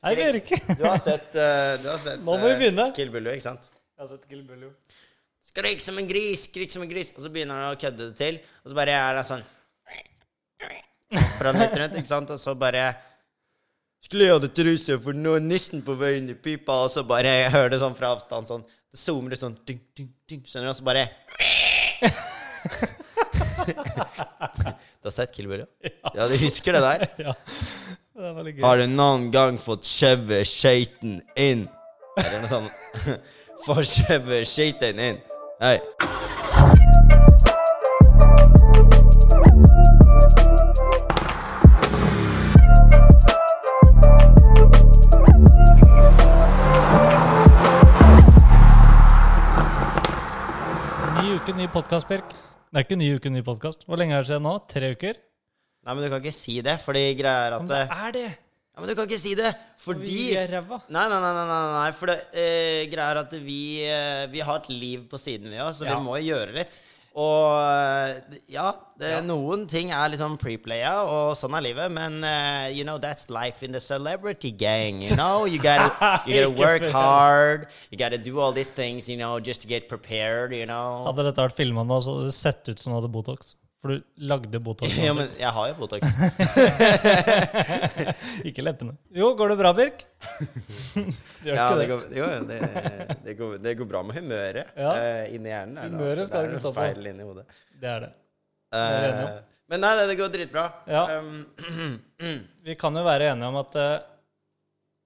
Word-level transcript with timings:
Hei, 0.00 0.14
Birk. 0.16 0.48
Du 0.78 0.84
har 0.86 0.96
sett, 0.98 1.34
uh, 1.36 1.76
du 1.82 1.88
har 1.90 1.98
sett 2.00 2.22
Nå 2.22 2.24
må 2.24 2.36
vi 2.40 2.54
begynne. 2.56 2.60
begynne. 2.60 2.84
Kill 2.96 3.10
Bill, 3.12 3.26
ikke 3.34 3.44
sant? 3.44 3.66
Jeg 3.68 4.00
har 4.06 4.10
sett 4.14 4.22
Kill 4.30 4.42
Bill. 4.48 4.62
Skrik 5.50 5.80
som 5.84 5.98
en 6.00 6.08
gris, 6.08 6.46
skrik 6.48 6.70
som 6.72 6.82
en 6.84 6.88
gris. 6.88 7.10
Og 7.16 7.20
så 7.24 7.28
begynner 7.32 7.54
han 7.60 7.74
å 7.74 7.78
kødde 7.80 8.02
det 8.08 8.16
til. 8.16 8.38
Og 8.64 8.68
så 8.72 8.76
bare 8.78 8.94
er 8.96 9.12
det 9.18 9.24
sånn 9.28 9.44
Fra 11.36 11.48
han 11.52 11.58
litt 11.60 11.76
rundt, 11.80 11.96
ikke 12.00 12.08
sant? 12.12 12.28
Og 12.32 12.38
så 12.40 12.54
bare 12.56 12.84
Skulle 14.00 14.24
jeg 14.28 14.34
hadde 14.38 14.50
truse, 14.56 14.96
for 15.04 15.12
nå 15.16 15.30
er 15.36 15.42
nissen 15.44 15.82
på 15.84 15.92
vei 16.00 16.14
inn 16.20 16.30
i 16.32 16.36
pipa. 16.38 16.74
Og 16.86 16.90
så 16.94 17.00
bare 17.04 17.28
jeg 17.42 17.52
hører 17.56 17.70
det 17.74 17.80
sånn 17.82 17.96
fra 17.98 18.08
avstand 18.16 18.44
sånn 18.48 18.64
Det 18.64 18.98
zoomer 19.02 19.30
det 19.34 19.40
sånn 19.42 19.56
ding, 19.68 19.80
ding, 19.98 20.08
ding. 20.30 20.40
Skjønner 20.48 20.66
du? 20.70 20.72
Og 20.72 20.78
så 20.80 20.86
bare 20.88 21.04
Du 25.00 25.04
har 25.10 25.12
sett 25.12 25.34
Kill 25.36 25.48
Bill, 25.50 25.66
ja? 25.66 25.70
Ja, 26.14 26.22
du 26.30 26.34
husker 26.40 26.70
det 26.78 26.82
der? 26.88 27.00
Ja. 27.28 27.34
Det 28.10 28.26
er 28.26 28.32
veldig 28.34 28.52
gøy. 28.56 28.62
Har 28.66 28.80
du 28.80 28.88
noen 28.90 29.28
gang 29.30 29.58
fått 29.62 29.86
skjeve 29.86 30.40
skøyten 30.48 31.20
inn? 31.38 31.68
Eller 32.18 32.42
noe 32.42 32.50
sånt. 32.50 33.20
Få 33.66 33.76
skjeve 33.86 34.40
skøyten 34.50 34.98
inn. 34.98 35.20
Hei. 35.62 35.76
Ny 51.14 51.38
uke, 51.38 51.54
ny 51.54 51.70
podkast, 51.70 52.10
Birk. 52.10 52.34
Det 52.34 52.74
er 52.74 52.88
ikke 52.88 52.98
ny 52.98 53.14
uke, 53.14 53.30
ny 53.30 53.46
podkast. 53.46 53.86
Hvor 53.86 54.02
lenge 54.02 54.18
er 54.18 54.26
det 54.26 54.34
siden 54.34 54.50
nå? 54.50 54.58
Tre 54.66 54.96
uker? 54.98 55.26
Nei, 55.86 55.94
men 55.96 56.04
du 56.04 56.10
kan 56.12 56.20
ikke 56.22 56.34
si 56.36 56.58
det, 56.64 56.76
fordi 56.84 57.02
greia 57.18 57.46
er 57.48 57.56
at 57.56 57.64
Men 57.64 57.72
det 57.72 57.82
er 57.96 58.12
det! 58.18 58.28
Ja, 58.70 58.80
men 58.84 58.88
du 58.90 58.94
kan 58.94 59.08
ikke 59.08 59.18
si 59.20 59.32
det, 59.34 59.50
fordi 59.82 60.06
Vi 60.06 60.26
er 60.38 60.48
ræva. 60.52 60.76
Nei, 60.92 61.06
nei, 61.10 61.18
nei, 61.24 61.32
nei, 61.34 61.46
nei, 61.48 61.72
nei 61.80 61.90
for 61.96 62.12
det 62.12 62.18
eh, 62.36 62.84
greia 62.92 63.10
er 63.16 63.20
at 63.24 63.32
vi, 63.42 63.60
eh, 63.88 64.26
vi 64.32 64.40
har 64.46 64.60
et 64.62 64.68
liv 64.70 65.08
på 65.10 65.18
siden, 65.20 65.50
vi 65.50 65.58
òg, 65.60 65.72
så 65.74 65.88
Ja. 65.88 65.96
vi 65.98 66.04
må 66.06 66.16
jo 66.20 66.34
gjøre 66.34 66.54
litt. 66.54 66.78
Og 67.18 67.58
eh, 67.58 68.36
ja, 68.54 68.68
det, 69.00 69.08
noen 69.26 69.64
ting 69.68 69.90
er 69.90 70.12
liksom 70.12 70.36
preplaya, 70.38 70.92
og 71.02 71.32
sånn 71.34 71.56
er 71.58 71.64
livet, 71.66 71.90
men 71.90 72.22
eh, 72.22 72.68
you 72.70 72.84
know, 72.86 72.98
that's 73.02 73.26
life 73.28 73.64
in 73.66 73.72
the 73.74 73.80
celebrity 73.82 74.52
gang, 74.52 75.02
you 75.02 75.16
know? 75.16 75.44
You 75.44 75.58
gotta, 75.58 75.90
you 76.28 76.38
gotta 76.38 76.52
Ikke 76.52 76.60
work 76.62 76.82
for- 76.86 76.92
hard, 76.94 77.66
you 77.90 77.98
gotta 77.98 78.16
do 78.18 78.38
all 78.38 78.52
these 78.52 78.68
things, 78.70 79.08
you 79.08 79.16
know, 79.16 79.40
just 79.40 79.62
to 79.62 79.66
get 79.66 79.88
prepared, 79.88 80.52
you 80.54 80.66
know? 80.70 81.02
Hadde 81.08 81.26
dette 81.26 81.42
vært 81.48 81.56
filma 81.58 81.82
nå, 81.84 81.98
så 82.04 82.14
hadde 82.14 82.30
det 82.30 82.36
sett 82.38 82.68
ut 82.70 82.78
som 82.78 82.92
du 82.94 83.00
hadde 83.00 83.10
Botox. 83.10 83.56
For 83.80 83.94
du 83.94 84.02
lagde 84.28 84.58
Botox. 84.60 84.92
Ja, 85.00 85.14
men 85.16 85.30
jeg 85.40 85.48
har 85.56 85.70
jo 85.70 85.74
Botox. 85.78 86.04
Ikke 88.48 88.62
leppene. 88.64 88.94
Jo, 89.16 89.30
går 89.38 89.48
det 89.54 89.58
bra, 89.60 89.70
Birk? 89.76 89.98
Gjør 91.44 91.54
Ja, 91.56 91.64
ikke 91.64 91.78
det 91.78 91.80
det? 91.80 91.88
går, 91.88 92.00
jo, 92.18 92.24
det, 92.50 92.58
det, 93.24 93.32
går, 93.38 93.50
det 93.64 93.72
går 93.78 93.86
bra 93.88 94.00
med 94.04 94.14
humøret 94.20 94.66
Ja. 94.76 94.90
uh, 94.92 95.24
inni 95.34 95.48
hjernen. 95.52 95.78
er 95.80 95.84
det, 95.88 95.92
Humøret 95.96 96.24
skal 96.28 96.38
det 96.44 96.48
ikke 96.52 96.62
stå 96.64 96.70
på. 96.74 96.78
Feil 96.82 97.06
inni 97.12 97.24
hodet. 97.28 97.44
Det 97.80 97.88
er 97.94 98.00
det. 98.04 98.10
Eh, 98.70 98.80
er 98.80 98.84
vi 99.20 99.24
men 99.70 99.78
nei, 99.84 99.90
det, 100.00 100.04
det 100.10 100.16
går 100.18 100.30
dritbra. 100.34 100.64
Ja. 100.90 101.02
Um, 101.22 101.46
Vi 102.66 102.74
kan 102.78 102.92
jo 102.98 103.02
være 103.06 103.28
enige 103.30 103.48
om 103.52 103.58
at 103.60 103.72
uh, 103.78 103.84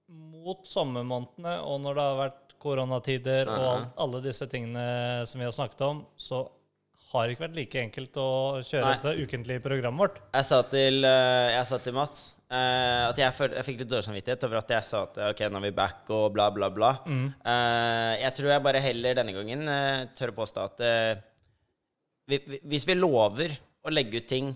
mot 0.09 0.61
sommermånedene 0.67 1.53
og 1.69 1.75
når 1.83 1.91
det 1.99 2.05
har 2.09 2.17
vært 2.23 2.41
koronatider 2.65 3.43
og 3.53 3.59
Ja. 3.61 3.67
alt, 3.75 3.91
alle 4.01 4.19
disse 4.25 4.45
tingene 4.49 4.85
som 5.29 5.37
vi 5.41 5.45
har 5.45 5.53
snakket 5.53 5.81
om, 5.85 5.97
så 6.17 6.37
har 7.15 7.31
ikke 7.33 7.45
vært 7.47 7.55
like 7.59 7.81
enkelt 7.81 8.17
å 8.21 8.27
kjøre 8.63 8.85
Nei. 8.85 8.93
dette 9.01 9.25
ukentlige 9.25 9.63
programmet 9.65 9.99
vårt. 10.05 10.17
jeg, 10.35 10.45
sa 10.51 10.61
til, 10.71 11.03
eh, 11.07 11.49
jeg 11.57 11.67
sa 11.73 11.81
til 11.89 11.93
Mats 11.99 12.23
Uh, 12.45 13.09
at 13.09 13.17
jeg, 13.17 13.33
føl, 13.33 13.55
jeg 13.57 13.65
fikk 13.65 13.79
litt 13.81 13.89
dårlig 13.89 14.05
samvittighet 14.05 14.43
over 14.45 14.59
at 14.59 14.69
jeg 14.75 14.85
sa 14.85 14.99
at 15.07 15.15
ok, 15.31 15.39
nå 15.49 15.57
er 15.57 15.63
vi 15.65 15.71
back 15.75 16.11
og 16.13 16.27
bla, 16.35 16.45
bla, 16.53 16.67
bla. 16.71 16.91
Mm. 17.09 17.23
Uh, 17.41 18.11
jeg 18.21 18.35
tror 18.37 18.51
jeg 18.51 18.63
bare 18.67 18.81
heller 18.85 19.17
denne 19.17 19.33
gangen 19.33 19.63
uh, 19.65 20.03
tør 20.15 20.29
å 20.31 20.35
påstå 20.37 20.65
at 20.69 20.83
eh, 20.85 21.23
vi, 22.29 22.37
vi, 22.45 22.59
hvis 22.69 22.85
vi 22.87 22.95
lover 22.99 23.55
å 23.81 23.91
legge 23.91 24.21
ut 24.21 24.29
ting 24.29 24.51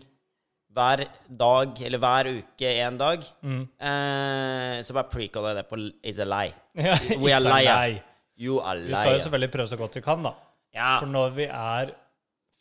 hver 0.78 1.02
dag 1.41 1.81
eller 1.90 2.03
hver 2.06 2.30
uke 2.38 2.76
en 2.86 3.02
dag, 3.02 3.26
Mm. 3.41 3.64
eh, 3.81 4.76
så 4.86 4.94
bare 4.96 5.09
precaller 5.09 5.56
jeg 5.58 5.64
det 5.64 5.68
på 5.74 5.81
is 6.14 6.22
a 6.22 6.30
lie. 6.30 6.53
Yeah, 6.78 7.18
We 7.18 7.34
are 7.34 7.41
lie. 7.41 8.03
You 8.38 8.62
are 8.62 8.78
Vi 8.86 8.94
skal 8.96 9.18
jo 9.18 9.24
selvfølgelig 9.26 9.52
prøve 9.58 9.74
så 9.74 9.81
godt 9.81 9.97
vi 9.97 10.06
kan, 10.06 10.22
da. 10.30 10.36
Ja, 10.78 11.00
For 11.02 11.09
når 11.09 11.34
vi 11.41 11.50
er 11.50 11.96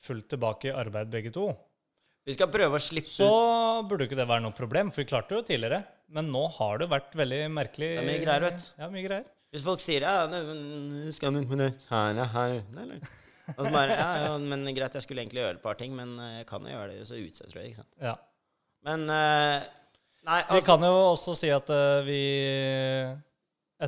fullt 0.04 0.28
tilbake 0.30 0.70
i 0.70 0.76
arbeid 0.76 1.10
begge 1.12 1.32
to, 1.34 1.48
vi 2.28 2.34
skal 2.36 2.50
prøve 2.52 2.76
å 2.76 2.82
slippe 2.82 3.08
så 3.08 3.28
burde 3.88 4.04
ikke 4.04 4.18
det 4.18 4.26
være 4.28 4.44
noe 4.44 4.52
problem, 4.52 4.90
for 4.92 5.00
vi 5.00 5.08
klarte 5.08 5.32
det 5.32 5.38
jo 5.38 5.44
tidligere. 5.48 5.78
Men 6.12 6.26
nå 6.28 6.42
har 6.58 6.82
det 6.82 6.90
vært 6.90 7.14
veldig 7.16 7.38
merkelig. 7.56 7.88
Det 7.94 8.02
er 8.02 8.08
mye 8.10 8.20
greier, 8.20 8.44
vet 8.44 8.60
du. 8.60 8.66
Ja, 8.82 8.88
mye 8.92 9.04
greier. 9.06 9.30
Hvis 9.48 9.64
folk 9.64 9.80
sier 9.80 10.04
ja, 10.04 10.26
nå 10.28 10.42
skal 11.16 11.32
du 11.32 11.40
med 11.40 11.62
det 11.62 11.70
her, 11.88 12.20
her, 12.34 12.58
eller? 12.82 13.00
Og 13.54 13.62
så 13.64 13.72
bare, 13.72 13.96
ja, 13.96 14.08
ja, 14.26 14.32
men 14.42 14.66
greit, 14.76 14.98
jeg 14.98 15.06
skulle 15.06 15.24
egentlig 15.24 15.40
gjøre 15.40 15.56
et 15.56 15.64
par 15.64 15.78
ting, 15.80 15.94
men 15.96 16.18
jeg 16.34 16.44
kan 16.50 16.68
jo 16.68 16.74
gjøre 16.74 16.98
det, 16.98 17.06
så 17.08 17.16
utsetter 17.16 17.54
du 17.54 17.60
det, 17.62 17.66
ikke 17.70 17.80
sant? 17.80 17.94
Ja. 18.04 18.12
Men 18.84 19.08
eh, 19.08 19.68
Nei, 20.28 20.42
Vi 20.42 20.58
altså 20.58 20.66
kan 20.66 20.84
jo 20.84 20.96
også 21.14 21.34
si 21.38 21.48
at 21.54 21.70
eh, 21.72 22.02
vi 22.04 22.22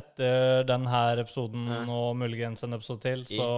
etter 0.01 0.63
denne 0.65 1.01
episoden 1.21 1.67
og 1.83 2.15
muligens 2.17 2.65
en 2.65 2.73
episode 2.79 3.03
til, 3.05 3.21
så 3.29 3.51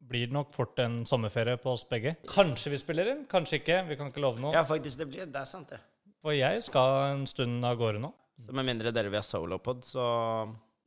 blir 0.00 0.26
det 0.26 0.34
nok 0.34 0.54
fort 0.56 0.78
en 0.82 1.06
sommerferie 1.06 1.56
på 1.60 1.70
oss 1.74 1.84
begge. 1.88 2.14
Kanskje 2.30 2.70
vi 2.72 2.78
spiller 2.80 3.06
inn, 3.12 3.24
kanskje 3.30 3.56
ikke. 3.60 3.76
Vi 3.90 3.96
kan 4.00 4.06
ikke 4.10 4.22
love 4.24 4.38
noe. 4.42 4.54
Ja, 4.56 4.62
faktisk, 4.66 4.98
det 4.98 5.06
blir 5.10 5.26
Det 5.26 5.40
er 5.42 5.46
sant, 5.48 5.68
det. 5.70 5.78
For 6.20 6.30
jeg 6.36 6.62
skal 6.66 6.88
en 7.14 7.26
stund 7.28 7.64
av 7.64 7.76
gårde 7.80 8.00
nå. 8.02 8.10
Så 8.40 8.52
med 8.56 8.64
mindre 8.68 8.92
dere 8.92 9.08
vil 9.12 9.20
ha 9.20 9.24
solopod, 9.24 9.84
så 9.84 10.04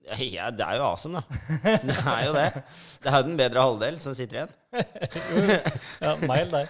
ja, 0.04 0.16
ja, 0.20 0.50
det 0.52 0.66
er 0.66 0.76
jo 0.82 0.86
awesome, 0.90 1.22
da. 1.22 1.24
Det 1.88 1.96
er 1.96 2.26
jo 2.26 2.34
det. 2.36 2.50
Det 3.04 3.10
er 3.12 3.18
jo 3.18 3.24
den 3.30 3.38
bedre 3.40 3.60
halvdel 3.64 4.00
som 4.04 4.14
sitter 4.18 4.36
igjen. 4.42 4.54
Ja, 6.04 6.12
Mail 6.28 6.50
deg. 6.52 6.68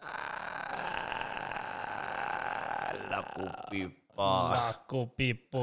La 3.10 3.20
copipa. 3.34 4.30
Naco 4.54 5.00
pipo. 5.16 5.62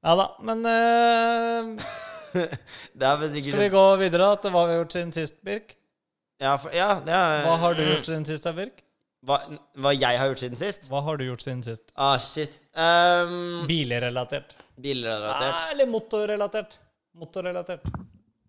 Ja 0.00 0.14
da, 0.16 0.26
men 0.48 0.58
eh, 0.64 1.64
Er 3.10 3.18
vel 3.20 3.34
skal 3.36 3.58
vi 3.64 3.68
gå 3.72 3.84
videre 4.00 4.30
til 4.42 4.54
hva 4.54 4.64
vi 4.66 4.74
har 4.74 4.80
gjort 4.82 4.96
siden 4.96 5.12
sist, 5.14 5.36
Birk? 5.46 5.74
Ja, 6.40 6.54
for, 6.60 6.72
ja 6.74 6.94
det 7.04 7.12
er, 7.16 7.42
Hva 7.44 7.56
har 7.64 7.76
du 7.76 7.82
gjort 7.84 8.08
siden 8.08 8.26
sist, 8.28 8.46
da, 8.46 8.52
Birk? 8.56 8.84
Hva, 9.28 9.36
hva 9.76 9.92
jeg 9.92 10.16
har 10.16 10.30
gjort 10.30 10.40
siden 10.40 10.56
sist? 10.56 10.86
Hva 10.88 11.02
har 11.04 11.18
du 11.20 11.26
gjort 11.26 11.42
siden 11.44 11.60
sist? 11.64 11.90
Ah, 11.92 12.16
shit. 12.24 12.56
Um, 12.72 13.66
Bilrelatert. 13.68 14.54
Bilrelatert. 14.80 15.58
Ah, 15.58 15.66
eller 15.74 15.90
motorrelatert. 15.90 16.78
Motorrelatert. 17.20 17.84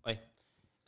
Oi. 0.08 0.14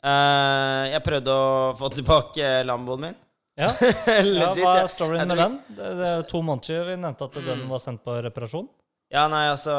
Uh, 0.00 0.88
jeg 0.94 1.02
prøvde 1.04 1.34
å 1.36 1.74
få 1.76 1.92
tilbake 1.92 2.54
Lamboen 2.64 3.08
min. 3.10 3.20
Ja. 3.60 3.68
Ja, 4.08 4.22
Legit. 4.24 4.64
hva 4.64 4.78
er 4.80 4.88
storyen 4.90 5.28
med 5.30 5.38
den? 5.38 5.60
Det, 5.76 5.90
det 6.00 6.08
er 6.08 6.24
to 6.26 6.40
måneder 6.42 6.70
siden 6.70 6.88
vi 6.88 6.96
nevnte 7.04 7.28
at 7.28 7.36
den 7.44 7.68
var 7.70 7.82
sendt 7.82 8.02
på 8.06 8.16
reparasjon. 8.24 8.66
Ja, 9.12 9.26
nei, 9.30 9.44
altså 9.50 9.74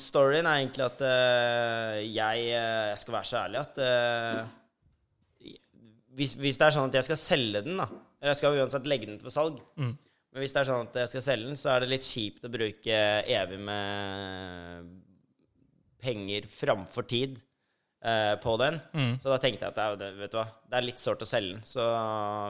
Storyen 0.00 0.48
er 0.48 0.60
egentlig 0.60 0.84
at 0.84 1.02
uh, 1.06 1.98
jeg, 2.02 2.48
eh, 2.52 2.88
jeg 2.90 2.98
skal 3.00 3.14
være 3.14 3.28
så 3.28 3.38
ærlig 3.44 3.60
at 3.62 3.78
uh, 3.80 5.52
hvis, 6.18 6.34
hvis 6.40 6.58
det 6.60 6.66
er 6.66 6.74
sånn 6.74 6.90
at 6.90 6.98
jeg 6.98 7.06
skal 7.06 7.20
selge 7.20 7.62
den, 7.64 7.78
da 7.80 7.86
Eller 7.88 8.34
jeg 8.34 8.40
skal 8.42 8.58
uansett 8.58 8.88
legge 8.90 9.08
den 9.08 9.16
ut 9.16 9.24
for 9.24 9.34
salg. 9.34 9.62
Mm. 9.80 9.94
Men 10.32 10.44
hvis 10.44 10.52
det 10.54 10.60
er 10.60 10.68
sånn 10.68 10.90
at 10.90 10.98
jeg 11.02 11.12
skal 11.12 11.24
selge 11.24 11.48
den, 11.48 11.60
så 11.60 11.70
er 11.72 11.82
det 11.82 11.92
litt 11.92 12.04
kjipt 12.06 12.44
å 12.48 12.50
bruke 12.52 12.98
evig 13.38 13.58
med 13.68 14.92
penger 16.02 16.46
framfor 16.50 17.06
tid 17.08 17.40
uh, 18.04 18.36
på 18.42 18.54
den. 18.60 18.78
Mm. 18.92 19.16
Så 19.22 19.32
da 19.32 19.40
tenkte 19.40 19.68
jeg 19.68 19.74
at 19.74 19.98
det 20.00 20.12
vet 20.20 20.34
du 20.34 20.38
hva, 20.40 20.46
det 20.68 20.78
er 20.78 20.88
litt 20.88 21.02
sårt 21.02 21.24
å 21.24 21.28
selge 21.28 21.56
den. 21.56 21.64
Så 21.68 21.88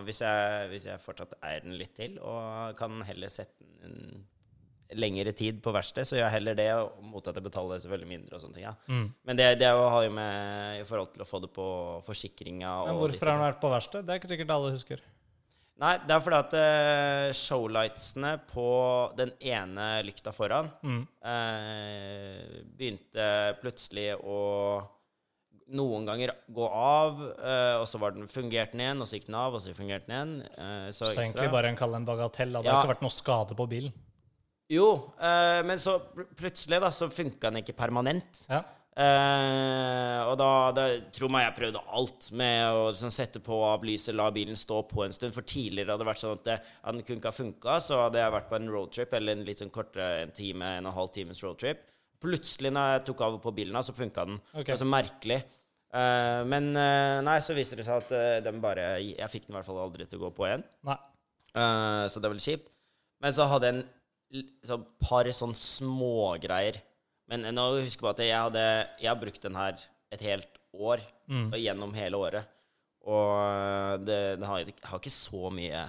hvis 0.06 0.22
jeg, 0.24 0.68
hvis 0.74 0.90
jeg 0.90 1.02
fortsatt 1.02 1.38
eier 1.40 1.64
den 1.66 1.78
litt 1.78 1.94
til, 1.98 2.18
og 2.22 2.74
kan 2.78 3.02
heller 3.06 3.32
sette 3.32 3.62
den 3.62 3.86
en 3.88 4.28
lengre 4.98 5.32
tid 5.36 5.62
på 5.64 5.72
verksted, 5.74 6.04
så 6.08 6.16
gjør 6.18 6.26
jeg 6.26 6.34
heller 6.36 6.54
det, 6.58 6.68
mot 7.06 7.26
at 7.28 7.34
jeg 7.38 7.44
betaler 7.46 7.80
selvfølgelig 7.82 8.10
mindre 8.10 8.36
og 8.36 8.42
sånne 8.44 8.54
ting. 8.58 8.66
Ja. 8.66 8.74
Mm. 8.88 9.06
Men 9.28 9.36
det, 9.40 9.48
det 9.62 9.70
har 9.72 10.02
jo 10.04 10.12
med 10.18 10.80
i 10.80 10.84
forhold 10.88 11.12
til 11.14 11.24
å 11.24 11.28
få 11.28 11.40
det 11.44 11.50
på 11.56 11.66
forsikringa 12.06 12.74
Men 12.90 13.00
hvorfor 13.00 13.30
har 13.32 13.38
den 13.38 13.46
vært 13.48 13.60
på 13.62 13.72
verksted? 13.72 14.06
Det 14.06 14.14
er 14.14 14.22
ikke 14.22 14.32
sikkert 14.34 14.54
alle 14.56 14.72
husker. 14.76 15.02
Nei, 15.82 15.96
det 16.06 16.14
er 16.14 16.20
fordi 16.22 16.38
at 16.38 16.52
uh, 16.54 17.28
showlightsene 17.34 18.32
på 18.52 18.66
den 19.18 19.32
ene 19.40 19.86
lykta 20.06 20.30
foran 20.36 20.68
Mm. 20.84 21.00
uh, 21.26 22.58
begynte 22.76 23.28
plutselig 23.62 24.12
å 24.20 24.36
noen 25.72 26.04
ganger 26.04 26.34
gå 26.52 26.66
av, 26.68 27.16
uh, 27.40 27.80
og 27.80 27.86
så 27.88 27.98
var 28.02 28.12
den 28.16 28.28
fungert 28.30 28.74
den 28.74 28.82
igjen, 28.84 29.00
og 29.00 29.08
så 29.08 29.16
gikk 29.16 29.28
den 29.30 29.38
av, 29.40 29.54
og 29.56 29.62
så 29.64 29.72
fungerte 29.76 30.10
den 30.10 30.16
igjen. 30.18 30.56
Uh, 30.58 30.88
så 30.92 31.08
Så 31.08 31.22
egentlig 31.22 31.48
bare 31.54 31.70
en 31.72 31.78
kall 31.80 31.94
en 31.96 32.04
bagatell. 32.08 32.52
Det 32.58 32.64
Ja. 32.66 32.74
har 32.76 32.84
ikke 32.84 32.94
vært 32.96 33.06
noe 33.06 33.14
skade 33.14 33.56
på 33.56 33.66
bilen. 33.70 33.92
Jo, 34.72 34.88
eh, 35.20 35.60
men 35.68 35.80
så 35.80 35.98
plutselig 36.38 36.78
da, 36.80 36.88
så 36.94 37.10
funka 37.12 37.50
den 37.50 37.60
ikke 37.60 37.76
permanent. 37.76 38.46
Ja. 38.48 38.62
Eh, 38.92 40.18
og 40.28 40.34
da, 40.36 40.48
da 40.76 40.82
Tro 41.16 41.30
meg, 41.32 41.46
jeg 41.46 41.56
prøvde 41.56 41.80
alt 41.96 42.26
med 42.36 42.76
å 42.76 42.90
sånn, 42.96 43.14
sette 43.14 43.40
på 43.44 43.56
av 43.64 43.84
lyset, 43.88 44.12
la 44.16 44.26
bilen 44.34 44.58
stå 44.58 44.82
på 44.90 45.04
en 45.06 45.14
stund. 45.16 45.36
For 45.36 45.46
tidligere 45.48 45.94
hadde 45.94 46.04
det 46.04 46.10
vært 46.10 46.22
sånn 46.22 46.36
at 46.36 46.44
det, 46.48 46.58
at 46.60 46.96
den 46.96 47.04
kunne 47.06 47.22
ikke 47.22 47.32
ha 47.32 47.38
funka, 47.38 47.78
så 47.84 48.02
hadde 48.04 48.20
jeg 48.20 48.34
vært 48.36 48.50
på 48.50 48.58
en 48.58 48.70
roadtrip, 48.72 49.16
eller 49.18 49.36
en 49.36 49.46
litt 49.48 49.62
sånn 49.62 49.72
kortere 49.72 50.26
en 50.26 50.36
time, 50.36 50.74
en 50.78 50.88
og 50.88 50.92
en 50.92 51.00
halv 51.00 51.14
times 51.16 51.44
roadtrip. 51.44 51.88
Plutselig, 52.22 52.72
når 52.72 52.92
jeg 52.94 53.06
tok 53.08 53.24
av 53.26 53.40
på 53.42 53.54
bilen, 53.56 53.80
så 53.82 53.96
funka 53.96 54.28
den. 54.28 54.42
Okay. 54.52 54.68
Det 54.70 54.76
var 54.76 54.84
så 54.84 54.92
merkelig. 54.92 55.40
Eh, 55.92 56.42
men 56.48 56.70
eh, 56.76 57.18
nei, 57.24 57.38
så 57.44 57.56
viser 57.56 57.80
det 57.80 57.88
seg 57.88 58.04
at 58.04 58.12
eh, 58.16 58.36
den 58.40 58.62
bare 58.64 58.94
Jeg 59.02 59.28
fikk 59.28 59.42
den 59.44 59.52
i 59.52 59.56
hvert 59.58 59.66
fall 59.66 59.82
aldri 59.82 60.06
til 60.08 60.20
å 60.20 60.26
gå 60.26 60.30
på 60.36 60.46
igjen. 60.48 60.62
Nei. 60.88 60.96
Eh, 61.52 62.04
så 62.08 62.20
det 62.22 62.30
var 62.30 62.38
litt 62.38 62.46
kjipt. 62.46 62.70
Men 63.22 63.34
så 63.36 63.48
hadde 63.50 63.68
jeg 63.68 63.76
en 63.76 63.84
så 64.66 64.78
par 65.02 65.28
sånn 65.34 65.54
smågreier. 65.58 66.80
Men 67.30 67.46
nå 67.54 67.66
husk 67.78 68.02
på 68.02 68.10
at 68.10 68.20
jeg 68.20 68.34
hadde 68.34 68.62
Jeg 69.00 69.08
har 69.08 69.18
brukt 69.20 69.40
den 69.44 69.56
her 69.56 69.78
et 70.12 70.24
helt 70.26 70.58
år. 70.72 71.02
Og 71.52 71.58
gjennom 71.60 71.94
hele 71.96 72.18
året. 72.20 72.48
Og 73.08 73.30
eh, 73.40 73.94
det, 74.04 74.18
den 74.38 74.46
har, 74.46 74.72
har 74.88 75.00
ikke 75.00 75.12
så 75.12 75.50
mye 75.54 75.84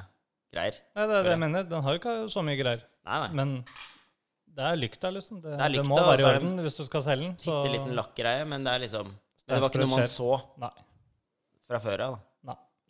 greier. 0.53 0.77
Nei, 0.95 1.07
det 1.09 1.17
er 1.17 1.27
det 1.27 1.33
jeg 1.35 1.41
mener. 1.43 1.65
Den 1.69 1.83
har 1.85 1.99
ikke 1.99 2.15
så 2.31 2.43
mye 2.45 2.57
greier. 2.59 2.85
Nei, 3.05 3.19
nei. 3.25 3.29
Men 3.37 3.53
det 4.53 4.65
er 4.69 4.79
lykta, 4.79 5.11
liksom. 5.13 5.41
Det, 5.43 5.55
det 5.59 5.69
lykta, 5.75 5.89
må 5.91 5.99
være 5.99 6.23
i 6.23 6.27
orden 6.29 6.63
hvis 6.63 6.79
du 6.79 6.83
skal 6.87 7.05
selge 7.05 7.27
den. 7.27 7.37
Så 7.41 7.59
Bitte 7.59 7.75
liten 7.75 7.97
lakkgreie, 7.97 8.47
men 8.49 8.65
det 8.65 8.75
er 8.75 8.85
liksom 8.85 9.11
Det 9.43 9.59
var 9.59 9.69
ikke 9.69 9.83
noe 9.83 9.93
man 9.97 10.09
så 10.09 10.29
Nei. 10.63 10.73
fra 11.67 11.81
før 11.83 12.07
av. 12.07 12.21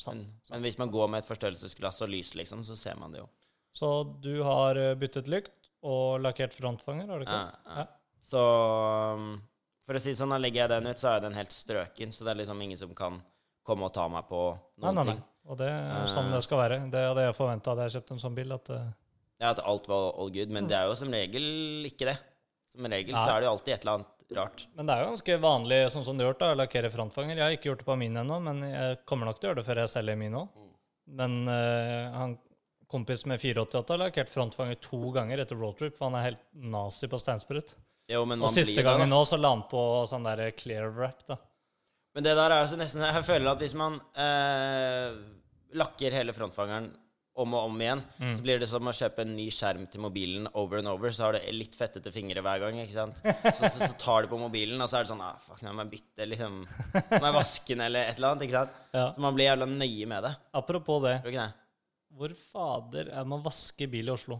Sant. 0.02 0.20
Men, 0.20 0.42
men 0.50 0.66
hvis 0.66 0.78
man 0.82 0.92
går 0.92 1.10
med 1.12 1.22
et 1.22 1.30
forstørrelsesglass 1.30 2.02
og 2.04 2.10
lys, 2.12 2.34
liksom, 2.36 2.64
så 2.68 2.76
ser 2.80 2.98
man 3.00 3.14
det 3.14 3.22
jo. 3.22 3.28
Så 3.74 3.90
du 4.22 4.36
har 4.46 4.78
eh, 4.80 4.94
byttet 5.00 5.28
lykt 5.32 5.70
og 5.84 6.22
lakkert 6.24 6.54
frontfanger, 6.56 7.10
har 7.10 7.20
du 7.20 7.26
ikke? 7.26 7.42
Ja, 7.42 7.78
ja. 7.82 7.86
Så 8.24 8.40
um, 9.18 9.30
for 9.84 9.98
å 9.98 10.02
si 10.04 10.14
sånn, 10.16 10.32
da 10.32 10.38
legger 10.40 10.64
jeg 10.64 10.72
den 10.78 10.88
ut, 10.94 11.00
så 11.02 11.10
er 11.16 11.24
den 11.26 11.36
helt 11.36 11.52
strøken, 11.52 12.14
så 12.16 12.24
det 12.24 12.32
er 12.36 12.40
liksom 12.44 12.62
ingen 12.64 12.80
som 12.80 12.94
kan 12.96 13.18
komme 13.68 13.88
og 13.90 13.94
ta 13.96 14.06
meg 14.12 14.28
på 14.30 14.44
Nei, 14.54 14.86
noen 14.86 14.96
nei, 14.96 15.04
nei. 15.10 15.16
ting. 15.18 15.24
Og 15.52 15.58
det 15.60 15.68
er 15.74 16.06
sånn 16.08 16.30
Eh. 16.30 16.36
det 16.38 16.44
skal 16.46 16.62
være. 16.62 16.78
Det 16.94 17.02
hadde 17.04 17.26
jeg 17.26 17.36
forventa 17.36 17.74
hadde 17.74 17.88
jeg 17.90 17.96
kjøpt 17.98 18.14
en 18.16 18.22
sånn 18.24 18.36
bil. 18.38 18.54
At, 18.56 18.70
eh, 18.72 18.86
Ja, 19.42 19.50
at 19.52 19.60
alt 19.68 19.88
var 19.92 20.14
all 20.16 20.30
good, 20.32 20.54
men 20.56 20.68
det 20.72 20.78
er 20.78 20.88
jo 20.88 20.96
som 20.96 21.12
regel 21.12 21.84
ikke 21.90 22.08
det. 22.14 22.16
Som 22.72 22.88
regel 22.88 23.16
så 23.18 23.28
er 23.36 23.42
det 23.42 23.48
jo 23.50 23.52
alltid 23.58 23.74
et 23.74 23.84
eller 23.84 23.98
annet 23.98 24.38
rart. 24.38 24.64
men 24.76 24.88
det 24.88 24.94
er 24.96 25.04
jo 25.04 25.10
ganske 25.12 25.36
vanlig, 25.44 25.80
sånn 25.92 26.06
som 26.06 26.18
du 26.18 26.24
har 26.24 26.32
gjort, 26.34 26.46
å 26.48 26.56
lakkere 26.58 26.90
frontfanger. 26.94 27.36
Jeg 27.36 27.44
har 27.44 27.58
ikke 27.58 27.70
gjort 27.74 27.84
det 27.84 27.90
på 27.92 27.98
min 28.00 28.16
ennå, 28.18 28.40
men 28.42 28.62
jeg 28.66 29.02
kommer 29.06 29.28
nok 29.28 29.40
til 29.42 29.50
å 29.50 29.52
gjøre 29.52 29.60
det 29.62 29.66
før 29.68 29.82
jeg 29.84 29.92
selger 29.92 30.16
min 30.18 30.34
òg. 30.40 30.48
Mm. 30.56 30.72
Men 31.20 31.36
uh, 31.52 32.18
han 32.18 32.38
kompis 32.94 33.26
med 33.30 33.42
488 33.42 33.94
har 33.96 34.02
lakkert 34.06 34.32
frontfanger 34.32 34.80
to 34.86 35.00
ganger 35.16 35.42
etter 35.44 35.60
roadtrip, 35.60 35.98
for 35.98 36.08
han 36.12 36.20
er 36.22 36.30
helt 36.32 36.44
nazi 36.54 37.10
på 37.12 37.20
steinsprut. 37.22 37.74
Jo, 38.12 38.24
men 38.30 38.40
Og 38.42 38.50
man 38.50 38.54
siste 38.56 38.84
gangen 38.86 39.10
nå 39.10 39.22
så 39.26 39.38
la 39.40 39.54
han 39.56 39.66
på 39.72 39.82
sånn 40.10 40.26
der 40.28 40.50
clear 40.60 40.90
wrap, 40.94 41.22
da. 41.30 41.38
Men 42.14 42.26
det 42.28 42.34
der 42.38 42.52
er 42.52 42.60
altså 42.62 42.78
nesten 42.78 43.02
Jeg 43.02 43.24
føler 43.26 43.56
at 43.56 43.62
hvis 43.64 43.74
man 43.80 43.96
eh, 44.22 45.16
lakker 45.80 46.14
hele 46.14 46.36
frontfangeren 46.36 46.92
om 47.42 47.56
og 47.58 47.64
om 47.72 47.80
igjen, 47.82 48.02
Mm. 48.22 48.36
så 48.38 48.44
blir 48.46 48.60
det 48.62 48.68
som 48.70 48.86
å 48.86 48.92
kjøpe 48.94 49.24
en 49.24 49.32
ny 49.36 49.48
skjerm 49.50 49.88
til 49.90 50.04
mobilen 50.04 50.46
over 50.54 50.78
and 50.78 50.88
over. 50.92 51.10
Så 51.10 51.24
har 51.26 51.34
det 51.34 51.48
litt 51.56 51.74
fettete 51.74 52.12
fingre 52.14 52.44
hver 52.46 52.60
gang. 52.62 52.78
ikke 52.84 52.94
sant? 52.94 53.18
Så, 53.24 53.56
så, 53.58 53.72
så 53.88 53.96
tar 53.98 54.22
du 54.22 54.28
på 54.36 54.38
mobilen, 54.38 54.78
og 54.84 54.86
så 54.92 55.00
er 55.00 55.08
det 55.08 55.10
sånn 55.16 55.24
ah, 55.26 55.34
Fuck, 55.42 55.64
nå 55.66 55.74
må 55.74 55.82
jeg 55.88 55.96
bytte, 55.96 56.28
liksom. 56.30 56.60
Nå 56.94 57.18
må 57.24 57.32
jeg 57.32 57.38
vaske 57.40 57.74
den, 57.74 57.82
eller 57.88 58.12
et 58.12 58.20
eller 58.22 58.36
annet. 58.36 58.46
ikke 58.46 58.60
sant? 58.60 58.78
Ja. 59.00 59.08
Så 59.16 59.24
man 59.26 59.34
blir 59.34 59.48
jævla 59.50 59.66
nøye 59.72 60.06
med 60.14 60.28
det. 60.28 60.34
Apropos 60.62 61.02
det, 61.08 61.16
det? 61.26 61.48
Hvor 62.18 62.34
fader 62.38 63.10
er 63.14 63.26
man 63.28 63.42
vasker 63.46 63.90
bil 63.92 64.10
i 64.10 64.14
Oslo? 64.14 64.40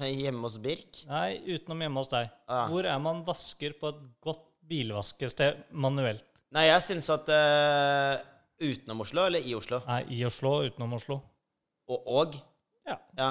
Hjemme 0.00 0.46
hos 0.46 0.56
Birk? 0.62 1.02
Nei, 1.10 1.40
utenom 1.52 1.82
hjemme 1.84 2.00
hos 2.00 2.08
deg. 2.08 2.30
Ah. 2.48 2.68
Hvor 2.70 2.86
er 2.88 3.00
man 3.02 3.20
vasker 3.26 3.74
på 3.76 3.90
et 3.90 3.98
godt 4.24 4.46
bilvaskested 4.70 5.64
manuelt? 5.76 6.24
Nei, 6.54 6.68
jeg 6.70 6.82
syns 6.86 7.10
at 7.12 7.28
uh, 7.30 8.14
utenom 8.64 9.02
Oslo, 9.04 9.26
eller 9.28 9.44
i 9.44 9.52
Oslo, 9.58 9.82
Nei, 9.86 10.00
i 10.16 10.22
Oslo, 10.26 10.54
utenom 10.66 10.96
Oslo. 10.96 11.20
og 11.90 12.08
og 12.20 12.38
Ja. 12.88 12.96
Ja. 13.18 13.28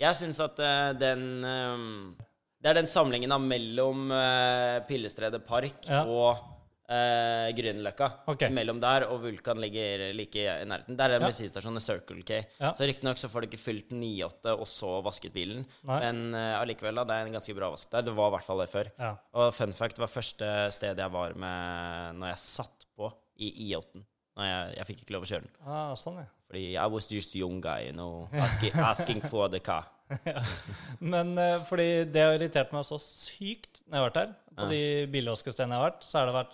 Jeg 0.00 0.16
syns 0.20 0.38
at 0.44 0.58
uh, 0.62 0.92
den 0.98 1.44
um, 1.44 2.14
Det 2.62 2.70
er 2.70 2.78
den 2.78 2.88
samlingen 2.88 3.32
av 3.34 3.42
mellom 3.44 4.06
uh, 4.12 4.80
Pillestredet 4.88 5.42
Park 5.48 5.88
Ja. 5.90 6.04
og 6.06 6.53
uh, 6.90 7.48
Grünerløkka. 7.56 8.08
Okay. 8.34 8.50
Mellom 8.54 8.80
der 8.82 9.06
og 9.08 9.22
Vulkan 9.24 9.60
ligger 9.62 10.12
like 10.16 10.36
i 10.44 10.64
nærheten. 10.68 10.96
Der 10.98 11.04
er 11.14 11.20
Ja. 11.20 11.26
bensinstasjonen 11.26 11.80
Circle 11.80 12.22
K. 12.22 12.42
Ja. 12.60 12.72
Så 12.72 12.86
riktignok 12.88 13.16
så 13.18 13.28
får 13.32 13.40
du 13.42 13.48
ikke 13.48 13.60
fylt 13.62 13.90
9-8 13.90 14.54
og 14.58 14.66
så 14.68 15.00
vasket 15.04 15.32
bilen, 15.32 15.64
Nei. 15.84 16.00
men 16.00 16.34
eh, 16.34 16.60
allikevel, 16.60 16.94
da, 17.00 17.04
det 17.04 17.14
er 17.20 17.26
en 17.30 17.36
ganske 17.38 17.54
bra 17.56 17.70
vask 17.70 17.90
der. 17.90 18.02
Det 18.02 18.14
var 18.16 18.28
i 18.28 18.34
hvert 18.36 18.44
fall 18.48 18.58
det 18.64 18.68
før. 18.72 18.90
Ja. 18.98 19.12
Og 19.34 19.52
fun 19.54 19.72
fact 19.72 19.98
var 19.98 20.06
første 20.12 20.50
sted 20.72 20.98
jeg 20.98 21.10
var 21.12 21.34
med 21.34 22.18
når 22.20 22.34
jeg 22.34 22.38
satt 22.44 22.86
på 22.96 23.12
i 23.38 23.50
I8. 23.72 24.04
Når 24.36 24.44
jeg, 24.50 24.76
jeg 24.76 24.86
fikk 24.88 25.02
ikke 25.04 25.14
lov 25.14 25.22
å 25.22 25.30
kjøre 25.30 25.44
den. 25.46 25.50
Ah, 25.64 25.92
sånn, 25.94 26.16
ja. 26.18 26.26
Fordi 26.50 26.62
I 26.76 26.86
was 26.90 27.06
just 27.10 27.34
young 27.38 27.60
guy, 27.62 27.86
you 27.86 27.92
know, 27.92 28.28
asking, 28.32 28.72
asking 28.90 29.20
for 29.22 29.48
the 29.48 29.60
car. 29.60 29.86
Men 31.00 31.32
uh, 31.38 31.62
fordi 31.68 32.04
det 32.12 32.22
har 32.22 32.34
irritert 32.36 32.72
meg 32.74 32.84
så 32.86 32.98
sykt 33.00 33.80
når 33.86 33.94
jeg 33.96 34.00
har 34.02 34.10
vært 34.10 34.20
her. 34.20 34.34
På 34.54 34.66
Ja. 34.66 34.68
de 34.70 34.82
bilvaskestedene 35.10 35.74
jeg 35.74 35.80
har 35.82 35.90
vært, 35.90 36.04
så 36.06 36.18
har 36.20 36.26
det 36.30 36.34
vært 36.36 36.52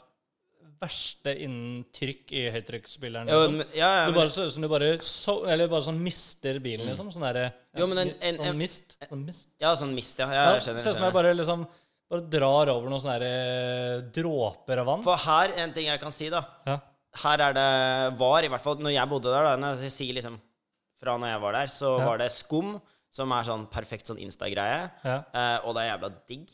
verste 0.80 1.34
innen 1.44 1.84
trykk 1.92 2.32
i 2.32 2.42
høytrykksspilleren. 2.54 3.28
Liksom. 3.28 3.58
ja, 3.76 3.88
ja, 4.00 4.06
Du 4.08 4.14
bare, 4.16 4.30
så, 4.32 4.46
som 4.50 4.62
du 4.64 4.68
bare, 4.72 4.88
så, 5.04 5.34
eller 5.46 5.68
bare 5.68 5.84
sånn 5.86 5.98
mister 6.00 6.58
bilen, 6.64 6.86
liksom. 6.88 7.10
Sånn 7.12 7.26
derre 7.26 7.52
ja, 7.76 7.84
en- 7.84 8.14
en- 8.20 8.38
sånn 8.40 8.56
mist. 8.58 8.96
Sånn 9.08 9.24
mist. 9.26 9.48
ja, 9.60 9.74
sånn 9.76 9.94
mist, 9.94 10.18
ja. 10.18 10.26
Ja, 10.32 10.46
Jeg 10.54 10.62
Ser 10.62 10.74
ut 10.74 10.80
som 10.80 11.02
jeg 11.02 11.12
bare 11.12 11.34
liksom 11.34 11.66
bare 12.10 12.22
drar 12.32 12.68
over 12.72 12.88
noen 12.90 13.00
sånne 13.00 13.18
der, 13.20 13.26
eh, 13.30 14.00
dråper 14.10 14.78
av 14.82 14.86
vann. 14.86 15.02
For 15.02 15.16
her, 15.16 15.52
en 15.62 15.72
ting 15.72 15.86
jeg 15.86 16.00
kan 16.00 16.10
si, 16.10 16.28
da. 16.28 16.40
Ja. 16.66 16.78
Her 17.22 17.40
er 17.40 17.52
det 17.52 18.18
Var, 18.18 18.42
i 18.44 18.48
hvert 18.48 18.60
fall 18.62 18.76
når 18.76 18.92
jeg 18.94 19.08
bodde 19.08 19.30
der, 19.30 19.44
da. 19.44 19.56
Når 19.56 19.80
jeg 19.82 19.92
sier 19.92 20.14
liksom 20.14 20.40
Fra 21.00 21.16
når 21.16 21.30
jeg 21.32 21.40
var 21.40 21.52
der, 21.52 21.66
så 21.66 21.98
Ja. 21.98 22.04
var 22.04 22.18
det 22.18 22.30
skum, 22.30 22.80
som 23.10 23.32
er 23.32 23.42
sånn 23.42 23.66
perfekt 23.70 24.06
sånn 24.06 24.18
Insta-greie. 24.20 24.90
Ja. 25.04 25.22
Eh, 25.32 25.58
og 25.64 25.74
det 25.74 25.82
er 25.82 25.98
jævla 25.98 26.10
digg. 26.28 26.48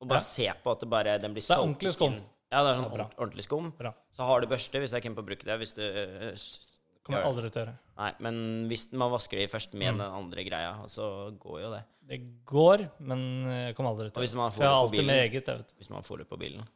Og 0.00 0.08
bare 0.08 0.20
se 0.20 0.46
på 0.64 0.72
at 0.72 0.80
det 0.80 0.88
bare 0.88 1.18
Den 1.18 1.34
blir 1.34 1.42
Det 1.42 1.50
er 1.50 1.56
solgt 1.56 1.76
ordentlig 1.76 1.92
skum. 1.92 2.14
Ja, 2.50 2.64
det 2.66 2.72
er 2.72 2.80
sånn 2.80 2.98
Ja, 2.98 3.06
ordentlig 3.16 3.44
skum. 3.46 3.70
Bra. 3.78 3.92
Så 4.14 4.26
har 4.26 4.40
du 4.42 4.48
børste, 4.50 4.80
hvis 4.82 4.90
du 4.90 4.96
er 4.98 5.04
keen 5.04 5.14
på 5.14 5.22
å 5.22 5.26
bruke 5.28 5.46
det. 5.46 5.56
Hvis 5.60 5.74
du 5.76 5.82
eh, 5.86 6.34
Kommer 7.00 7.22
jeg 7.22 7.28
aldri 7.30 7.48
til 7.50 7.60
å 7.60 7.64
gjøre. 7.64 7.76
Nei, 8.00 8.10
men 8.26 8.40
hvis 8.68 8.82
man 8.92 9.10
vasker 9.12 9.38
det 9.40 9.50
først 9.50 9.72
Mm. 9.72 9.78
med 9.78 9.98
den 10.02 10.12
andre 10.18 10.44
greia, 10.44 10.72
så 10.86 11.30
går 11.38 11.60
jo 11.62 11.70
det. 11.72 11.84
Det 12.10 12.18
går, 12.44 12.90
men 13.00 13.20
jeg 13.46 13.76
kommer 13.76 13.90
aldri 13.94 14.10
til 14.10 14.20
å 14.20 14.26
gjøre 14.26 14.50
får 14.50 14.52
For 14.52 14.62
jeg 14.64 14.70
har 14.70 14.76
det 14.76 14.82
alltid 14.84 15.06
med 15.06 15.22
eget, 15.24 15.46
jeg 15.46 15.56
vet. 15.62 15.72
Hvis 15.78 15.90
man 15.90 16.02
får 16.02 16.18
det 16.18 16.28
på 16.28 16.38
bilen. 16.38 16.68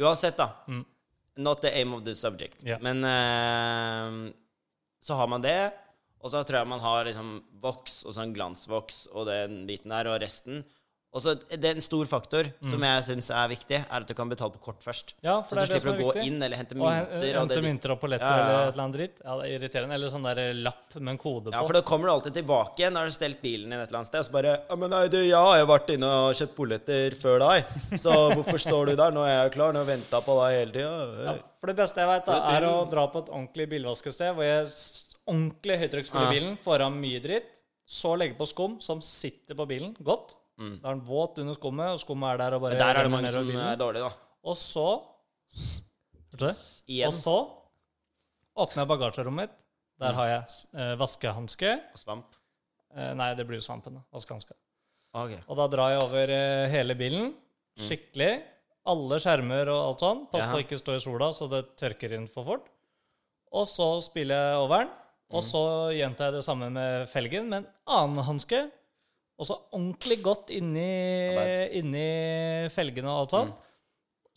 Uansett, 0.00 0.36
da. 0.36 0.48
Mm. 0.66 0.84
Not 1.36 1.60
the 1.62 1.70
aim 1.76 1.94
of 1.94 2.02
the 2.04 2.14
subject. 2.14 2.64
Yeah. 2.64 2.80
Men 2.80 3.04
eh, 3.04 4.32
så 5.00 5.14
har 5.16 5.28
man 5.28 5.42
det, 5.44 5.72
og 6.20 6.30
så 6.32 6.42
tror 6.44 6.60
jeg 6.60 6.68
man 6.68 6.80
har 6.80 7.04
liksom 7.08 7.42
voks 7.62 8.04
og 8.04 8.16
sånn 8.16 8.34
glansvoks 8.34 9.06
og 9.12 9.26
den 9.30 9.62
biten 9.68 9.92
der, 9.94 10.10
og 10.10 10.20
resten. 10.20 10.64
Og 11.12 11.18
så 11.24 11.32
det 11.34 11.64
er 11.66 11.74
En 11.74 11.82
stor 11.82 12.04
faktor 12.06 12.46
som 12.62 12.84
jeg 12.86 13.02
syns 13.02 13.30
er 13.34 13.48
viktig, 13.50 13.78
er 13.82 13.96
at 13.98 14.06
du 14.06 14.12
kan 14.14 14.28
betale 14.30 14.52
på 14.54 14.60
kort 14.62 14.78
først. 14.84 15.16
Mm. 15.16 15.24
Ja, 15.26 15.32
Så 15.42 15.48
for 15.48 15.56
du 15.56 15.60
det 15.60 15.64
er 15.64 15.72
det 15.74 15.80
slipper 15.82 15.90
å 15.90 15.98
gå 15.98 16.12
viktig. 16.14 16.26
inn 16.30 16.42
eller 16.46 16.56
hente 16.60 16.76
mynter. 16.78 17.08
Og 17.10 17.40
hente 17.40 17.56
det, 17.56 17.64
mynter 17.64 17.90
og 17.96 17.98
polletter 18.00 18.26
Ja, 18.30 18.36
ja. 18.36 18.44
eller 18.44 18.60
et 18.68 18.74
eller 18.76 18.84
annet 18.84 18.96
dritt. 19.00 19.16
Ja, 19.24 19.34
det 19.40 19.48
er 19.48 19.54
irriterende. 19.58 19.94
Eller 19.98 20.08
sånn 20.14 20.28
der 20.28 20.40
lapp 20.54 20.94
med 20.94 21.10
en 21.10 21.18
kode 21.18 21.44
på. 21.50 21.52
ja, 21.56 21.64
for 21.66 21.72
da 21.74 21.82
kommer 21.82 22.06
du 22.06 22.12
alltid 22.14 22.34
tilbake 22.38 22.90
når 22.94 22.94
du 22.94 23.10
har 23.10 23.16
stelt 23.18 23.42
bilen 23.42 23.70
din 23.74 23.80
et 23.80 23.88
eller 23.90 23.98
annet 24.04 24.06
sted, 24.12 24.20
og 24.22 24.28
så 24.30 24.36
bare 24.38 24.54
Ja, 24.70 24.76
men 24.76 24.90
nei, 24.94 25.02
du, 25.08 25.18
jeg 25.18 25.34
har 25.50 25.58
jo 25.58 25.66
vært 25.66 25.90
inne 25.96 26.06
og 26.06 26.34
kjøpt 26.38 26.54
polletter 26.60 27.18
før 27.18 27.38
deg, 27.42 27.74
så 27.98 28.14
hvorfor 28.36 28.58
står 28.62 28.86
du 28.86 28.96
der? 29.02 29.10
Nå 29.10 29.26
er 29.26 29.34
jeg 29.42 29.52
klar, 29.58 29.72
nå 29.74 29.82
har 29.82 29.90
jeg 29.90 29.98
venta 29.98 30.20
på 30.22 30.38
deg 30.44 30.58
hele 30.60 30.72
tida. 30.78 31.24
Ja, 31.26 31.34
for 31.60 31.66
det 31.74 31.76
beste 31.82 32.00
jeg 32.06 32.22
da, 32.30 32.38
er 32.54 32.70
å 32.70 32.76
dra 32.88 33.08
på 33.10 33.18
et 33.26 33.34
ordentlig 33.34 33.66
bilvaskested 33.74 34.30
hvor 34.38 34.46
jeg 34.46 34.70
ordentlig 35.26 35.76
høytrykksspyler 35.82 36.28
Ja. 36.30 36.30
bilen, 36.38 36.56
får 36.56 36.80
av 36.86 36.92
mye 36.94 37.20
dritt, 37.22 37.50
så 37.90 38.14
legge 38.16 38.38
på 38.38 38.46
skum 38.46 38.78
som 38.80 39.00
sitter 39.02 39.58
på 39.58 39.66
bilen 39.66 39.96
godt. 39.98 40.36
Mm. 40.60 40.74
Da 40.82 40.90
er 40.90 40.98
den 40.98 41.04
våt 41.08 41.38
under 41.40 41.56
skummet, 41.56 41.94
og 41.94 42.00
skummet 42.02 42.34
er 42.34 42.40
der 42.42 42.54
og 42.58 42.60
bare 42.66 42.74
Men 42.76 42.82
der 42.82 42.98
er 43.00 43.06
det 43.08 43.12
mange 43.14 43.30
som 43.32 43.48
er 43.56 43.78
dårlige, 43.80 44.04
da. 44.04 44.10
Og 44.44 44.56
så 44.60 44.86
Hørte 46.30 46.36
du 46.38 46.44
det? 46.46 46.54
Igjen. 46.86 47.08
Og 47.08 47.14
så 47.16 47.36
åpner 48.60 48.82
jeg 48.84 48.90
bagasjerommet 48.92 49.48
mitt. 49.48 49.56
Mm. 49.56 50.04
Der 50.04 50.16
har 50.18 50.28
jeg 50.30 50.58
eh, 50.80 50.92
vaskehanske. 51.00 51.72
Og 51.94 52.00
svamp. 52.02 52.36
Eh, 52.94 53.12
nei, 53.18 53.30
det 53.38 53.46
blir 53.48 53.60
jo 53.60 53.64
svampen. 53.66 53.98
da. 53.98 54.04
Vaskehanske. 54.14 54.54
Okay. 55.16 55.40
Og 55.50 55.56
da 55.58 55.66
drar 55.72 55.90
jeg 55.94 56.02
over 56.04 56.32
eh, 56.36 56.68
hele 56.72 56.94
bilen. 56.98 57.32
Skikkelig. 57.80 58.30
Alle 58.90 59.18
skjermer 59.22 59.68
og 59.72 59.80
alt 59.90 60.04
sånn. 60.04 60.22
Pass 60.30 60.44
på 60.44 60.46
Mm. 60.46 60.52
Ja. 60.52 60.56
å 60.60 60.64
ikke 60.64 60.78
stå 60.80 60.94
i 60.96 61.02
sola, 61.04 61.32
så 61.36 61.48
det 61.50 61.64
tørker 61.80 62.14
inn 62.16 62.28
for 62.28 62.44
fort. 62.46 62.68
Og 63.52 63.66
så 63.66 63.88
spiller 64.04 64.34
jeg 64.52 64.60
over 64.62 64.84
den. 64.84 64.92
Mm. 65.30 65.34
Og 65.36 65.42
så 65.46 65.62
gjentar 65.94 66.30
jeg 66.30 66.38
det 66.38 66.44
samme 66.46 66.70
med 66.74 67.08
felgen 67.10 67.48
med 67.50 67.64
en 67.64 67.68
annen 67.86 68.24
hanske. 68.24 68.70
Og 69.40 69.46
så 69.48 69.56
ordentlig 69.72 70.18
godt 70.22 70.50
inni, 70.52 70.86
inni 71.80 72.06
felgene 72.74 73.08
og 73.08 73.22
alt 73.24 73.32
Mm. 73.32 73.36
sånn. 73.40 73.52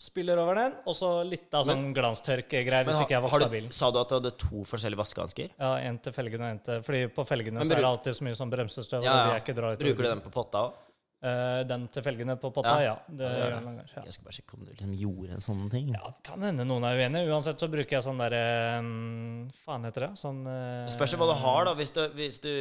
Spiller 0.04 0.40
over 0.42 0.56
den, 0.58 0.74
og 0.90 0.96
så 0.98 1.10
litt 1.24 1.54
av 1.54 1.68
sånn 1.68 1.94
glanstørkegreier 1.96 2.84
hvis 2.88 2.98
ikke 3.04 3.14
jeg 3.14 3.22
du, 3.46 3.52
bilen. 3.54 3.72
sa 3.72 3.92
du 3.94 4.00
at 4.02 4.10
du 4.10 4.16
hadde 4.18 4.32
to 4.42 4.64
forskjellige 4.68 5.00
vaskehansker? 5.00 5.50
Ja, 5.60 5.76
en 5.86 6.00
til 6.00 6.12
felgene 6.16 6.44
og 6.48 6.52
en 6.52 6.60
til 6.66 6.82
Fordi 6.84 7.04
på 7.14 7.24
felgene 7.30 7.60
Men 7.62 7.68
så 7.70 7.72
er 7.78 7.84
det 7.84 7.86
alltid 7.92 8.18
så 8.18 8.26
mye 8.26 8.36
sånn 8.40 8.52
bremsestøv, 8.52 9.04
Ja, 9.06 9.14
ja. 9.14 9.40
er. 9.40 9.78
Bruker 9.78 10.04
du 10.04 10.10
den 10.10 10.22
på 10.26 10.32
potta 10.34 10.64
òg? 10.66 10.74
Eh, 11.24 11.62
den 11.64 11.86
til 11.88 12.04
felgene 12.04 12.36
på 12.36 12.50
potta, 12.52 12.74
ja. 12.84 12.94
Ja. 12.94 12.96
Det 13.08 13.28
Ja, 13.32 13.60
det. 13.64 13.86
Ja. 13.94 14.02
Jeg 14.04 14.16
skal 14.16 14.26
bare 14.28 14.36
sjekke 14.36 14.58
om 14.58 14.66
du 14.66 14.72
liksom 14.74 14.94
gjorde 15.00 15.38
sånn 15.46 15.70
ting. 15.72 15.94
ja, 15.96 16.02
det 16.10 16.24
kan 16.28 16.44
hende 16.44 16.66
noen 16.68 16.84
er 16.90 17.00
uenig. 17.00 17.22
Uansett 17.32 17.64
så 17.64 17.70
bruker 17.72 17.96
jeg 17.96 18.04
sånn 18.04 18.20
derre 18.20 18.42
um, 18.84 19.48
Faen 19.64 19.88
heter 19.88 20.08
det? 20.08 20.12
Sånn 20.20 20.42
uh, 20.44 20.90
spørs 20.92 21.16
hva 21.16 21.30
du 21.30 21.36
har, 21.46 21.70
da. 21.70 21.76
Hvis 21.80 21.96
du, 21.96 22.02
hvis 22.18 22.42
du 22.44 22.52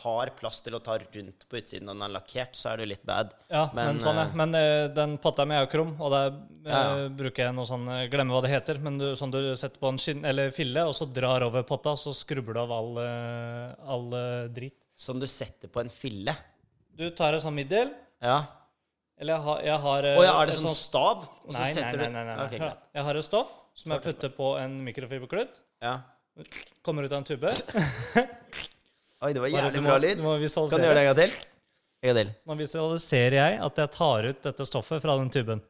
har 0.00 0.32
plass 0.38 0.62
til 0.64 0.78
å 0.78 0.80
ta 0.84 0.96
rundt 1.02 1.44
på 1.48 1.60
utsiden 1.60 1.90
og 1.90 1.98
den 1.98 2.06
er 2.08 2.14
lakkert, 2.16 2.56
så 2.56 2.72
er 2.72 2.82
det 2.82 2.88
litt 2.94 3.04
bad. 3.08 3.36
Ja, 3.52 3.66
men, 3.76 3.94
Men, 3.98 4.02
sånn, 4.04 4.22
ja. 4.22 4.26
eh, 4.30 4.40
Men 4.40 4.56
uh, 4.56 4.88
den 4.96 5.18
potta 5.20 5.44
mi 5.48 5.58
er 5.58 5.66
jo 5.66 5.72
krum, 5.76 5.94
og 6.00 6.14
der 6.16 6.32
uh, 6.32 7.04
bruker 7.12 7.48
jeg 7.48 7.56
noe 7.56 7.68
sånn 7.68 7.86
eh, 7.92 8.06
Glemmer 8.12 8.38
hva 8.38 8.44
det 8.44 8.52
heter, 8.56 8.80
men 8.82 8.98
du, 9.00 9.08
sånn 9.18 9.32
du 9.34 9.40
setter 9.52 9.80
på 9.80 9.92
en 9.92 10.00
skinn, 10.00 10.24
eller 10.28 10.52
fille, 10.54 10.84
og 10.88 10.96
så 10.96 11.08
drar 11.12 11.44
over 11.46 11.64
potta, 11.68 11.92
så 11.98 12.14
skrubber 12.16 12.56
du 12.56 12.64
av 12.64 12.72
all, 12.72 12.92
eh, 13.04 13.88
all 13.94 14.08
eh, 14.16 14.46
drit. 14.54 14.80
Som 14.98 15.20
du 15.22 15.28
setter 15.30 15.70
på 15.70 15.78
en 15.78 15.92
fille. 15.92 16.32
Du 16.98 17.06
tar 17.14 17.36
en 17.36 17.42
sånn 17.42 17.54
middel, 17.54 17.92
Ja. 18.24 18.40
eller 19.20 19.36
jeg 19.36 19.42
har, 19.44 19.60
jeg 19.62 19.80
har 19.84 20.06
oh, 20.18 20.24
ja, 20.24 20.32
er 20.42 20.48
det 20.50 20.54
et 20.56 20.62
sånn 20.64 20.74
stav? 20.74 21.26
Og 21.46 21.52
så 21.52 21.60
Nei, 21.60 21.66
nei, 21.68 21.74
setter 21.76 22.00
nei. 22.02 22.08
nei, 22.14 22.24
nei. 22.26 22.38
Ok, 22.44 22.56
Ja. 22.58 22.70
Jeg 22.98 23.04
har 23.06 23.18
et 23.20 23.26
stoff 23.26 23.52
som 23.78 23.92
jeg 23.94 24.02
putter 24.02 24.32
på 24.34 24.48
en 24.58 24.74
mikrofiberklut. 24.86 25.60
Ja. 25.84 26.00
Kommer 26.82 27.06
ut 27.06 27.12
av 27.14 27.20
en 27.20 27.28
tube. 27.28 27.52
Oi, 29.22 29.30
det 29.34 29.42
var 29.42 29.50
jævlig 29.50 29.84
bra 29.86 29.96
lyd. 30.02 30.20
Kan 30.22 30.82
du 30.82 30.86
gjøre 30.86 30.98
det 30.98 31.04
en 31.04 31.08
gang 31.12 31.20
til? 31.22 31.38
En 32.02 32.10
gang 32.10 32.18
til. 32.18 32.34
Så 32.42 32.50
nå 32.50 32.58
visualiserer 32.64 33.38
jeg 33.38 33.60
at 33.68 33.80
jeg 33.82 33.94
tar 33.94 34.28
ut 34.32 34.42
dette 34.50 34.66
stoffet 34.66 35.02
fra 35.02 35.16
den 35.22 35.30
tuben. 35.34 35.62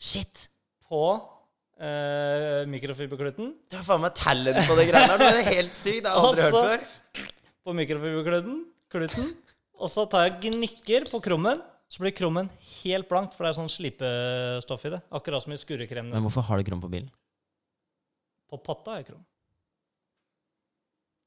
Shit! 0.00 0.48
På 0.88 1.04
eh, 1.80 2.64
mikrofiberkluten. 2.68 3.54
Du 3.68 3.78
har 3.78 3.84
faen 3.86 4.02
meg 4.04 4.16
talent 4.16 4.64
på 4.68 4.76
det 4.80 4.88
greiene 4.90 5.12
her. 5.14 5.20
Du 5.20 5.28
er 5.44 5.54
helt 5.60 5.76
sykt. 5.76 6.04
Det 6.04 6.12
har 6.12 6.20
jeg 6.20 6.28
aldri 6.28 6.50
hørt 6.50 6.84
før. 6.84 7.30
på 7.64 7.76
mikrofiberkluten, 7.80 8.60
kluten, 8.92 9.32
og 9.82 9.90
så 9.90 10.04
tar 10.10 10.28
jeg 10.28 10.38
gnikker 10.46 11.08
på 11.10 11.20
krummen, 11.24 11.60
så 11.92 12.00
blir 12.00 12.14
krummen 12.16 12.48
helt 12.78 13.08
blankt, 13.10 13.34
for 13.36 13.44
det 13.44 13.52
er 13.52 13.58
sånn 13.58 13.72
slipestoff 13.72 14.86
i 14.88 14.94
det. 14.94 15.02
Akkurat 15.12 15.44
som 15.44 15.52
i 15.52 15.58
skurrekrem. 15.60 16.08
Men 16.14 16.24
hvorfor 16.24 16.46
har 16.46 16.62
du 16.62 16.70
krum 16.70 16.80
på 16.80 16.90
bilen? 16.92 17.10
På 18.48 18.60
potta 18.62 18.98
er 19.00 19.06
krum. 19.08 19.22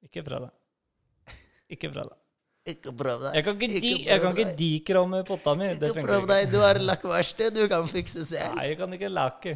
Ikke 0.05 0.23
prøv 0.25 0.47
deg. 0.47 1.35
Ikke 1.75 1.89
prøv 1.91 2.07
deg. 2.09 2.21
Ikke 2.65 2.93
prøv 2.97 3.21
deg. 3.21 3.35
Jeg 3.37 3.45
kan 3.45 3.59
ikke, 3.59 3.67
Ikke 3.69 3.81
di, 3.83 3.89
kan 4.09 4.31
ikke 4.33 4.45
deg. 4.57 5.25
potta 5.27 5.53
mi. 5.57 5.67
Det 5.77 5.91
Ikke 5.91 6.05
prøv 6.05 6.25
deg. 6.31 6.47
Du 6.49 6.57
har 6.63 6.79
lakkverksted. 6.81 7.53
Du 7.53 7.67
kan 7.69 7.85
fikse 7.89 8.25
selv. 8.25 8.55
Nei, 8.57 8.71
jeg 8.71 8.79
kan 8.79 8.95
ikke 8.97 9.11
lakke. 9.11 9.53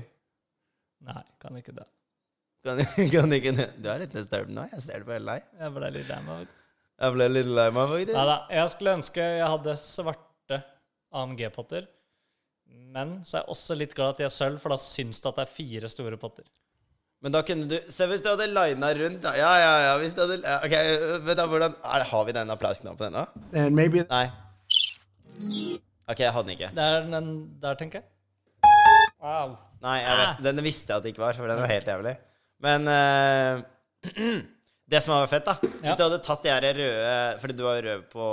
Nei, 1.10 1.24
kan 1.42 1.58
ikke 1.58 1.74
det. 1.80 1.88
Kan, 2.66 2.82
kan 3.16 3.34
ikke 3.34 3.54
Du 3.80 3.90
er 3.90 4.04
litt 4.04 4.14
disturbed 4.14 4.54
nå. 4.54 4.68
Jeg 4.76 4.86
ser 4.86 5.02
det 5.02 5.10
på 5.10 5.16
hele 5.16 5.38
deg. 5.40 5.50
Jeg 5.64 5.74
ble 5.78 5.92
litt 5.96 6.12
lei 6.12 6.20
meg. 6.28 6.56
Jeg 7.00 7.16
ble 7.16 7.28
litt 7.32 7.48
lei 7.48 7.70
meg. 7.76 7.94
Nei 8.12 8.26
da. 8.28 8.38
Jeg 8.52 8.72
skulle 8.74 8.96
ønske 9.00 9.24
jeg 9.24 9.48
hadde 9.48 9.76
svarte 9.80 10.62
AMG-potter. 11.16 11.88
Men 12.94 13.20
så 13.26 13.38
er 13.38 13.44
jeg 13.44 13.54
også 13.54 13.78
litt 13.78 13.94
glad 13.98 14.16
at 14.16 14.22
de 14.22 14.26
er 14.28 14.34
sølv, 14.34 14.58
for 14.62 14.74
da 14.74 14.80
syns 14.82 15.22
det 15.22 15.30
at 15.30 15.40
det 15.40 15.46
er 15.46 15.54
fire 15.54 15.92
store 15.92 16.20
potter. 16.22 16.46
Men 17.24 17.34
da 17.36 17.42
kunne 17.44 17.68
du 17.68 17.76
Se 17.92 18.06
hvis 18.08 18.22
du 18.24 18.30
hadde 18.32 18.48
lina 18.48 18.92
rundt 18.96 19.24
da. 19.26 19.34
Ja, 19.36 19.50
ja, 19.60 19.72
ja. 19.84 19.96
Hvis 20.00 20.14
du 20.16 20.22
hadde 20.24 20.38
ja, 20.40 20.60
Ok, 20.64 20.76
vet 21.28 21.40
du 21.40 21.42
hvordan 21.52 21.74
er, 21.76 22.06
Har 22.08 22.28
vi 22.30 22.36
den 22.38 22.54
applausknappen 22.54 23.10
ennå? 23.10 23.26
and 23.60 23.76
maybe 23.76 24.06
Nei. 24.08 24.30
Ok, 26.10 26.22
jeg 26.24 26.32
hadde 26.32 26.48
den 26.48 26.56
ikke. 26.56 26.70
Det 26.76 26.86
er 26.86 27.10
den 27.12 27.28
der, 27.62 27.76
tenker 27.80 28.00
jeg. 28.00 28.08
Wow. 29.20 29.58
Nei, 29.84 29.98
jeg 30.00 30.20
vet, 30.22 30.40
den 30.48 30.64
visste 30.64 30.94
jeg 30.94 30.98
at 30.98 31.04
det 31.04 31.12
ikke 31.14 31.26
var, 31.26 31.36
for 31.36 31.52
den 31.52 31.60
var 31.60 31.72
helt 31.72 31.88
jævlig. 31.92 32.16
Men 32.64 32.88
eh, 32.88 33.62
det 34.90 35.00
som 35.06 35.14
hadde 35.14 35.26
vært 35.28 35.34
fett, 35.36 35.46
da 35.46 35.54
Hvis 35.62 35.84
Ja. 35.86 35.94
du 35.96 36.02
hadde 36.04 36.18
tatt 36.26 36.42
de 36.44 36.50
her 36.50 36.62
røde 36.80 37.40
Fordi 37.42 37.54
du 37.58 37.62
var 37.64 37.78
rød 37.86 38.02
på 38.10 38.24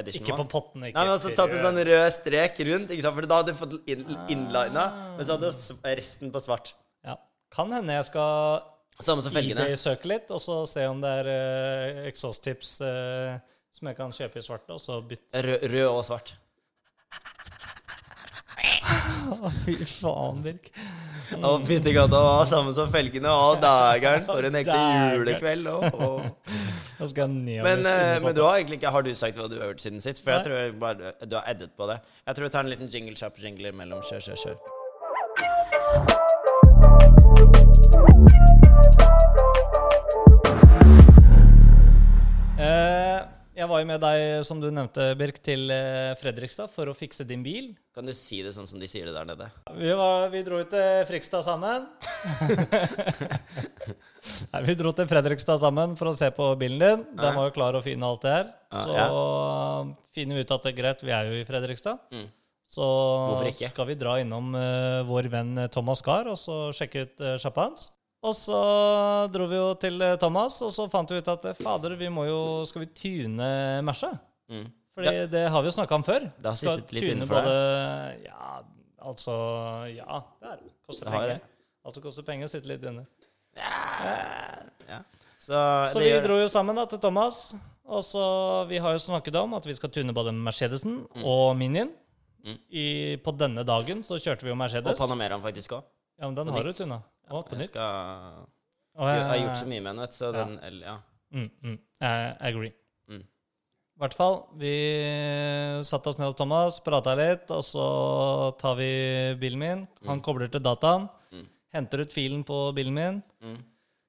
edition 0.00 0.24
Ikke 0.26 0.36
på 0.40 0.46
potten. 0.50 0.82
Ikke 0.88 0.96
Nei, 0.98 1.04
men 1.06 1.12
altså 1.14 1.30
tatt 1.38 1.52
en 1.54 1.62
sånn 1.68 1.78
rød 1.86 2.10
strek 2.16 2.54
rundt, 2.70 2.90
ikke 2.90 3.02
sant? 3.06 3.14
Fordi 3.18 3.28
da 3.30 3.36
hadde 3.40 3.52
du 3.54 3.58
fått 3.60 3.76
inn, 3.94 4.02
inlina. 4.34 4.84
Men 5.16 5.22
så 5.24 5.30
hadde 5.38 5.46
du 5.52 5.54
resten 6.00 6.28
på 6.34 6.40
svart. 6.42 6.66
Ja. 7.06 7.14
Kan 7.54 7.70
hende 7.72 7.92
jeg 7.94 8.04
skal 8.10 8.62
Samme 9.00 9.22
som 9.24 9.32
felgene. 9.32 9.62
eBay-søke 9.64 10.04
litt, 10.10 10.28
og 10.34 10.40
så 10.44 10.58
se 10.68 10.82
om 10.90 10.98
det 11.00 11.08
er 11.22 11.26
uh, 11.30 12.02
exhaust-tips 12.10 12.74
eh, 12.84 13.38
som 13.72 13.88
jeg 13.88 13.96
kan 13.96 14.10
kjøpe 14.12 14.36
i 14.36 14.42
svart, 14.44 14.66
og 14.68 14.76
så 14.82 14.98
bytte. 15.00 15.40
Rød, 15.46 15.62
rød 15.72 15.88
og 15.88 16.04
svart. 16.04 16.34
Fy 19.64 19.72
faen, 19.88 20.42
Birk. 20.44 20.68
Og 21.38 21.66
fyttegata 21.68 22.20
var 22.24 22.48
samme 22.50 22.72
som 22.76 22.90
felgene. 22.92 23.30
Å, 23.30 23.54
dægeren, 23.62 24.26
for 24.28 24.48
en 24.48 24.58
ekte 24.60 24.78
julekveld. 25.14 25.68
Og, 25.70 25.84
Men, 27.64 27.86
eh, 27.86 28.16
men 28.24 28.34
du 28.36 28.42
har 28.44 28.58
egentlig 28.58 28.80
ikke 28.80 28.92
Har 28.92 29.06
du 29.06 29.12
sagt 29.16 29.38
hva 29.40 29.48
du 29.48 29.56
har 29.60 29.70
gjort 29.72 29.84
siden 29.86 30.02
sist? 30.04 30.24
For 30.24 30.34
jeg 30.36 30.44
tror 30.48 30.58
jeg 30.58 30.78
bare 30.82 31.14
du 31.24 31.38
har 31.38 31.46
eddet 31.54 31.72
på 31.78 31.88
det. 31.90 32.00
Jeg 32.26 32.36
tror 32.38 32.50
vi 32.50 32.54
tar 32.56 32.66
en 32.66 32.74
liten 32.74 32.92
jingle 32.92 33.16
kjapp 33.16 33.40
jingle 33.40 33.72
mellom 33.72 34.04
kjør, 34.10 34.26
kjør, 34.30 34.42
kjør. 34.44 36.19
Jeg 43.60 43.68
var 43.68 43.82
jo 43.82 43.88
med 43.90 44.00
deg, 44.00 44.20
som 44.46 44.60
du 44.62 44.68
nevnte, 44.72 45.10
Birk, 45.20 45.40
til 45.44 45.68
eh, 45.74 46.14
Fredrikstad 46.20 46.70
for 46.72 46.88
å 46.88 46.94
fikse 46.96 47.26
din 47.28 47.42
bil. 47.44 47.70
Kan 47.96 48.08
du 48.08 48.14
si 48.16 48.40
det 48.44 48.54
sånn 48.56 48.68
som 48.70 48.80
de 48.80 48.88
sier 48.88 49.10
det 49.10 49.14
der 49.16 49.28
nede? 49.28 49.48
Vi, 49.76 49.90
var, 49.98 50.28
vi 50.32 50.40
dro 50.46 50.60
ut 50.62 50.70
til 50.72 51.04
Frikstad 51.10 51.44
sammen. 51.44 51.84
Nei, 54.52 54.62
vi 54.64 54.76
dro 54.78 54.94
til 54.96 55.08
Fredrikstad 55.10 55.60
sammen 55.60 55.96
for 55.98 56.12
å 56.12 56.16
se 56.16 56.30
på 56.34 56.48
bilen 56.60 56.80
din. 56.80 57.06
Den 57.20 57.36
var 57.36 57.50
jo 57.50 57.54
klar 57.56 57.76
og 57.76 57.84
fin 57.84 58.00
og 58.00 58.14
alt 58.14 58.26
det 58.26 58.34
her. 58.38 58.50
Ja, 58.72 58.84
Så 58.88 60.10
finner 60.16 60.40
vi 60.40 60.46
ut 60.46 60.56
at 60.56 60.66
det 60.66 60.72
er 60.72 60.80
greit, 60.80 61.04
vi 61.04 61.16
er 61.16 61.28
jo 61.28 61.40
i 61.40 61.46
Fredrikstad. 61.48 62.00
Mm. 62.14 62.28
Så 62.70 62.86
skal 63.58 63.88
vi 63.88 63.98
dra 63.98 64.20
innom 64.22 64.54
uh, 64.54 65.02
vår 65.08 65.26
venn 65.32 65.56
Thomas 65.74 66.04
Gahr 66.06 66.30
og 66.30 66.38
så 66.38 66.68
sjekke 66.76 67.02
ut 67.02 67.24
uh, 67.26 67.34
sjappa 67.42 67.66
hans. 67.66 67.90
Og 68.22 68.34
så 68.36 68.56
dro 69.32 69.46
vi 69.48 69.56
jo 69.56 69.68
til 69.80 70.02
eh, 70.04 70.16
Thomas, 70.20 70.58
og 70.66 70.72
så 70.76 70.84
fant 70.92 71.08
vi 71.08 71.20
ut 71.22 71.28
at 71.32 71.46
eh, 71.48 71.56
fader, 71.56 71.94
vi 71.96 72.10
må 72.12 72.26
jo 72.28 72.40
Skal 72.68 72.84
vi 72.84 72.90
tune 72.92 73.46
Merca? 73.86 74.10
Mm. 74.50 74.66
Fordi 74.98 75.14
det 75.32 75.44
har 75.54 75.62
vi 75.64 75.70
jo 75.70 75.76
snakka 75.78 75.96
om 75.96 76.04
før. 76.04 76.26
Det 76.36 76.50
har 76.50 76.58
Skal 76.60 76.80
sittet 76.82 76.92
litt 76.96 77.04
tune 77.06 77.14
innenfor 77.16 77.38
både, 77.40 78.26
Ja, 78.26 78.50
altså 79.08 79.36
Ja, 79.94 80.20
det 80.42 80.50
er 80.52 80.60
det. 80.60 80.72
Koster 80.90 81.08
Det 81.08 81.14
penger. 81.14 81.40
Alt 81.86 81.96
som 81.96 82.04
koster 82.04 82.26
penger, 82.26 82.50
sitter 82.52 82.74
litt 82.74 82.84
inne. 82.90 83.06
Ja. 83.56 85.00
Så, 85.40 85.56
Så 85.88 86.02
vi 86.02 86.10
gjør- 86.10 86.26
dro 86.26 86.36
jo 86.42 86.48
sammen 86.52 86.76
da 86.76 86.84
til 86.86 87.00
Thomas. 87.00 87.54
Og 87.88 88.02
så 88.04 88.68
Vi 88.68 88.78
har 88.78 88.92
jo 88.92 88.98
snakket 88.98 89.34
om 89.40 89.54
at 89.54 89.64
vi 89.66 89.74
skal 89.74 89.88
tune 89.90 90.12
både 90.12 90.32
Mercedesen 90.36 91.06
og 91.24 91.56
Minien. 91.56 91.90
Mm. 92.44 92.58
I, 92.72 93.16
på 93.16 93.32
denne 93.36 93.64
dagen 93.64 94.02
så 94.02 94.16
kjørte 94.20 94.42
vi 94.44 94.48
jo 94.52 94.54
Mercedes. 94.56 94.92
Og. 94.92 94.96
Panameraen 95.08 95.42
faktisk 95.42 95.72
òg. 95.76 95.82
Ja, 96.20 96.26
men 96.28 96.34
den 96.34 96.46
på 96.48 96.52
har 96.52 96.62
du 96.62 96.72
tuna. 96.72 97.02
Å, 97.30 97.42
på 97.46 97.54
Jeg, 97.54 97.58
nytt. 97.62 97.70
skal, 97.70 98.46
jeg 98.98 99.24
har 99.30 99.36
gjort 99.44 99.60
så 99.60 99.66
mye 99.70 99.80
med 99.84 99.90
den, 99.94 100.00
vet 100.02 100.10
du. 100.10 100.16
Så 100.16 100.26
Ja. 100.34 100.44
den 100.44 100.58
L, 100.66 100.80
Ja. 100.82 100.96
Mm, 101.32 101.50
mm. 101.62 101.78
Jeg 102.00 102.36
agree. 102.40 102.72
Mm. 103.08 103.20
I 103.22 103.98
hvert 104.02 104.14
fall. 104.18 104.36
Vi 104.58 104.74
satte 105.86 106.08
oss 106.10 106.18
ned 106.18 106.26
hos 106.30 106.34
Thomas, 106.38 106.80
prata 106.80 107.14
litt, 107.18 107.50
og 107.54 107.62
så 107.62 107.86
tar 108.58 108.74
vi 108.80 108.90
bilen 109.40 109.58
min. 109.62 109.88
Han 110.08 110.20
kobler 110.20 110.48
til 110.50 110.60
dataen, 110.60 111.08
Mm. 111.32 111.46
henter 111.72 112.00
ut 112.02 112.12
filen 112.12 112.42
på 112.44 112.74
bilen 112.74 112.94
min, 112.94 113.22
Mm. 113.42 113.58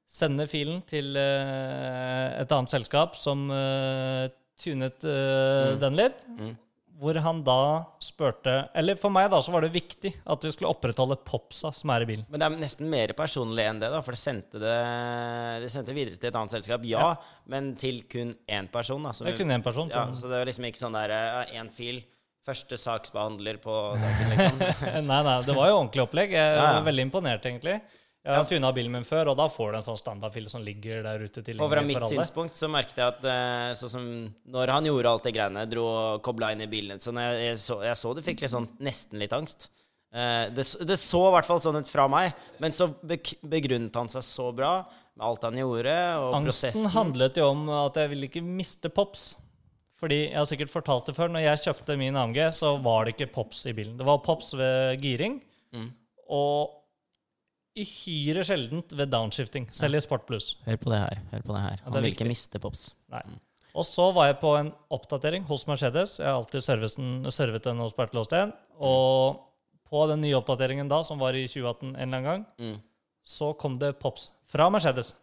sender 0.07 0.47
filen 0.47 0.81
til 0.85 1.15
uh, 1.15 2.41
et 2.41 2.51
annet 2.51 2.69
selskap 2.69 3.15
som 3.15 3.49
uh, 3.51 4.27
tunet 4.59 5.03
eh, 5.05 5.75
den 5.79 5.95
litt. 5.95 6.25
Hvor 7.01 7.17
han 7.25 7.39
da 7.41 7.55
spurte 8.03 8.51
Eller 8.77 8.93
for 8.99 9.09
meg 9.09 9.31
da 9.33 9.39
så 9.41 9.49
var 9.49 9.63
det 9.65 9.71
viktig 9.73 10.11
at 10.29 10.43
vi 10.45 10.51
skulle 10.53 10.69
opprettholde 10.69 11.17
popsa 11.25 11.71
som 11.73 11.89
er 11.95 12.05
i 12.05 12.09
bilen. 12.11 12.27
Men 12.29 12.43
det 12.43 12.45
er 12.49 12.61
nesten 12.61 12.91
mer 12.91 13.13
personlig 13.17 13.65
enn 13.65 13.79
det, 13.81 13.89
da, 13.89 14.03
for 14.05 14.13
det 14.13 14.21
sendte 14.21 14.61
det 14.61 14.75
Det 15.63 15.71
sendte 15.73 15.95
videre 15.97 16.19
til 16.21 16.29
et 16.29 16.37
annet 16.37 16.53
selskap, 16.53 16.85
ja, 16.85 17.15
men 17.49 17.71
til 17.81 18.03
kun 18.11 18.35
én 18.45 18.69
person. 18.71 19.01
Da, 19.09 19.15
Det 19.17 19.33
er 19.33 19.37
kun 19.41 19.55
én 19.57 19.65
person. 19.65 19.89
ja, 19.89 20.05
så 20.13 20.29
det 20.29 20.37
var 20.43 20.45
liksom 20.51 20.67
ikke 20.69 20.83
sånn 20.83 20.97
der 20.99 21.15
én 21.57 21.71
fil, 21.73 22.03
første 22.45 22.77
saksbehandler 22.81 23.57
på 23.61 23.73
dagen, 24.01 24.31
liksom. 24.35 24.61
nei, 25.09 25.19
nei, 25.25 25.35
det 25.45 25.53
var 25.57 25.67
jo 25.69 25.79
ordentlig 25.81 26.05
opplegg. 26.05 26.31
Jeg 26.37 26.53
Ja, 26.55 26.61
ja. 26.69 26.77
var 26.79 26.87
veldig 26.87 27.03
imponert, 27.09 27.45
egentlig. 27.45 27.79
Jeg 28.21 28.37
har 28.37 28.45
tuna 28.45 28.69
bilen 28.75 28.91
min 28.93 29.05
før, 29.07 29.31
og 29.31 29.37
da 29.39 29.47
får 29.49 29.71
du 29.71 29.77
en 29.79 29.85
sånn 29.87 29.97
standardfil 29.97 30.45
som 30.51 30.61
ligger 30.61 31.01
der 31.07 31.23
ute 31.25 31.41
Og 31.57 31.71
fra 31.71 31.81
mitt 31.81 32.03
synspunkt 32.05 32.59
så 32.59 32.67
merket 32.69 32.99
jeg 33.01 33.07
at 33.15 33.23
eh, 33.25 33.69
sånn 33.79 33.89
som 33.95 34.03
når 34.53 34.73
han 34.75 34.85
gjorde 34.85 35.09
alt 35.09 35.23
det 35.25 35.33
greiene, 35.33 35.63
dro 35.71 35.85
og 35.89 36.21
kobla 36.27 36.51
inn 36.53 36.61
i 36.61 36.67
bilen 36.69 37.01
Så 37.01 37.09
når 37.15 37.25
jeg, 37.31 37.39
jeg, 37.47 37.61
så, 37.63 37.79
jeg 37.87 37.97
så 37.97 38.11
du 38.13 38.21
fikk 38.21 38.43
litt 38.43 38.53
sånn, 38.53 38.67
nesten 38.85 39.17
litt 39.23 39.33
angst. 39.33 39.71
Eh, 40.13 40.51
det, 40.53 40.67
det 40.85 40.97
så 41.01 41.21
i 41.29 41.31
hvert 41.33 41.47
fall 41.49 41.61
sånn 41.63 41.79
ut 41.81 41.89
fra 41.89 42.05
meg, 42.13 42.35
men 42.61 42.75
så 42.77 42.91
begrunnet 43.01 43.95
han 43.97 44.11
seg 44.13 44.25
så 44.27 44.51
bra 44.53 44.73
med 45.17 45.25
alt 45.27 45.47
han 45.47 45.57
gjorde, 45.57 45.95
og 46.21 46.35
Angsten 46.37 46.45
prosessen. 46.51 46.91
handlet 46.93 47.39
jo 47.41 47.47
om 47.55 47.63
at 47.81 47.97
jeg 47.99 48.11
ville 48.13 48.29
ikke 48.29 48.43
miste 48.45 48.91
pops. 48.93 49.31
Fordi 50.01 50.21
jeg 50.31 50.37
har 50.37 50.45
sikkert 50.49 50.71
fortalt 50.73 51.09
det 51.09 51.13
før, 51.17 51.29
når 51.33 51.43
jeg 51.45 51.63
kjøpte 51.65 51.97
min 51.99 52.15
AMG, 52.17 52.37
så 52.57 52.71
var 52.81 53.05
det 53.05 53.15
ikke 53.15 53.31
pops 53.35 53.65
i 53.69 53.73
bilen. 53.77 53.97
Det 53.99 54.05
var 54.07 54.21
pops 54.25 54.53
ved 54.57 55.01
giring, 55.03 55.41
Mm. 55.73 55.89
og 56.29 56.77
uhyre 57.77 58.43
sjeldent 58.43 58.91
ved 58.97 59.09
downshifting, 59.13 59.69
selv 59.71 59.95
i 59.95 60.01
Sport 60.03 60.25
Pluss. 60.27 60.55
Hør 60.65 60.77
på 60.81 60.91
det 60.91 60.99
her. 60.99 61.21
hør 61.31 61.41
på 61.45 61.53
det 61.55 61.61
her 61.61 61.77
det 61.77 61.79
er 61.87 61.91
Han 61.93 62.03
vil 62.03 62.11
ikke 62.13 62.27
miste 62.27 62.59
pops. 62.59 62.93
Nei. 63.09 63.21
Og 63.73 63.85
så 63.87 64.09
var 64.13 64.27
jeg 64.27 64.39
på 64.41 64.51
en 64.59 64.73
oppdatering 64.91 65.45
hos 65.47 65.63
Mercedes. 65.67 66.17
Jeg 66.19 66.27
har 66.27 66.35
alltid 66.41 66.61
servet 66.61 67.63
den, 67.63 67.79
hos 67.79 67.93
Bertil 67.95 68.19
Osten. 68.19 68.51
Og 68.79 69.39
på 69.87 70.07
den 70.11 70.21
nye 70.21 70.35
oppdateringen 70.35 70.89
da, 70.91 71.01
som 71.07 71.19
var 71.19 71.31
i 71.39 71.45
2018 71.47 71.95
en 71.95 71.95
eller 71.95 72.17
annen 72.17 72.23
gang, 72.23 72.45
Mm. 72.59 72.81
så 73.23 73.53
kom 73.57 73.77
det 73.79 73.97
pops 73.99 74.31
fra 74.51 74.69
Mercedes. 74.69 75.15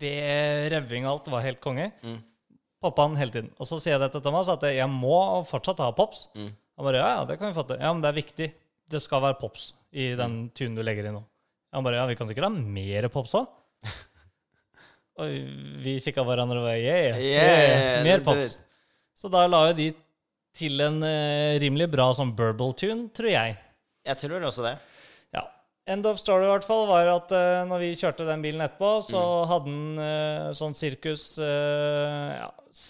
Ved 0.00 0.70
revving 0.72 1.06
og 1.06 1.12
alt 1.20 1.28
var 1.32 1.40
helt 1.44 1.60
konge. 1.60 1.90
Mm. 2.04 2.18
Poppa 2.80 3.02
han 3.08 3.16
hele 3.20 3.30
tiden. 3.34 3.50
Og 3.60 3.66
så 3.68 3.78
sier 3.80 3.96
jeg 3.96 4.00
det 4.00 4.12
til 4.12 4.22
Thomas 4.24 4.48
at 4.48 4.62
jeg 4.62 4.88
må 4.88 5.42
fortsatt 5.48 5.78
ha 5.84 5.90
pops. 5.92 6.28
Mm. 6.34 6.52
Han 6.76 6.86
bare 6.86 6.96
ja, 7.02 7.08
ja, 7.18 7.24
det 7.28 7.38
kan 7.38 7.52
vi 7.52 7.62
til. 7.62 7.80
Ja, 7.80 7.92
men 7.92 8.00
det 8.02 8.08
er 8.08 8.20
viktig. 8.22 8.52
Det 8.90 9.00
skal 9.02 9.20
være 9.22 9.38
pops 9.40 9.72
i 9.92 10.14
den 10.16 10.30
Mm. 10.44 10.50
tunen 10.54 10.76
du 10.76 10.82
legger 10.82 11.08
i 11.08 11.12
nå. 11.12 11.22
Han 11.70 11.86
bare 11.86 12.00
ja, 12.00 12.06
vi 12.10 12.18
kan 12.18 12.28
sikkert 12.28 12.48
ha 12.48 12.52
mer 12.52 13.06
pops 13.12 13.36
òg. 13.38 13.46
og 15.20 15.34
vi 15.84 15.96
kikka 16.02 16.24
hverandre 16.26 16.62
og 16.62 16.66
bare 16.66 16.80
yeah, 16.82 17.18
yeah, 17.20 17.26
Yeah, 17.30 18.04
mer 18.06 18.24
pops. 18.26 18.56
Så 19.14 19.30
da 19.30 19.44
la 19.46 19.66
jo 19.68 19.76
de 19.78 19.90
til 20.56 20.82
en 20.82 20.98
uh, 21.04 21.58
rimelig 21.62 21.90
bra 21.92 22.08
sånn 22.16 22.32
burble-tune, 22.36 23.10
tror 23.14 23.30
jeg. 23.30 23.58
Jeg 24.08 24.18
tror 24.22 24.46
også 24.48 24.64
det. 24.64 24.74
Ja. 25.36 25.44
End 25.92 26.08
of 26.08 26.18
story 26.18 26.48
i 26.48 26.50
hvert 26.50 26.66
fall 26.66 26.86
var 26.88 27.10
at 27.12 27.34
uh, 27.36 27.62
når 27.68 27.84
vi 27.84 27.90
kjørte 28.00 28.26
den 28.26 28.42
bilen 28.42 28.64
etterpå, 28.64 28.96
så 29.06 29.22
hadde 29.50 29.70
den 29.70 30.00
uh, 30.00 30.50
sånn 30.56 30.74
sirkus 30.74 31.36
ja, 31.38 32.48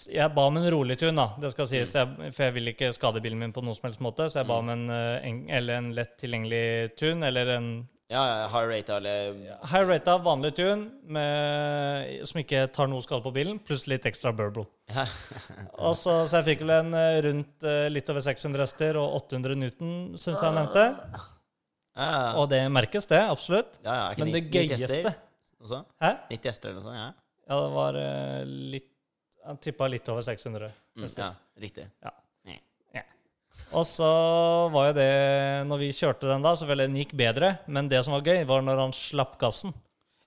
Jeg 0.09 0.33
ba 0.33 0.47
om 0.49 0.57
en 0.57 0.69
rolig 0.73 0.97
tune, 1.01 1.13
da, 1.19 1.37
det 1.43 1.53
skal 1.53 1.69
sies. 1.69 1.93
Jeg, 1.99 2.31
for 2.31 2.47
jeg 2.47 2.57
vil 2.57 2.73
ikke 2.73 2.93
skade 2.97 3.21
bilen 3.21 3.43
min 3.43 3.53
på 3.53 3.61
noen 3.61 3.77
som 3.77 3.91
helst 3.91 4.01
måte. 4.01 4.31
Så 4.31 4.41
jeg 4.41 4.49
ba 4.49 4.57
om 4.63 4.73
en, 4.73 4.87
en, 4.89 5.43
eller 5.51 5.83
en 5.83 5.93
lett 5.97 6.17
tilgjengelig 6.21 6.95
tune, 6.97 7.27
eller 7.29 7.57
en 7.59 7.73
Ja, 8.11 8.47
high 8.51 8.67
rate 8.67 8.95
eller 8.97 9.37
high 9.71 9.85
rate 9.87 10.11
av 10.11 10.25
vanlig 10.25 10.51
tune 10.57 10.89
med, 11.15 12.25
som 12.27 12.41
ikke 12.41 12.65
tar 12.75 12.89
noe 12.91 13.03
skade 13.05 13.23
på 13.23 13.31
bilen, 13.37 13.59
pluss 13.63 13.85
litt 13.87 14.03
ekstra 14.09 14.33
burble. 14.35 14.65
ja. 14.91 15.05
Og 15.87 15.95
så, 15.95 16.17
så 16.27 16.41
jeg 16.41 16.49
fikk 16.49 16.65
vel 16.65 16.73
en 16.75 16.97
eh, 16.97 17.19
rundt 17.23 17.67
eh, 17.67 17.85
litt 17.93 18.09
over 18.11 18.25
600 18.25 18.65
hester 18.65 18.99
og 18.99 19.15
800 19.21 19.55
Newton, 19.61 19.93
syns 20.19 20.43
jeg 20.43 20.57
nevnte. 20.57 20.83
Ja, 20.91 21.23
ja. 21.95 22.19
Og 22.41 22.49
det 22.51 22.61
merkes, 22.71 23.07
det. 23.07 23.21
Absolutt. 23.31 23.79
ja, 23.83 23.95
ja, 23.95 24.05
ikke 24.11 24.27
Men 24.27 24.35
det 24.35 24.43
gøyeste 24.51 24.81
hester 24.83 25.15
også? 25.61 25.83
Hæ? 26.03 26.11
90 26.35 26.51
hester 26.51 26.71
eller 26.71 26.81
noe 26.81 26.87
sånt? 26.89 26.99
Ja. 26.99 27.09
Ja, 27.51 27.59
det 27.63 27.71
var 27.75 27.97
eh, 27.99 28.41
litt 28.75 28.89
Han 29.47 29.57
tippa 29.57 29.87
litt 29.89 30.05
over 30.13 30.21
600. 30.21 30.67
Mm, 30.99 31.07
ja, 31.17 31.31
riktig. 31.63 31.87
Ja. 32.03 32.11
Og 33.71 33.85
så 33.87 34.07
var 34.73 34.89
jo 34.89 34.95
det 34.97 35.11
Når 35.69 35.79
vi 35.79 35.91
kjørte 35.95 36.27
den 36.27 36.43
da, 36.43 36.51
så 36.59 36.67
vel 36.67 36.83
den 36.83 36.97
gikk 36.99 37.13
bedre. 37.17 37.53
Men 37.71 37.89
det 37.91 38.01
som 38.05 38.15
var 38.17 38.25
gøy, 38.27 38.43
var 38.49 38.65
når 38.65 38.81
han 38.85 38.95
slapp 38.95 39.37
gassen. 39.41 39.73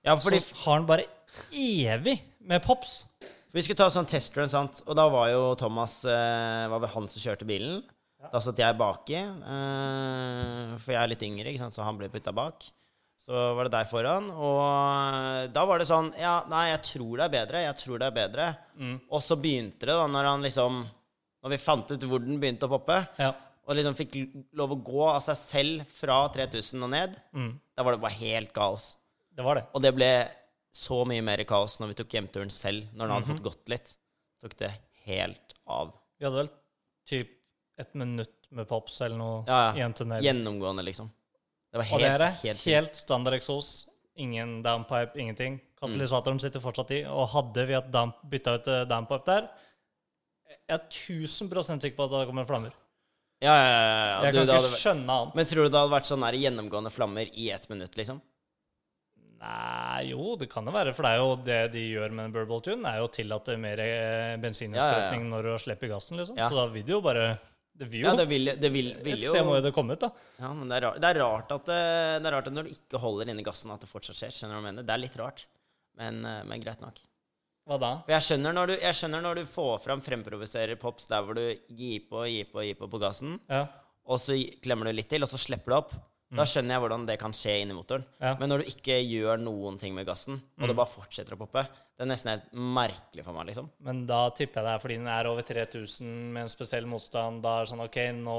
Ja, 0.05 0.15
fordi 0.21 0.39
så 0.43 0.57
har 0.63 0.79
han 0.79 0.87
bare 0.89 1.07
evig 1.53 2.19
med 2.45 2.63
pops. 2.65 3.03
For 3.21 3.57
vi 3.57 3.65
skulle 3.65 3.79
ta 3.79 3.89
sånn 3.93 4.09
testrun, 4.09 4.49
sant? 4.51 4.81
og 4.85 4.97
da 4.97 5.05
var 5.09 5.29
jo 5.31 5.43
Thomas 5.57 6.01
eh, 6.05 6.65
Var 6.69 6.81
vel 6.83 6.91
han 6.93 7.09
som 7.09 7.23
kjørte 7.23 7.47
bilen. 7.49 7.83
Da 8.33 8.41
satt 8.41 8.57
jeg 8.57 8.77
baki, 8.77 9.17
eh, 9.21 10.73
for 10.81 10.93
jeg 10.95 10.99
er 11.01 11.11
litt 11.11 11.23
yngre, 11.25 11.51
ikke 11.51 11.61
sant? 11.61 11.75
så 11.75 11.85
han 11.85 11.97
ble 11.99 12.09
putta 12.09 12.33
bak. 12.35 12.65
Så 13.25 13.33
var 13.57 13.65
det 13.65 13.73
deg 13.73 13.89
foran, 13.89 14.27
og 14.33 14.59
eh, 14.65 15.45
da 15.53 15.63
var 15.65 15.81
det 15.81 15.87
sånn 15.89 16.11
Ja, 16.19 16.39
nei, 16.49 16.67
jeg 16.73 16.81
tror 16.91 17.21
det 17.21 17.25
er 17.27 17.33
bedre. 17.37 17.63
Jeg 17.65 17.79
tror 17.81 18.01
det 18.01 18.09
er 18.09 18.17
bedre. 18.19 18.51
Og 19.09 19.23
så 19.25 19.37
begynte 19.39 19.85
det, 19.85 19.93
da, 19.93 20.05
når 20.09 20.29
han 20.33 20.45
liksom 20.45 20.83
Når 21.45 21.53
vi 21.53 21.57
fant 21.61 21.91
ut 21.93 22.05
hvor 22.09 22.23
den 22.25 22.39
begynte 22.41 22.65
å 22.65 22.71
poppe, 22.71 22.95
Ja. 23.21 23.31
og 23.67 23.75
liksom 23.77 23.93
fikk 23.95 24.15
lov 24.57 24.71
å 24.73 24.83
gå 24.83 25.03
av 25.11 25.21
seg 25.21 25.37
selv 25.37 25.85
fra 25.87 26.27
3000 26.33 26.81
og 26.83 26.89
ned, 26.89 27.15
da 27.77 27.83
var 27.85 27.93
det 27.93 28.01
bare 28.01 28.17
helt 28.17 28.51
kaos. 28.55 28.95
Det 29.35 29.43
var 29.45 29.55
det. 29.59 29.65
Og 29.75 29.81
det 29.83 29.91
ble 29.95 30.09
så 30.73 31.05
mye 31.07 31.21
mer 31.23 31.43
kaos 31.47 31.77
når 31.79 31.87
vi 31.93 31.97
tok 32.01 32.09
hjemturen 32.17 32.49
selv, 32.51 32.87
når 32.95 33.05
den 33.07 33.13
hadde 33.15 33.27
Mhm. 33.27 33.35
fått 33.37 33.43
gått 33.45 33.69
litt. 33.69 33.95
Tok 34.41 34.55
det 34.57 34.71
helt 35.05 35.53
av. 35.67 35.93
Vi 36.19 36.25
hadde 36.25 36.35
vel 36.41 36.49
typ 37.07 37.29
et 37.77 37.93
minutt 37.93 38.31
med 38.51 38.67
pops 38.67 39.01
eller 39.01 39.17
noe 39.17 39.43
Ja, 39.47 39.73
i 39.73 39.79
ja. 39.79 39.85
en 39.85 39.93
tunnel. 39.93 40.21
Gjennomgående, 40.23 40.83
liksom. 40.83 41.11
Det 41.71 41.77
var 41.79 41.93
Og 41.93 41.99
det 41.99 42.09
helt, 42.09 42.19
det. 42.19 42.33
helt, 42.49 42.63
helt, 42.65 42.95
standard 42.95 43.33
eksos. 43.33 43.87
Ingen 44.17 44.63
downpipe, 44.63 45.15
ingenting. 45.19 45.59
Katalysatoren 45.81 46.39
sitter 46.39 46.59
fortsatt 46.61 46.91
i. 46.91 47.03
Og 47.03 47.27
hadde 47.29 47.67
vi 47.67 47.73
hatt 47.73 47.91
bytta 48.29 48.55
ut 48.55 48.67
eh, 48.67 48.85
downpipe 48.85 49.25
der, 49.25 49.49
jeg 50.69 50.79
er 50.79 50.85
1000% 50.89 51.85
sikker 51.85 51.97
på 51.99 52.07
at 52.07 52.13
det 52.15 52.27
kommer 52.29 52.47
flammer. 52.49 52.73
Ja, 53.43 53.51
ja, 53.53 53.65
ja. 53.65 53.81
ja. 53.85 54.21
Jeg 54.25 54.33
Du, 54.33 54.39
kan 54.39 54.47
ikke 54.47 54.61
vært- 54.63 54.79
skjønne 54.81 55.17
annet. 55.19 55.35
Men 55.37 55.45
tror 55.51 55.63
du 55.67 55.69
det 55.69 55.81
hadde 55.81 55.93
vært 55.93 56.09
sånn 56.09 56.25
gjennomgående 56.39 56.91
flammer 56.93 57.29
i 57.33 57.49
ett 57.53 57.67
minutt, 57.69 57.97
liksom? 57.99 58.21
Nei, 59.45 60.09
jo, 60.09 60.35
det 60.39 60.47
kan 60.49 60.65
det 60.65 60.73
være. 60.73 60.93
For 60.95 61.05
det 61.05 61.11
er 61.11 61.19
jo 61.21 61.33
det 61.45 61.59
de 61.75 61.83
gjør 61.91 62.13
med 62.17 62.29
en 62.29 62.33
Burble 62.33 62.61
Tune, 62.65 62.87
er 62.89 63.01
jo 63.01 63.09
å 63.09 63.11
tillate 63.13 63.57
mer 63.61 63.81
eh, 63.83 64.37
bensininnsprøytning 64.41 65.27
når 65.29 65.49
du 65.49 65.51
slipper 65.61 65.91
gassen, 65.91 66.17
liksom. 66.21 66.39
Så 66.39 66.55
da 66.55 66.65
vil 66.73 66.85
det 66.87 66.95
jo 66.95 67.01
bare 67.05 67.27
Det 67.75 67.89
vil 67.91 68.05
jo 68.05 68.07
Ja, 68.07 68.15
det 68.15 68.25
vil, 68.31 68.45
det 68.55 68.71
vil, 68.71 68.93
vil 69.03 69.17
Et 69.19 69.25
sted 69.27 69.43
må 69.45 69.57
jo 69.59 69.65
det 69.65 69.73
komme 69.75 69.93
ut, 69.97 69.99
da. 69.99 70.09
Ja, 70.39 70.53
men 70.55 70.69
det 70.71 70.77
er, 70.79 70.87
rart, 70.87 71.01
det, 71.03 71.09
er 71.11 71.19
rart 71.21 71.51
at 71.51 71.65
det, 71.67 71.79
det 72.23 72.29
er 72.31 72.35
rart 72.37 72.47
at 72.49 72.55
når 72.55 72.69
du 72.69 72.71
ikke 72.77 73.01
holder 73.03 73.29
inni 73.33 73.43
gassen, 73.45 73.73
at 73.75 73.83
det 73.83 73.91
fortsatt 73.91 74.17
skjer. 74.17 74.31
Skjønner 74.33 74.55
du 74.55 74.61
hva 74.61 74.63
jeg 74.63 74.69
mener? 74.71 74.87
Det 74.87 74.95
er 74.95 75.03
litt 75.03 75.17
rart. 75.19 75.45
Men, 75.99 76.23
eh, 76.25 76.41
men 76.47 76.63
greit 76.63 76.81
nok. 76.81 77.03
Hva 77.65 77.79
da? 77.81 77.91
For 78.05 78.13
jeg 78.13 78.25
skjønner 78.27 78.53
når 78.53 78.67
du, 78.67 78.73
jeg 78.77 78.93
skjønner 78.99 79.23
når 79.25 79.39
du 79.41 79.45
får 79.49 79.79
fram 79.87 80.01
fremprovoserer 80.05 80.77
pops 80.81 81.07
der 81.09 81.23
hvor 81.25 81.33
du 81.39 81.45
gir 81.73 82.03
på, 82.09 82.21
gir 82.29 82.45
på, 82.51 82.61
gir 82.61 82.75
på 82.77 82.89
på 82.91 82.99
gassen, 83.01 83.39
Ja. 83.49 83.63
og 84.05 84.19
så 84.21 84.35
klemmer 84.61 84.85
du 84.85 84.93
litt 84.93 85.09
til, 85.09 85.23
og 85.25 85.29
så 85.31 85.39
slipper 85.41 85.73
du 85.73 85.77
opp. 85.79 85.95
Da 86.35 86.43
skjønner 86.43 86.73
jeg 86.75 86.81
hvordan 86.83 87.03
det 87.07 87.15
kan 87.21 87.31
skje 87.37 87.53
inni 87.61 87.71
motoren. 87.77 88.01
Mm. 88.17 88.23
Ja. 88.25 88.31
Men 88.41 88.49
når 88.49 88.61
du 88.63 88.69
ikke 88.71 88.95
gjør 89.07 89.37
noen 89.39 89.77
ting 89.79 89.93
med 89.95 90.05
gassen, 90.09 90.41
og 90.59 90.67
det 90.67 90.75
bare 90.75 90.89
fortsetter 90.91 91.35
å 91.35 91.37
poppe, 91.39 91.61
det 91.95 92.03
er 92.03 92.09
nesten 92.09 92.31
helt 92.33 92.49
merkelig 92.75 93.23
for 93.23 93.37
meg, 93.37 93.45
liksom. 93.51 93.69
Men 93.87 94.01
da 94.09 94.23
tipper 94.35 94.59
jeg 94.59 94.65
det 94.67 94.73
er 94.73 94.81
fordi 94.83 94.97
den 94.99 95.07
er 95.13 95.29
over 95.29 95.45
3000 95.47 96.09
med 96.35 96.41
en 96.43 96.51
spesiell 96.51 96.89
motstand. 96.91 97.39
Da 97.45 97.53
er 97.61 97.63
det 97.63 97.71
sånn 97.71 97.85
OK, 97.85 97.97
nå 98.19 98.35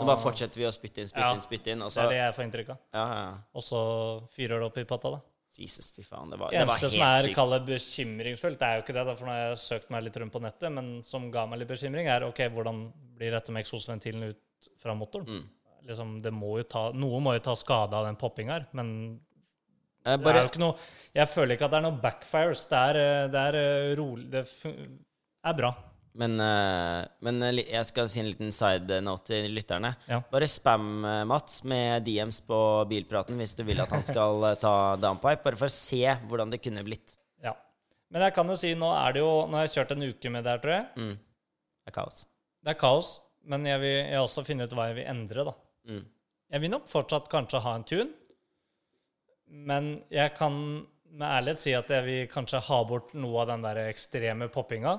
Nå 0.00 0.08
bare 0.08 0.20
fortsetter 0.24 0.58
vi 0.58 0.66
å 0.66 0.72
spytte 0.74 1.04
inn, 1.04 1.12
spytte 1.12 1.22
Ja. 1.28 1.32
inn, 1.36 1.44
spytte 1.44 1.72
inn, 1.76 1.82
og 1.86 1.92
Det 1.94 2.02
er 2.02 2.08
det 2.16 2.18
jeg 2.24 2.34
får 2.40 2.44
inntrykk 2.48 2.68
av. 2.74 2.78
Ja. 2.98 3.34
Og 3.54 3.62
så 3.62 3.82
fyrer 4.34 4.58
det 4.58 4.66
opp 4.72 4.78
i 4.82 4.84
potta, 4.88 5.10
da. 5.16 5.20
Jesus, 5.58 5.90
fy 5.96 6.04
faen. 6.04 6.30
Det 6.32 6.38
var, 6.40 6.52
Det 6.52 6.60
det 6.60 6.68
var 6.68 6.76
eneste 6.76 6.90
som 6.92 7.04
er 7.06 7.28
sykt. 7.28 7.66
bekymringsfullt, 7.70 8.58
det 8.60 8.68
er 8.68 8.78
jo 8.78 8.84
ikke 8.86 8.96
det, 8.96 9.04
da, 9.08 9.16
for 9.18 9.28
nå 9.28 9.34
har 9.34 9.44
jeg 9.48 9.60
søkt 9.64 9.92
meg 9.94 10.06
litt 10.06 10.16
rundt 10.22 10.36
på 10.36 10.42
nettet, 10.44 10.72
men 10.72 10.90
som 11.06 11.30
ga 11.34 11.46
meg 11.50 11.62
litt 11.62 11.72
bekymring, 11.72 12.10
er 12.12 12.26
OK, 12.28 12.42
hvordan 12.54 12.86
blir 13.16 13.36
dette 13.36 13.54
med 13.54 13.64
eksosventilen 13.64 14.30
ut 14.30 14.70
fra 14.82 14.94
motoren? 14.98 15.26
Mm. 15.26 15.78
Liksom, 15.86 16.16
det 16.22 16.32
må 16.34 16.56
jo 16.58 16.66
ta, 16.66 16.88
noe 16.92 17.22
må 17.22 17.36
jo 17.36 17.44
ta 17.46 17.54
skade 17.58 17.94
av 17.96 18.08
den 18.08 18.18
poppinga 18.20 18.58
her, 18.58 18.68
men 18.76 19.20
Eh, 20.06 20.14
det 20.22 20.32
er 20.32 20.44
jo 20.44 20.50
ikke 20.52 20.62
noe 20.62 20.76
Jeg 21.16 21.30
føler 21.32 21.56
ikke 21.56 21.66
at 21.66 21.74
det 21.74 21.80
er 21.80 21.86
noe 21.88 22.00
backfires. 22.02 22.64
Det 22.70 22.80
er, 22.92 23.00
eh, 23.02 23.28
det 23.32 23.44
er 23.50 23.60
eh, 23.60 23.92
rolig 23.98 24.26
Det 24.30 24.44
er 25.46 25.58
bra. 25.58 25.72
Men, 26.16 26.38
eh, 26.40 27.04
men 27.24 27.42
eh, 27.44 27.60
jeg 27.60 27.88
skal 27.88 28.08
si 28.10 28.20
en 28.22 28.28
liten 28.30 28.52
side 28.54 29.00
note 29.04 29.28
til 29.28 29.52
lytterne. 29.52 29.92
Ja. 30.08 30.22
Bare 30.32 30.48
spam 30.50 31.04
eh, 31.04 31.22
Mats 31.28 31.60
med 31.68 32.06
DMs 32.06 32.40
på 32.46 32.58
bilpraten 32.90 33.36
hvis 33.40 33.56
du 33.58 33.62
vil 33.68 33.82
at 33.84 33.92
han 33.92 34.04
skal 34.10 34.48
ta 34.62 34.74
downpipe, 35.00 35.44
bare 35.44 35.60
for 35.60 35.68
å 35.68 35.76
se 35.76 36.02
hvordan 36.28 36.54
det 36.54 36.62
kunne 36.64 36.84
blitt. 36.86 37.18
Ja. 37.44 37.52
Men 38.12 38.26
jeg 38.26 38.36
kan 38.38 38.50
jo 38.52 38.58
si, 38.58 38.72
nå 38.78 38.90
er 38.96 39.16
det 39.16 39.24
jo 39.24 39.30
Nå 39.50 39.58
har 39.58 39.68
jeg 39.68 39.76
kjørt 39.76 39.96
en 39.96 40.08
uke 40.08 40.32
med 40.32 40.46
det 40.46 40.54
her, 40.54 40.64
tror 40.64 40.76
jeg. 40.78 40.88
Mm. 40.96 41.14
Det 41.16 41.92
er 41.92 41.96
kaos. 42.00 42.20
Det 42.64 42.72
er 42.72 42.80
kaos, 42.80 43.14
men 43.46 43.66
jeg 43.68 43.82
vil 43.84 43.96
jeg 43.96 44.22
også 44.22 44.44
finne 44.46 44.66
ut 44.66 44.76
hva 44.76 44.90
jeg 44.90 45.00
vil 45.00 45.10
endre, 45.12 45.48
da. 45.50 45.56
Mm. 45.86 46.04
Jeg 46.54 46.62
vil 46.62 46.72
nok 46.72 46.86
fortsatt 46.90 47.28
kanskje 47.30 47.60
ha 47.64 47.74
en 47.76 47.86
tune, 47.86 48.12
men 49.46 49.96
jeg 50.10 50.32
kan 50.38 50.56
med 51.16 51.28
ærlighet 51.28 51.60
si 51.60 51.74
at 51.76 51.90
jeg 51.90 52.04
vil 52.06 52.30
kanskje 52.30 52.60
ha 52.66 52.78
bort 52.86 53.12
noe 53.16 53.42
av 53.42 53.50
den 53.52 53.62
der 53.64 53.84
ekstreme 53.86 54.48
poppinga. 54.52 54.96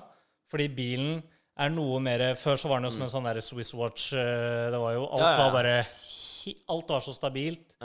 Fordi 0.52 0.68
bilen 0.76 1.24
er 1.58 1.70
noe 1.74 2.00
mer 2.00 2.36
Før 2.40 2.56
så 2.56 2.70
var 2.70 2.80
den 2.80 2.88
jo 2.90 2.94
som 2.94 3.02
en 3.02 3.10
sånn 3.10 3.26
der 3.28 3.42
Swiss 3.42 3.74
Watch. 3.74 4.14
eh, 4.14 4.70
Det 4.72 4.80
var 4.80 4.94
jo 4.94 5.06
Alt 5.08 5.22
Mm. 5.22 5.26
Ja, 5.26 5.32
ja, 5.32 5.38
ja. 5.38 5.44
var 5.50 5.52
bare 5.64 5.86
Alt 6.70 6.90
var 6.90 7.00
så 7.02 7.14
stabilt. 7.14 7.76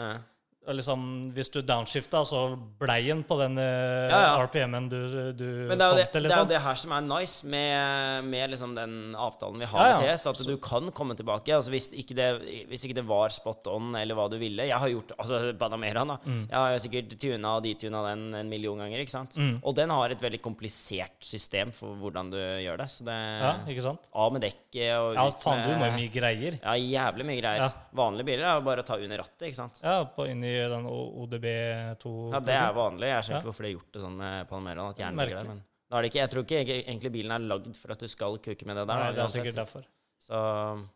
Liksom, 0.62 1.00
hvis 1.34 1.48
du 1.50 1.58
downshifta, 1.66 2.20
så 2.22 2.40
blei 2.78 3.00
den 3.08 3.24
på 3.26 3.34
den 3.40 3.56
eh, 3.58 4.12
Ja, 4.12 4.18
ja. 4.22 4.34
RPM-en 4.44 4.84
du, 4.86 4.98
du 5.34 5.46
Men 5.66 5.74
det 5.74 5.82
er, 5.82 5.90
jo 5.90 5.96
det, 5.98 6.04
til, 6.12 6.22
det 6.22 6.30
er 6.30 6.38
jo 6.38 6.44
liksom. 6.44 6.50
det 6.52 6.60
her 6.62 6.76
som 6.78 6.92
er 6.94 7.02
nice 7.08 7.48
med, 7.50 8.28
med 8.30 8.52
liksom 8.52 8.76
den 8.76 8.92
avtalen 9.18 9.58
vi 9.58 9.66
har 9.72 9.88
Ja, 9.88 9.96
med 9.98 10.12
TS, 10.12 10.26
at 10.30 10.42
du 10.46 10.54
kan 10.62 10.86
komme 10.94 11.16
tilbake. 11.18 11.50
Altså 11.56 11.72
hvis, 11.74 11.88
ikke 11.98 12.14
det, 12.14 12.28
hvis 12.70 12.86
ikke 12.86 12.94
det 13.00 13.04
var 13.08 13.34
spot 13.34 13.66
on 13.72 13.96
eller 13.98 14.14
hva 14.14 14.28
du 14.30 14.36
ville 14.38 14.68
Jeg 14.68 14.78
har 14.78 14.92
gjort 14.92 15.10
altså 15.16 15.40
Panameraen, 15.58 16.14
da. 16.14 16.18
Mm. 16.22 16.44
Jeg 16.46 16.58
har 16.60 16.84
sikkert 16.86 17.16
tuna 17.26 17.56
og 17.56 17.66
detuna 17.66 18.04
den 18.12 18.22
en 18.44 18.54
million 18.54 18.78
ganger. 18.84 19.02
ikke 19.02 19.16
sant? 19.16 19.34
Mm. 19.34 19.58
Og 19.66 19.74
den 19.80 19.90
har 19.90 20.14
et 20.14 20.22
veldig 20.22 20.40
komplisert 20.46 21.18
system 21.26 21.74
for 21.74 21.98
hvordan 21.98 22.30
du 22.30 22.38
gjør 22.38 22.84
det. 22.84 22.88
Så 22.94 23.08
det 23.10 23.18
Ja, 23.18 23.52
ikke 23.66 23.86
sant? 23.88 24.06
Av 24.14 24.30
med 24.30 24.46
dekket 24.46 24.94
og 24.94 25.18
Ja, 25.18 25.26
faen, 25.42 25.66
du 25.66 25.74
må 25.74 25.90
jo 25.90 25.98
mye 25.98 26.14
greier. 26.14 26.60
Ja, 26.62 26.78
jævlig 26.78 27.28
mye 27.32 27.42
greier. 27.42 27.78
Vanlige 27.98 28.30
biler 28.30 28.46
er 28.46 28.62
jo 28.62 28.66
bare 28.70 28.86
å 28.86 28.90
ta 28.92 29.02
under 29.02 29.24
rattet, 29.24 29.48
ikke 29.50 29.58
sant. 29.58 29.82
Ja, 29.82 29.98
på, 30.06 30.30
inn 30.30 30.46
i 30.46 30.51
den 30.72 30.86
ODB2 30.88 32.12
Ja, 32.32 32.40
det 32.40 32.54
er 32.56 32.72
vanlig. 32.76 33.08
Jeg 33.10 33.24
skjønner 33.26 33.42
ikke 33.42 33.50
hvorfor 33.50 33.66
de 33.66 33.70
har 33.70 33.76
gjort 33.78 33.92
det 33.96 34.02
sånn 34.04 34.16
med 34.20 34.48
Panameraen. 34.50 34.90
At 34.94 35.02
hjernen 35.02 35.20
ligger 35.22 35.40
der, 35.42 35.48
men 35.52 35.62
da 35.92 35.98
er 35.98 36.02
det 36.06 36.10
ikke, 36.12 36.20
jeg 36.22 36.30
tror 36.32 36.44
ikke 36.46 36.78
egentlig- 36.86 37.12
bilen 37.12 37.32
er 37.36 37.38
lagd 37.50 37.76
for 37.76 37.92
at 37.92 37.98
du 38.00 38.08
skal 38.08 38.38
kuke 38.38 38.66
med 38.66 38.76
det 38.76 38.86
der. 38.88 38.96
Nei, 39.02 39.12
det 39.12 39.22
er 39.24 39.28
sikkert 39.36 39.54
derfor. 39.60 39.84
Så, 40.22 40.38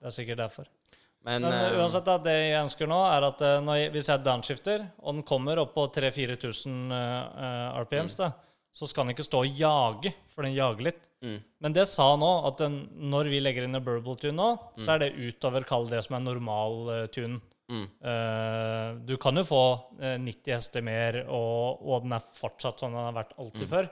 Det 0.00 0.06
er 0.06 0.16
sikkert 0.16 0.38
derfor. 0.38 0.66
men 1.24 1.42
Men 1.42 1.52
eh, 1.52 1.76
uansett, 1.80 2.04
da, 2.04 2.18
det 2.18 2.32
jeg 2.52 2.62
ønsker 2.64 2.86
nå, 2.86 3.00
er 3.16 3.24
at 3.26 3.40
eh, 3.42 3.60
når 3.60 3.74
jeg, 3.80 3.92
hvis 3.92 4.06
jeg 4.08 4.22
downshifter, 4.24 4.86
og 5.02 5.14
den 5.14 5.22
kommer 5.24 5.58
opp 5.58 5.74
på 5.74 5.88
3000-4000 5.92 6.92
RPMs, 7.82 8.14
Mm. 8.14 8.18
da, 8.18 8.32
så 8.76 8.86
skal 8.88 9.04
den 9.06 9.14
ikke 9.16 9.24
stå 9.26 9.40
og 9.40 9.56
jage, 9.58 10.14
for 10.28 10.42
den 10.42 10.54
jager 10.54 10.82
litt. 10.82 11.02
Mm. 11.24 11.40
Men 11.60 11.72
det 11.72 11.88
sa 11.88 12.14
nå, 12.16 12.46
at 12.46 12.58
den, 12.58 12.88
når 13.10 13.24
vi 13.32 13.40
legger 13.40 13.64
inn 13.64 13.74
en 13.74 13.82
burble 13.84 14.16
tune 14.20 14.36
nå, 14.36 14.58
så 14.78 14.94
er 14.94 14.98
det 14.98 15.14
utover 15.16 15.64
kall 15.66 15.86
det 15.88 16.04
som 16.04 16.16
er 16.16 16.20
normal 16.20 16.88
uh, 16.90 17.06
tune. 17.08 17.40
Mm. 17.68 17.86
Uh, 17.98 18.98
du 19.08 19.16
kan 19.18 19.34
jo 19.36 19.42
få 19.44 19.60
eh, 20.00 20.16
90 20.22 20.52
hester 20.54 20.84
mer, 20.86 21.16
og, 21.26 21.80
og 21.82 22.04
den 22.04 22.12
er 22.14 22.26
fortsatt 22.36 22.78
sånn 22.82 22.94
den 22.94 23.02
har 23.08 23.16
vært 23.16 23.32
alltid 23.42 23.68
før. 23.72 23.88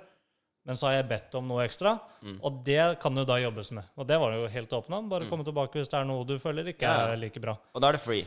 Men 0.65 0.79
så 0.81 0.87
har 0.89 0.95
jeg 1.01 1.09
bedt 1.11 1.35
om 1.37 1.49
noe 1.51 1.65
ekstra, 1.67 1.97
Mm. 2.25 2.39
og 2.41 2.63
det 2.65 2.85
kan 3.03 3.19
jo 3.21 3.25
da 3.29 3.37
jobbes 3.43 3.69
med. 3.77 3.85
Og 4.01 4.07
det 4.09 4.17
var 4.23 4.33
jo 4.33 4.47
helt 4.49 4.71
åpna. 4.73 5.03
Bare 5.11 5.27
komme 5.29 5.45
tilbake 5.45 5.77
hvis 5.77 5.91
det 5.93 5.99
er 5.99 6.07
noe 6.09 6.25
du 6.25 6.39
føler 6.41 6.71
ikke 6.73 6.87
Ja. 6.89 7.11
er 7.13 7.19
like 7.21 7.41
bra. 7.43 7.53
Og 7.75 7.83
da 7.83 7.89
er 7.91 7.99
det 7.99 8.01
free. 8.01 8.25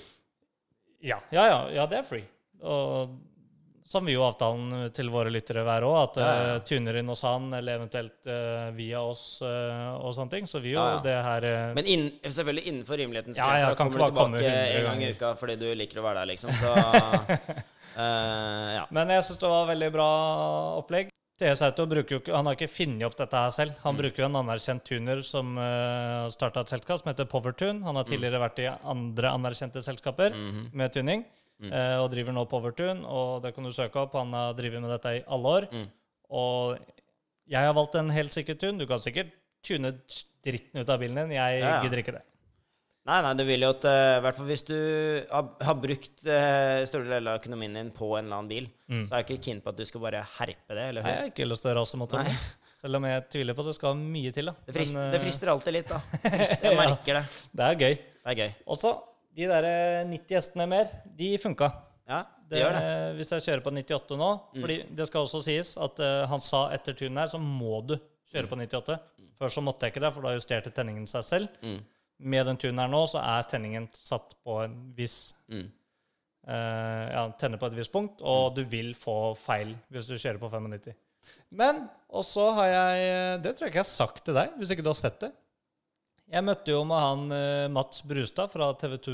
Ja, 1.01 1.17
ja, 1.31 1.45
ja, 1.47 1.57
ja 1.79 1.85
det 1.89 1.97
er 1.97 2.03
free. 2.05 2.27
Og 2.61 3.15
som 3.87 4.03
vi 4.05 4.13
jo 4.17 4.21
avtalen 4.27 4.89
til 4.91 5.07
våre 5.13 5.31
lyttere 5.31 5.63
være 5.63 5.87
òg, 5.87 5.97
at 6.03 6.17
Ja, 6.19 6.27
ja. 6.27 6.55
Uh, 6.57 6.59
tuner 6.67 6.97
inn 6.99 7.07
hos 7.07 7.21
han, 7.23 7.45
eller 7.55 7.77
eventuelt 7.79 8.27
uh, 8.27 8.69
via 8.75 8.99
oss 9.01 9.39
uh, 9.41 9.95
og 10.03 10.11
sånne 10.17 10.29
ting. 10.33 10.45
Så 10.51 10.59
vi 10.61 10.73
jo 10.73 10.79
Ja, 10.81 10.97
ja. 10.97 11.01
det 11.05 11.15
her 11.23 11.47
eh, 11.47 11.73
Men 11.77 11.85
inn, 11.87 12.07
selvfølgelig 12.27 12.65
innenfor 12.67 12.99
rimelighetens 12.99 13.37
Ja, 13.39 13.47
grenser. 13.47 13.63
ja, 13.63 13.69
da 13.69 13.75
kommer 13.75 13.91
du 13.91 14.03
tilbake 14.03 14.53
en 14.77 14.83
gang 14.89 15.03
i 15.03 15.11
uka 15.15 15.33
fordi 15.39 15.55
du 15.61 15.67
liker 15.79 16.01
å 16.01 16.07
være 16.09 16.19
der, 16.25 16.31
liksom. 16.33 16.51
Så 16.51 16.73
eh, 17.97 18.73
ja. 18.77 18.85
Men 18.93 19.09
jeg 19.15 19.23
syns 19.27 19.39
det 19.41 19.51
var 19.51 19.69
veldig 19.71 19.91
bra 19.95 20.09
opplegg. 20.81 21.13
TS 21.37 21.61
Auto 21.67 21.85
bruker 21.85 22.15
jo 22.15 22.19
ikke, 22.23 22.33
han 22.33 22.47
har 22.49 22.55
ikke 22.57 22.71
funnet 22.73 23.05
opp 23.05 23.15
dette 23.19 23.37
her 23.37 23.51
selv. 23.53 23.75
Mm. 23.77 23.81
Han 23.83 23.97
bruker 23.99 24.23
jo 24.23 24.27
en 24.31 24.37
anerkjent 24.39 24.81
tuner 24.89 25.19
som 25.21 25.51
uh, 25.61 26.25
starta 26.33 26.63
et 26.65 26.71
selskap 26.73 26.97
som 27.03 27.11
heter 27.11 27.27
Powertune. 27.29 27.83
Han 27.85 27.93
Mm. 27.93 27.99
har 28.01 28.07
tidligere 28.09 28.41
vært 28.41 28.61
i 28.63 28.65
andre 28.73 29.29
anerkjente 29.37 29.83
selskaper 29.85 30.33
Mhm. 30.33 30.63
med 30.73 30.93
tuning, 30.95 31.25
Mm. 31.57 31.71
eh, 31.73 31.95
og 32.03 32.11
driver 32.13 32.35
nå 32.37 32.45
Powertune. 32.51 33.01
Og 33.09 33.41
det 33.43 33.53
kan 33.55 33.65
du 33.65 33.71
søke 33.73 33.97
opp. 34.03 34.13
Han 34.19 34.33
har 34.37 34.53
drevet 34.57 34.81
med 34.83 34.91
dette 34.93 35.15
i 35.17 35.23
alle 35.25 35.53
år. 35.59 35.67
Mm. 35.73 35.87
Og 36.37 36.77
jeg 37.49 37.63
har 37.65 37.73
valgt 37.77 37.95
en 37.99 38.09
helt 38.13 38.33
sikker 38.35 38.57
tun. 38.59 38.77
Du 38.77 38.85
kan 38.89 38.99
sikkert 39.01 39.31
tune 39.65 39.93
dritten 40.45 40.81
ut 40.83 40.89
av 40.93 40.99
bilen 41.01 41.17
din. 41.23 41.37
Jeg 41.37 41.61
Ja, 41.61 41.77
ja. 41.77 41.83
gidder 41.85 42.03
ikke 42.03 42.13
det. 42.19 42.23
Nei, 43.07 43.21
nei, 43.23 43.33
det 43.39 43.45
vil 43.47 43.63
jo 43.63 43.69
at 43.71 43.85
eh, 43.87 44.17
I 44.17 44.21
hvert 44.25 44.35
fall 44.35 44.47
hvis 44.49 44.63
du 44.67 44.73
har, 45.31 45.45
har 45.63 45.75
brukt 45.79 46.25
uh, 46.27 46.81
store 46.89 47.07
deler 47.07 47.29
av 47.31 47.37
økonomien 47.39 47.77
din 47.79 47.89
på 47.95 48.09
en 48.17 48.25
eller 48.25 48.35
annen 48.41 48.49
bil, 48.51 48.65
så 49.07 49.15
er 49.15 49.21
jeg 49.23 49.27
ikke 49.29 49.43
keen 49.45 49.61
på 49.63 49.71
at 49.71 49.77
du 49.79 49.85
skal 49.87 50.03
bare 50.03 50.25
herpe 50.41 50.75
det. 50.75 50.89
Eller 50.91 51.05
Nei, 51.05 51.13
jeg 51.13 51.21
har 51.23 51.29
ikke 51.31 51.47
lyst 51.47 51.63
til 51.63 51.71
å 51.71 51.77
rase 51.79 51.99
mot 52.01 52.11
den. 52.11 52.27
Selv 52.77 52.99
om 52.99 53.07
jeg 53.07 53.23
tviler 53.31 53.55
på 53.57 53.63
at 53.63 53.69
det 53.71 53.75
skal 53.79 53.95
mye 53.97 54.33
til. 54.35 54.51
da. 54.51 54.53
Det, 54.67 54.75
frister, 54.75 54.99
Men, 54.99 55.13
det 55.15 55.21
eh, 55.21 55.23
frister 55.23 55.53
alltid 55.55 55.73
litt, 55.77 55.87
da. 55.95 56.01
Frister, 56.35 56.67
jeg 56.67 56.77
merker 56.83 57.17
det. 57.21 57.23
det 57.61 57.69
er 57.71 57.79
gøy. 57.85 57.95
Det 57.95 58.33
er 58.33 58.41
gøy. 58.43 58.51
Og 58.67 58.77
så, 58.83 58.91
de 59.37 59.45
der 59.51 59.67
eh, 59.69 60.07
90 60.09 60.37
hestene 60.39 60.65
mer, 60.69 60.89
de 61.17 61.35
funka. 61.41 61.69
Ja, 62.07 62.23
det 62.47 62.55
Det, 62.55 62.59
gjør 62.63 62.75
det. 62.77 63.15
Hvis 63.17 63.31
jeg 63.35 63.43
kjører 63.45 63.63
på 63.65 63.71
98 63.75 64.17
nå 64.17 64.29
fordi 64.55 64.77
det 64.95 65.07
skal 65.09 65.25
også 65.25 65.41
sies 65.43 65.73
at 65.83 65.99
uh, 65.99 66.23
han 66.31 66.41
sa 66.41 66.61
etter 66.73 66.95
tunen 66.95 67.19
her, 67.19 67.27
så 67.27 67.39
må 67.41 67.81
du 67.85 67.97
kjøre 68.31 68.47
på 68.47 68.57
98. 68.57 68.95
Før 69.37 69.51
så 69.53 69.61
måtte 69.61 69.85
jeg 69.85 69.93
ikke 69.93 70.05
det, 70.05 70.13
for 70.15 70.25
da 70.25 70.31
justerte 70.33 70.71
tenningen 70.73 71.05
seg 71.11 71.25
selv. 71.27 71.57
Mm. 71.61 71.81
Med 72.33 72.47
den 72.49 72.57
tunen 72.57 72.79
her 72.81 72.89
nå, 72.89 73.03
så 73.11 73.19
er 73.21 73.43
tenningen 73.51 73.89
satt 73.93 74.33
på 74.43 74.61
en 74.63 74.77
viss 74.97 75.35
Mm. 75.51 75.67
uh, 76.47 77.05
Ja, 77.11 77.25
tenner 77.39 77.59
på 77.61 77.67
et 77.69 77.75
visst 77.77 77.91
punkt, 77.93 78.23
og 78.23 78.55
du 78.55 78.63
vil 78.63 78.93
få 78.95 79.35
feil 79.37 79.75
hvis 79.91 80.07
du 80.09 80.15
kjører 80.15 80.39
på 80.41 80.49
95. 80.49 80.95
Men 81.51 81.89
og 82.07 82.23
så 82.23 82.47
har 82.55 82.67
jeg 82.71 83.41
Det 83.43 83.51
tror 83.57 83.67
jeg 83.67 83.73
ikke 83.73 83.83
jeg 83.83 83.89
har 83.89 83.91
sagt 83.91 84.23
til 84.25 84.39
deg, 84.39 84.55
hvis 84.57 84.71
ikke 84.71 84.85
du 84.85 84.89
har 84.93 84.97
sett 84.97 85.19
det. 85.19 85.33
Jeg 86.27 86.43
møtte 86.43 86.73
jo 86.73 86.81
med 86.87 86.99
han 86.99 87.21
eh, 87.31 87.67
Mats 87.71 88.01
Brustad 88.03 88.51
fra 88.51 88.73
TV2, 88.75 89.13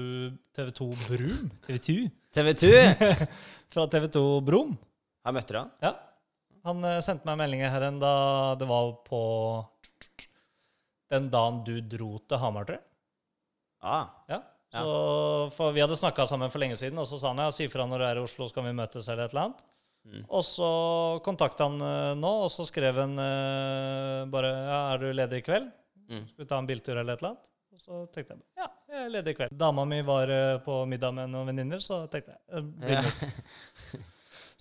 TV2 0.57 0.87
Brum. 1.03 1.51
TV2? 1.67 1.97
TV2! 2.33 2.71
Fra 3.73 3.85
TV2 3.89 4.23
Brum. 4.45 4.71
Her 5.25 5.35
møtte 5.35 5.53
du 5.53 5.59
han? 5.59 5.69
Ja. 5.83 5.91
Han 6.65 6.81
eh, 6.89 6.97
sendte 7.05 7.27
meg 7.29 7.37
meldinger 7.43 7.69
her 7.69 7.85
en 7.85 7.99
da 8.01 8.13
det 8.57 8.65
var 8.69 8.89
på 9.05 9.19
den 11.13 11.27
dagen 11.29 11.61
du 11.67 11.75
dro 11.85 12.15
til 12.25 12.41
Hamar, 12.41 12.65
tror 12.65 12.79
jeg. 12.79 12.85
Ah, 13.83 14.09
Ja. 14.31 14.41
Så, 14.73 15.51
for 15.53 15.69
vi 15.75 15.83
hadde 15.83 15.93
snakka 15.99 16.25
sammen 16.25 16.49
for 16.49 16.57
lenge 16.63 16.73
siden, 16.79 16.97
og 16.97 17.05
så 17.05 17.19
sa 17.21 17.29
han 17.29 17.43
ja, 17.43 17.51
si 17.53 17.67
fra 17.69 17.85
når 17.85 18.01
du 18.01 18.05
er 18.07 18.17
i 18.17 18.23
Oslo, 18.23 18.47
så 18.49 18.55
kan 18.55 18.65
vi 18.65 18.71
møtes 18.73 19.05
eller 19.05 19.27
et 19.27 19.35
eller 19.35 19.43
annet. 19.43 19.59
Mm. 20.09 20.23
Og 20.33 20.41
så 20.47 20.69
kontakta 21.23 21.67
han 21.69 21.77
eh, 21.77 22.15
nå, 22.17 22.31
og 22.47 22.49
så 22.49 22.65
skrev 22.65 22.97
han 23.03 23.13
eh, 23.21 24.23
bare 24.33 24.49
ja, 24.49 24.79
er 24.95 25.03
du 25.03 25.11
ledig 25.13 25.43
i 25.43 25.45
kveld? 25.45 25.69
Mm. 26.09 26.23
Skal 26.29 26.45
vi 26.45 26.49
ta 26.49 26.61
en 26.61 26.69
biltur 26.69 26.95
eller 26.95 27.13
et 27.13 27.23
eller 27.23 27.33
annet? 27.33 27.49
Og 27.73 27.81
så 27.81 27.99
tenkte 28.13 28.35
jeg 28.35 28.61
ja, 28.61 28.67
jeg 28.91 29.05
er 29.05 29.13
ledig 29.15 29.33
i 29.33 29.37
kveld. 29.41 29.53
Dama 29.57 29.85
mi 29.89 30.01
var 30.05 30.29
eh, 30.29 30.57
på 30.61 30.83
middag 30.89 31.15
med 31.17 31.31
noen 31.33 31.49
venninner, 31.49 31.81
så 31.81 32.03
tenkte 32.11 32.35
jeg 32.35 32.41
eh, 32.59 32.73
bli 32.83 32.97
Ja. 32.99 34.01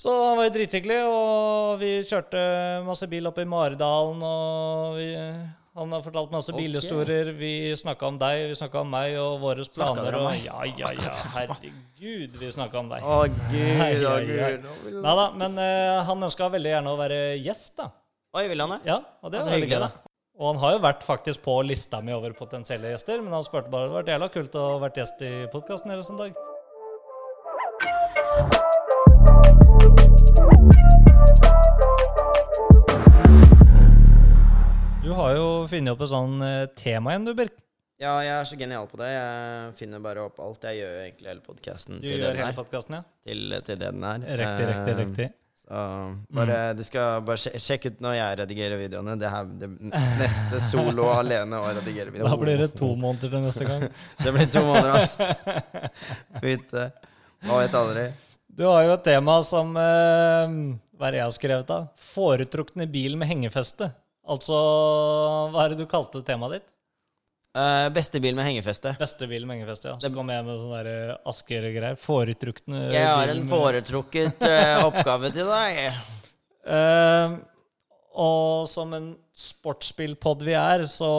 Så 0.02 0.10
han 0.10 0.38
var 0.40 0.48
drithyggelig, 0.50 0.96
og 1.06 1.76
vi 1.78 1.90
kjørte 2.02 2.40
masse 2.82 3.06
bil 3.06 3.28
opp 3.28 3.36
i 3.38 3.44
Maridalen, 3.46 4.22
og 4.26 4.96
vi, 4.96 5.12
han 5.78 5.94
har 5.94 6.02
fortalt 6.02 6.32
masse 6.34 6.50
okay. 6.50 6.64
bilhistorier. 6.64 7.30
Vi 7.38 7.52
snakka 7.78 8.08
om 8.10 8.18
deg, 8.18 8.48
vi 8.50 8.56
snakka 8.58 8.82
om 8.82 8.90
meg 8.90 9.14
og 9.20 9.36
våre 9.44 9.66
planer. 9.76 10.16
Og, 10.18 10.32
ja, 10.42 10.58
ja, 10.66 10.90
ja, 10.96 11.12
herregud, 11.36 12.34
vi 12.40 12.50
snakka 12.50 12.82
om 12.82 12.90
deg. 12.90 13.06
Å, 13.06 13.20
gud, 13.30 14.02
å, 14.10 14.16
gud. 14.26 14.96
Nei 15.04 15.16
da, 15.20 15.28
men 15.44 15.60
uh, 15.62 16.02
han 16.08 16.28
ønska 16.30 16.50
veldig 16.56 16.74
gjerne 16.74 16.96
å 16.96 16.98
være 16.98 17.20
gjest, 17.38 17.76
da. 17.78 17.92
Oi, 18.32 18.48
vil 18.50 18.64
han 18.64 18.74
det? 18.74 18.80
Ja, 18.88 18.98
og 19.22 19.30
det 19.30 19.38
var 19.38 19.44
er 19.44 19.52
så 19.52 19.60
veldig 19.60 19.70
gøy, 19.70 19.84
da. 19.86 20.11
Og 20.40 20.46
han 20.48 20.60
har 20.62 20.70
jo 20.76 20.80
vært 20.80 21.02
faktisk 21.04 21.42
på 21.44 21.58
lista 21.66 21.98
mi 22.00 22.14
over 22.14 22.32
potensielle 22.32 22.94
gjester, 22.94 23.20
men 23.20 23.34
han 23.36 23.44
spurte 23.44 23.68
bare 23.72 23.84
det 23.84 23.90
hadde 23.90 23.98
vært 23.98 24.12
jævla 24.14 24.28
kult 24.32 24.54
å 24.56 24.64
vært 24.80 25.00
gjest 25.02 25.20
i 25.26 25.32
podkasten 25.52 25.92
deres 25.92 26.08
en 26.08 26.20
dag. 26.22 26.38
Du 35.02 35.10
har 35.18 35.34
jo 35.36 35.46
funnet 35.68 35.92
opp 35.92 36.06
et 36.06 36.12
sånn 36.14 36.40
eh, 36.46 36.64
tema 36.80 37.12
igjen, 37.12 37.28
du, 37.28 37.34
Birk. 37.36 37.60
Ja, 38.00 38.16
jeg 38.24 38.32
er 38.32 38.48
så 38.48 38.56
genial 38.58 38.88
på 38.90 38.96
det. 38.98 39.12
Jeg 39.12 39.76
finner 39.78 40.00
bare 40.02 40.24
opp 40.24 40.40
alt. 40.42 40.64
Jeg 40.64 40.80
gjør 40.80 40.96
egentlig 41.04 41.28
hele 41.28 41.44
podkasten 41.44 42.00
til, 42.00 42.24
ja? 42.24 43.04
til, 43.28 43.58
til 43.68 43.76
det 43.76 43.92
den 43.92 44.08
er. 44.08 44.24
Riktig, 44.40 44.66
riktig, 44.72 44.96
Eh, 44.96 45.00
riktig. 45.04 45.28
Så 45.72 46.36
bare, 46.36 46.56
du 46.76 46.82
skal 46.84 47.22
bare 47.24 47.40
sje- 47.40 47.54
sjekke 47.64 47.88
ut 47.94 48.00
når 48.04 48.16
jeg 48.18 48.38
redigerer 48.42 48.76
videoene. 48.82 49.14
Det 49.20 49.30
her 49.32 49.46
det 49.62 49.70
neste 50.20 50.60
solo 50.60 51.06
alene 51.14 51.56
å 51.62 51.70
redigere 51.72 52.12
video. 52.12 52.28
Da 52.28 52.36
blir 52.36 52.60
det 52.60 52.70
to 52.76 52.90
måneder 53.00 53.32
til 53.32 53.40
neste 53.46 53.68
gang. 53.70 53.86
Det 54.24 54.34
blir 54.36 54.50
to 54.52 54.62
måneder, 54.66 54.98
altså. 55.00 55.30
Fytte. 56.42 56.84
Man 57.48 57.62
vet 57.62 57.74
aldri. 57.80 58.04
Du 58.52 58.66
har 58.68 58.84
jo 58.84 58.92
et 58.98 59.04
tema 59.06 59.38
som 59.48 59.72
eh, 59.80 60.52
Hva 61.00 61.08
er 61.08 61.14
det 61.16 61.22
jeg 61.22 61.28
har 61.30 61.36
skrevet, 61.38 61.70
da? 61.72 61.78
Foretrukne 62.12 62.84
bil 62.92 63.16
med 63.16 63.30
hengefeste. 63.32 63.88
Altså 64.28 64.58
Hva 65.54 65.64
er 65.64 65.72
det 65.72 65.80
du 65.80 65.88
kalte 65.90 66.20
temaet 66.26 66.58
ditt? 66.58 66.68
Eh, 67.52 67.88
beste 67.92 68.20
bil 68.24 68.36
med 68.38 68.48
hengefeste. 68.48 68.94
Beste 69.00 69.28
bil 69.28 69.44
med 69.48 69.58
hengefeste, 69.58 69.92
ja. 69.92 69.98
Så 70.00 70.12
kom 70.14 70.30
jeg 70.32 70.44
med 70.46 70.56
sånne 70.56 70.82
der 70.82 70.90
eh, 70.92 71.30
Asker-greier. 71.32 71.98
Foretrukne 72.00 72.86
Jeg 72.94 73.08
har 73.08 73.32
en 73.34 73.44
foretrukket 73.50 74.46
uh, 74.48 74.84
oppgave 74.88 75.32
til 75.34 75.50
deg. 75.52 75.82
Uh, 76.64 77.36
og 78.12 78.68
som 78.68 78.92
en 78.96 79.12
sportsbilpod 79.36 80.44
vi 80.46 80.56
er, 80.56 80.86
så 80.88 81.12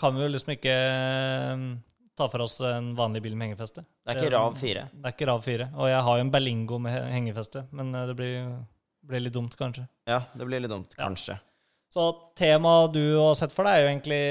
kan 0.00 0.14
vi 0.16 0.24
jo 0.24 0.30
liksom 0.30 0.54
ikke 0.54 0.74
eh, 0.74 1.64
ta 2.18 2.28
for 2.30 2.44
oss 2.44 2.60
en 2.66 2.92
vanlig 2.98 3.22
bil 3.24 3.34
med 3.38 3.50
hengefeste. 3.50 3.84
Det 4.04 4.14
er 4.14 4.20
ikke 4.20 4.34
RAV 4.34 4.58
4. 4.60 4.84
Det 4.92 5.08
er 5.08 5.16
ikke 5.16 5.28
RAV 5.30 5.42
4. 5.46 5.68
Og 5.74 5.90
jeg 5.90 6.04
har 6.08 6.18
jo 6.18 6.26
en 6.26 6.32
Berlingo 6.34 6.78
med 6.82 6.98
hengefeste, 7.14 7.66
men 7.74 7.94
eh, 7.94 8.06
det 8.10 8.16
blir, 8.18 8.52
blir 9.06 9.24
litt 9.26 9.34
dumt, 9.34 9.56
kanskje. 9.58 9.86
Ja, 10.10 10.22
det 10.34 10.48
blir 10.48 10.62
litt 10.62 10.72
dumt, 10.72 10.94
kanskje. 10.98 11.38
Så 11.94 12.08
temaet 12.34 12.96
du 12.96 13.04
har 13.20 13.36
sett 13.38 13.52
for 13.54 13.68
deg, 13.68 13.76
er 13.76 13.84
jo 13.84 13.90
egentlig 13.92 14.22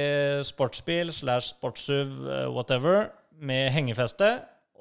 sportsbil 0.49 1.13
slash 1.15 1.54
sportssuv, 1.54 2.10
eh, 2.28 2.47
whatever, 2.52 3.06
med 3.39 3.71
hengefeste. 3.71 4.34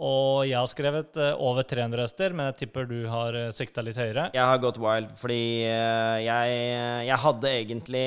Og 0.02 0.48
jeg 0.48 0.56
har 0.58 0.66
skrevet 0.70 1.18
eh, 1.20 1.38
over 1.38 1.62
300 1.68 2.02
hester, 2.02 2.34
men 2.34 2.50
jeg 2.50 2.64
tipper 2.64 2.88
du 2.90 3.04
har 3.12 3.38
uh, 3.38 3.50
sikta 3.54 3.84
litt 3.86 4.00
høyere. 4.00 4.30
Jeg 4.34 4.42
har 4.50 4.58
gått 4.58 4.82
wild 4.82 5.14
fordi 5.14 5.62
eh, 5.68 6.18
jeg, 6.24 6.60
jeg 7.06 7.22
hadde 7.28 7.52
egentlig 7.60 8.06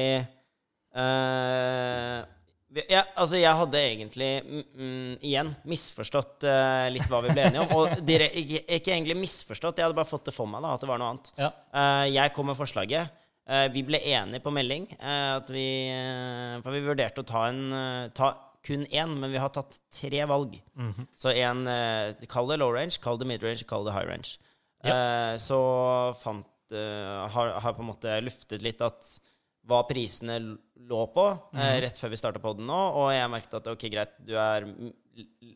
uh, 0.91 2.19
jeg, 2.75 3.03
altså, 3.15 3.37
jeg 3.39 3.55
hadde 3.61 3.79
egentlig 3.93 4.31
mm, 4.43 4.63
mm, 4.75 5.11
igjen 5.23 5.55
misforstått 5.71 6.43
uh, 6.49 6.87
litt 6.91 7.07
hva 7.07 7.21
vi 7.23 7.31
ble 7.31 7.45
enige 7.47 7.63
om. 7.63 7.75
Og 7.79 8.01
direk, 8.09 8.35
ikke, 8.43 8.65
ikke 8.81 8.97
egentlig 8.97 9.21
misforstått, 9.23 9.79
jeg 9.79 9.87
hadde 9.87 9.95
bare 10.03 10.09
fått 10.09 10.27
det 10.27 10.35
for 10.35 10.51
meg 10.51 10.65
da, 10.65 10.75
at 10.75 10.83
det 10.83 10.91
var 10.91 10.99
noe 10.99 11.13
annet. 11.15 11.31
Ja. 11.39 11.53
Uh, 11.71 12.07
jeg 12.11 12.35
kom 12.35 12.51
med 12.51 12.59
forslaget. 12.59 13.21
Eh, 13.45 13.67
vi 13.73 13.83
ble 13.85 13.99
enige 14.01 14.41
på 14.41 14.53
melding. 14.53 14.87
eh, 14.99 15.35
at 15.35 15.49
vi, 15.53 15.65
eh, 15.89 16.61
for 16.61 16.71
vi 16.73 16.81
vurderte 16.81 17.21
å 17.21 17.27
ta, 17.27 17.45
en, 17.51 18.09
ta 18.13 18.31
kun 18.65 18.85
én, 18.89 19.19
men 19.19 19.31
vi 19.31 19.37
har 19.37 19.49
tatt 19.53 19.77
tre 19.93 20.25
valg. 20.25 20.57
Mhm. 20.75 21.07
Så 21.15 21.29
en 21.35 21.65
Kall 22.27 22.47
det 22.47 22.57
low 22.59 22.73
range, 22.73 22.99
kall 22.99 23.17
det 23.17 23.27
mid 23.27 23.43
range, 23.43 23.63
kall 23.67 23.85
det 23.85 23.93
high 23.93 24.07
range. 24.07 24.37
Ja. 24.85 25.35
så 25.41 26.13
fant 26.13 26.45
har, 26.69 27.59
har 27.59 27.73
på 27.73 27.81
en 27.81 27.87
måte 27.89 28.21
luftet 28.21 28.61
litt 28.61 28.81
at 28.81 29.19
hva 29.65 29.81
prisene 29.87 30.57
lå 30.85 31.01
på 31.13 31.25
eh, 31.55 31.79
rett 31.81 31.97
før 31.97 32.11
vi 32.13 32.19
starta 32.19 32.41
podden 32.41 32.67
nå, 32.69 32.81
og 32.99 33.09
jeg 33.15 33.31
merket 33.33 33.57
at 33.57 33.69
ok, 33.71 33.85
greit, 33.89 34.13
du 34.21 34.35
er 34.37 34.67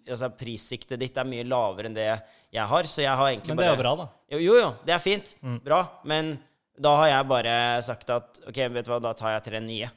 altså 0.10 0.32
Prissiktet 0.40 1.02
ditt 1.02 1.18
er 1.20 1.28
mye 1.30 1.46
lavere 1.46 1.90
enn 1.90 1.98
det 1.98 2.08
jeg 2.08 2.66
har, 2.72 2.90
så 2.90 3.04
jeg 3.04 3.14
har 3.22 3.30
egentlig 3.30 3.54
Men 3.54 3.62
det 3.62 3.68
er 3.68 3.76
jo 3.76 3.82
bra, 3.84 3.96
da. 4.00 4.08
jo, 4.34 4.40
jo, 4.48 4.56
jo, 4.64 4.70
det 4.88 4.96
er 4.96 5.04
fint. 5.04 5.36
Bra. 5.66 5.84
Men 6.10 6.38
da 6.80 6.94
har 7.02 7.10
jeg 7.12 7.28
bare 7.30 7.56
sagt 7.84 8.10
at 8.16 8.40
ok, 8.48 8.60
vet 8.76 8.86
du 8.88 8.92
hva, 8.94 9.00
da 9.04 9.12
tar 9.18 9.34
jeg 9.38 9.46
tre 9.50 9.60
nye. 9.64 9.90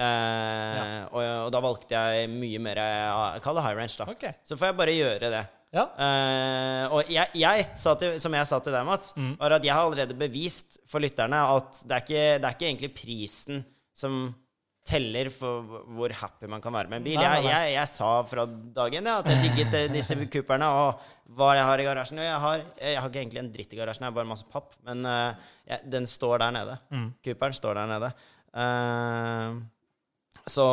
Eh, 0.00 0.98
og, 1.10 1.22
og 1.46 1.48
da 1.52 1.60
valgte 1.64 1.96
jeg 1.96 2.28
mye 2.32 2.60
mer 2.62 2.78
Kall 2.80 3.40
kaller 3.44 3.60
det 3.60 3.64
high 3.68 3.78
range, 3.80 3.96
da. 4.00 4.06
Okay. 4.12 4.36
Så 4.48 4.56
får 4.60 4.70
jeg 4.70 4.78
bare 4.78 4.94
gjøre 4.96 5.30
det. 5.32 5.42
Ja. 5.76 5.84
Eh, 6.02 6.84
og 6.96 7.10
jeg, 7.12 7.30
jeg 7.38 7.66
sa 7.78 7.92
til, 8.00 8.16
som 8.22 8.34
jeg 8.34 8.48
sa 8.50 8.58
til 8.64 8.74
deg, 8.74 8.86
Mats, 8.88 9.12
Mm. 9.16 9.34
var 9.38 9.54
at 9.58 9.64
jeg 9.66 9.74
har 9.74 9.86
allerede 9.86 10.16
bevist 10.18 10.80
for 10.90 11.02
lytterne 11.04 11.42
at 11.56 11.82
det 11.86 11.96
er 11.96 12.04
ikke, 12.06 12.24
det 12.40 12.48
er 12.48 12.56
ikke 12.56 12.68
egentlig 12.70 12.92
prisen 12.96 13.64
som 13.94 14.16
teller 14.86 15.28
for 15.32 15.82
hvor 15.94 16.12
happy 16.16 16.48
man 16.50 16.62
kan 16.64 16.72
være 16.74 16.90
med 16.90 17.00
en 17.00 17.06
bil. 17.06 17.18
Jeg, 17.20 17.44
jeg, 17.46 17.72
jeg 17.74 17.90
sa 17.92 18.10
fra 18.26 18.46
dagen 18.76 19.08
ja, 19.10 19.18
at 19.20 19.28
jeg 19.30 19.42
digget 19.44 19.76
eh, 19.76 19.90
disse 19.92 20.16
Cooperne 20.32 20.70
og 20.72 21.02
hva 21.36 21.50
jeg 21.58 21.66
har 21.68 21.82
i 21.82 21.86
garasjen. 21.86 22.22
Og 22.22 22.26
jeg 22.26 22.40
har, 22.44 22.64
jeg 22.80 23.02
har 23.02 23.12
ikke 23.12 23.22
egentlig 23.22 23.42
en 23.42 23.52
dritt 23.54 23.76
i 23.76 23.80
garasjen, 23.80 24.06
jeg 24.06 24.12
har 24.12 24.16
bare 24.16 24.30
masse 24.32 24.48
papp. 24.50 24.74
Men 24.86 25.04
uh, 25.06 25.52
jeg, 25.68 25.84
den 25.92 26.08
står 26.10 26.40
der 26.42 26.56
nede. 26.56 26.78
Mm. 26.90 27.06
Cooperen 27.26 27.60
står 27.60 27.78
der 27.80 27.92
nede. 27.92 28.10
Uh, 28.50 29.60
så 30.48 30.66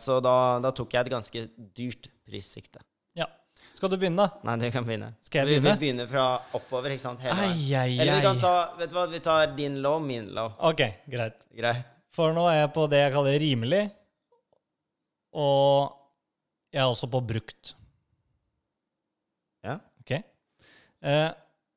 så 0.00 0.18
da, 0.24 0.34
da 0.64 0.72
tok 0.74 0.96
jeg 0.96 1.06
et 1.06 1.14
ganske 1.14 1.46
dyrt 1.76 2.10
prissikte. 2.26 2.82
ja. 3.18 3.28
Skal 3.74 3.90
du 3.90 3.96
begynne. 3.98 4.28
Nei, 4.46 4.54
du 4.62 4.68
kan 4.70 4.86
begynne. 4.86 5.08
Skal 5.26 5.42
jeg 5.42 5.58
Vi, 5.58 5.62
vi 5.66 5.78
begynner 5.80 6.06
fra 6.08 6.28
oppover, 6.54 6.94
ikke 6.94 7.02
sant? 7.02 7.20
Hele. 7.26 7.34
Ai, 7.34 7.74
ai, 7.74 7.98
Eller 7.98 8.20
vi 8.20 8.22
kan 8.24 8.38
ta 8.38 8.52
Vet 8.78 8.92
du 8.92 8.94
hva, 8.96 9.08
vi 9.10 9.20
tar 9.20 9.50
din 9.58 9.80
low, 9.82 9.98
min 10.00 10.30
low. 10.36 10.54
Ok, 10.70 10.86
greit. 11.10 11.42
Greit. 11.58 11.90
For 12.14 12.34
nå 12.36 12.44
er 12.50 12.60
jeg 12.62 12.72
på 12.76 12.84
det 12.92 13.00
jeg 13.02 13.12
kaller 13.16 13.40
rimelig, 13.42 13.82
og 15.34 15.90
jeg 16.74 16.82
er 16.84 16.90
også 16.90 17.08
på 17.10 17.20
brukt. 17.26 17.72
Ja. 19.66 19.78
Ok? 20.02 20.12
Eh, 21.02 21.30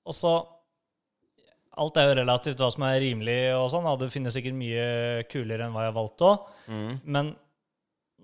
og 0.07 0.15
så 0.17 0.35
Alt 1.77 1.93
er 2.01 2.07
jo 2.09 2.13
relativt 2.17 2.57
hva 2.57 2.71
som 2.73 2.81
er 2.87 2.95
rimelig, 3.03 3.51
og 3.53 3.67
sånn. 3.69 3.85
og 3.85 3.99
Du 4.01 4.07
finner 4.09 4.33
sikkert 4.33 4.55
mye 4.57 4.85
kulere 5.29 5.67
enn 5.67 5.75
hva 5.75 5.83
jeg 5.85 5.93
valgte 5.93 6.25
òg. 6.25 6.47
Mm. 6.73 6.93
Men 7.05 7.27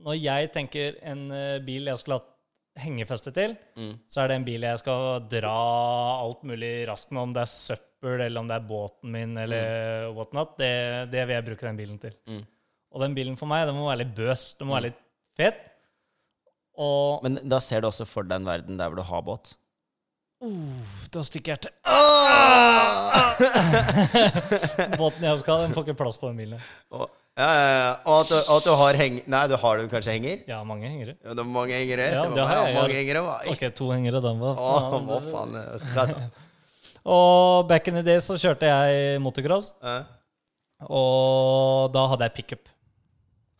når 0.02 0.15
jeg 0.17 0.49
tenker 0.56 0.95
en 1.06 1.21
eh, 1.38 1.60
bil 1.62 1.86
jeg 1.86 1.99
skulle 2.02 2.17
hatt 2.17 2.32
hengefeste 2.82 3.30
til, 3.36 3.54
Mm. 3.78 3.91
så 4.10 4.23
er 4.23 4.28
det 4.32 4.36
en 4.39 4.47
bil 4.47 4.65
jeg 4.65 4.80
skal 4.82 5.19
dra 5.30 5.54
alt 6.23 6.41
mulig 6.49 6.88
raskt 6.89 7.12
med, 7.13 7.21
om 7.28 7.34
det 7.36 7.43
er 7.43 7.52
søppel, 7.54 7.92
eller 8.05 8.39
om 8.41 8.47
det 8.49 8.55
er 8.59 8.65
båten 8.67 9.11
min, 9.13 9.37
eller 9.37 10.09
whatnot. 10.15 10.57
Det, 10.59 10.71
det 11.13 11.23
vil 11.27 11.35
jeg 11.37 11.45
bruke 11.47 11.65
den 11.67 11.79
bilen 11.79 11.97
til. 12.01 12.13
Mm. 12.29 12.43
Og 12.93 13.01
den 13.01 13.15
bilen 13.17 13.37
for 13.39 13.47
meg, 13.49 13.65
den 13.69 13.75
må 13.79 13.87
være 13.89 14.03
litt 14.03 14.13
bøs. 14.17 14.41
Den 14.59 14.67
må 14.69 14.75
være 14.77 14.89
litt 14.91 14.99
fet. 15.39 15.59
Og 16.77 17.23
Men 17.25 17.39
da 17.49 17.59
ser 17.61 17.81
du 17.81 17.87
også 17.89 18.05
for 18.09 18.25
deg 18.25 18.41
en 18.41 18.47
verden 18.49 18.77
der 18.79 18.89
hvor 18.89 18.97
du 18.97 19.05
har 19.05 19.21
båt. 19.25 19.53
uh, 20.43 20.93
Da 21.13 21.21
stikker 21.25 21.53
hjertet. 21.53 21.73
Ah! 21.85 23.33
Båten 24.99 25.25
jeg 25.25 25.41
skal 25.41 25.53
ha, 25.55 25.65
den 25.65 25.73
får 25.75 25.85
ikke 25.87 25.97
plass 26.03 26.17
på 26.21 26.29
den 26.31 26.39
bilen. 26.43 26.61
Og, 26.93 27.05
ja, 27.37 27.47
ja, 27.49 27.69
ja. 27.73 27.91
og 28.05 28.19
at, 28.21 28.29
du, 28.29 28.37
at 28.55 28.65
du 28.67 28.71
har 28.77 28.99
heng... 29.01 29.19
Nei, 29.33 29.43
du 29.49 29.55
har 29.57 29.81
du 29.81 29.87
kanskje 29.91 30.13
henger? 30.17 30.43
Ja, 30.49 30.59
mange 30.67 30.85
hengere. 30.89 31.15
Ja, 31.23 31.33
det 31.33 31.41
er 31.41 31.49
mange 31.49 31.73
hengere. 31.77 32.07
Ja, 32.13 32.25
det 32.29 32.45
har 32.49 32.59
jeg 32.67 32.75
mange 32.77 32.97
hengere. 32.99 33.23
Ok, 33.53 33.63
to 33.77 33.89
hengere, 33.93 34.21
den 34.23 34.41
var 34.43 34.59
faen. 34.59 35.07
hva 35.09 35.19
faen? 35.31 36.27
Eh, 37.05 37.11
Og 37.11 37.67
back 37.67 37.87
in 37.87 37.95
the 37.99 38.03
day 38.03 38.19
så 38.23 38.37
kjørte 38.39 38.69
jeg 38.69 39.21
motocross, 39.21 39.71
eh, 39.83 40.03
og 40.87 41.91
da 41.93 42.07
hadde 42.11 42.27
jeg 42.29 42.33
pickup. 42.41 42.69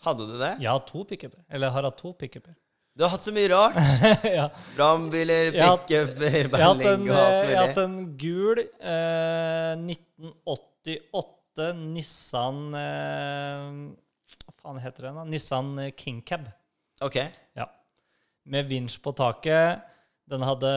Hadde 0.04 0.28
du 0.28 0.36
det? 0.40 0.58
Jeg 0.60 0.70
har 0.72 0.84
to 0.88 1.04
pickuper. 1.08 1.40
Eller 1.50 1.70
jeg 1.70 1.76
har 1.78 1.88
hatt 1.88 1.98
to 2.02 2.12
pickuper. 2.20 2.56
Du 2.94 3.06
har 3.06 3.14
hatt 3.16 3.26
så 3.26 3.32
mye 3.34 3.48
rart. 3.50 3.78
ja. 4.38 4.50
Brannbiler, 4.76 5.54
pickuper, 5.56 6.50
berling 6.54 7.08
og 7.08 7.16
alt 7.18 7.38
eh, 7.38 7.50
jeg 7.50 7.58
har 7.58 7.70
hatt 7.70 7.80
en 7.82 7.96
gul 8.20 8.60
eh, 8.62 9.72
1988 9.80 11.70
Nissan 11.94 12.60
eh, 12.78 13.64
Hva 14.44 14.54
faen 14.60 14.82
heter 14.84 15.08
den? 15.08 15.18
da? 15.22 15.26
Nissan 15.30 15.72
King 15.98 16.20
Cab. 16.28 16.46
Ok. 17.04 17.18
Ja. 17.58 17.70
Med 18.46 18.68
vinsj 18.70 19.00
på 19.02 19.14
taket. 19.16 19.93
Den 20.34 20.42
hadde 20.42 20.70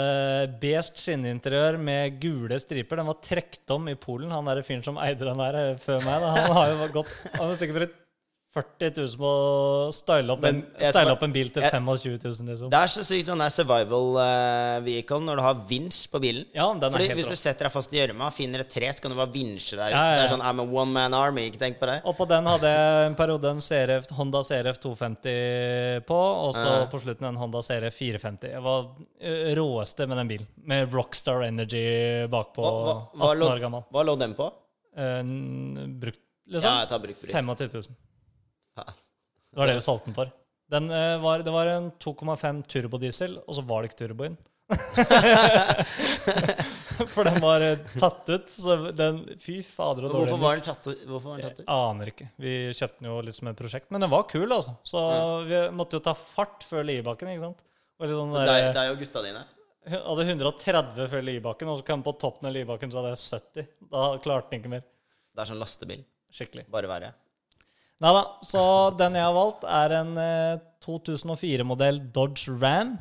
beige 0.61 0.83
skinninteriør 0.90 1.79
med 1.81 2.19
gule 2.21 2.59
striper. 2.61 3.01
Den 3.01 3.09
var 3.09 3.21
trukket 3.25 3.73
om 3.73 3.88
i 3.88 3.97
Polen. 3.97 4.35
Han 4.35 4.49
der 4.51 4.61
fyren 4.66 4.85
som 4.85 5.01
eide 5.01 5.25
den 5.25 5.40
der 5.40 5.61
eh, 5.62 5.79
før 5.81 6.03
meg, 6.05 6.21
da, 6.21 6.35
han 6.37 6.59
har 6.59 6.73
jo 6.75 6.90
gått 6.99 7.14
Han 7.38 7.49
har 7.49 7.57
sikkert 7.61 7.81
brukt 7.81 8.03
40 8.57 8.88
000 8.97 9.19
på 9.21 9.31
å 9.31 9.88
style 9.92 10.33
opp, 10.33 10.45
en, 10.49 10.62
style 10.81 11.12
opp 11.12 11.23
en 11.27 11.33
bil 11.35 11.51
til 11.53 11.61
jeg- 11.66 11.75
25 11.77 12.14
000, 12.25 12.47
liksom. 12.49 12.71
Det 12.73 12.79
er 12.81 12.88
så 12.95 13.03
sykt 13.05 13.29
sånn 13.29 13.42
der 13.45 13.53
survival 13.53 14.16
uh, 14.16 14.79
vehicle 14.87 15.19
når 15.21 15.37
du 15.37 15.42
har 15.45 15.59
vinsj 15.69 16.07
på 16.09 16.21
bilen. 16.25 16.47
Ja, 16.57 16.71
den 16.73 16.81
er 16.88 16.95
Fordi 16.95 17.09
helt 17.11 17.21
Hvis 17.21 17.29
du 17.35 17.37
setter 17.37 17.69
deg 17.69 17.75
fast 17.75 17.92
i 17.92 18.01
gjørma, 18.01 18.31
finner 18.33 18.64
et 18.64 18.71
tre, 18.73 18.88
så 18.97 19.05
kan 19.05 19.12
du 19.12 19.19
bare 19.21 19.29
vinsje 19.35 19.77
deg 19.77 19.92
ut. 19.92 19.97
Ja, 19.99 20.05
ja, 20.09 20.16
Det 20.16 20.25
er 20.25 20.33
sånn 20.33 20.45
I'm 20.49 20.62
a 20.64 20.66
one 20.81 20.92
man 20.97 21.12
army. 21.19 21.45
Ikke 21.51 21.61
tenk 21.61 21.77
på 21.79 21.87
det. 21.90 21.99
Og 22.09 22.16
på 22.16 22.27
den 22.33 22.49
hadde 22.49 22.73
jeg 22.73 23.11
en 23.11 23.19
periode 23.21 23.53
en 23.53 23.61
CRF, 23.61 24.09
Honda 24.16 24.40
CRF 24.49 24.81
250 24.81 26.07
på, 26.09 26.16
og 26.16 26.55
så 26.57 26.66
Ja. 26.66 26.87
på 26.90 27.01
slutten 27.05 27.29
en 27.29 27.37
Honda 27.37 27.61
CRF 27.61 27.95
450. 28.01 28.51
Jeg 28.57 28.62
var 28.64 28.88
råeste 29.61 30.09
med 30.09 30.16
den 30.23 30.29
bilen. 30.33 30.47
Med 30.64 30.92
Rockstar 30.97 31.42
Energy 31.45 32.27
bakpå. 32.33 32.64
Hva, 32.64 32.73
hva, 32.73 32.95
hva, 33.12 33.31
18 33.35 33.38
lå, 33.42 33.51
år 33.53 33.61
gammel. 33.61 33.85
hva 33.92 34.05
lå 34.09 34.16
den 34.19 34.35
på? 34.35 34.49
Eh, 34.97 35.23
brukt, 36.01 36.23
liksom. 36.49 36.64
Ja, 36.71 36.81
jeg 36.81 36.88
tar 36.88 36.99
bruktpris. 37.05 37.33
25 37.37 37.73
000. 37.75 37.97
Det 39.57 39.62
var 39.62 39.71
det 39.73 39.79
vi 39.79 39.85
solgte 39.87 40.11
den 40.11 40.16
for. 40.19 40.33
Den, 40.77 40.90
eh, 40.92 41.14
var, 41.23 41.40
det 41.47 41.53
var 41.55 41.71
en 41.73 41.88
2,5 42.03 42.59
turbodiesel, 42.69 43.38
og 43.40 43.57
så 43.57 43.62
var 43.64 43.83
det 43.83 43.88
ikke 43.92 44.03
turbo 44.05 44.27
inn. 44.29 44.37
For 47.12 47.23
den 47.29 47.37
var 47.42 47.62
eh, 47.62 47.79
tatt 48.01 48.29
ut. 48.33 48.49
Så 48.51 48.77
den 48.97 49.21
Fy 49.42 49.61
fader, 49.62 50.07
og 50.09 50.14
dårlig. 50.14 50.27
Hvorfor 50.27 50.40
var 50.42 50.59
den 50.59 50.64
tatt, 50.66 50.88
ut- 50.90 51.05
hvorfor 51.07 51.33
var 51.33 51.40
den 51.40 51.47
tatt 51.51 51.61
ut? 51.62 51.69
Aner 51.73 52.11
ikke. 52.12 52.27
Vi 52.42 52.55
kjøpte 52.73 52.99
den 53.03 53.11
jo 53.11 53.19
litt 53.27 53.38
som 53.38 53.51
et 53.53 53.59
prosjekt. 53.61 53.88
Men 53.95 54.05
den 54.05 54.12
var 54.12 54.27
kul, 54.31 54.49
altså. 54.51 54.75
Så 54.87 55.03
vi 55.49 55.61
måtte 55.77 55.99
jo 56.01 56.03
ta 56.07 56.16
fart 56.19 56.66
før 56.66 56.87
Liebakken, 56.88 57.31
ikke 57.35 57.45
sant. 57.47 57.62
Og 57.97 58.09
litt 58.09 58.19
sånn 58.19 58.35
der, 58.37 58.51
er, 58.53 58.73
det 58.77 58.83
er 58.83 58.90
jo 58.92 58.99
gutta 59.05 59.23
dine? 59.25 59.45
hadde 59.87 60.25
130 60.27 61.07
før 61.12 61.23
Liebakken, 61.23 61.69
og 61.71 61.79
så 61.79 61.87
kom 61.87 62.01
jeg 62.03 62.09
på 62.09 62.16
toppen 62.19 62.49
av 62.51 62.57
Liebakken, 62.57 62.90
så 62.90 62.99
hadde 62.99 63.12
jeg 63.14 63.23
70. 63.23 63.69
Da 63.92 64.07
klarte 64.25 64.51
den 64.51 64.59
ikke 64.64 64.73
mer. 64.73 64.83
Det 65.31 65.45
er 65.45 65.51
sånn 65.53 65.62
lastebil. 65.62 66.03
Skikkelig. 66.35 66.66
Bare 66.75 66.90
verre. 66.90 67.12
Nei 68.04 68.12
da. 68.12 68.22
Så 68.44 68.62
den 68.98 69.14
jeg 69.16 69.24
har 69.24 69.35
valgt, 69.37 69.64
er 69.64 69.94
en 70.02 70.11
eh, 70.20 70.59
2004-modell 70.85 72.00
Dodge 72.14 72.52
Ram. 72.61 72.96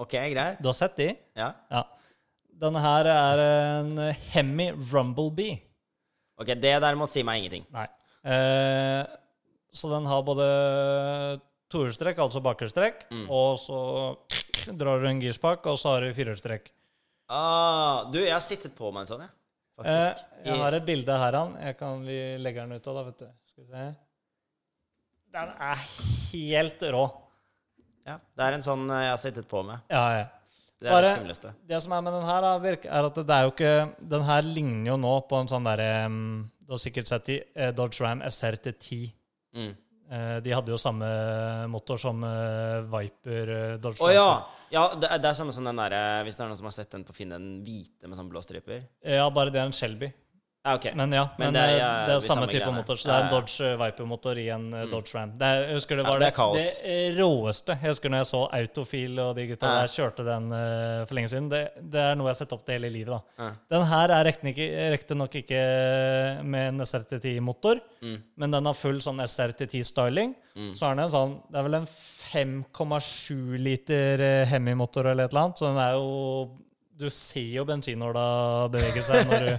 Ok, 0.00 0.14
greit. 0.32 0.60
Du 0.62 0.70
har 0.70 0.76
sett 0.78 0.96
de? 0.96 1.10
Ja. 1.36 1.50
Ja. 1.70 1.82
Denne 2.60 2.80
her 2.84 3.08
er 3.08 3.42
en 3.44 3.92
Hemi 4.32 4.70
Rumblebee. 4.72 5.58
Ok, 6.40 6.54
det 6.56 6.72
derimot 6.80 7.12
sier 7.12 7.24
meg 7.28 7.42
ingenting. 7.42 7.66
Nei. 7.72 7.84
Eh, 8.24 9.04
så 9.76 9.90
den 9.92 10.08
har 10.08 10.24
både 10.26 10.46
tohjulstrekk, 11.70 12.18
altså 12.24 12.40
bakhjulstrekk, 12.42 13.04
Mm. 13.12 13.26
og 13.30 13.58
så 13.62 13.80
drar 14.76 15.00
du 15.00 15.06
en 15.08 15.20
girspak, 15.22 15.66
og 15.70 15.76
så 15.78 15.92
har 15.94 16.00
du 16.08 16.12
firehjulstrekk. 16.16 16.70
Ah, 17.30 18.08
du, 18.10 18.18
jeg 18.18 18.32
har 18.34 18.42
sittet 18.42 18.74
på 18.74 18.90
meg 18.92 19.04
en 19.04 19.10
sånn, 19.12 19.20
jeg. 19.22 19.30
Eh, 19.30 19.84
Faktisk. 19.84 20.24
jeg 20.44 20.58
har 20.60 20.72
et 20.80 20.84
bilde 20.88 21.16
her, 21.22 21.32
han. 21.38 21.54
Jeg 21.62 21.76
kan, 21.78 22.02
vi 22.04 22.18
legger 22.42 22.66
den 22.66 22.76
ut 22.80 22.88
av, 22.90 22.94
da, 22.98 23.04
vet 23.06 23.18
du. 23.22 23.28
Skal 23.52 23.64
vi 23.64 23.70
se. 23.76 23.84
Den 25.30 25.50
er 25.62 25.80
helt 26.32 26.82
rå. 26.94 27.04
ja, 28.06 28.16
det 28.36 28.46
er 28.46 28.56
en 28.56 28.64
sånn 28.64 28.84
eh, 28.90 29.04
jeg 29.04 29.12
har 29.12 29.20
sittet 29.22 29.48
på 29.50 29.62
med. 29.66 29.82
Ja, 29.92 30.04
ja. 30.18 30.28
Det 30.80 30.88
er 30.88 30.94
Bare- 30.94 31.08
det 31.10 31.16
skumleste. 31.18 31.50
Det 31.68 31.82
som 31.84 31.92
er 31.92 32.00
med 32.06 32.14
den 32.16 32.24
her, 32.24 32.42
er 32.42 33.04
at 33.04 33.14
det 33.18 33.34
er 33.36 33.42
jo 33.44 33.50
ikke 33.52 33.72
Den 34.08 34.22
her 34.24 34.42
ligner 34.42 34.86
jo 34.94 34.96
nå 34.96 35.10
på 35.28 35.36
en 35.36 35.50
sånn 35.50 35.66
derre 35.68 36.06
um, 36.06 36.50
Du 36.64 36.72
har 36.72 36.80
sikkert 36.80 37.06
sett 37.10 37.26
de, 37.26 37.36
eh, 37.54 37.70
Dodge 37.76 38.00
Ram 38.00 38.22
SRT10. 38.24 39.12
Mm. 39.54 39.74
Eh, 40.10 40.40
de 40.40 40.54
hadde 40.56 40.72
jo 40.72 40.78
samme 40.80 41.10
motor 41.68 42.00
som 42.00 42.24
Viper 42.90 43.76
Dodge 43.76 44.00
Dodge 44.00 44.08
Å 44.08 44.10
ja! 44.14 44.30
Ja 44.72 44.86
det, 44.94 45.10
er, 45.10 45.18
det 45.18 45.28
er 45.28 45.34
samme 45.34 45.52
som 45.52 45.64
den 45.66 45.76
derre 45.76 46.24
Hvis 46.24 46.38
det 46.38 46.44
er 46.44 46.48
noen 46.48 46.58
som 46.62 46.68
har 46.70 46.74
sett 46.78 46.90
den 46.94 47.04
på 47.04 47.12
Finn, 47.12 47.28
den 47.34 47.60
hvite 47.66 48.08
med 48.08 48.16
sånn 48.16 48.30
blå 48.30 48.40
striper. 48.42 48.84
Ja, 49.04 49.28
bare 49.30 49.52
det 49.52 49.60
er 49.60 49.68
en 49.68 49.76
Shelby. 49.76 50.08
Ja, 50.62 50.74
okay. 50.76 50.92
Men 50.94 51.12
ja, 51.16 51.22
Men 51.38 51.46
men, 51.46 51.54
det 51.54 51.60
er- 51.62 51.70
eh, 51.72 51.78
ja, 51.78 52.06
det 52.06 52.14
er 52.16 52.20
samme 52.20 52.46
type 52.46 52.58
greiene. 52.60 52.76
motor. 52.76 52.94
Så 53.00 53.06
det 53.08 53.14
er 53.14 53.20
en 53.22 53.24
Ja, 53.24 53.30
ja. 53.30 53.40
Dodge 53.40 53.60
eh, 53.64 53.76
Viper-motor 53.80 54.36
i 54.38 54.48
en 54.52 54.66
mm. 54.70 54.90
Dodge 54.90 55.14
Ram. 55.14 55.30
Det 55.40 55.48
jeg 55.56 55.74
husker 55.74 55.96
det 55.96 56.04
Ja, 56.04 56.10
var 56.10 56.18
det 56.20 56.34
det, 56.36 56.64
det 56.84 56.84
eh, 56.84 57.16
råeste. 57.16 57.76
Jeg 57.80 57.88
husker 57.94 58.10
når 58.10 58.18
jeg 58.20 58.26
så 58.28 58.40
Autofil 58.58 59.18
og 59.24 59.36
de 59.36 59.46
gutta 59.48 59.66
Ja. 59.70 59.80
der 59.80 59.88
kjørte 59.88 60.24
den 60.26 60.52
uh, 60.52 61.06
for 61.06 61.14
lenge 61.16 61.28
siden. 61.32 61.48
Det, 61.48 61.62
det 61.80 62.00
er 62.00 62.14
noe 62.14 62.28
jeg 62.28 62.34
har 62.36 62.40
sett 62.44 62.52
opp 62.52 62.66
til 62.66 62.74
hele 62.76 62.90
livet. 62.92 63.08
da. 63.08 63.20
Ja. 63.46 63.50
Den 63.72 63.86
her 63.88 64.08
er 64.18 64.24
riktignok 64.92 65.34
ikke 65.40 65.62
med 66.44 66.68
en 66.74 66.80
SRT10-motor, 66.84 67.80
Mm. 68.02 68.22
men 68.36 68.50
den 68.50 68.64
har 68.66 68.74
full 68.74 69.00
sånn 69.00 69.20
SRT10-styling. 69.24 70.34
Mm. 70.56 70.74
Så 70.76 70.84
er 70.90 70.94
den 70.94 71.04
en 71.04 71.10
sånn 71.10 71.34
Det 71.50 71.58
er 71.58 71.62
vel 71.62 71.74
en 71.74 71.86
5,7 71.86 73.58
liter 73.58 74.20
eh, 74.20 74.46
Hemi-motor 74.46 75.06
eller 75.10 75.24
et 75.24 75.32
eller 75.32 75.46
annet. 75.48 75.58
Så 75.60 75.66
den 75.70 75.78
er 75.78 75.92
jo 75.96 76.50
Du 77.00 77.08
ser 77.14 77.48
jo 77.56 77.64
bensinåla 77.68 78.24
bevege 78.72 79.02
seg 79.04 79.24
når 79.30 79.44
du 79.46 79.52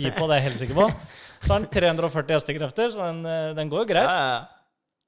gir 0.00 0.14
på, 0.16 0.26
det 0.26 0.36
er 0.36 0.40
jeg 0.40 0.46
helt 0.48 0.60
sikker 0.64 0.78
på. 0.78 0.90
Så 1.44 1.52
har 1.52 1.60
den 1.60 1.70
340 1.76 2.38
hestekrefter, 2.38 2.92
så 2.94 3.08
den, 3.10 3.24
eh, 3.28 3.54
den 3.58 3.72
går 3.72 3.84
jo 3.84 3.88
greit. 3.94 4.10
ja, 4.10 4.28
ja. 4.34 4.44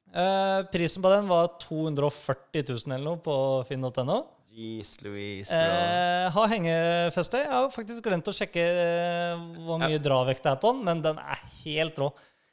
Eh, 0.09 0.63
prisen 0.73 1.03
på 1.05 1.11
den 1.13 1.27
var 1.29 1.51
240 1.61 2.65
000 2.65 2.95
eller 2.95 3.05
noe 3.05 3.21
på 3.21 3.35
finn.no. 3.69 4.23
Jeez 4.49 4.95
Louise, 5.05 5.53
bro. 5.53 5.59
Eh, 5.61 6.31
har 6.35 6.49
hengefeste. 6.51 7.43
Jeg 7.45 7.53
har 7.53 7.69
faktisk 7.71 8.07
glemt 8.09 8.27
å 8.27 8.35
sjekke 8.35 8.65
eh, 8.65 9.43
hvor 9.67 9.79
mye 9.83 10.01
dravekt 10.03 10.43
det 10.47 10.55
er 10.55 10.63
på 10.63 10.73
den, 10.73 10.81
men 10.89 11.05
den 11.05 11.21
er 11.21 11.45
helt 11.61 12.01
rå. 12.01 12.09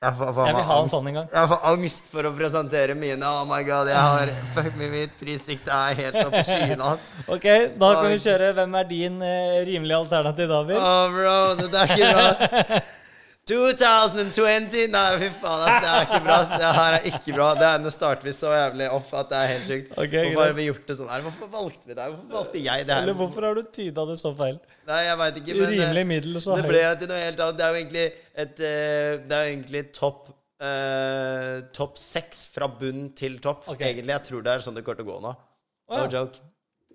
Jeg 0.06 0.18
får, 0.20 0.41
Jeg 0.46 0.56
vil 0.56 0.68
ha 0.70 0.76
angst. 0.80 0.94
en 0.94 1.00
sånn 1.00 1.08
en 1.10 1.18
gang. 1.20 1.30
Jeg 1.34 1.50
får 1.52 1.63
angst 1.72 2.10
for 2.12 2.30
å 2.30 2.32
presentere 2.38 2.98
mine. 2.98 3.30
Oh 3.30 3.46
my 3.50 3.62
god, 3.65 3.89
jeg 3.89 3.98
har 3.98 4.34
Fuck 4.56 4.76
me, 4.80 4.89
mitt 4.94 5.15
prissikte 5.20 5.74
er 5.74 5.98
helt 6.02 6.20
oppe 6.26 6.44
i 6.44 6.48
skyene. 6.50 6.91
Ok, 7.38 7.48
da 7.82 7.94
kan 8.00 8.12
vi 8.12 8.20
kjøre 8.26 8.52
Hvem 8.60 8.78
er 8.82 8.91
din 8.91 9.22
eh, 9.26 9.62
rimelige 9.70 10.02
alternativ, 10.04 10.54
Bill? 10.70 10.78
Oh, 10.82 11.08
bro, 11.15 11.38
det 11.63 11.82
er 11.82 11.96
ikke 11.96 12.12
bra, 12.13 12.28
ass. 12.36 12.91
2020 13.45 14.88
Nei, 14.89 15.01
fy 15.21 15.27
faen, 15.38 15.63
ass. 15.69 15.75
Det 15.84 15.89
er 15.89 16.05
ikke 16.08 16.21
bra. 16.25 16.38
ass. 16.41 16.49
Det 16.49 16.69
her 16.77 16.95
er 16.97 17.03
ikke 17.12 17.34
bra. 17.36 17.49
Det 17.60 17.67
er, 17.67 17.81
nå 17.84 17.91
starter 17.93 18.25
vi 18.25 18.31
så 18.34 18.53
jævlig 18.55 18.88
off 18.95 19.12
at 19.19 19.29
det 19.29 19.38
er 19.38 19.51
helt 19.51 19.67
sjukt. 19.69 19.91
Okay, 19.93 20.31
Hvorfor 20.31 20.41
har 20.41 20.55
vi 20.58 20.65
gjort 20.65 20.88
det 20.89 20.95
sånn 20.97 21.12
her? 21.13 21.25
Hvorfor 21.27 21.51
valgte 21.53 21.91
vi 21.91 21.97
det? 21.99 22.08
Hvorfor 22.08 22.39
valgte 22.39 22.63
jeg 22.63 22.88
det 22.88 22.95
her? 22.95 23.03
Eller 23.05 23.19
hvorfor 23.19 23.45
har 23.45 23.60
du 23.60 23.69
tyda 23.77 24.08
det 24.10 24.15
så 24.21 24.31
feil? 24.39 24.58
Nei, 24.89 25.01
jeg 25.05 25.19
vet 25.21 25.38
ikke, 25.41 25.58
men 25.60 25.67
eh, 25.67 25.75
Rimelig 25.75 26.05
middel 26.10 26.39
og 26.39 26.45
så 26.45 26.58
det 26.58 26.65
ble 26.71 26.81
jo 26.81 26.95
til 27.03 27.12
noe 27.12 27.21
helt 27.21 27.45
annet. 27.45 27.60
Det 27.60 27.67
er 27.67 27.69
jo 27.69 27.84
egentlig 27.84 28.08
et 28.45 28.65
eh, 28.71 29.12
Det 29.29 29.38
er 29.38 29.45
jo 29.45 29.53
egentlig 29.53 29.86
topp 29.99 30.34
eh, 30.65 31.53
Topp 31.77 32.01
seks 32.01 32.43
fra 32.55 32.71
bunn 32.81 33.08
til 33.17 33.38
topp. 33.45 33.69
okay. 33.69 33.91
Egentlig. 33.91 34.17
Jeg 34.17 34.29
tror 34.31 34.45
det 34.49 34.55
er 34.55 34.65
sånn 34.65 34.81
det 34.81 34.86
kommer 34.89 35.03
til 35.03 35.05
å 35.05 35.13
gå 35.13 35.21
nå. 35.21 35.38
No 35.86 36.01
oh, 36.01 36.01
ja. 36.01 36.10
joke. 36.17 36.41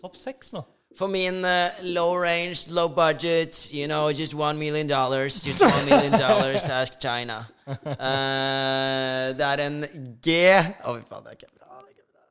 Topp 0.02 0.18
seks 0.18 0.50
nå. 0.58 0.66
For 0.96 1.09
min 1.09 1.44
uh, 1.44 1.70
low 1.83 2.14
range, 2.14 2.68
low 2.68 2.88
budget, 2.88 3.72
you 3.72 3.87
know, 3.87 4.12
just 4.12 4.35
one 4.35 4.59
million 4.59 4.87
dollars. 4.87 5.40
Just 5.40 5.62
one 5.62 5.87
million 5.87 6.12
dollars, 6.12 6.68
ask 6.81 6.98
China. 7.00 7.46
Uh, 7.66 9.33
det 9.38 9.46
er 9.46 9.62
en 9.66 9.81
G 10.20 10.35
Å, 10.50 10.96
fy 10.96 11.05
faen, 11.07 11.22
det 11.24 11.31
er 11.31 11.37
ikke 11.38 11.53
bra. 11.55 11.81
Det 11.81 11.87
er 11.87 11.92
ikke 11.94 12.09
bra. 12.11 12.24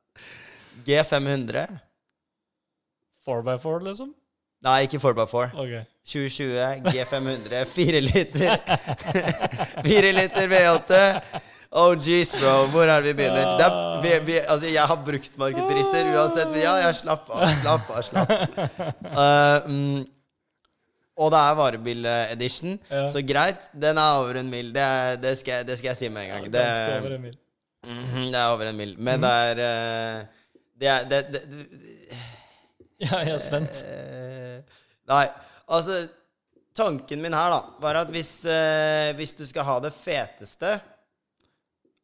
G500. 0.86 1.78
4x4, 3.26 3.84
liksom? 3.88 4.14
Nei, 4.60 4.82
ikke 4.84 5.00
4x4. 5.00 5.46
Okay. 5.56 5.82
2020 6.04 6.92
G500, 6.92 7.64
4 7.74 8.00
liter. 8.04 8.56
4 9.88 10.12
liter 10.18 10.50
V8. 10.52 11.00
Oh 11.70 11.92
jeez, 11.94 12.32
bro. 12.34 12.54
Hvor 12.72 12.82
er 12.90 12.98
det 12.98 13.12
vi 13.12 13.16
begynner? 13.20 13.52
Det 13.58 13.66
er, 13.66 14.00
vi, 14.02 14.14
vi, 14.26 14.38
altså, 14.42 14.66
jeg 14.66 14.86
har 14.90 15.02
brukt 15.06 15.36
markedpriser 15.38 16.08
uansett. 16.16 16.48
Men 16.50 16.64
ja, 16.64 16.72
jeg 16.82 16.96
slapp 16.98 17.30
av. 17.30 17.44
Slapp 17.60 17.92
av. 17.94 18.00
slapp. 18.08 18.32
Uh, 19.04 19.68
mm, 19.70 20.00
og 21.20 21.30
det 21.34 21.42
er 21.44 21.56
varebil-edition, 21.60 22.74
Ja. 22.90 23.04
så 23.12 23.22
greit. 23.22 23.70
Den 23.76 24.00
er 24.02 24.18
over 24.18 24.40
en 24.40 24.50
mil. 24.50 24.72
Det, 24.74 24.88
det, 25.22 25.36
skal, 25.38 25.62
det 25.68 25.78
skal 25.78 25.92
jeg 25.92 26.00
si 26.00 26.10
med 26.10 26.26
en 26.26 26.34
gang. 26.34 26.50
Det, 26.56 26.64
er 26.64 26.98
over 26.98 27.14
en 27.18 27.24
mil. 27.28 27.38
Mhm, 27.86 28.26
det 28.32 28.40
er 28.40 28.46
over 28.56 28.72
en 28.72 28.76
mil. 28.82 28.94
Men 28.98 29.22
det 29.22 29.30
er 29.30 29.64
uh, 29.64 30.44
Det 30.80 30.88
er 30.88 31.08
det, 31.12 31.42
Ja, 33.04 33.18
jeg 33.24 33.34
er 33.36 33.40
spent. 33.40 33.84
Eh, 33.88 34.80
Nei, 35.08 35.26
altså 35.72 36.02
Tanken 36.76 37.22
min 37.22 37.34
her 37.34 37.50
da 37.52 37.60
var 37.82 37.98
at 38.02 38.10
hvis, 38.12 38.44
eh, 38.48 39.10
hvis 39.18 39.32
du 39.38 39.42
skal 39.48 39.64
ha 39.66 39.78
det 39.82 39.90
feteste 39.96 40.74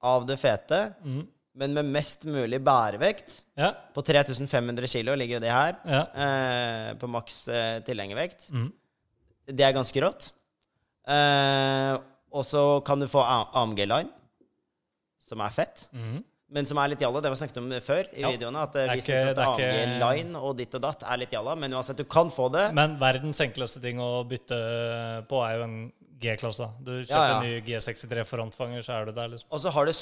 av 0.06 0.26
det 0.28 0.36
fete, 0.40 0.80
mm. 1.04 1.22
men 1.60 1.74
med 1.76 1.90
mest 1.98 2.26
mulig 2.28 2.60
bærevekt 2.64 3.40
Ja. 3.58 3.72
På 3.96 4.04
3500 4.04 4.86
kilo 4.92 5.14
ligger 5.18 5.38
jo 5.38 5.44
det 5.46 5.52
her. 5.54 5.76
Ja. 5.88 6.02
eh, 6.24 6.90
på 7.00 7.08
maks 7.10 7.38
eh, 7.48 7.80
tilhengervekt. 7.86 8.50
Mm. 8.52 8.68
Det 9.56 9.64
er 9.64 9.74
ganske 9.76 10.02
rått. 10.04 10.30
Eh, 11.08 11.96
og 12.36 12.44
så 12.44 12.62
kan 12.86 13.00
du 13.00 13.06
få 13.08 13.22
AMG 13.56 13.84
Line, 13.86 14.10
som 15.22 15.40
er 15.40 15.54
fett. 15.54 15.86
Mm. 15.96 16.18
Men 16.56 16.66
som 16.68 16.78
er 16.78 16.92
litt 16.92 17.00
jalla. 17.02 17.18
Det 17.22 17.30
var 17.32 17.38
snakket 17.40 17.56
om 17.58 17.70
før 17.82 18.06
i 18.14 18.22
Ja. 18.22 18.28
videoene. 18.30 18.60
At 18.68 18.74
vi 18.92 19.00
syns 19.02 19.32
at 19.32 19.38
AMG 19.42 19.62
ikke- 19.64 19.98
Line 20.02 20.36
og 20.38 20.56
ditt 20.60 20.74
og 20.78 20.82
datt 20.84 21.02
er 21.02 21.16
litt 21.18 21.32
jalla. 21.34 21.56
Men 21.58 21.72
uansett, 21.72 21.96
du 21.96 22.04
kan 22.04 22.28
få 22.30 22.50
det. 22.52 22.72
Men 22.74 22.98
verdens 23.00 23.40
enkleste 23.40 23.80
ting 23.82 23.98
å 23.98 24.22
bytte 24.28 25.26
på 25.26 25.40
er 25.48 25.56
jo 25.58 25.62
en 25.64 25.92
G-klasse. 26.20 26.68
Du 26.80 26.92
kjøper 27.02 27.12
Ja, 27.12 27.26
ja. 27.28 27.36
en 27.36 27.46
ny 27.46 27.60
G63 27.66 28.24
frontfanger, 28.24 28.82
så 28.84 28.96
er 29.00 29.06
du 29.08 29.12
der, 29.16 29.28
liksom. 29.34 29.48
Og 29.52 29.60
så 29.60 29.72
har 29.74 29.86
du 29.86 29.92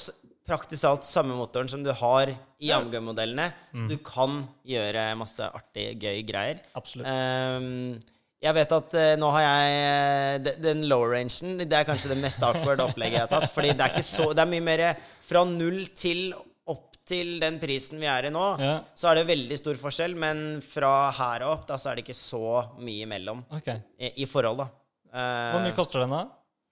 praktisk 0.46 0.82
talt 0.84 1.06
samme 1.08 1.34
motoren 1.38 1.68
som 1.72 1.82
du 1.82 1.90
har 1.92 2.30
i. 2.30 2.70
AMG-modellene. 2.70 3.48
Så 3.74 3.82
Mm. 3.82 3.88
du 3.88 3.96
kan 3.98 4.48
gjøre 4.64 5.16
masse 5.16 5.40
artig, 5.40 5.98
gøy 6.00 6.22
greier. 6.28 6.60
Absolutt. 6.76 7.06
Um, 7.08 7.98
jeg 8.44 8.54
vet 8.54 8.72
at 8.76 8.94
uh, 8.94 9.16
nå 9.16 9.30
har 9.32 9.40
jeg 9.40 10.40
uh, 10.44 10.50
Den 10.60 10.82
low 10.90 11.00
rangen 11.08 11.62
Det 11.64 11.72
er 11.72 11.86
kanskje 11.88 12.10
det 12.12 12.18
mest 12.20 12.42
awkward 12.44 12.82
opplegget 12.84 13.16
jeg 13.16 13.24
har 13.24 13.32
tatt. 13.32 13.50
Fordi 13.50 13.72
det 13.72 13.86
er 13.88 14.02
så 14.04 14.34
Det 14.34 14.42
er 14.44 14.50
mye 14.50 14.60
mer 14.66 14.82
fra 15.24 15.44
null 15.48 15.86
til 15.96 16.34
opp 16.68 16.90
til 17.08 17.38
den 17.40 17.58
prisen 17.60 17.98
vi 18.00 18.06
er 18.08 18.28
i 18.28 18.32
nå. 18.32 18.44
Ja. 18.60 18.78
Så 18.96 19.08
er 19.10 19.14
det 19.22 19.26
veldig 19.32 19.58
stor 19.60 19.74
forskjell, 19.80 20.14
men 20.16 20.60
fra 20.64 21.10
her 21.16 21.42
og 21.44 21.50
opp 21.58 21.66
da 21.68 21.76
så 21.80 21.90
er 21.90 21.96
det 21.96 22.04
ikke 22.06 22.16
så 22.16 22.44
mye 22.80 23.04
imellom 23.08 23.42
okay. 23.52 23.80
i, 23.98 24.12
i 24.24 24.28
forhold, 24.28 24.60
da. 24.62 24.68
Hvor 25.14 25.62
mye 25.62 25.74
koster 25.76 26.02
den, 26.02 26.10
da? 26.14 26.24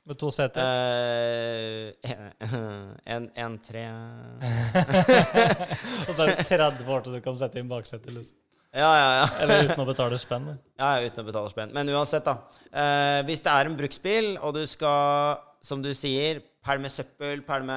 Med 0.02 0.18
to 0.18 0.32
seter? 0.34 0.66
Uh, 0.66 1.94
en, 3.14 3.28
en 3.38 3.52
tre 3.62 3.84
Og 6.08 6.10
så 6.10 6.24
er 6.24 6.32
det 6.32 6.46
30 6.48 6.88
år 6.90 7.04
til 7.04 7.14
du 7.14 7.20
kan 7.22 7.36
sette 7.38 7.60
inn 7.62 7.70
baksetet, 7.70 8.10
liksom. 8.10 8.34
Ja, 8.72 8.88
ja, 8.88 9.08
ja. 9.20 9.26
Eller 9.44 9.66
uten 9.68 9.82
å 9.84 9.86
betale 9.86 10.16
spenn. 10.18 10.46
Ja, 10.80 10.88
ja, 10.96 11.04
uten 11.10 11.22
å 11.22 11.26
betale 11.28 11.50
spenn. 11.52 11.70
Men 11.76 11.90
uansett, 11.92 12.24
da. 12.24 12.34
Uh, 12.72 13.20
hvis 13.28 13.42
det 13.44 13.52
er 13.52 13.68
en 13.68 13.76
bruksbil, 13.78 14.26
og 14.40 14.54
du 14.56 14.62
skal, 14.66 15.36
som 15.62 15.82
du 15.84 15.90
sier, 15.94 16.40
pælme 16.64 16.88
søppel, 16.90 17.42
pælme 17.46 17.76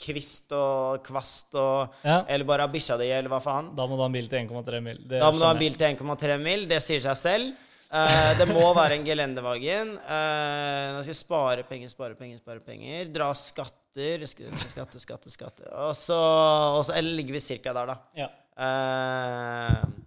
kvist 0.00 0.48
og 0.56 1.04
kvast 1.06 1.54
og 1.60 1.92
Ja. 2.06 2.22
Eller 2.24 2.46
bare 2.48 2.62
ha 2.66 2.70
bikkja 2.72 2.96
di, 2.98 3.10
eller 3.12 3.28
hva 3.30 3.40
faen. 3.44 3.68
Da 3.76 3.84
må 3.86 3.94
du 3.98 4.02
ha 4.02 4.08
en 4.08 4.16
bil 4.16 4.26
til 4.32 4.38
1,3 4.46 4.80
mil. 4.88 4.98
Det 5.06 5.20
Da 5.22 5.30
må 5.30 5.38
du 5.38 5.44
ha 5.46 5.52
en 5.54 5.60
bil 5.62 5.74
til 5.78 5.86
1,3 5.92 6.38
mil. 6.42 6.66
Det 6.70 6.80
sier 6.82 7.00
seg 7.04 7.16
selv. 7.20 7.52
Eh, 7.94 8.30
det 8.40 8.46
må 8.50 8.64
være 8.74 8.96
en 8.98 9.04
gelendevagen. 9.06 9.92
Uh, 10.02 10.98
skal 11.06 11.18
spare 11.18 11.66
penger, 11.68 11.92
spare 11.92 12.16
penger, 12.18 12.40
spare 12.42 12.62
penger. 12.64 13.10
Dra 13.14 13.28
skatter, 13.38 14.24
sk- 14.26 14.50
skatte, 14.64 15.02
skatte, 15.02 15.30
skatte. 15.30 15.68
Og 15.70 15.92
så, 15.98 16.18
og 16.74 16.82
så 16.88 16.96
Eller 16.98 17.14
ligger 17.20 17.38
vi 17.38 17.44
cirka 17.44 17.74
der, 17.76 17.92
da. 17.94 18.00
Ja. 18.18 18.30
Uh, 18.58 20.04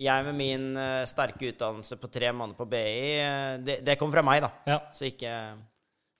jeg 0.00 0.24
med 0.24 0.36
min 0.38 0.62
eh, 0.80 1.02
sterke 1.08 1.50
utdannelse 1.50 1.98
på 2.00 2.08
tre 2.12 2.30
måneder 2.32 2.56
på 2.56 2.66
BI, 2.72 2.84
eh, 3.20 3.56
det, 3.60 3.74
det 3.84 3.98
kommer 4.00 4.16
fra 4.16 4.24
meg, 4.24 4.40
da. 4.46 4.48
ja. 4.64 4.78
Så 4.96 5.10
ikke 5.10 5.32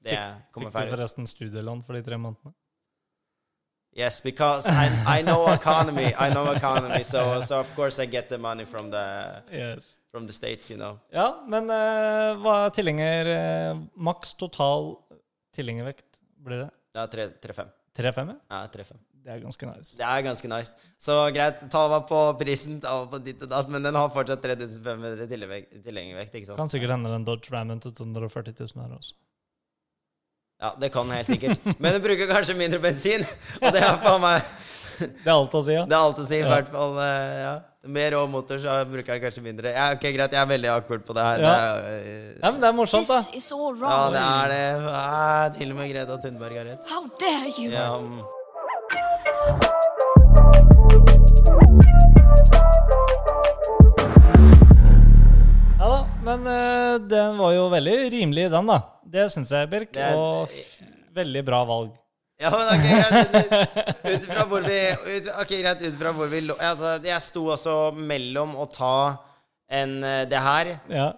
det 0.05 0.19
kommer 0.53 0.73
Fikk 0.75 0.91
du 0.91 0.97
forresten 0.97 1.29
studielån 1.29 1.81
for 1.87 1.97
de 1.97 2.03
tre 2.05 2.19
månedene? 2.21 2.53
Yes, 3.93 4.21
because 4.23 4.67
I, 4.71 4.87
I 5.19 5.23
know 5.23 5.49
economy. 5.53 6.15
I 6.17 6.31
know 6.31 6.53
economy, 6.53 7.03
so, 7.05 7.41
so 7.43 7.59
of 7.59 7.75
course 7.75 7.99
I 7.99 8.07
get 8.07 8.29
the 8.29 8.39
money 8.39 8.65
from 8.65 8.91
the, 8.91 9.43
Yes. 9.51 9.99
from 10.13 10.27
the 10.27 10.33
states, 10.33 10.71
you 10.71 10.77
know. 10.79 10.99
Ja, 11.13 11.43
men 11.51 11.67
uh, 11.67 12.39
hva 12.41 12.55
er 12.69 12.75
tilhenger 12.77 13.31
eh, 13.35 13.81
Maks 13.99 14.37
total 14.39 14.93
tilhengervekt 15.57 16.21
blir 16.39 16.67
det? 16.67 16.71
Ja, 16.95 17.07
3-5. 17.11 17.71
3,5? 17.99 18.31
ja? 18.31 18.37
Ja, 18.51 18.67
3-5. 18.73 19.01
Det 19.21 19.35
er 19.35 19.41
ganske 19.43 19.67
nice. 19.69 19.97
Det 19.99 20.07
er 20.07 20.23
ganske 20.25 20.49
nice. 20.49 20.73
Så 20.99 21.17
greit, 21.37 21.59
ta 21.73 21.83
meg 21.93 22.07
på 22.09 22.21
prisen, 22.41 22.79
ta 22.81 22.95
meg 23.03 23.11
på 23.13 23.19
ditt 23.27 23.43
og 23.45 23.51
datt, 23.53 23.69
men 23.75 23.85
den 23.85 23.99
har 23.99 24.09
fortsatt 24.15 24.41
3500 24.47 25.27
tilhengervekt, 25.29 25.75
tilhengervekt, 25.85 26.39
ikke 26.39 26.49
sant? 26.49 26.63
Kan 26.63 26.73
sikkert 26.73 26.95
hende 26.95 27.13
den 27.13 27.27
Dodge 27.29 27.53
Ramon 27.53 27.83
til 27.85 27.93
240 27.99 28.55
000 28.63 28.87
her 28.87 28.95
også. 28.97 29.19
Ja, 30.61 30.75
det 30.81 30.91
kan 30.93 31.09
helt 31.11 31.27
sikkert. 31.31 31.63
Men 31.79 31.95
den 31.97 32.03
bruker 32.05 32.29
kanskje 32.29 32.57
mindre 32.59 32.81
bensin, 32.83 33.25
og 33.63 33.73
det 33.73 33.81
er 33.81 33.97
faen 34.03 34.21
meg 34.21 34.43
Det 35.01 35.25
er 35.25 35.33
alt 35.33 35.55
å 35.57 35.63
si, 35.65 35.73
ja. 35.73 35.87
Det 35.89 35.97
er 35.97 36.03
alt 36.05 36.19
å 36.21 36.25
si, 36.29 36.37
i 36.37 36.43
Ja. 36.45 36.49
hvert 36.53 36.69
fall. 36.69 36.99
eh, 37.01 37.37
ja. 37.47 37.53
Med 37.89 38.13
rå 38.13 38.27
motor 38.29 38.59
så 38.61 38.75
bruker 38.85 39.15
jeg 39.15 39.23
kanskje 39.23 39.41
mindre. 39.43 39.71
Ja, 39.73 39.87
ok, 39.97 40.03
Greit, 40.13 40.35
jeg 40.37 40.41
er 40.43 40.51
veldig 40.51 40.69
awkward 40.69 41.07
på 41.09 41.15
det 41.17 41.25
her. 41.25 41.41
Ja. 41.41 41.53
Det 41.55 41.63
er, 41.65 42.03
uh, 42.03 42.43
Ja, 42.43 42.51
men 42.51 42.61
det 42.61 42.69
er 42.69 42.77
morsomt, 42.77 43.09
da. 43.09 43.23
This 43.33 43.47
is 43.47 43.53
all 43.57 43.73
ja, 43.81 44.03
det 44.13 44.21
er 44.27 44.53
det. 44.53 44.93
Ah, 44.93 45.49
til 45.57 45.73
og 45.73 45.81
med 45.81 45.89
Greta 45.95 46.21
Thunberg 46.21 46.61
har 46.61 46.69
rett. 46.75 46.93
How 46.93 47.09
dare 47.17 47.49
you? 47.57 47.71
Ja, 47.73 47.95
um. 47.97 48.21
Ja 55.79 55.89
da, 55.89 56.07
Men 56.25 56.41
uh, 56.47 57.09
den 57.09 57.39
var 57.39 57.53
jo 57.57 57.69
veldig 57.73 57.97
rimelig, 58.13 58.49
den, 58.53 58.67
da. 58.69 58.81
Det 59.11 59.27
syns 59.35 59.51
jeg, 59.55 59.69
Birk. 59.73 59.91
Det 59.97 60.11
Og 60.15 60.53
veldig 61.17 61.43
bra 61.47 61.63
valg. 61.69 61.97
ja, 62.41 62.51
men 62.55 62.69
ok, 62.73 62.85
greit. 62.91 63.57
Ut 64.15 64.29
fra 64.31 64.45
hvor 64.49 64.63
vi 64.65 64.77
ut, 65.17 65.27
okay, 65.43 65.59
greit, 65.65 65.83
ut 65.85 65.99
fra 66.01 66.13
hvor 66.17 66.31
vi 66.33 66.39
lå 66.47 66.55
altså, 66.57 66.95
Jeg 67.05 67.21
sto 67.27 67.43
også 67.53 67.75
mellom 67.97 68.55
å 68.57 68.65
ta 68.73 68.95
en, 69.71 69.99
eh, 70.07 70.23
det 70.31 70.41
her 70.41 70.71
Ja. 70.91 71.09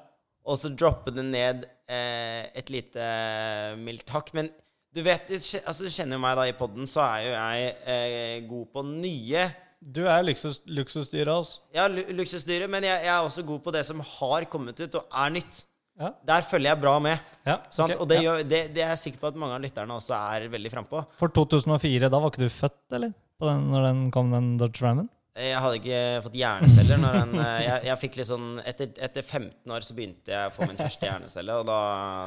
og 0.45 0.59
så 0.59 0.73
droppe 0.75 1.13
det 1.15 1.23
ned 1.29 1.63
eh, 1.89 2.49
et 2.59 2.73
lite 2.75 2.99
eh, 3.01 3.77
mildt 3.79 4.11
hakk. 4.13 4.33
Men 4.35 4.51
du 4.93 5.01
vet, 5.07 5.29
du, 5.31 5.37
altså, 5.63 5.87
du 5.87 5.93
kjenner 5.95 6.19
jo 6.19 6.25
meg 6.25 6.35
da 6.37 6.49
i 6.51 6.57
poden, 6.59 6.89
så 6.91 7.01
er 7.07 7.21
jo 7.29 7.33
jeg 7.37 7.71
eh, 7.95 8.40
god 8.51 8.67
på 8.75 8.83
nye 8.90 9.47
Du 9.81 10.03
er 10.07 10.21
luksus, 10.27 10.61
luksusdyret, 10.67 11.31
altså. 11.33 11.63
Ja, 11.75 11.87
lu 11.90 12.03
luksusdyret, 12.19 12.69
men 12.71 12.85
jeg, 12.87 12.99
jeg 13.07 13.13
er 13.15 13.23
også 13.25 13.43
god 13.47 13.63
på 13.65 13.73
det 13.75 13.85
som 13.88 14.03
har 14.05 14.45
kommet 14.53 14.81
ut 14.83 14.99
og 15.01 15.07
er 15.25 15.33
nytt. 15.38 15.63
Ja. 16.03 16.13
Der 16.33 16.44
følger 16.48 16.73
jeg 16.73 16.83
bra 16.83 16.98
med. 17.03 17.33
ja. 17.46 17.57
Sant? 17.71 17.94
ok, 17.94 18.03
Og 18.03 18.11
det, 18.11 18.21
ja. 18.21 18.29
gjør, 18.29 18.44
det, 18.53 18.63
det 18.75 18.85
er 18.85 18.94
jeg 18.96 19.03
sikker 19.07 19.23
på 19.23 19.31
at 19.33 19.38
mange 19.38 19.57
av 19.57 19.65
lytterne 19.65 19.96
også 19.98 20.19
er 20.37 20.48
veldig 20.53 20.73
frampå. 20.75 21.03
For 21.21 21.33
2004, 21.40 22.11
da 22.11 22.21
var 22.23 22.33
ikke 22.33 22.44
du 22.44 22.53
født, 22.53 22.81
eller? 22.98 23.15
På 23.38 23.50
den, 23.50 23.69
når 23.73 23.88
den 23.88 24.07
kom, 24.15 24.33
den 24.35 24.55
Dodge 24.61 24.83
Ramen? 24.85 25.11
Jeg 25.33 25.57
hadde 25.65 25.79
ikke 25.79 26.00
fått 26.27 26.35
hjerneceller 26.37 26.98
når 27.00 27.15
den 27.17 27.38
eh, 27.40 27.61
jeg, 27.65 27.77
jeg 27.88 28.00
fikk 28.03 28.17
litt 28.19 28.29
sånn 28.29 28.48
etter, 28.69 28.90
etter 29.07 29.25
15 29.25 29.73
år 29.73 29.87
så 29.87 29.94
begynte 29.96 30.35
jeg 30.35 30.50
å 30.50 30.53
få 30.53 30.67
min 30.69 30.77
første 30.77 31.09
hjernecelle, 31.09 31.55
og 31.57 31.65
da, 31.71 31.79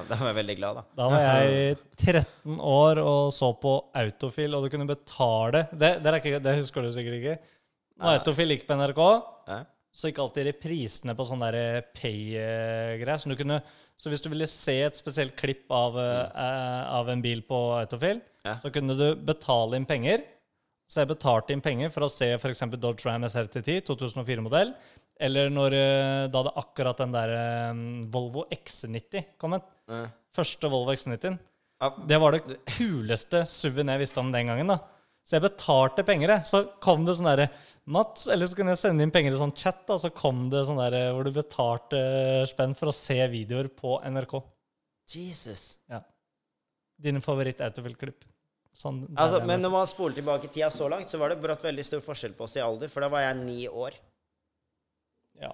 da 0.09 0.17
var 0.17 0.31
jeg 0.31 0.37
veldig 0.39 0.55
glad, 0.57 0.79
da. 0.79 0.83
Da 0.97 1.09
var 1.11 1.25
jeg 1.27 1.75
13 2.01 2.57
år 2.65 3.03
og 3.03 3.29
så 3.37 3.51
på 3.61 3.75
Autofil, 4.01 4.57
og 4.57 4.65
du 4.65 4.71
kunne 4.73 4.89
betale 4.89 5.67
Det, 5.69 5.91
det, 6.01 6.09
er 6.09 6.17
ikke, 6.17 6.41
det 6.47 6.55
husker 6.63 6.87
du 6.87 6.89
sikkert 6.95 7.19
ikke. 7.19 7.37
Når 8.01 8.17
Autofil 8.23 8.55
gikk 8.55 8.65
på 8.67 8.79
NRK. 8.81 9.03
Så 9.95 10.09
gikk 10.09 10.19
alltid 10.19 10.49
reprisene 10.49 11.13
på 11.15 11.23
sånne 11.27 11.47
der 11.55 11.85
pay-greier. 11.95 13.17
Så, 13.21 13.59
så 13.95 14.11
hvis 14.11 14.23
du 14.25 14.29
ville 14.33 14.47
se 14.51 14.75
et 14.83 14.97
spesielt 14.99 15.35
klipp 15.39 15.71
av, 15.71 15.95
eh, 15.99 16.81
av 16.99 17.09
en 17.13 17.21
bil 17.23 17.41
på 17.47 17.59
Autofil, 17.79 18.19
Ja. 18.45 18.57
så 18.61 18.71
kunne 18.75 18.95
du 18.97 19.07
betale 19.15 19.79
inn 19.79 19.87
penger. 19.87 20.23
Så 20.91 21.01
jeg 21.01 21.09
betalte 21.15 21.55
inn 21.55 21.63
penger 21.65 21.89
for 21.89 22.05
å 22.05 22.11
se 22.11 22.27
f.eks. 22.35 22.59
Dodge 22.77 23.07
Ram 23.07 23.23
SRT10 23.25 23.81
2004-modell. 23.87 24.75
Eller 25.17 25.49
når 25.49 25.73
eh, 25.73 26.27
da 26.27 26.41
hadde 26.43 26.51
akkurat 26.59 26.99
den 26.99 27.15
der 27.15 27.31
eh, 27.33 27.79
Volvo 28.11 28.43
XC90 28.51 29.23
kommet. 29.41 29.63
Ja. 29.89 30.03
Første 30.35 30.69
Volvo 30.69 30.91
XC90-en. 30.93 31.39
Ja. 31.81 31.89
Det 32.11 32.19
var 32.21 32.35
det 32.35 32.59
kuleste 32.75 33.41
SUV-en 33.47 33.93
jeg 33.95 34.03
visste 34.03 34.19
om 34.21 34.29
den 34.35 34.51
gangen. 34.51 34.67
da. 34.75 34.77
Så 35.25 35.39
jeg 35.39 35.43
betalte 35.47 36.03
penger, 36.05 36.35
jeg. 36.35 36.45
Så 36.49 36.59
kom 36.85 37.05
det 37.07 37.15
sånn 37.17 37.25
derre 37.29 37.47
Mats, 37.89 38.27
eller 38.33 38.49
så 38.49 38.57
kunne 38.57 38.73
jeg 38.73 38.81
sende 38.81 39.05
inn 39.05 39.13
penger 39.13 39.33
i 39.35 39.39
sånn 39.39 39.53
chat, 39.57 39.83
da, 39.85 39.97
så 40.01 40.09
kom 40.13 40.47
det 40.49 40.63
sånn 40.65 40.79
derre 40.81 41.03
hvor 41.13 41.25
du 41.27 41.31
betalte 41.33 41.99
spenn 42.49 42.73
for 42.77 42.89
å 42.89 42.95
se 42.95 43.17
videoer 43.29 43.69
på 43.69 43.99
NRK. 44.09 44.39
Jesus. 45.13 45.65
Ja. 45.91 45.99
Dine 47.01 47.21
favoritt-autofill-klipp. 47.21 48.25
Sånn, 48.75 49.03
Altså, 49.15 49.39
men 49.47 49.61
når 49.63 49.71
man 49.71 49.85
spoler 49.87 50.17
tilbake 50.17 50.49
tida 50.51 50.67
så 50.73 50.89
langt, 50.91 51.09
så 51.11 51.19
var 51.21 51.31
det 51.31 51.37
brått 51.43 51.61
veldig 51.63 51.85
stor 51.87 52.01
forskjell 52.03 52.33
på 52.35 52.43
oss 52.47 52.57
i 52.57 52.63
alder, 52.65 52.89
for 52.91 53.05
da 53.05 53.09
var 53.13 53.23
jeg 53.23 53.37
ni 53.43 53.67
år. 53.69 53.95
Ja, 55.41 55.51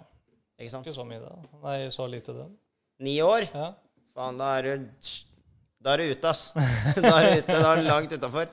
Ikke 0.58 0.72
sant? 0.74 0.88
ikke 0.88 0.96
så 0.96 1.06
mye, 1.08 1.20
da. 1.22 1.36
Nei, 1.66 1.76
så 1.94 2.08
lite, 2.10 2.34
det. 2.38 2.48
Ni 3.06 3.18
år? 3.26 3.48
Ja. 3.52 3.74
Faen, 4.16 4.40
da 4.40 4.56
er 4.60 4.68
du 4.68 4.88
Da 5.82 5.94
er 5.96 6.02
du 6.04 6.12
ute, 6.16 6.32
ass. 6.32 6.52
Da 6.98 7.14
er 7.18 7.28
du 7.28 7.40
ute, 7.42 7.60
da 7.60 7.72
er 7.74 7.82
du 7.82 7.88
langt 7.88 8.12
utafor. 8.14 8.50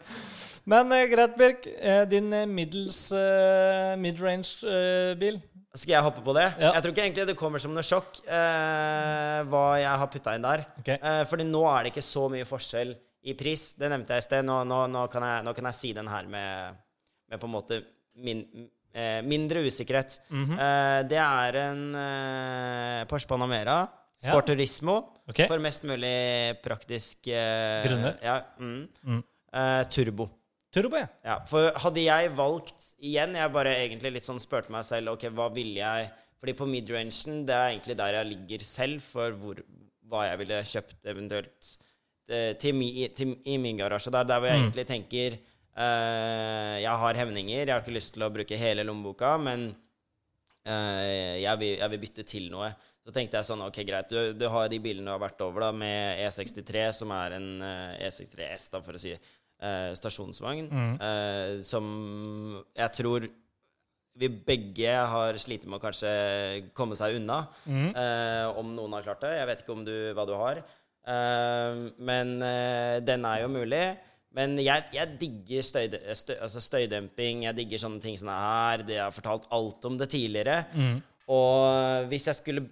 Men 0.68 0.92
eh, 0.92 1.06
greit, 1.08 1.36
Birk. 1.38 1.66
Eh, 1.66 2.02
din 2.10 2.28
eh, 2.36 2.46
middels 2.48 3.00
eh, 3.16 3.94
midrange-bil. 4.00 5.40
Skal 5.78 5.94
jeg 5.94 6.04
hoppe 6.04 6.22
på 6.24 6.34
det? 6.36 6.46
Ja. 6.58 6.72
Jeg 6.76 6.82
tror 6.84 6.94
ikke 6.94 7.04
egentlig 7.06 7.26
det 7.28 7.36
kommer 7.38 7.62
som 7.62 7.74
noe 7.76 7.84
sjokk 7.86 8.18
eh, 8.24 9.42
hva 9.48 9.64
jeg 9.78 10.00
har 10.02 10.10
putta 10.12 10.34
inn 10.36 10.44
der. 10.46 10.64
Ok. 10.80 10.88
Eh, 10.96 11.20
fordi 11.30 11.46
nå 11.48 11.62
er 11.70 11.86
det 11.86 11.92
ikke 11.92 12.04
så 12.04 12.24
mye 12.32 12.46
forskjell 12.48 12.94
i 13.28 13.34
pris. 13.38 13.70
Det 13.78 13.90
nevnte 13.92 14.16
jeg 14.16 14.24
i 14.24 14.26
sted. 14.26 14.46
Nå, 14.48 14.58
nå, 14.68 14.80
nå, 14.92 15.04
kan, 15.12 15.26
jeg, 15.28 15.44
nå 15.46 15.54
kan 15.56 15.68
jeg 15.70 15.78
si 15.78 15.92
den 15.96 16.10
her 16.10 16.28
med, 16.30 16.80
med 17.30 17.40
på 17.42 17.48
en 17.48 17.54
måte 17.54 17.80
min, 18.24 18.42
eh, 18.92 19.20
mindre 19.24 19.62
usikkerhet. 19.68 20.18
Mhm. 20.34 20.58
eh, 20.58 20.98
det 21.12 21.20
er 21.22 21.60
en 21.66 21.84
eh, 22.02 23.06
Porsche 23.10 23.30
Panamera. 23.30 23.80
Ja. 24.18 24.32
Sport 24.32 24.48
Turismo. 24.50 24.96
Ok. 25.30 25.44
For 25.46 25.62
mest 25.62 25.84
mulig 25.86 26.58
praktisk 26.64 27.28
eh, 27.30 27.84
Grunner. 27.86 28.16
Ja, 28.24 28.40
mm. 28.58 28.80
Mm. 29.04 29.22
Eh, 29.54 29.82
turbo. 29.94 30.26
Turbo, 30.74 30.98
ja. 31.00 31.08
Ja, 31.24 31.36
for 31.48 31.70
hadde 31.80 32.02
jeg 32.04 32.30
valgt 32.36 32.90
igjen 33.00 33.32
Jeg 33.38 33.52
bare 33.54 33.70
egentlig 33.86 34.10
litt 34.18 34.26
sånn 34.26 34.40
spurte 34.42 34.68
meg 34.74 34.84
selv 34.84 35.14
Ok, 35.14 35.24
hva 35.32 35.46
ville 35.54 35.80
jeg 35.80 36.10
Fordi 36.36 36.54
på 36.58 36.66
midrangen, 36.68 37.38
det 37.48 37.54
er 37.56 37.70
egentlig 37.72 37.96
der 37.96 38.18
jeg 38.18 38.28
ligger 38.34 38.64
selv 38.68 39.00
for 39.02 39.32
hvor, 39.40 39.62
hva 40.10 40.26
jeg 40.28 40.42
ville 40.42 40.58
kjøpt 40.74 41.08
eventuelt 41.14 41.70
eh, 42.28 42.52
til, 42.60 42.76
mi, 42.76 42.90
til, 43.16 43.32
i 43.48 43.56
min 43.58 43.80
garasje. 43.80 44.12
Der, 44.12 44.28
der 44.28 44.38
hvor 44.42 44.52
jeg 44.52 44.58
Mm. 44.60 44.66
egentlig 44.68 44.86
tenker 44.86 45.38
uh, 45.78 46.76
Jeg 46.82 46.94
har 47.02 47.14
hevninger, 47.22 47.64
jeg 47.64 47.72
har 47.72 47.82
ikke 47.82 47.96
lyst 47.96 48.14
til 48.14 48.22
å 48.26 48.30
bruke 48.34 48.56
hele 48.60 48.84
lommeboka, 48.86 49.32
men 49.40 49.70
uh, 50.68 51.36
jeg, 51.40 51.56
vil, 51.60 51.74
jeg 51.80 51.90
vil 51.94 52.02
bytte 52.04 52.24
til 52.28 52.48
noe. 52.52 52.70
Så 53.08 53.14
tenkte 53.16 53.38
jeg 53.40 53.48
sånn, 53.48 53.62
ok, 53.64 53.78
greit, 53.88 54.10
du, 54.12 54.34
du 54.36 54.46
har 54.52 54.68
de 54.68 54.78
bilene 54.84 55.08
du 55.08 55.14
har 55.14 55.22
vært 55.22 55.40
over 55.46 55.64
da, 55.64 55.72
med 55.72 56.20
E63, 56.26 56.82
som 56.98 57.12
er 57.16 57.38
en 57.38 57.46
uh, 57.64 57.94
E63 58.04 58.50
S, 58.52 58.68
da, 58.74 58.82
for 58.84 58.98
å 58.98 59.00
si 59.00 59.14
eh, 59.60 59.92
stasjonsvogn, 59.98 60.68
Mm. 60.70 60.94
eh, 61.00 61.62
som 61.62 62.64
jeg 62.76 62.92
tror 62.92 63.28
vi 64.18 64.28
begge 64.28 64.90
har 65.06 65.36
slitt 65.38 65.64
med 65.66 65.78
å 65.78 65.82
kanskje 65.84 66.70
komme 66.74 66.96
seg 66.98 67.16
unna. 67.20 67.46
Mm. 67.66 67.94
eh, 67.94 68.58
om 68.58 68.72
noen 68.74 68.92
har 68.96 69.02
klart 69.06 69.20
det. 69.22 69.36
Jeg 69.38 69.46
vet 69.46 69.60
ikke 69.62 69.72
om 69.76 69.84
du, 69.86 69.94
hva 70.14 70.24
du 70.26 70.34
har. 70.34 70.58
Eh, 71.06 71.90
men 72.02 72.42
eh, 72.42 72.98
den 73.06 73.24
er 73.24 73.42
jo 73.44 73.48
mulig. 73.48 73.84
Men 74.34 74.58
jeg, 74.60 74.84
jeg 74.92 75.14
digger 75.18 75.62
støy, 75.64 75.86
støy, 76.18 76.34
altså 76.44 76.60
støydemping. 76.60 77.44
Jeg 77.46 77.56
digger 77.56 77.78
sånne 77.78 78.02
ting 78.02 78.18
som 78.18 78.28
det 78.28 78.36
her. 78.42 78.82
Det 78.90 78.96
jeg 78.98 79.04
har 79.06 79.14
fortalt 79.16 79.46
alt 79.54 79.86
om 79.88 79.96
det 79.98 80.10
tidligere. 80.12 80.64
Mm. 80.74 80.98
Og 81.32 82.08
hvis 82.10 82.26
jeg 82.28 82.34
skulle 82.42 82.66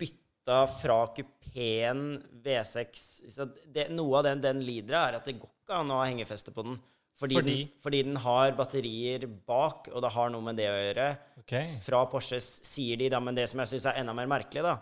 bytta 0.46 0.66
fra 0.66 1.06
kupeen 1.06 2.22
V6 2.44 3.30
så 3.30 3.48
det, 3.66 3.88
Noe 3.90 4.18
av 4.18 4.24
den 4.24 4.40
den 4.40 4.60
lider 4.64 4.94
av, 4.94 5.08
er 5.08 5.16
at 5.18 5.24
det 5.26 5.38
går 5.40 5.50
ikke 5.50 5.80
an 5.80 5.90
å 5.90 5.98
ha 6.00 6.06
hengefeste 6.06 6.52
på 6.52 6.62
den. 6.62 6.78
Fordi, 7.16 7.34
Fordi? 7.34 7.56
Den, 7.56 7.80
fordi 7.82 8.02
den 8.02 8.16
har 8.16 8.52
batterier 8.52 9.26
bak, 9.26 9.88
og 9.92 10.02
det 10.02 10.10
har 10.12 10.30
noe 10.30 10.44
med 10.44 10.56
det 10.56 10.68
å 10.68 10.76
gjøre. 10.76 11.06
Ok. 11.40 11.54
Fra 11.82 12.04
Porsche 12.06 12.40
sier 12.40 12.96
de 12.96 13.08
da, 13.08 13.20
men 13.20 13.34
det 13.34 13.48
som 13.48 13.62
jeg 13.62 13.72
syns 13.72 13.86
er 13.88 14.02
enda 14.02 14.12
mer 14.14 14.28
merkelig, 14.28 14.62
da 14.62 14.76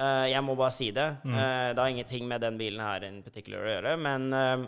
uh, 0.00 0.24
Jeg 0.26 0.42
må 0.42 0.56
bare 0.56 0.72
si 0.72 0.90
det. 0.96 1.10
Mm. 1.22 1.36
Uh, 1.36 1.68
det 1.74 1.82
har 1.82 1.92
ingenting 1.92 2.26
med 2.28 2.40
den 2.40 2.58
bilen 2.58 2.80
her 2.80 3.04
in 3.04 3.20
particular 3.22 3.62
å 3.62 3.74
gjøre, 3.76 3.94
men 4.00 4.26
uh, 4.32 4.64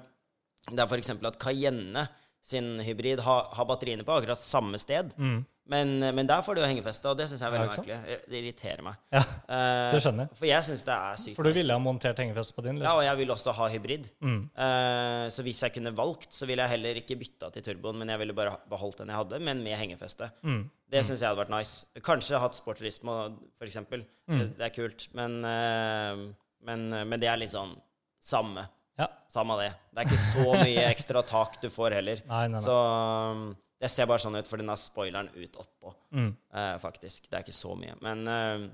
det 0.68 0.78
er 0.82 0.86
f.eks. 0.86 1.14
at 1.16 1.40
Cayenne 1.40 2.06
sin 2.46 2.76
hybrid 2.84 3.24
har, 3.24 3.48
har 3.56 3.66
batteriene 3.66 4.04
på 4.06 4.12
akkurat 4.20 4.38
samme 4.38 4.78
sted. 4.78 5.16
Mm. 5.16 5.40
Men, 5.66 5.96
men 6.14 6.28
der 6.28 6.42
får 6.46 6.54
du 6.54 6.60
jo 6.62 6.66
hengefeste, 6.68 7.08
og 7.10 7.16
det 7.18 7.24
syns 7.26 7.40
jeg 7.42 7.48
er 7.48 7.54
veldig 7.56 7.66
Ja, 7.66 7.72
merkelig. 7.74 8.18
Det 8.30 8.38
irriterer 8.38 8.82
meg. 8.86 9.00
Ja, 9.14 9.22
Eh, 9.46 9.92
det 9.94 10.00
skjønner 10.02 10.26
jeg. 10.26 10.36
For 10.38 10.46
jeg 10.46 10.64
synes 10.66 10.84
det 10.86 10.94
er 10.94 11.18
sykt. 11.22 11.36
For 11.38 11.46
du 11.46 11.52
ville 11.54 11.74
ha 11.74 11.78
montert 11.82 12.18
hengefeste 12.22 12.54
på 12.54 12.62
din? 12.66 12.76
Ja, 12.78 12.82
Liksom. 12.82 12.98
og 12.98 13.04
jeg 13.06 13.18
vil 13.20 13.32
også 13.34 13.52
ha 13.54 13.66
hybrid. 13.70 14.06
Mm. 14.22 14.38
Uh, 14.58 15.26
så 15.30 15.42
hvis 15.46 15.62
jeg 15.62 15.74
kunne 15.74 15.92
valgt, 15.96 16.30
så 16.34 16.46
ville 16.50 16.62
jeg 16.66 16.70
heller 16.76 16.98
ikke 17.02 17.16
bytta 17.20 17.50
til 17.54 17.62
turboen, 17.66 17.98
men 17.98 18.08
jeg 18.10 18.18
ville 18.22 18.34
bare 18.34 18.56
beholdt 18.70 18.98
den 19.02 19.08
jeg 19.14 19.16
hadde, 19.20 19.38
men 19.42 19.62
med 19.62 19.78
hengefeste. 19.78 20.30
Mm. 20.42 20.64
Det 20.90 21.04
syns 21.06 21.20
jeg 21.22 21.28
hadde 21.30 21.42
vært 21.44 21.54
nice. 21.54 21.86
Kanskje 22.02 22.38
hatt 22.42 22.54
sportturisme, 22.58 23.14
for 23.58 23.66
eksempel. 23.66 24.02
Mm. 24.30 24.38
Det, 24.38 24.48
det 24.58 24.66
er 24.70 24.74
kult. 24.74 25.08
Men, 25.18 25.38
uh, 25.42 26.26
men, 26.66 26.88
men 27.10 27.18
det 27.22 27.30
er 27.30 27.38
litt 27.42 27.54
sånn 27.54 27.74
samme. 28.22 28.66
Ja. 28.98 29.06
Samme 29.28 29.56
det. 29.60 29.70
Det 29.92 30.02
er 30.02 30.08
ikke 30.08 30.22
så 30.22 30.46
mye 30.62 30.84
ekstra 30.94 31.22
tak 31.26 31.58
du 31.62 31.68
får 31.72 31.96
heller. 31.98 32.22
Nei, 32.28 32.46
nei, 32.48 32.56
nei. 32.56 32.64
Så 32.64 32.76
um, 32.76 33.46
det 33.82 33.90
ser 33.92 34.08
bare 34.08 34.22
sånn 34.22 34.38
ut, 34.38 34.48
for 34.48 34.56
den 34.62 34.70
har 34.72 34.80
spoileren 34.80 35.28
ut 35.36 35.56
oppå, 35.60 35.92
Mm. 36.16 36.30
eh, 36.56 36.74
faktisk. 36.80 37.26
Det 37.28 37.36
er 37.36 37.44
ikke 37.44 37.52
så 37.58 37.74
mye. 37.76 37.92
Men 38.00 38.22
eh, 38.32 38.66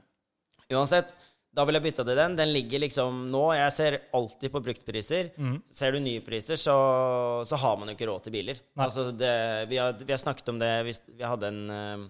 uansett, 0.76 1.16
da 1.52 1.64
vil 1.68 1.76
jeg 1.76 1.84
bytte 1.88 2.04
til 2.06 2.16
den. 2.16 2.36
Den 2.38 2.52
ligger 2.54 2.80
liksom 2.80 3.26
nå 3.28 3.42
Jeg 3.58 3.72
ser 3.76 3.96
alltid 4.16 4.52
på 4.54 4.62
bruktpriser. 4.64 5.32
Mm. 5.36 5.58
Ser 5.74 5.92
du 5.92 5.98
nye 6.00 6.22
priser, 6.24 6.56
så, 6.56 6.76
så 7.44 7.58
har 7.60 7.76
man 7.80 7.90
jo 7.90 7.96
ikke 7.98 8.08
råd 8.08 8.22
til 8.24 8.32
biler. 8.38 8.62
Altså 8.80 9.10
det, 9.12 9.34
vi, 9.68 9.76
har, 9.82 9.92
vi 10.00 10.14
har 10.14 10.22
snakket 10.22 10.48
om 10.54 10.62
det 10.62 10.70
Vi, 10.88 10.94
vi 11.18 11.26
hadde 11.28 11.50
en 11.52 11.60
eh, 11.76 12.06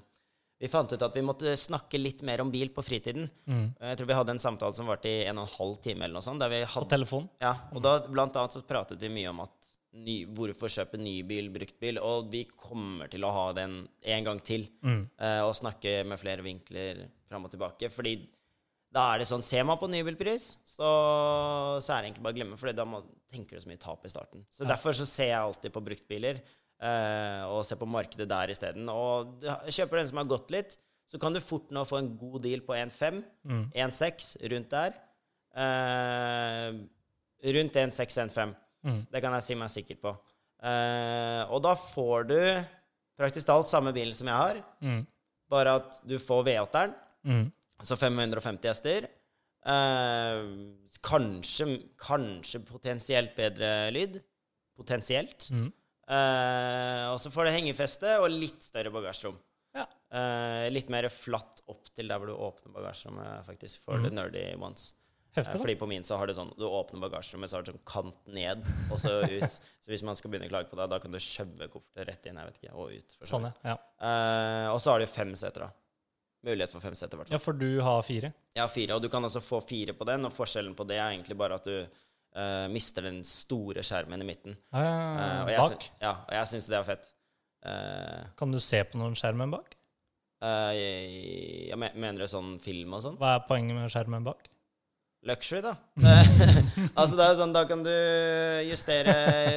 Vi 0.62 0.68
fant 0.70 0.92
ut 0.94 1.02
at 1.02 1.16
vi 1.18 1.24
måtte 1.26 1.56
snakke 1.58 1.98
litt 1.98 2.20
mer 2.22 2.40
om 2.44 2.50
bil 2.54 2.70
på 2.70 2.84
fritiden. 2.86 3.26
Mm. 3.50 3.64
Jeg 3.82 3.98
tror 3.98 4.06
vi 4.12 4.14
hadde 4.20 4.34
en 4.36 4.42
samtale 4.42 4.76
som 4.78 4.86
varte 4.86 5.10
i 5.10 5.24
en 5.26 5.40
og 5.42 5.48
en 5.48 5.54
halv 5.56 5.80
time 5.82 6.04
eller 6.06 6.14
noe 6.20 6.22
sånt. 6.22 6.38
Der 6.42 6.52
vi 6.52 6.60
På 6.70 6.84
telefon? 6.88 7.26
ja, 7.42 7.56
og 7.74 7.82
da 7.82 7.96
blant 8.06 8.36
annet 8.38 8.54
så 8.54 8.62
pratet 8.66 9.02
vi 9.02 9.10
mye 9.10 9.32
om 9.32 9.40
at 9.42 9.72
ny, 9.92 10.20
hvorfor 10.32 10.70
kjøpe 10.72 10.96
ny 11.02 11.18
bil, 11.28 11.50
brukt 11.52 11.74
bil, 11.82 11.98
og 12.00 12.30
vi 12.32 12.44
kommer 12.46 13.10
til 13.12 13.26
å 13.26 13.32
ha 13.34 13.48
den 13.58 13.74
en 14.14 14.24
gang 14.24 14.38
til. 14.40 14.68
Mm. 14.86 15.02
eh, 15.18 15.40
og 15.44 15.52
snakke 15.58 15.98
med 16.08 16.20
flere 16.22 16.46
vinkler 16.46 17.02
fram 17.28 17.44
og 17.44 17.50
tilbake. 17.52 17.90
Fordi 17.92 18.14
da 18.92 19.08
er 19.14 19.18
det 19.22 19.26
sånn 19.28 19.42
Ser 19.44 19.64
man 19.64 19.78
på 19.80 19.88
nybilpris, 19.90 20.58
så, 20.68 20.88
så 21.82 21.92
er 21.94 22.02
det 22.02 22.10
egentlig 22.12 22.24
bare 22.24 22.34
å 22.36 22.38
glemme, 22.38 22.56
for 22.60 22.72
da 22.76 22.84
må, 22.88 23.02
tenker 23.32 23.56
du 23.58 23.64
så 23.64 23.70
mye 23.70 23.80
tap 23.82 24.04
i 24.06 24.10
starten. 24.12 24.46
Så 24.52 24.62
Ja. 24.64 24.70
derfor 24.76 24.92
så 24.96 25.06
ser 25.08 25.30
jeg 25.32 25.40
alltid 25.42 25.72
på 25.74 25.82
bruktbiler, 25.84 26.40
eh, 26.82 27.42
og 27.46 27.62
se 27.64 27.76
på 27.78 27.86
markedet 27.88 28.26
der 28.28 28.50
isteden. 28.52 28.88
Og 28.90 29.40
kjøper 29.70 30.00
den 30.02 30.08
som 30.10 30.18
har 30.22 30.28
gått 30.32 30.50
litt, 30.54 30.76
så 31.08 31.20
kan 31.20 31.32
du 31.36 31.40
fort 31.44 31.70
nå 31.70 31.84
få 31.86 31.98
en 32.00 32.10
god 32.18 32.42
deal 32.42 32.60
på 32.66 32.74
1,5, 32.74 33.22
Mm. 33.44 33.64
1,6, 33.74 34.36
rundt 34.52 34.70
der. 34.72 34.94
Eh, 35.54 36.72
rundt 37.54 37.76
1,6, 37.76 38.18
1,5. 38.26 38.54
Mm. 38.84 39.00
Det 39.12 39.22
kan 39.22 39.34
jeg 39.36 39.42
si 39.46 39.54
meg 39.58 39.70
sikker 39.70 39.98
på. 40.02 40.12
Eh, 40.62 41.42
og 41.52 41.62
da 41.64 41.74
får 41.78 42.26
du 42.30 42.38
praktisk 43.18 43.46
talt 43.50 43.68
samme 43.70 43.92
bilen 43.94 44.14
som 44.14 44.26
jeg 44.30 44.36
har, 44.36 44.62
Mm. 44.82 45.06
bare 45.50 45.74
at 45.76 46.00
du 46.06 46.16
får 46.18 46.44
V8-eren, 46.46 46.94
Mm. 47.24 47.52
altså 47.78 47.96
550 47.96 48.68
hester. 48.68 49.08
Eh, 49.64 50.42
kanskje, 51.02 51.66
kanskje 51.96 52.64
potensielt 52.66 53.36
bedre 53.36 53.90
lyd. 53.92 54.20
Potensielt. 54.76 55.50
Mm. 55.52 55.72
Eh, 56.10 57.04
og 57.12 57.20
så 57.22 57.30
får 57.32 57.48
du 57.48 57.54
hengefeste 57.54 58.16
og 58.22 58.30
litt 58.32 58.64
større 58.66 58.92
bagasjerom. 58.94 59.38
Ja. 59.76 59.86
Eh, 60.12 60.66
litt 60.72 60.90
mer 60.92 61.08
flatt 61.12 61.62
opp 61.72 61.92
til 61.96 62.10
der 62.10 62.20
hvor 62.20 62.28
du 62.28 62.34
åpner 62.34 62.74
bagasjerommet, 62.74 63.46
faktisk, 63.46 63.84
for 63.86 64.00
mm. 64.00 64.08
the 64.08 64.14
nerdy 64.14 64.44
ones. 64.60 64.90
Heftig. 65.32 65.62
Fordi 65.62 65.76
på 65.80 65.86
min 65.88 66.02
så 66.04 66.18
har 66.20 66.28
du 66.28 66.34
sånn 66.36 66.50
Du 66.60 66.66
åpner 66.68 67.00
bagasjerommet, 67.06 67.48
så 67.48 67.56
har 67.56 67.64
du 67.64 67.70
sånn 67.70 67.84
kant 67.88 68.26
ned 68.28 68.66
og 68.92 68.98
så 69.00 69.14
ut. 69.24 69.54
så 69.82 69.92
hvis 69.92 70.04
man 70.04 70.18
skal 70.18 70.32
begynne 70.32 70.50
å 70.50 70.52
klage 70.52 70.68
på 70.68 70.76
det, 70.76 70.90
da 70.92 70.98
kan 71.00 71.14
du 71.14 71.20
skjøve 71.22 71.70
kofferten 71.72 72.08
rett 72.10 72.28
inn 72.28 72.40
jeg 72.40 72.50
vet 72.50 72.58
ikke, 72.60 72.74
og 72.76 72.98
ut. 72.98 73.16
Sånn, 73.24 73.48
ja. 73.64 73.78
Eh, 73.96 74.66
og 74.74 74.82
så 74.84 74.92
har 74.92 75.00
du 75.00 75.08
fem 75.08 75.32
seter, 75.38 75.64
da. 75.64 75.72
Mulighet 76.42 76.74
for 76.74 76.84
fem 76.84 76.94
seter, 76.98 77.16
i 77.16 77.20
hvert 77.20 77.30
fall. 77.30 77.38
Ja, 77.38 77.40
for 77.40 77.56
du 77.56 77.80
har 77.86 78.04
fire. 78.04 78.32
Jeg 78.52 78.60
har 78.60 78.72
fire, 78.72 78.98
og 78.98 79.04
du 79.04 79.08
kan 79.08 79.24
også 79.24 79.40
få 79.40 79.62
fire 79.64 79.94
på 79.96 80.04
den, 80.08 80.26
og 80.28 80.34
forskjellen 80.34 80.74
på 80.76 80.84
det 80.90 80.98
er 80.98 81.14
egentlig 81.14 81.38
bare 81.38 81.56
at 81.56 81.68
du 81.70 82.02
eh, 82.36 82.66
mister 82.72 83.02
den 83.08 83.22
store 83.24 83.82
skjermen 83.86 84.22
i 84.22 84.28
midten. 84.28 84.56
Ja, 84.72 84.82
Eh, 84.82 85.42
og 85.44 85.48
jeg 85.50 85.58
bak. 85.58 85.70
syn- 85.72 86.00
ja, 86.02 86.12
og 86.28 86.32
jeg 86.38 86.46
syns 86.52 86.66
det 86.68 86.78
er 86.78 86.84
fett. 86.84 87.12
Uh, 87.64 88.24
Kan 88.36 88.50
du 88.50 88.58
se 88.58 88.80
på 88.84 88.98
noen 88.98 89.14
skjermen 89.14 89.50
bak? 89.52 89.76
jeg, 90.42 91.68
jeg 91.68 91.78
men- 91.78 91.94
mener 91.94 92.18
du 92.24 92.26
sånn 92.26 92.56
film 92.60 92.94
og 92.94 93.02
sånn? 93.04 93.16
Hva 93.20 93.36
er 93.36 93.44
poenget 93.46 93.76
med 93.76 93.90
skjermen 93.92 94.24
bak? 94.26 94.48
Luxury, 95.24 95.60
da. 95.62 95.76
altså 96.98 97.14
det 97.14 97.22
er 97.22 97.30
jo 97.30 97.38
sånn, 97.38 97.52
Da 97.54 97.62
kan 97.70 97.84
du 97.84 97.92
justere 98.66 99.12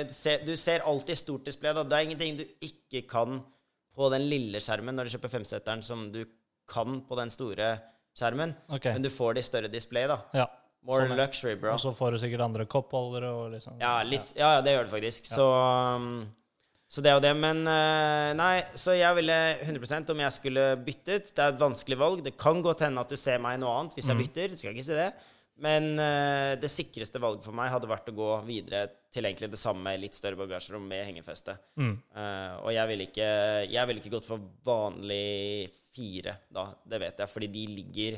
se, 0.13 0.35
Du 0.45 0.53
ser 0.55 0.83
alltid 0.85 1.17
stort 1.17 1.45
display. 1.47 1.73
da. 1.73 1.81
Det 1.83 1.97
er 1.97 2.05
ingenting 2.05 2.37
du 2.37 2.45
ikke 2.61 3.01
kan 3.09 3.39
på 3.95 4.09
den 4.13 4.27
lille 4.29 4.59
skjermen 4.61 4.93
når 4.93 5.07
du 5.09 5.15
kjøper 5.15 5.31
femseteren, 5.39 5.81
som 5.81 6.11
du 6.11 6.21
kan 6.69 6.99
på 7.07 7.15
den 7.17 7.29
store 7.33 7.79
skjermen. 8.15 8.53
Okay. 8.69 8.93
Men 8.93 9.01
du 9.01 9.09
får 9.09 9.33
det 9.33 9.41
i 9.45 9.49
større 9.49 9.71
display, 9.71 10.05
da. 10.11 10.19
ja. 10.35 10.45
More 10.85 11.05
sånne. 11.07 11.17
luxury, 11.17 11.55
bro. 11.59 11.73
Og 11.73 11.81
så 11.81 11.91
får 11.95 12.15
du 12.15 12.21
sikkert 12.21 12.45
andre 12.45 12.65
koppholdere 12.69 13.29
og 13.33 13.53
liksom 13.55 13.79
Ja, 13.81 13.97
litt, 14.05 14.31
ja, 14.37 14.57
ja, 14.57 14.65
det 14.65 14.75
gjør 14.75 14.87
det 14.87 14.93
faktisk. 14.93 15.29
Så, 15.29 15.45
um, 15.49 16.25
så 16.87 17.01
det 17.01 17.15
og 17.17 17.23
det. 17.25 17.33
Men 17.41 17.63
eh, 17.69 18.31
nei, 18.37 18.55
så 18.77 18.93
jeg 18.97 19.17
ville 19.17 19.37
100% 19.65 20.13
om 20.13 20.25
jeg 20.25 20.35
skulle 20.37 20.67
byttet. 20.85 21.31
Det 21.33 21.41
er 21.41 21.55
et 21.55 21.61
vanskelig 21.61 21.97
valg. 22.01 22.25
Det 22.25 22.35
kan 22.37 22.61
godt 22.65 22.85
hende 22.85 23.01
at 23.01 23.09
du 23.09 23.17
ser 23.19 23.41
meg 23.41 23.57
i 23.57 23.63
noe 23.63 23.73
annet 23.79 23.97
hvis 23.97 24.11
jeg 24.11 24.21
bytter. 24.21 24.59
Skal 24.59 24.77
ikke 24.77 24.85
si 24.85 24.99
det. 24.99 25.09
Men 25.63 25.93
eh, 26.03 26.53
det 26.59 26.69
sikreste 26.71 27.19
valget 27.23 27.45
for 27.47 27.55
meg 27.55 27.71
hadde 27.71 27.87
vært 27.87 28.09
å 28.11 28.15
gå 28.15 28.29
videre 28.47 28.89
til 29.15 29.23
egentlig 29.23 29.47
det 29.53 29.59
samme, 29.61 29.93
litt 29.97 30.17
større 30.17 30.37
bagasjerom 30.41 30.83
med 30.83 31.05
hengefeste. 31.07 31.55
Mm. 31.79 31.93
Uh, 32.11 32.55
og 32.65 32.71
jeg 32.75 32.89
ville 32.91 33.05
ikke, 33.07 33.29
vil 33.87 34.01
ikke 34.01 34.11
gått 34.17 34.27
for 34.27 34.49
vanlig 34.67 35.69
fire, 35.95 36.35
da. 36.51 36.67
Det 36.83 36.99
vet 36.99 37.23
jeg, 37.23 37.31
fordi 37.31 37.49
de 37.53 37.63
ligger 37.71 38.17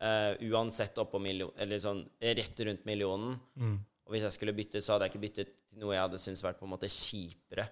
eh, 0.00 0.32
uansett 0.50 0.98
oppå 1.02 1.20
million, 1.22 1.52
eller 1.60 1.80
sånn 1.82 2.04
rett 2.20 2.64
rundt 2.68 2.84
millionen. 2.88 3.36
Mm. 3.56 3.76
Og 4.06 4.14
hvis 4.14 4.26
jeg 4.28 4.36
skulle 4.36 4.54
byttet, 4.56 4.84
så 4.84 4.94
hadde 4.94 5.08
jeg 5.08 5.16
ikke 5.16 5.24
byttet 5.24 5.54
til 5.54 5.82
noe 5.82 5.96
jeg 5.96 6.04
hadde 6.04 6.22
syntes 6.22 6.44
vært 6.44 6.60
på 6.60 6.68
en 6.68 6.74
måte 6.76 6.90
kjipere. 6.90 7.66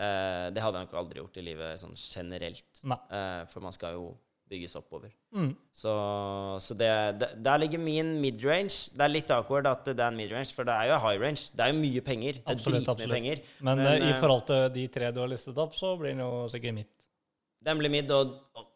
Uh, 0.00 0.48
det 0.54 0.62
hadde 0.62 0.80
jeg 0.80 0.88
nok 0.88 0.98
aldri 1.00 1.20
gjort 1.20 1.38
i 1.40 1.44
livet 1.44 1.80
sånn 1.80 1.96
generelt. 1.98 2.82
Eh, 2.84 3.40
for 3.50 3.64
man 3.64 3.74
skal 3.76 3.96
jo 3.98 4.12
bygges 4.50 4.74
oppover. 4.78 5.12
Mm. 5.34 5.50
Så, 5.76 5.90
så 6.64 6.74
det, 6.74 6.90
det, 7.20 7.28
der 7.44 7.60
ligger 7.62 7.82
min 7.82 8.16
midrange. 8.22 8.90
Det 8.96 9.04
er 9.04 9.12
litt 9.12 9.30
awkward 9.34 9.68
at 9.70 9.86
det 9.86 10.00
er 10.00 10.08
en 10.10 10.18
midrange, 10.18 10.50
for 10.56 10.66
det 10.66 10.74
er 10.74 10.90
jo 10.90 10.98
high 11.04 11.20
range. 11.22 11.50
Det 11.54 11.64
er 11.64 11.70
jo 11.70 11.78
mye 11.78 12.02
penger. 12.06 12.40
Det 12.40 12.56
er 12.56 12.64
dritmye 12.64 13.10
penger. 13.12 13.44
Men, 13.60 13.84
Men, 13.84 14.08
i 14.08 14.16
forhold 14.18 14.48
til 14.50 14.66
de 14.74 14.88
tre 14.90 15.12
du 15.14 15.22
har 15.22 15.30
listet 15.30 15.60
opp, 15.62 15.76
så 15.78 15.94
blir 16.00 16.16
den 16.16 16.24
jo 16.24 16.32
sikkert 16.50 16.80
midt. 16.80 17.06
Den 17.60 17.80
ble 17.80 17.92
midd, 17.92 18.10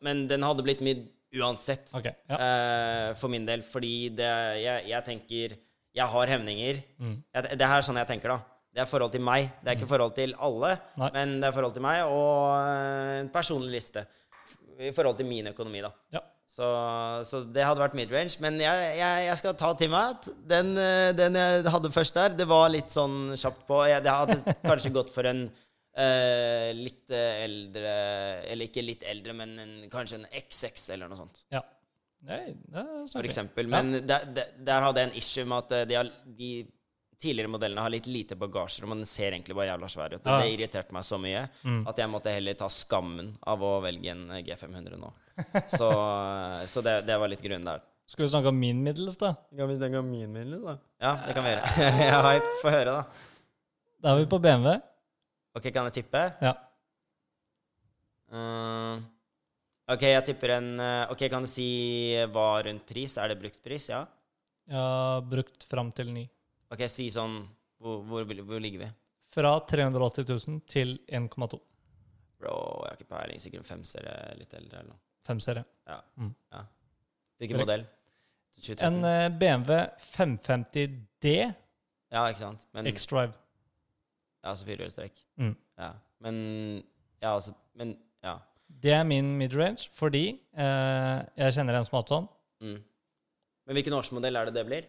men 0.04 0.26
den 0.28 0.44
hadde 0.44 0.64
blitt 0.66 0.84
mid 0.84 1.06
uansett. 1.40 1.90
Okay, 1.94 2.14
ja. 2.30 2.38
uh, 2.38 3.10
for 3.18 3.32
min 3.32 3.46
del. 3.48 3.64
Fordi 3.66 3.94
det, 4.16 4.32
jeg, 4.62 4.88
jeg 4.92 5.06
tenker 5.06 5.56
Jeg 5.94 6.10
har 6.10 6.30
hemninger. 6.34 6.82
Mm. 6.98 7.16
Jeg, 7.34 7.56
det 7.60 7.66
er 7.70 7.86
sånn 7.86 8.00
jeg 8.02 8.10
tenker, 8.10 8.34
da. 8.34 8.54
Det 8.74 8.82
er 8.82 8.90
forhold 8.90 9.12
til 9.14 9.22
meg. 9.22 9.52
Det 9.62 9.70
er 9.70 9.76
ikke 9.78 9.86
forhold 9.86 10.16
til 10.16 10.32
alle, 10.42 10.72
Nei. 10.98 11.10
men 11.14 11.36
det 11.38 11.46
er 11.46 11.54
forhold 11.54 11.76
til 11.76 11.84
meg 11.84 12.00
og 12.10 12.56
eh, 12.58 13.20
en 13.20 13.28
personlig 13.30 13.70
liste. 13.76 14.02
I 14.82 14.90
forhold 14.90 15.20
til 15.20 15.28
min 15.28 15.52
økonomi, 15.52 15.84
da. 15.84 15.92
ja. 16.16 16.24
Så, 16.54 16.66
så 17.26 17.40
det 17.50 17.64
hadde 17.66 17.82
vært 17.82 17.96
midrange. 17.98 18.36
Men 18.42 18.58
jeg, 18.62 18.90
jeg, 18.98 19.22
jeg 19.26 19.38
skal 19.40 19.54
ta 19.58 19.72
til 19.78 19.90
meg 19.90 20.12
at 20.14 20.28
den, 20.50 20.74
eh, 20.78 21.10
den 21.16 21.38
jeg 21.38 21.64
hadde 21.74 21.90
først 21.94 22.18
der, 22.18 22.34
det 22.38 22.46
var 22.50 22.68
litt 22.70 22.94
sånn 22.94 23.34
kjapt 23.38 23.64
på. 23.66 23.80
Jeg, 23.90 24.04
det 24.04 24.14
hadde 24.14 24.54
kanskje 24.62 24.92
gått 24.94 25.10
for 25.14 25.26
en 25.30 25.48
eh, 25.96 26.70
litt 26.76 27.10
eh, 27.14 27.44
eldre 27.44 27.92
Eller 28.50 28.68
ikke 28.70 28.82
litt 28.84 29.02
eldre, 29.08 29.32
men 29.36 29.56
en, 29.62 29.74
kanskje 29.92 30.20
en 30.22 30.28
XX 30.30 30.88
eller 30.96 31.08
noe 31.12 31.20
sånt. 31.24 31.44
ja. 31.54 31.62
Nei, 32.24 32.54
det 32.56 32.80
er 32.80 33.02
så 33.04 33.18
For 33.18 33.26
eksempel. 33.28 33.66
eksempel. 33.66 33.66
Ja. 33.68 33.82
Men 33.82 34.06
der, 34.08 34.22
der, 34.32 34.46
der 34.64 34.80
hadde 34.86 35.02
jeg 35.02 35.10
en 35.10 35.18
issue 35.20 35.44
med 35.44 35.58
at 35.66 35.72
eh, 35.76 35.82
de, 35.90 35.96
har, 35.98 36.08
de 36.38 36.50
tidligere 37.20 37.50
modellene 37.52 37.82
har 37.84 37.92
litt 37.92 38.06
lite 38.08 38.38
bagasjer, 38.40 38.86
og 38.86 38.94
den 38.96 39.04
ser 39.08 39.34
egentlig 39.36 39.52
bare 39.58 39.66
jævla 39.74 39.90
svær 39.92 40.14
ut. 40.16 40.24
Ja. 40.24 40.38
Det 40.40 40.54
irriterte 40.54 40.96
meg 40.96 41.04
så 41.04 41.18
mye 41.20 41.42
Mm. 41.68 41.82
at 41.92 42.00
jeg 42.00 42.08
måtte 42.14 42.32
heller 42.32 42.56
ta 42.56 42.70
skammen 42.72 43.28
av 43.44 43.60
å 43.68 43.74
velge 43.84 44.08
en 44.14 44.24
eh, 44.38 44.40
G500 44.46 44.96
nå. 45.02 45.12
Så, 45.76 45.90
så 46.70 46.80
det, 46.86 46.96
det 47.10 47.18
var 47.20 47.28
litt 47.28 47.44
grunnen 47.44 47.66
der. 47.68 47.84
Skal 48.08 48.24
vi 48.24 48.30
snakke 48.32 48.48
om 48.52 48.58
min 48.60 48.80
middels, 48.84 49.16
da? 49.20 49.34
Kan 49.56 49.68
vi 49.68 49.76
snakke 49.82 50.00
om 50.00 50.08
min 50.12 50.32
middels, 50.32 50.64
da? 50.64 50.74
Ja, 51.04 51.12
det 51.26 51.36
kan 51.36 51.44
vi 51.44 51.52
gjøre. 51.52 51.76
jeg 52.00 52.08
er 52.16 52.26
hype. 52.30 52.50
Få 52.64 52.72
høre, 52.72 52.92
da. 52.96 53.04
Da 54.04 54.12
er 54.16 54.20
vi 54.22 54.28
på 54.32 54.40
BMW. 54.44 54.74
Ok, 55.54 55.68
kan 55.70 55.86
jeg 55.88 56.00
tippe? 56.00 56.22
Ja. 56.42 56.54
Uh, 58.34 58.98
ok, 59.94 60.06
jeg 60.08 60.24
tipper 60.26 60.56
en 60.56 60.70
eh, 60.82 61.10
Ok, 61.12 61.20
kan 61.30 61.44
du 61.44 61.50
si 61.50 61.68
hva 62.34 62.46
rundt 62.66 62.82
pris? 62.88 63.14
Er 63.20 63.30
det 63.30 63.38
brukt 63.38 63.60
pris? 63.62 63.86
Ja? 63.92 64.00
Ja, 64.66 65.20
brukt 65.22 65.66
fram 65.68 65.92
til 65.94 66.10
9. 66.10 66.24
Ok, 66.74 66.82
si 66.90 67.06
sånn 67.12 67.36
Hvor, 67.78 68.00
hvor, 68.08 68.24
hvor 68.24 68.62
ligger 68.64 68.86
vi? 68.86 68.90
Fra 69.34 69.52
380 69.70 70.26
000 70.30 70.60
til 70.70 70.96
1,2. 71.06 71.58
Bro, 72.40 72.54
jeg 72.54 72.88
har 72.88 72.98
ikke 72.98 73.10
peiling. 73.10 73.42
Sikkert 73.42 73.64
en 73.64 73.66
femserie 73.66 74.16
litt 74.38 74.54
eldre 74.54 74.80
eller 74.80 74.92
noe. 74.92 75.00
Femserie. 75.26 75.64
Ja. 75.90 75.98
Mm. 76.20 76.32
ja. 76.54 76.64
Hvilken 77.42 77.62
modell? 77.62 77.86
2013? 78.58 78.84
En 78.88 79.08
eh, 79.10 79.28
BMW 79.38 79.80
550D 80.14 81.32
Ja, 81.34 82.28
ikke 82.28 82.42
sant? 82.42 82.66
Men, 82.76 82.86
X-Drive. 82.90 83.34
Altså 84.50 84.66
firehjulstrekk. 84.68 85.22
Mm. 85.40 85.54
Ja. 85.80 85.92
Men 86.24 86.42
Ja, 87.22 87.34
altså 87.34 87.54
Men 87.74 87.96
ja. 88.24 88.38
Det 88.82 88.92
er 88.92 89.04
min 89.06 89.36
midrange 89.38 89.88
fordi 89.94 90.40
eh, 90.56 91.18
jeg 91.38 91.56
kjenner 91.56 91.78
en 91.78 91.86
som 91.86 91.96
har 91.96 92.04
hatt 92.04 92.12
sånn. 92.12 92.28
Mm. 92.64 92.78
Men 93.64 93.78
hvilken 93.78 93.96
årsmodell 93.96 94.36
er 94.36 94.50
det 94.50 94.56
det 94.58 94.66
blir? 94.68 94.86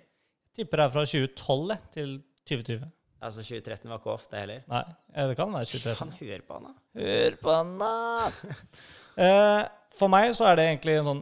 Tipper 0.56 0.82
det 0.82 0.86
er 0.86 0.94
fra 0.94 1.06
2012 1.08 1.78
til 1.96 2.14
2020. 2.48 2.86
Altså 3.26 3.42
2013 3.42 3.90
var 3.90 4.00
ikke 4.00 4.12
off, 4.12 4.28
det 4.32 4.42
heller. 4.44 4.66
Nei, 4.70 4.84
det 5.30 5.38
kan 5.40 5.54
være 5.54 5.70
2013. 5.72 5.96
Faen, 5.98 6.12
hør 6.20 6.44
på 6.46 6.58
han, 6.58 6.68
da. 6.68 6.74
Hør 7.02 7.38
på 7.42 7.58
han, 7.60 7.74
da! 7.82 7.96
Eh, 9.16 9.62
for 9.96 10.12
meg 10.12 10.34
så 10.36 10.50
er 10.50 10.58
det 10.60 10.64
egentlig 10.68 10.98
en 11.00 11.06
sånn 11.08 11.20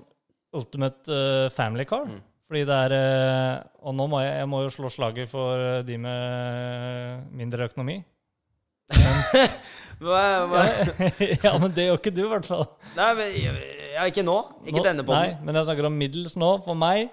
ultimate 0.57 1.13
uh, 1.13 1.51
family 1.53 1.85
car. 1.85 2.07
Mm. 2.09 2.23
Fordi 2.53 2.63
det 2.69 2.79
er 2.85 2.93
eh, 2.93 3.63
Og 3.81 3.95
nå 3.97 4.05
må 4.11 4.19
jeg, 4.21 4.33
jeg 4.37 4.49
må 4.51 4.59
jo 4.61 4.71
slå 4.73 4.89
slaget 4.93 5.29
for 5.31 5.57
eh, 5.57 5.83
de 5.87 5.95
med 5.97 7.29
mindre 7.33 7.69
økonomi. 7.69 7.95
Hva, 10.03 10.21
hva? 10.51 10.61
ja, 11.45 11.51
men 11.61 11.71
det 11.71 11.85
gjør 11.87 11.99
ikke 12.01 12.11
du, 12.11 12.23
i 12.25 12.29
hvert 12.33 12.47
fall. 12.47 12.65
Nei, 12.97 13.09
men 13.15 13.35
ja, 13.39 14.07
ikke 14.09 14.23
nå. 14.25 14.35
Ikke 14.65 14.81
Nå- 14.81 14.85
denne 14.89 15.05
podden. 15.07 15.35
Nei, 15.37 15.45
men 15.47 15.59
jeg 15.59 15.67
snakker 15.69 15.87
om 15.87 15.99
middels 15.99 16.35
nå. 16.39 16.49
For 16.65 16.75
meg 16.77 17.07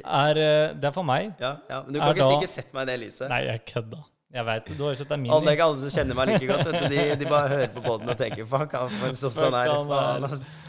er 0.00 0.38
eh, 0.38 0.72
Det 0.76 0.90
er 0.90 0.94
for 0.94 1.06
meg. 1.06 1.32
Ja, 1.40 1.54
ja, 1.70 1.80
men 1.86 1.94
du 1.96 2.00
kan 2.02 2.12
ikke 2.12 2.44
da- 2.44 2.50
sett 2.52 2.72
meg 2.76 2.84
i 2.84 2.90
det 2.92 2.98
lyset. 3.06 3.28
Nei, 3.32 3.40
jeg 3.48 3.64
kødda. 3.72 4.02
Jeg 4.30 4.46
det. 4.46 4.76
Du 4.78 4.84
har 4.84 4.92
jo 4.92 4.98
sett 5.00 5.08
det 5.10 5.16
er 5.16 5.32
Alle, 5.34 5.52
ikke 5.56 5.64
alle 5.66 5.80
som 5.82 5.90
kjenner 5.90 6.14
meg 6.14 6.28
like 6.30 6.46
godt. 6.46 6.68
Vet 6.68 6.84
du. 6.84 6.92
De, 6.92 7.06
de 7.18 7.30
bare 7.32 7.48
hører 7.50 7.72
på 7.74 7.82
båten 7.82 8.12
og 8.12 8.18
tenker 8.20 8.46
Fuck, 8.46 8.76
han 8.78 8.92
for 9.00 9.08
en 9.10 9.18
soss 9.18 9.38
han 9.42 9.56
er. 9.58 9.72
Fuck, 9.72 9.80
han 9.80 9.90
er- 9.90 10.04
Faen, 10.04 10.28
altså. 10.28 10.68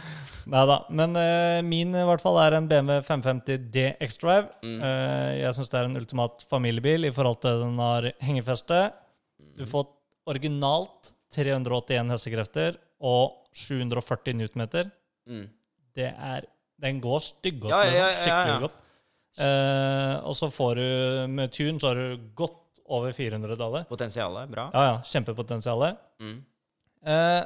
Nei 0.51 0.63
da. 0.65 0.77
Men 0.89 1.13
uh, 1.19 1.59
min 1.67 1.93
i 1.93 2.05
hvert 2.09 2.23
fall 2.23 2.39
er 2.41 2.55
en 2.57 2.65
BMW 2.71 3.03
550D 3.05 3.83
X-Drive. 4.07 4.47
Mm. 4.65 4.79
Uh, 4.81 5.29
jeg 5.43 5.53
syns 5.59 5.69
det 5.69 5.77
er 5.77 5.89
en 5.91 5.99
ultimat 6.01 6.45
familiebil 6.49 7.05
i 7.05 7.13
forhold 7.13 7.37
til 7.45 7.61
den 7.61 7.77
har 7.83 8.09
hengefeste. 8.25 8.87
Du 9.59 9.67
får 9.69 9.91
originalt 10.31 11.11
381 11.35 12.11
hestekrefter 12.15 12.79
og 13.01 13.37
740 13.55 14.35
newtonmeter. 14.39 14.89
Mm. 15.29 15.45
Det 15.95 16.09
er 16.11 16.47
Den 16.81 16.97
går. 17.03 17.21
Ja, 17.43 17.51
ja, 17.51 17.51
liksom. 17.53 17.69
ja, 17.69 17.91
ja, 17.93 18.07
ja. 18.09 18.21
Skikkelig 18.25 18.61
godt. 18.65 18.77
Eh, 19.39 20.15
og 20.27 20.35
så 20.35 20.49
får 20.51 20.75
du 20.79 21.27
med 21.31 21.51
tune 21.55 21.79
så 21.79 21.91
har 21.91 21.99
du 21.99 22.23
godt 22.35 22.57
over 22.91 23.13
400 23.15 23.55
dollar. 23.55 23.85
Potensialet, 23.87 24.49
bra. 24.51 24.65
Ja, 24.73 24.81
ja. 24.89 24.95
Kjempepotensialet. 25.07 25.99
Mm. 26.19 26.39
Eh, 27.05 27.41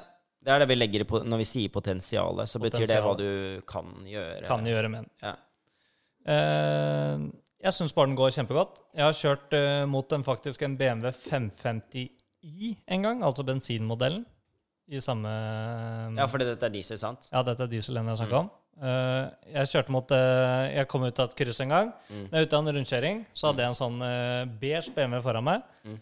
Det 0.46 0.54
er 0.54 0.62
det 0.64 0.68
vi 0.70 0.76
legger 0.78 1.04
i 1.04 1.08
når 1.26 1.42
vi 1.42 1.46
sier 1.50 1.70
potensialet. 1.74 2.50
Så 2.50 2.62
betyr 2.64 2.88
det 2.90 3.02
hva 3.04 3.14
du 3.18 3.62
kan 3.68 3.92
gjøre. 4.08 4.46
kan 4.48 4.66
gjøre 4.66 4.90
med 4.94 5.04
den. 5.04 5.12
Ja. 5.22 5.36
Eh, 6.26 7.26
jeg 7.66 7.74
syns 7.74 7.94
bare 7.98 8.08
den 8.10 8.18
går 8.18 8.34
kjempegodt. 8.36 8.82
Jeg 8.96 9.04
har 9.06 9.14
kjørt 9.20 9.54
eh, 9.58 9.86
mot 9.90 10.12
en 10.16 10.24
faktisk 10.26 10.62
en 10.66 10.78
BMW 10.78 11.12
550i 12.46 12.76
en 12.88 13.02
gang, 13.02 13.24
altså 13.24 13.44
bensinmodellen. 13.46 14.26
I 14.86 15.00
samme 15.02 15.30
ja, 16.14 16.28
fordi 16.30 16.46
dette 16.46 16.68
er 16.68 16.74
diesel, 16.74 16.98
sant? 17.02 17.26
Ja, 17.32 17.42
dette 17.42 17.66
er 17.66 17.72
dieselen 17.72 18.06
jeg 18.12 18.20
snakka 18.20 18.44
om. 18.44 18.52
Uh, 18.76 19.32
jeg 19.54 19.70
kjørte 19.72 19.94
mot 19.96 20.10
uh, 20.12 20.66
Jeg 20.68 20.84
kom 20.92 21.06
ut 21.08 21.20
av 21.24 21.30
et 21.30 21.38
kryss 21.40 21.62
en 21.64 21.72
gang. 21.72 21.94
Mm. 22.10 22.26
Når 22.28 22.36
jeg 22.36 22.44
er 22.44 22.50
ute 22.50 22.58
av 22.58 22.62
en 22.62 22.76
rundkjøring, 22.76 23.22
så 23.34 23.48
hadde 23.50 23.64
jeg 23.64 23.74
en 23.74 23.80
sånn 23.80 23.96
uh, 24.04 24.44
beige 24.62 24.94
BMW 24.94 25.24
foran 25.26 25.48
meg. 25.48 25.64
Mm. 25.88 25.96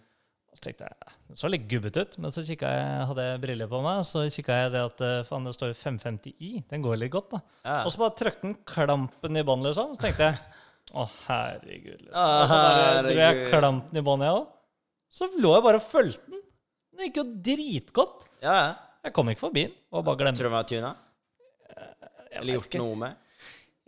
Og 0.52 0.60
så 0.60 0.66
tenkte 0.66 0.90
jeg 0.90 1.14
Det 1.30 1.38
så 1.40 1.52
litt 1.54 1.70
gubbete 1.70 2.04
ut, 2.04 2.18
men 2.20 2.34
så 2.34 2.44
jeg, 2.44 2.58
hadde 2.60 3.28
jeg 3.30 3.44
briller 3.46 3.70
på 3.72 3.80
meg, 3.86 4.02
og 4.02 4.10
så 4.10 4.26
kikka 4.34 4.58
jeg 4.66 4.74
det 4.76 4.84
at 4.90 5.06
faen, 5.30 5.48
det 5.48 5.56
står 5.56 5.72
550i. 5.80 6.52
Den 6.74 6.84
går 6.84 7.00
litt 7.00 7.14
godt, 7.14 7.38
da. 7.38 7.40
Ja. 7.64 7.78
Og 7.86 7.94
så 7.94 8.04
bare 8.04 8.18
trykte 8.20 8.50
den 8.50 8.58
klampen 8.68 9.40
i 9.40 9.46
bånn, 9.48 9.64
liksom. 9.64 9.96
Så 9.96 10.04
tenkte 10.04 10.28
jeg 10.28 10.42
Å, 10.94 11.08
herregud. 11.24 12.04
Liksom. 12.04 12.20
Og 12.20 12.52
så 12.52 12.58
bare 12.60 13.00
dro 13.08 13.16
jeg 13.18 13.48
klampen 13.48 13.98
i 13.98 14.04
bånn, 14.06 14.28
jeg 14.28 14.42
òg. 14.42 14.53
Så 15.14 15.28
lå 15.38 15.52
jeg 15.54 15.66
bare 15.66 15.80
og 15.82 15.86
fulgte 15.86 16.32
den. 16.34 16.42
Den 16.94 17.08
gikk 17.10 17.20
jo 17.22 17.26
dritgodt. 17.46 18.28
Ja, 18.42 18.54
ja. 18.54 18.72
Jeg 19.04 19.14
kom 19.14 19.30
ikke 19.30 19.44
forbi 19.44 19.66
den. 19.68 19.76
Og 19.94 20.06
bare 20.08 20.20
glemte 20.22 20.40
Tror 20.42 20.48
du 20.48 20.54
den 20.54 20.58
var 20.58 20.70
tuna? 20.70 20.94
Eller 22.34 22.56
gjort 22.58 22.70
ikke. 22.72 22.82
noe 22.82 22.98
med? 22.98 23.20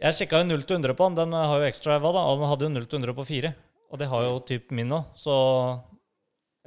Jeg 0.03 0.17
sjekka 0.17 0.41
jo 0.41 0.47
0 0.49 0.63
til 0.67 0.76
100 0.78 0.93
på 0.99 1.07
den. 1.07 1.17
Den 1.21 1.36
har 1.39 1.61
jo 1.61 1.67
ekstra 1.69 1.95
EVA, 1.97 2.11
da. 2.17 2.23
Og 2.30 2.41
den 2.41 2.49
hadde 2.51 2.67
jo 2.67 2.71
0 2.76 2.88
til 2.91 2.99
100 2.99 3.15
på 3.17 3.26
4. 3.30 3.51
Og 3.93 4.01
det 4.01 4.09
har 4.11 4.26
jo 4.26 4.34
typ 4.49 4.73
min. 4.76 4.91
Så 5.17 5.36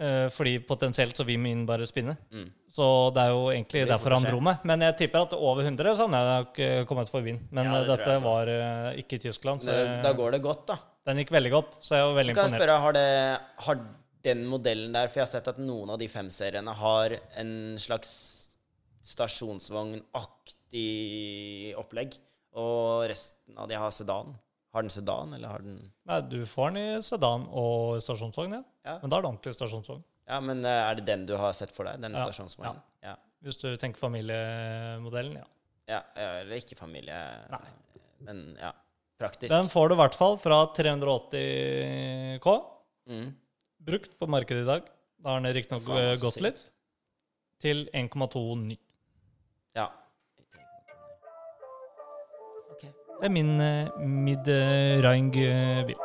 eh, 0.00 0.28
Fordi 0.32 0.54
potensielt 0.66 1.18
så 1.18 1.26
vil 1.28 1.38
min 1.42 1.66
bare 1.68 1.86
spinne. 1.86 2.16
Mm. 2.32 2.48
Så 2.72 2.86
det 3.16 3.22
er 3.26 3.34
jo 3.34 3.44
egentlig 3.52 3.84
Vi 3.84 3.90
derfor 3.92 4.16
han 4.16 4.26
dro 4.26 4.40
meg. 4.44 4.64
Men 4.68 4.84
jeg 4.86 4.96
tipper 5.04 5.26
at 5.26 5.36
over 5.36 5.62
100 5.66 5.94
så 5.98 6.08
hadde 6.08 6.18
jeg 6.24 6.42
nok 6.48 6.58
eh, 6.64 6.80
kommet 6.88 7.12
forbi 7.12 7.34
den. 7.36 7.44
Men 7.52 7.68
Ja, 7.70 7.78
det 7.78 7.84
eh, 7.84 7.92
dette 7.94 8.16
jeg 8.16 8.24
var 8.26 8.52
øh, 8.56 8.90
ikke 9.04 9.20
i 9.20 9.22
Tyskland, 9.28 9.62
så 9.64 9.76
Da, 9.76 9.86
da 10.08 10.12
går 10.18 10.36
det 10.38 10.42
godt, 10.44 10.66
da. 10.72 10.78
den 11.08 11.22
gikk 11.22 11.32
veldig 11.36 11.52
godt. 11.54 11.78
Så 11.84 12.00
jeg 12.00 12.08
var 12.10 12.18
veldig 12.22 12.34
Kan 12.34 12.44
jeg 12.44 12.52
imponert. 12.54 12.68
spørre, 12.68 12.80
har, 12.84 12.92
det, 12.98 13.66
har 13.68 13.82
den 14.28 14.44
modellen 14.48 14.92
der 14.94 15.08
For 15.10 15.20
jeg 15.22 15.26
har 15.26 15.32
sett 15.32 15.48
at 15.50 15.58
noen 15.62 15.90
av 15.94 15.98
de 16.00 16.08
fem-seriene 16.12 16.72
har 16.78 17.08
en 17.40 17.52
slags 17.80 18.10
stasjonsvognaktig 19.08 21.74
opplegg. 21.80 22.10
Og 22.58 23.06
resten 23.10 23.58
av 23.60 23.66
de 23.70 23.74
har 23.78 23.90
sedan. 23.94 24.34
Har 24.74 24.82
den 24.84 24.90
sedan, 24.92 25.30
eller 25.32 25.48
har 25.48 25.58
den 25.64 25.78
Nei, 26.08 26.18
du 26.28 26.42
får 26.46 26.70
den 26.74 26.78
i 26.82 27.02
sedan 27.04 27.46
og 27.56 28.02
stasjonsvogn, 28.04 28.52
ja. 28.58 28.62
Ja, 28.84 28.98
Men 29.02 29.10
da 29.10 29.16
er 29.16 29.22
det 29.24 29.28
ordentlig 29.30 29.54
stasjonsvogn. 29.56 30.02
ja 30.28 30.38
men 30.44 30.58
eh, 30.64 30.82
er 30.90 30.94
det 30.98 31.06
den 31.08 31.22
du 31.28 31.34
har 31.40 31.52
sett 31.56 31.72
for 31.72 31.84
deg? 31.88 32.00
Den 32.02 32.12
Ja, 32.12 32.18
stasjonsvognen? 32.26 32.76
Ja. 33.04 33.14
Hvis 33.44 33.56
du 33.62 33.68
tenker 33.80 33.98
familiemodellen, 34.02 35.36
ja. 35.40 35.46
Ja. 35.88 36.02
ja. 36.16 36.28
Eller 36.42 36.56
ikke 36.60 36.76
familie. 36.76 37.16
Nei. 37.48 37.68
Men 38.26 38.36
ja. 38.60 38.72
Praktisk. 39.18 39.50
Den 39.50 39.68
får 39.72 39.88
du 39.88 39.94
i 39.96 40.00
hvert 40.02 40.14
fall 40.18 40.36
fra 40.38 40.66
380 40.76 42.38
K. 42.44 42.48
Mm. 43.08 43.28
Brukt 43.88 44.18
på 44.18 44.26
markedet 44.28 44.62
i 44.62 44.68
dag. 44.68 44.82
Da 45.18 45.32
har 45.32 45.40
den 45.40 45.54
riktignok 45.56 45.88
eh, 45.96 46.12
gått 46.20 46.40
litt. 46.44 46.60
Til 47.62 47.88
1,2 47.96 48.42
ny. 48.60 48.76
Ja. 49.74 49.88
Okay. 52.74 52.92
Det 52.92 53.26
er 53.30 53.32
min 53.32 53.56
uh, 53.56 53.88
mid-rang-bil. 54.04 55.96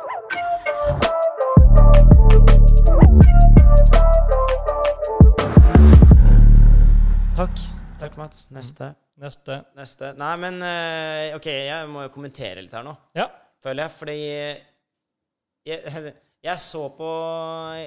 Takk. 7.34 7.64
Takk, 8.00 8.16
Mats. 8.18 8.48
Neste. 8.54 8.94
Neste. 9.20 9.60
Neste. 9.78 10.14
Nei, 10.18 10.34
men 10.42 10.60
eh, 10.64 11.36
OK, 11.36 11.46
jeg 11.52 11.88
må 11.92 12.08
jo 12.08 12.14
kommentere 12.14 12.64
litt 12.64 12.74
her 12.74 12.86
nå. 12.86 12.96
Ja. 13.14 13.28
føler 13.62 13.86
jeg. 13.86 13.94
Fordi 14.00 14.18
jeg, 15.68 16.14
jeg, 16.44 16.60
så 16.60 16.82
på, 16.92 17.08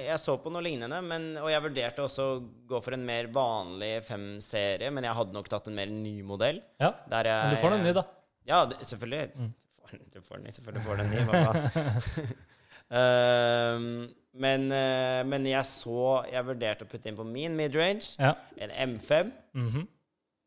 jeg 0.02 0.18
så 0.18 0.34
på 0.42 0.50
noe 0.50 0.62
lignende, 0.66 0.98
men, 1.06 1.28
og 1.38 1.46
jeg 1.52 1.62
vurderte 1.62 2.02
også 2.02 2.24
å 2.32 2.40
gå 2.72 2.80
for 2.82 2.96
en 2.96 3.04
mer 3.06 3.28
vanlig 3.32 3.92
fem-serie, 4.08 4.90
men 4.90 5.06
jeg 5.06 5.14
hadde 5.20 5.36
nok 5.36 5.48
tatt 5.52 5.68
en 5.70 5.76
mer 5.78 5.86
ny 5.92 6.16
modell. 6.26 6.58
ja. 6.82 6.90
Jeg, 7.06 7.24
Men 7.30 7.54
du 7.54 7.60
får 7.62 7.76
den 7.76 7.86
ny, 7.86 7.92
da. 8.00 8.04
Ja, 8.48 8.64
det, 8.66 8.80
selvfølgelig. 8.88 9.30
Mm. 9.36 9.52
Du 9.54 9.78
får, 9.78 9.98
du 10.14 10.20
får 10.26 10.36
den, 10.42 10.52
selvfølgelig 10.58 10.84
får 10.84 10.96
du 10.96 11.02
den 11.02 11.10
ny. 11.14 11.20
Hva? 11.30 12.34
Ehm, 12.88 14.08
men, 14.40 14.62
uh, 14.72 15.20
men 15.28 15.44
jeg 15.44 15.60
så 15.68 16.22
Jeg 16.32 16.46
vurderte 16.46 16.86
å 16.86 16.88
putte 16.88 17.10
inn 17.10 17.18
på 17.18 17.26
min 17.28 17.52
midrange 17.58 18.14
Ja. 18.16 18.30
en 18.56 18.70
M5 18.94 19.32
Mhm. 19.54 19.82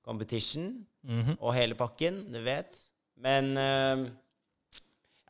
Competition 0.06 0.72
Mhm. 1.06 1.36
og 1.40 1.54
hele 1.54 1.76
pakken, 1.78 2.32
du 2.34 2.40
vet. 2.42 2.80
Men 3.18 3.56
eh, 3.58 4.10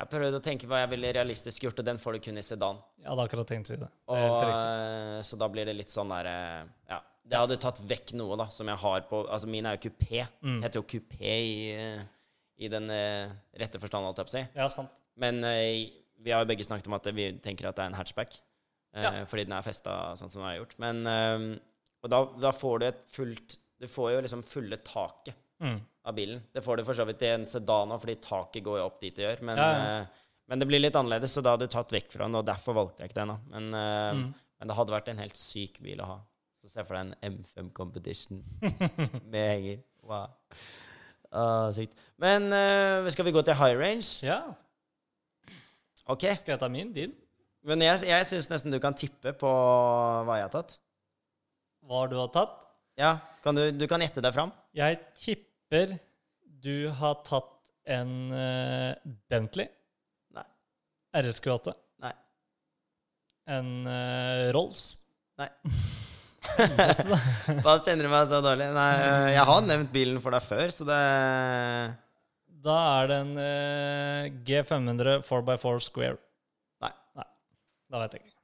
jeg 0.01 0.09
prøvde 0.11 0.39
å 0.39 0.43
tenke 0.43 0.67
hva 0.69 0.81
jeg 0.83 0.89
ville 0.93 1.11
realistisk 1.15 1.63
gjort, 1.65 1.79
og 1.81 1.87
den 1.87 1.99
får 2.01 2.17
du 2.17 2.19
kun 2.25 2.39
i 2.41 2.43
sedan. 2.45 2.79
Jeg 3.01 3.09
hadde 3.11 3.25
akkurat 3.27 3.49
tenkt 3.51 3.69
å 3.69 3.73
si 3.73 3.79
det. 3.81 3.89
Og, 4.11 5.25
så 5.27 5.39
da 5.39 5.49
blir 5.53 5.67
det 5.69 5.75
litt 5.77 5.93
sånn 5.93 6.11
der 6.13 6.29
eh, 6.31 6.61
Ja. 6.91 6.99
Det 7.31 7.37
hadde 7.37 7.55
tatt 7.61 7.77
vekk 7.87 8.15
noe, 8.19 8.35
da, 8.39 8.47
som 8.51 8.67
jeg 8.67 8.81
har 8.81 9.03
på 9.07 9.19
Altså, 9.29 9.47
min 9.47 9.67
er 9.69 9.77
jo 9.77 9.83
kupé. 9.85 10.23
Mm. 10.41 10.57
Heter 10.65 10.81
jo 10.81 10.87
kupé 10.89 11.35
i, 11.45 11.53
eh, 11.77 12.01
i 12.65 12.71
den 12.73 12.89
eh, 12.91 13.31
rette 13.61 13.79
forstand, 13.79 14.07
holdt 14.09 14.19
jeg 14.23 14.27
på 14.27 14.33
å 14.33 14.37
si. 14.39 14.43
Ja, 14.57 14.67
sant. 14.73 14.97
Men 15.21 15.39
vi 15.41 16.31
har 16.33 16.41
jo 16.41 16.49
begge 16.49 16.65
snakket 16.65 16.89
om 16.89 16.95
at 16.97 17.07
vi 17.13 17.27
tenker 17.43 17.69
at 17.69 17.77
det 17.77 17.83
er 17.85 17.91
en 17.91 17.99
hatchback. 17.99 18.39
Ja. 18.97 19.11
Fordi 19.29 19.45
den 19.47 19.53
er 19.55 19.63
festa 19.63 19.93
sånn 20.19 20.31
som 20.33 20.41
den 20.41 20.49
er 20.49 20.57
gjort. 20.57 20.73
Men 20.81 21.05
Og 22.01 22.09
da, 22.11 22.23
da 22.41 22.51
får 22.55 22.79
du 22.81 22.85
et 22.89 23.03
fullt 23.13 23.55
Du 23.79 23.85
får 23.87 24.09
jo 24.15 24.23
liksom 24.25 24.41
fulle 24.43 24.81
taket 24.83 25.37
Mm. 25.61 25.77
Av 26.05 26.15
bilen. 26.17 26.41
Det 26.53 26.63
får 26.65 26.77
du 26.81 26.83
for 26.87 26.97
så 26.97 27.05
vidt 27.05 27.21
i 27.27 27.29
en 27.35 27.45
sedan 27.45 27.91
òg, 27.93 27.99
fordi 28.01 28.15
taket 28.23 28.63
går 28.65 28.79
jo 28.81 28.85
opp 28.87 28.99
dit 29.03 29.15
det 29.15 29.25
gjør. 29.27 29.41
Men, 29.49 29.57
Ja, 29.61 29.69
ja. 29.71 30.01
Uh, 30.01 30.27
men 30.51 30.59
det 30.59 30.67
blir 30.67 30.81
litt 30.83 30.95
annerledes, 30.99 31.31
så 31.31 31.41
da 31.45 31.53
hadde 31.53 31.67
du 31.69 31.71
tatt 31.71 31.91
vekk 31.93 32.09
fra 32.11 32.25
den, 32.25 32.35
og 32.35 32.45
derfor 32.47 32.75
valgte 32.75 33.03
jeg 33.05 33.11
ikke 33.11 33.21
den. 33.21 33.35
Men, 33.53 33.67
uh, 33.73 34.11
Mm. 34.17 34.33
men 34.59 34.67
det 34.67 34.75
hadde 34.75 34.91
vært 34.97 35.07
en 35.13 35.21
helt 35.23 35.37
syk 35.39 35.77
bil 35.81 36.01
å 36.03 36.07
ha. 36.09 36.17
Så 36.61 36.69
se 36.73 36.83
for 36.85 36.97
deg 36.97 37.13
en 37.21 37.37
M5 37.37 37.69
Competition 37.73 38.41
med 39.31 39.45
henger. 39.47 39.79
Wow. 40.03 40.33
Uh, 41.31 41.69
sykt. 41.73 41.95
Men 42.19 42.51
eh, 42.53 43.07
skal 43.13 43.25
vi 43.25 43.31
gå 43.31 43.41
til 43.47 43.55
high 43.55 43.77
range? 43.79 44.19
Ja. 44.27 44.41
Ok. 46.11 46.25
Skal 46.41 46.53
jeg 46.55 46.59
ta 46.61 46.67
min? 46.69 46.91
Din? 46.93 47.13
Men 47.63 47.81
jeg, 47.85 48.01
jeg 48.09 48.25
syns 48.29 48.49
nesten 48.51 48.73
du 48.73 48.79
kan 48.81 48.93
tippe 48.97 49.33
på 49.37 49.49
hva 50.27 50.37
jeg 50.39 50.47
har 50.49 50.53
tatt. 50.53 50.75
Hva 51.87 52.03
du 52.11 52.17
har 52.19 52.29
tatt? 52.33 52.67
Ja, 52.99 53.15
kan 53.45 53.55
du, 53.57 53.63
du 53.71 53.87
kan 53.89 54.01
gjette 54.03 54.21
deg 54.21 54.33
fram. 54.35 54.51
Jeg 54.75 54.99
tipper 55.17 55.50
du 55.71 56.89
har 56.99 57.21
tatt 57.27 57.71
en 57.87 58.11
eh, 58.35 58.91
Bentley. 59.31 59.69
Nei. 60.35 60.43
RSQ8. 61.21 61.73
Nei. 62.03 62.11
En 63.55 63.71
eh, 63.87 64.49
Rolls. 64.55 64.83
Nei. 65.39 65.47
Hva 67.63 67.77
kjenner 67.79 68.03
du 68.05 68.11
meg 68.11 68.27
så 68.29 68.41
dårlig? 68.43 68.67
Nei, 68.75 68.89
jeg 69.37 69.45
har 69.47 69.63
nevnt 69.65 69.91
bilen 69.93 70.19
for 70.21 70.35
deg 70.35 70.43
før, 70.43 70.73
så 70.73 70.87
det 70.89 70.99
Da 72.65 72.75
er 72.99 73.09
det 73.11 73.19
en 73.23 73.31
eh, 73.45 74.29
G500 74.47 75.21
4x4 75.27 75.87
Square. 75.87 76.19
Nei. 76.83 76.91
Da 77.91 78.03
vet 78.03 78.17
jeg 78.17 78.25
ikke. 78.25 78.37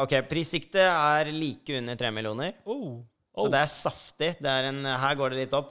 Ok, 0.00 0.16
prissiktet 0.30 0.86
er 0.88 1.28
like 1.34 1.76
under 1.82 1.98
3 2.00 2.12
millioner. 2.16 2.56
Oh. 2.64 3.02
Så 3.36 3.46
Oh. 3.46 3.48
det 3.52 3.60
er 3.62 3.68
saftig. 3.70 4.30
Det 4.42 4.50
er 4.50 4.66
en, 4.72 4.80
her 4.84 5.14
går 5.16 5.32
det 5.32 5.44
litt 5.44 5.54
opp. 5.56 5.70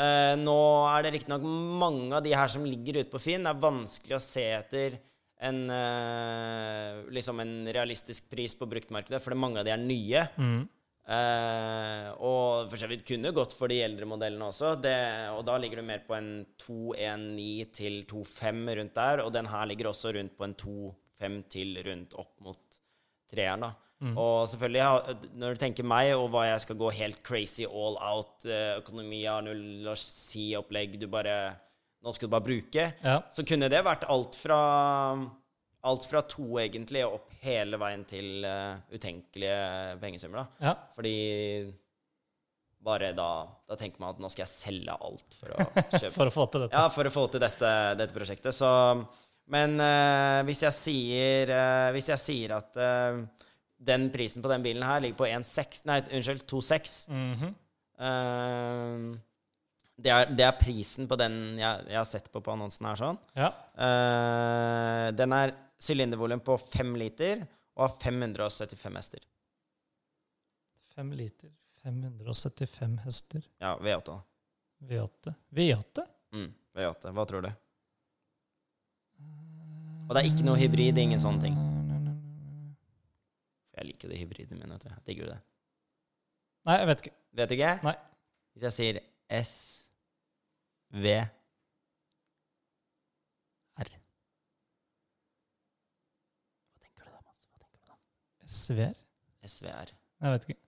Eh, 0.00 0.34
nå 0.40 0.58
er 0.88 1.04
det 1.04 1.14
riktignok 1.16 1.44
mange 1.44 2.14
av 2.16 2.24
de 2.24 2.32
her 2.32 2.48
som 2.52 2.64
ligger 2.64 3.02
ute 3.02 3.12
på 3.12 3.20
Finn. 3.20 3.44
Det 3.44 3.52
er 3.52 3.64
vanskelig 3.64 4.16
å 4.16 4.24
se 4.24 4.46
etter 4.56 4.96
en, 5.40 5.62
uh, 5.72 7.00
liksom 7.12 7.40
en 7.40 7.54
realistisk 7.72 8.26
pris 8.28 8.52
på 8.56 8.68
bruktmarkedet, 8.68 9.22
for 9.24 9.36
mange 9.38 9.60
av 9.60 9.64
de 9.64 9.72
er 9.72 9.80
nye. 9.80 10.24
Mm. 10.36 10.60
Uh, 11.10 12.08
og 12.22 12.70
for 12.70 12.78
så 12.78 12.86
vidt 12.90 13.06
kunne 13.08 13.32
gått 13.34 13.54
for 13.56 13.72
de 13.72 13.80
eldre 13.82 14.08
modellene 14.08 14.50
også. 14.50 14.74
Det, 14.84 14.96
og 15.34 15.42
da 15.48 15.56
ligger 15.60 15.80
du 15.80 15.88
mer 15.88 16.04
på 16.06 16.16
en 16.16 16.30
219 16.60 17.72
til 17.76 18.02
25 18.04 18.74
rundt 18.80 18.98
der. 19.00 19.24
Og 19.24 19.32
den 19.34 19.48
her 19.50 19.68
ligger 19.68 19.90
også 19.90 20.12
rundt 20.16 20.36
på 20.36 20.46
en 20.46 20.56
25 20.60 21.40
til 21.52 21.80
rundt 21.88 22.16
opp 22.20 22.36
mot 22.44 22.80
treeren. 23.32 23.64
da. 23.68 23.89
Og 24.00 24.48
selvfølgelig, 24.48 25.26
når 25.36 25.56
du 25.56 25.60
tenker 25.60 25.84
meg, 25.84 26.14
og 26.16 26.30
hva 26.32 26.46
jeg 26.48 26.62
skal 26.64 26.78
gå 26.80 26.92
helt 26.96 27.18
crazy 27.26 27.66
all 27.68 27.98
out, 28.00 28.46
eh, 28.48 28.78
økonomi 28.80 29.26
har 29.26 29.44
null 29.44 29.90
å 29.92 29.96
si-opplegg, 29.98 30.96
du 31.00 31.08
bare 31.10 31.40
Nå 32.00 32.14
skal 32.16 32.30
du 32.30 32.32
bare 32.32 32.46
bruke. 32.46 32.84
Ja. 33.04 33.18
Så 33.28 33.44
kunne 33.44 33.68
det 33.68 33.82
vært 33.84 34.06
alt 34.08 34.38
fra 34.40 34.60
Alt 35.84 36.06
fra 36.08 36.22
to, 36.28 36.58
egentlig, 36.60 37.02
og 37.04 37.18
opp 37.18 37.34
hele 37.40 37.76
veien 37.80 38.02
til 38.08 38.44
uh, 38.44 38.80
utenkelige 38.92 39.98
pengesummer. 40.00 40.42
da. 40.42 40.66
ja. 40.68 40.74
Fordi 40.96 41.14
bare 42.84 43.12
da 43.12 43.28
Da 43.68 43.76
tenker 43.76 44.00
man 44.00 44.14
at 44.14 44.20
nå 44.20 44.28
skal 44.32 44.46
jeg 44.46 44.52
selge 44.52 44.96
alt 44.96 45.36
for 45.36 45.52
å 45.52 45.66
kjøpe 46.00 46.14
For 46.16 46.30
å 46.30 46.34
få 46.34 46.46
til 46.52 46.64
dette. 46.64 46.76
Ja, 46.76 46.88
for 46.92 47.08
å 47.08 47.12
få 47.12 47.26
til 47.32 47.44
dette, 47.44 47.72
dette 48.00 48.16
prosjektet. 48.16 48.56
Så 48.56 48.70
Men 49.52 49.76
uh, 49.80 50.40
hvis 50.48 50.64
jeg 50.64 50.76
sier 50.76 51.52
uh, 51.52 51.92
Hvis 51.96 52.08
jeg 52.12 52.24
sier 52.24 52.56
at 52.56 52.80
den 53.80 54.10
prisen 54.12 54.44
på 54.44 54.50
den 54.52 54.64
bilen 54.64 54.84
her 54.84 55.00
ligger 55.00 55.22
på 55.22 55.28
1,6 55.28 55.86
Nei, 55.88 56.00
unnskyld, 56.12 56.44
2,6 56.44 57.08
-hmm. 57.08 57.54
uh, 58.00 59.18
det, 59.96 60.10
er, 60.10 60.30
det 60.36 60.44
er 60.44 60.58
prisen 60.60 61.08
på 61.08 61.16
den 61.16 61.58
jeg, 61.58 61.86
jeg 61.88 61.96
har 61.96 62.08
sett 62.08 62.30
på 62.32 62.40
på 62.40 62.52
annonsen 62.52 62.86
her 62.86 62.96
sånn. 62.96 63.18
Ja. 63.36 63.50
Uh, 63.76 65.08
den 65.16 65.32
er 65.36 65.54
sylindervolum 65.80 66.40
på 66.44 66.56
5 66.58 66.94
liter 67.00 67.46
og 67.76 67.88
har 67.88 67.96
575 67.96 68.96
hester. 68.96 69.24
5 70.94 71.12
liter, 71.16 71.50
575 71.82 72.98
hester. 73.04 73.42
Ja, 73.58 73.76
V8. 73.78 74.04
da. 74.04 74.20
V8. 74.80 75.34
V8? 75.50 76.06
Mm, 76.32 76.52
V8. 76.76 77.12
Hva 77.12 77.26
tror 77.28 77.42
du? 77.42 77.52
Og 80.08 80.16
det 80.16 80.22
er 80.24 80.32
ikke 80.32 80.46
noe 80.48 80.58
hybrid, 80.58 80.98
ingen 80.98 81.20
sånne 81.22 81.48
ting. 81.48 81.69
Jeg 83.80 83.88
liker 83.88 84.10
det 84.12 84.18
hybride, 84.20 84.56
men 84.60 84.72
vet 84.74 84.82
du. 84.84 84.88
Jeg 84.92 85.04
digger 85.06 85.24
du 85.24 85.30
det? 85.32 85.40
Nei, 86.68 86.74
jeg 86.82 86.88
vet 86.90 87.02
ikke. 87.04 87.12
Vet 87.38 87.48
du 87.48 87.54
ikke? 87.56 87.70
Nei. 87.86 87.94
Hvis 88.52 88.66
jeg 88.66 88.74
sier 88.76 88.98
S, 89.40 89.52
V, 90.92 91.06
R 93.80 93.88
Hva 93.88 93.88
tenker 96.82 97.06
du 97.06 97.14
da, 97.14 97.20
Mats? 97.24 97.46
Hva 97.48 97.62
tenker 97.62 97.78
du 97.78 97.88
da? 97.88 97.96
SVR? 98.58 99.00
SVR. 99.48 99.94
Jeg 100.20 100.34
vet 100.34 100.48
ikke. 100.50 100.60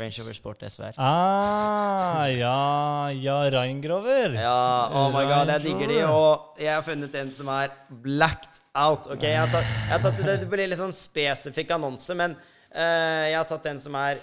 Range 0.00 0.22
Rover 0.22 0.36
Sport 0.36 0.64
SVR. 0.66 0.96
Ah, 0.96 2.24
ja, 2.32 3.10
ja, 3.14 3.36
Reingrover. 3.54 4.34
Ja, 4.40 4.88
oh 4.96 5.08
my 5.14 5.26
god, 5.28 5.52
jeg 5.54 5.66
digger 5.68 5.92
de. 5.92 6.00
Og 6.08 6.60
jeg 6.62 6.72
har 6.74 6.84
funnet 6.86 7.20
en 7.20 7.32
som 7.36 7.52
er 7.54 7.74
blacked 8.02 8.60
out. 8.74 9.10
Ok, 9.12 9.28
jeg 9.28 9.38
har 9.38 9.52
tatt, 9.52 9.70
jeg 9.76 9.94
har 9.94 10.04
tatt 10.06 10.20
Det 10.42 10.50
blir 10.50 10.70
litt 10.70 10.80
sånn 10.80 10.96
spesifikk 10.96 11.76
annonse, 11.76 12.16
men 12.18 12.36
uh, 12.36 13.24
jeg 13.28 13.36
har 13.38 13.48
tatt 13.50 13.70
en 13.70 13.82
som 13.82 13.98
er 14.00 14.22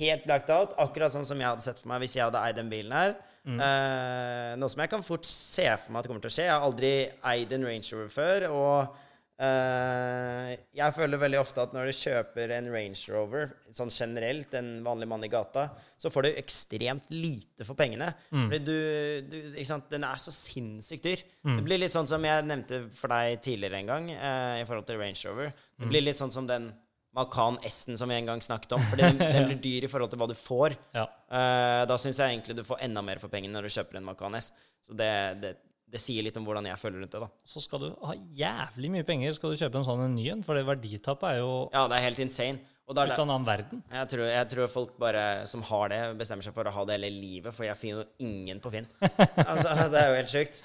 helt 0.00 0.24
blacked 0.26 0.52
out. 0.52 0.74
Akkurat 0.82 1.14
sånn 1.14 1.28
som 1.28 1.40
jeg 1.40 1.48
hadde 1.48 1.64
sett 1.64 1.82
for 1.82 1.92
meg 1.92 2.02
hvis 2.04 2.16
jeg 2.18 2.26
hadde 2.26 2.42
eid 2.42 2.58
den 2.58 2.72
bilen 2.72 2.96
her. 2.96 3.14
Eh, 3.42 4.52
noe 4.54 4.70
som 4.70 4.82
jeg 4.84 4.90
kan 4.92 5.02
fort 5.02 5.26
se 5.26 5.64
for 5.82 5.90
meg 5.90 6.04
at 6.04 6.10
kommer 6.10 6.22
til 6.22 6.30
å 6.30 6.34
skje. 6.36 6.46
Jeg 6.46 6.54
har 6.54 6.66
aldri 6.66 6.92
eid 7.32 7.54
en 7.56 7.66
Range 7.66 7.94
Rover 7.94 8.12
før. 8.12 8.46
Og 8.54 9.00
eh, 9.42 10.50
jeg 10.78 10.94
føler 10.96 11.20
veldig 11.20 11.40
ofte 11.40 11.64
at 11.64 11.74
når 11.74 11.90
du 11.90 11.96
kjøper 11.98 12.54
en 12.56 12.68
Range 12.72 13.14
Rover, 13.14 13.50
sånn 13.74 13.92
generelt, 13.92 14.54
en 14.58 14.70
vanlig 14.86 15.08
mann 15.10 15.26
i 15.26 15.30
gata, 15.32 15.68
så 16.00 16.12
får 16.12 16.26
du 16.26 16.30
ekstremt 16.30 17.10
lite 17.12 17.66
for 17.68 17.78
pengene. 17.78 18.12
Fordi 18.30 18.62
du, 18.62 18.78
du 19.26 19.36
ikke 19.52 19.68
sant? 19.72 19.90
Den 19.92 20.06
er 20.08 20.22
så 20.22 20.34
sinnssykt 20.34 21.08
dyr. 21.08 21.26
Det 21.42 21.66
blir 21.66 21.82
litt 21.82 21.94
sånn 21.94 22.10
som 22.10 22.24
jeg 22.26 22.46
nevnte 22.48 22.84
for 22.96 23.12
deg 23.12 23.42
tidligere 23.44 23.82
en 23.82 23.92
gang, 23.92 24.08
uh, 24.14 24.56
i 24.60 24.64
forhold 24.68 24.88
til 24.88 25.02
Range 25.02 25.20
Rover. 25.28 25.52
Det 25.82 25.90
blir 25.90 26.06
litt 26.06 26.18
sånn 26.18 26.32
som 26.34 26.48
den 26.48 26.72
Macan 27.12 27.58
S-en 27.68 27.98
som 28.00 28.08
vi 28.08 28.16
en 28.16 28.30
gang 28.30 28.40
snakket 28.40 28.72
om. 28.72 28.84
Fordi 28.90 29.04
den, 29.04 29.18
den 29.36 29.50
blir 29.50 29.60
dyr 29.64 29.86
i 29.86 29.90
forhold 29.90 30.12
til 30.12 30.20
hva 30.22 30.30
du 30.30 30.36
får. 30.38 30.76
Ja. 30.96 31.04
Uh, 31.28 31.82
da 31.88 31.98
syns 32.00 32.20
jeg 32.22 32.36
egentlig 32.36 32.56
du 32.58 32.64
får 32.66 32.84
enda 32.86 33.04
mer 33.04 33.20
for 33.22 33.32
pengene 33.32 33.54
når 33.56 33.68
du 33.68 33.76
kjøper 33.76 34.00
en 34.00 34.08
Macan 34.08 34.38
S. 34.38 34.52
Så 34.82 34.96
det, 34.98 35.12
det, 35.42 35.56
det 35.92 36.00
sier 36.00 36.24
litt 36.24 36.36
om 36.40 36.44
hvordan 36.48 36.64
jeg 36.70 36.80
føler 36.80 37.02
rundt 37.04 37.12
det, 37.12 37.20
da. 37.20 37.28
Så 37.44 37.60
skal 37.60 37.82
du 37.84 37.88
ha 38.08 38.14
jævlig 38.38 38.90
mye 38.96 39.04
penger 39.04 39.34
skal 39.36 39.52
du 39.52 39.60
kjøpe 39.60 39.76
en 39.82 39.84
sånn 39.84 40.04
en 40.06 40.14
ny 40.16 40.30
en, 40.32 40.42
for 40.46 40.56
det 40.56 40.64
verditapet 40.64 41.34
er 41.34 41.42
jo 41.42 41.50
Ja, 41.74 41.86
det 41.92 41.98
er 42.00 42.06
helt 42.08 42.22
insane. 42.24 42.62
Og 42.90 42.96
da 42.98 43.04
er 43.06 43.12
ut 43.12 43.20
av 43.20 43.22
en 43.22 43.30
annen 43.30 43.46
verden. 43.46 43.82
jeg, 43.94 44.08
tror, 44.10 44.22
jeg 44.26 44.46
tror 44.50 44.66
folk 44.68 44.96
bare 45.00 45.20
som 45.46 45.62
har 45.68 45.92
det, 45.92 45.98
bestemmer 46.18 46.42
seg 46.44 46.52
for 46.56 46.66
å 46.66 46.72
ha 46.74 46.82
det 46.88 46.96
hele 46.96 47.10
livet, 47.14 47.54
for 47.54 47.64
jeg 47.64 47.78
finner 47.78 48.02
jo 48.02 48.26
ingen 48.26 48.58
på 48.60 48.72
Finn. 48.74 48.88
altså, 49.46 49.86
det 49.92 50.00
er 50.00 50.08
jo 50.10 50.16
helt 50.18 50.32
sjukt. 50.32 50.58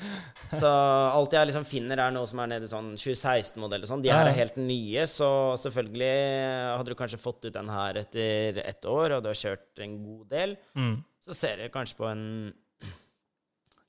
Så 0.52 0.72
alt 0.72 1.36
jeg 1.38 1.48
liksom 1.52 1.68
finner, 1.70 2.02
er 2.02 2.16
noe 2.16 2.28
som 2.28 2.42
er 2.42 2.50
nede 2.56 2.66
i 2.66 2.72
sånn 2.72 2.90
2016-modell 2.98 3.86
og 3.86 3.92
sånn. 3.92 4.02
De 4.04 4.12
her 4.12 4.32
er 4.32 4.36
helt 4.40 4.58
nye, 4.60 5.06
så 5.08 5.30
selvfølgelig 5.62 6.12
hadde 6.80 6.90
du 6.96 6.98
kanskje 7.04 7.22
fått 7.22 7.46
ut 7.48 7.54
den 7.60 7.70
her 7.72 8.02
etter 8.02 8.64
ett 8.66 8.90
år, 8.90 9.20
og 9.20 9.24
du 9.24 9.30
har 9.32 9.38
kjørt 9.46 9.86
en 9.86 10.00
god 10.08 10.26
del, 10.34 10.58
Mm. 10.76 10.98
så 11.22 11.38
ser 11.38 11.62
du 11.62 11.70
kanskje 11.70 12.02
på 12.02 12.10
en 12.10 12.26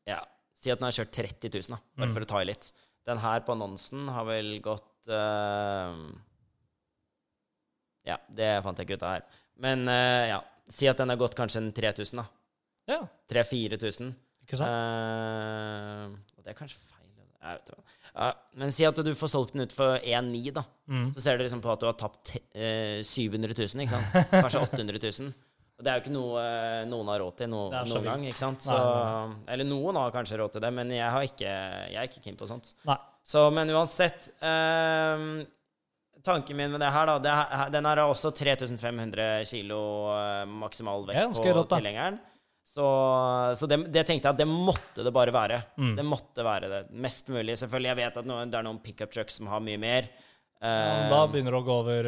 Ja, 0.09 0.21
si 0.59 0.73
at 0.73 0.81
den 0.81 0.89
har 0.89 0.97
kjørt 0.97 1.15
30 1.15 1.53
000, 1.55 1.75
da, 1.75 1.79
bare 2.01 2.15
for 2.15 2.27
å 2.27 2.31
ta 2.31 2.43
i 2.43 2.49
litt. 2.49 2.71
Den 3.09 3.21
her 3.23 3.45
på 3.47 3.55
annonsen 3.55 4.09
har 4.13 4.27
vel 4.29 4.57
gått 4.65 5.09
uh, 5.09 5.95
Ja, 8.09 8.19
det 8.29 8.51
fant 8.67 8.81
jeg 8.81 8.89
ikke 8.89 8.99
ut 8.99 9.07
av 9.07 9.15
her. 9.17 9.41
Men 9.65 9.87
uh, 9.89 10.25
ja, 10.35 10.43
si 10.73 10.91
at 10.91 11.01
den 11.01 11.13
har 11.13 11.21
gått 11.21 11.39
kanskje 11.39 11.63
en 11.63 11.73
3000, 11.77 12.21
da. 12.21 12.27
Ja, 12.89 13.03
3000-4000. 13.33 14.13
ikke 14.45 14.61
sant? 14.61 14.77
Uh, 14.77 16.41
det 16.43 16.53
er 16.53 16.59
kanskje 16.59 16.81
feil. 16.81 16.95
Jeg 17.39 17.59
vet 17.61 17.71
ikke. 17.71 17.97
Uh, 18.19 18.33
men 18.59 18.73
si 18.75 18.87
at 18.89 18.99
du 18.99 19.11
får 19.15 19.31
solgt 19.31 19.55
den 19.55 19.63
ut 19.63 19.75
for 19.75 20.01
1,9, 20.03 20.53
da. 20.57 20.65
Mm. 20.91 21.11
Så 21.15 21.23
ser 21.23 21.39
du 21.39 21.45
liksom 21.45 21.63
på 21.65 21.71
at 21.71 21.83
du 21.83 21.87
har 21.87 21.99
tapt 22.01 22.35
eh, 22.51 22.99
700 23.07 23.55
000, 23.55 23.85
ikke 23.85 23.95
sant? 23.95 24.33
Kanskje 24.33 24.65
800 24.67 24.99
000. 25.05 25.31
Og 25.79 25.85
det 25.87 25.91
er 25.93 26.01
jo 26.01 26.03
ikke 26.03 26.15
noe 26.15 26.41
eh, 26.43 26.81
noen 26.91 27.11
har 27.13 27.21
råd 27.23 27.37
til 27.39 27.51
no, 27.53 27.61
Det 27.71 27.85
noen 27.87 28.09
gang, 28.09 28.25
ikke 28.27 28.41
sant? 28.41 28.65
Nei, 28.67 28.79
Så, 28.79 29.53
eller 29.55 29.69
noen 29.69 29.99
har 30.01 30.15
kanskje 30.15 30.41
råd 30.41 30.57
til 30.57 30.65
det, 30.65 30.73
men 30.75 30.91
jeg, 30.91 31.07
har 31.15 31.27
ikke, 31.29 31.53
jeg 31.93 32.01
er 32.03 32.09
ikke 32.11 32.23
keen 32.25 32.39
på 32.41 32.49
sånt. 32.51 32.73
Nei. 32.89 32.97
Så, 33.29 33.45
men 33.55 33.71
uansett 33.71 34.31
eh, 34.43 35.23
Tanken 36.27 36.59
min 36.59 36.73
med 36.75 36.83
det 36.83 36.89
her, 36.91 37.07
da 37.07 37.15
det, 37.23 37.35
Den 37.77 37.87
her 37.87 38.03
har 38.03 38.11
også 38.11 38.33
3500 38.35 39.47
kilo 39.47 39.79
eh, 40.17 40.43
maksimal 40.51 41.07
vekt 41.07 41.39
på 41.39 41.55
rått, 41.61 41.71
tilhengeren. 41.77 42.19
Så, 42.69 42.85
så 43.57 43.69
det, 43.71 43.79
det 43.95 44.03
tenkte 44.05 44.27
jeg 44.29 44.35
at 44.35 44.43
det 44.43 44.49
måtte 44.51 45.07
det 45.07 45.15
bare 45.15 45.33
være. 45.33 45.63
Mm. 45.79 45.95
Det 45.97 46.05
måtte 46.05 46.45
være 46.45 46.69
det. 46.75 46.83
Mest 47.07 47.31
mulig. 47.33 47.55
Selvfølgelig, 47.63 47.93
jeg 47.95 48.01
vet 48.03 48.19
at 48.21 48.29
noen, 48.29 48.51
det 48.51 48.59
er 48.59 48.67
noen 48.67 48.83
pickup 48.83 49.15
trucks 49.15 49.39
som 49.39 49.49
har 49.55 49.63
mye 49.65 49.81
mer. 49.81 50.11
Ja, 50.11 50.25
Eh, 50.59 51.05
da 51.07 51.21
begynner 51.31 51.55
du 51.55 51.61
å 51.61 51.63
gå 51.63 51.75
over 51.85 52.07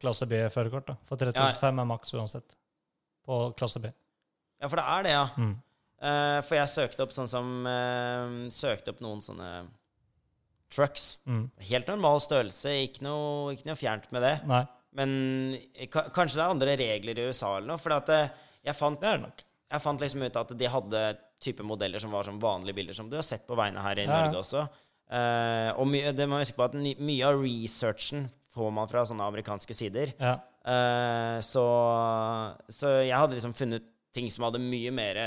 klasse 0.00 0.24
B-førerkort. 0.24 0.94
For 1.04 1.20
3005 1.20 1.82
er 1.82 1.88
maks 1.90 2.14
uansett 2.16 2.54
på 3.26 3.38
klasse 3.58 3.80
B. 3.82 3.90
ja, 4.60 4.68
for 4.68 4.76
det 4.80 4.84
er 4.96 5.06
det, 5.06 5.14
ja. 5.16 5.24
Mm. 5.36 5.54
Uh, 6.04 6.38
for 6.44 6.58
jeg 6.58 6.68
søkte 6.68 7.04
opp 7.06 7.12
sånn 7.14 7.28
som 7.30 7.46
uh, 7.64 8.50
Søkte 8.52 8.92
opp 8.92 8.98
noen 9.04 9.22
sånne 9.24 9.50
trucks. 10.74 11.18
Mm. 11.28 11.44
Helt 11.70 11.88
normal 11.88 12.20
størrelse, 12.24 12.72
ikke 12.88 13.04
noe, 13.06 13.54
ikke 13.54 13.68
noe 13.68 13.78
fjernt 13.78 14.08
med 14.14 14.24
det. 14.26 14.34
Nei, 14.50 14.62
Men 14.98 15.12
kanskje 15.90 16.38
det 16.38 16.42
er 16.44 16.50
andre 16.54 16.76
regler 16.80 17.20
i 17.20 17.26
USA 17.30 17.52
eller 17.56 17.70
noe. 17.74 17.80
For 17.82 17.94
at 17.94 18.10
eh, 18.14 18.32
jeg 18.66 18.76
fant, 18.78 18.98
det 19.00 19.08
er 19.10 19.20
det 19.20 19.26
nok. 19.28 19.44
jeg 19.74 19.82
fant 19.84 20.02
liksom 20.02 20.24
ut 20.26 20.36
at 20.40 20.52
de 20.58 20.70
hadde 20.70 21.02
type 21.44 21.66
modeller 21.66 22.02
som 22.02 22.12
var 22.14 22.26
som 22.26 22.40
vanlige 22.42 22.76
biler, 22.78 22.96
som 22.96 23.08
du 23.10 23.16
har 23.18 23.26
sett 23.26 23.46
på 23.46 23.56
veiene 23.58 23.82
her 23.84 24.00
i 24.02 24.06
Ja. 24.08 24.16
Norge 24.16 24.40
også. 24.42 24.64
Uh, 25.04 25.70
og 25.78 25.92
det 26.16 26.26
må 26.30 26.40
huske 26.40 26.56
på 26.58 26.64
at 26.66 26.74
mye 26.80 27.26
av 27.28 27.38
researchen 27.42 28.26
får 28.54 28.70
man 28.74 28.88
fra 28.90 29.02
sånne 29.06 29.26
amerikanske 29.30 29.74
sider. 29.76 30.14
Ja. 30.18 30.38
Eh, 30.64 31.40
så, 31.44 31.64
så 32.72 32.92
jeg 33.04 33.12
hadde 33.16 33.36
liksom 33.36 33.52
funnet 33.56 33.84
ting 34.14 34.30
som 34.32 34.46
hadde 34.46 34.62
mye 34.62 34.92
mer 34.94 35.18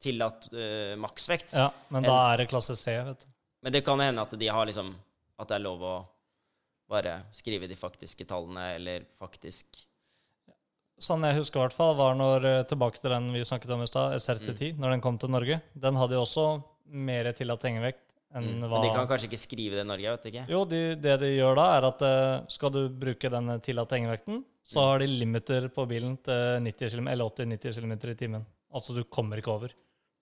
tillatt 0.00 0.46
eh, 0.54 0.94
maksvekt. 0.96 1.52
ja, 1.52 1.66
men 1.92 2.06
da 2.06 2.14
er 2.30 2.40
det 2.40 2.48
klasse 2.52 2.76
C, 2.78 2.94
vet 3.04 3.26
du. 3.26 3.28
Men 3.60 3.74
det 3.74 3.82
kan 3.84 4.00
hende 4.00 4.22
at 4.24 4.32
de 4.40 4.48
har 4.48 4.64
liksom 4.64 4.94
At 5.40 5.48
det 5.50 5.58
er 5.58 5.62
lov 5.66 5.82
å 5.84 5.94
bare 6.88 7.18
skrive 7.36 7.68
de 7.68 7.76
faktiske 7.76 8.24
tallene, 8.28 8.74
eller 8.78 9.04
faktisk 9.18 9.84
Sånn 11.00 11.22
jeg 11.24 11.38
husker 11.38 11.56
i 11.60 11.62
hvert 11.62 11.72
fall, 11.76 11.94
var 11.96 12.16
når 12.18 12.44
eh, 12.48 12.62
tilbake 12.68 13.00
til 13.00 13.12
den 13.12 13.30
vi 13.32 13.40
snakket 13.48 13.70
om 13.72 13.84
i 13.84 13.88
stad, 13.88 14.16
SRT10, 14.20 14.74
Mm. 14.74 14.80
når 14.82 14.90
den 14.92 15.00
kom 15.04 15.16
til 15.16 15.30
Norge. 15.32 15.56
Den 15.72 15.96
hadde 15.96 16.12
jo 16.18 16.24
også 16.26 16.44
mer 16.92 17.30
tillatt 17.32 17.62
hengevekt 17.64 18.02
mm. 18.34 18.58
Men 18.66 18.82
de 18.84 18.90
kan 18.92 19.08
kanskje 19.08 19.30
ikke 19.30 19.40
skrive 19.40 19.78
det 19.78 19.84
i 19.86 19.88
Norge, 19.88 20.12
vet 20.16 20.26
ikke. 20.28 20.44
Jo, 20.52 20.64
de, 20.68 20.80
det 21.00 21.14
de 21.22 21.30
gjør 21.38 21.56
da, 21.56 21.64
er 21.78 21.86
at 21.88 22.04
skal 22.52 22.72
du 22.74 22.82
bruke 22.92 23.30
den 23.32 23.48
tillatte 23.64 23.96
hengevekten, 23.96 24.42
så 24.64 24.78
Mm. 24.80 24.86
har 24.88 24.98
de 24.98 25.06
limiter 25.06 25.68
på 25.68 25.86
bilen 25.88 26.16
til 26.22 26.60
90 26.62 26.90
km, 26.94 27.08
eller 27.08 27.24
80-90 27.24 27.74
km 27.80 27.92
i 28.10 28.14
timen. 28.14 28.46
Altså 28.72 28.94
du 28.94 29.02
kommer 29.04 29.36
ikke 29.38 29.50
over. 29.52 29.70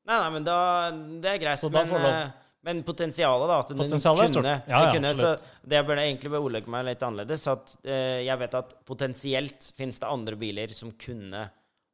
Nei, 0.07 0.19
nei, 0.21 0.31
men 0.31 0.45
da 0.45 0.91
Det 0.91 1.25
er 1.35 1.39
greit. 1.39 1.59
Så 1.59 1.71
da 1.71 1.85
men, 1.85 2.01
eh, 2.05 2.31
men 2.65 2.83
potensialet, 2.83 3.47
da. 3.49 3.59
At 3.61 3.69
Potensialet 3.77 4.33
kunne, 4.35 4.63
Ja, 4.67 4.85
ja, 4.87 4.93
kunne 4.93 5.15
så. 5.15 5.41
Det 5.67 5.85
burde 5.87 6.01
jeg 6.01 6.17
egentlig 6.17 6.33
ordlegge 6.33 6.69
meg 6.69 6.85
litt 6.87 7.01
annerledes. 7.01 7.47
At 7.47 7.77
eh, 7.85 8.25
jeg 8.25 8.39
vet 8.39 8.55
at 8.55 8.75
potensielt 8.87 9.73
finnes 9.77 9.99
det 9.99 10.09
andre 10.09 10.35
biler 10.37 10.69
som 10.73 10.91
kunne 10.93 11.51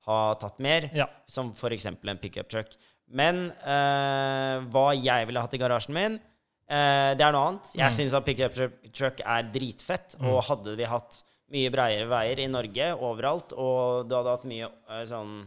ha 0.06 0.34
tatt 0.34 0.58
mer. 0.60 0.90
Ja. 0.94 1.06
Som 1.26 1.52
f.eks. 1.52 1.86
en 1.86 2.18
pickup 2.18 2.48
truck. 2.48 2.76
Men 3.10 3.50
eh, 3.66 4.60
hva 4.70 4.92
jeg 4.94 5.26
ville 5.26 5.40
hatt 5.40 5.54
i 5.54 5.58
garasjen 5.58 5.92
min, 5.94 6.20
eh, 6.68 7.14
det 7.14 7.20
er 7.24 7.32
noe 7.32 7.48
annet. 7.50 7.74
Jeg 7.74 7.90
Mm. 7.90 7.96
syns 7.98 8.14
at 8.14 8.24
pickup 8.24 8.54
tru- 8.54 8.92
truck 8.92 9.20
er 9.24 9.42
dritfett. 9.50 10.16
Og 10.22 10.42
hadde 10.44 10.76
vi 10.76 10.84
hatt 10.84 11.22
mye 11.52 11.72
bredere 11.72 12.08
veier 12.08 12.40
i 12.44 12.50
Norge 12.50 12.88
overalt, 12.96 13.52
og 13.52 14.08
du 14.08 14.14
hadde 14.16 14.32
hatt 14.36 14.48
mye 14.48 14.70
eh, 14.70 15.04
sånn 15.08 15.42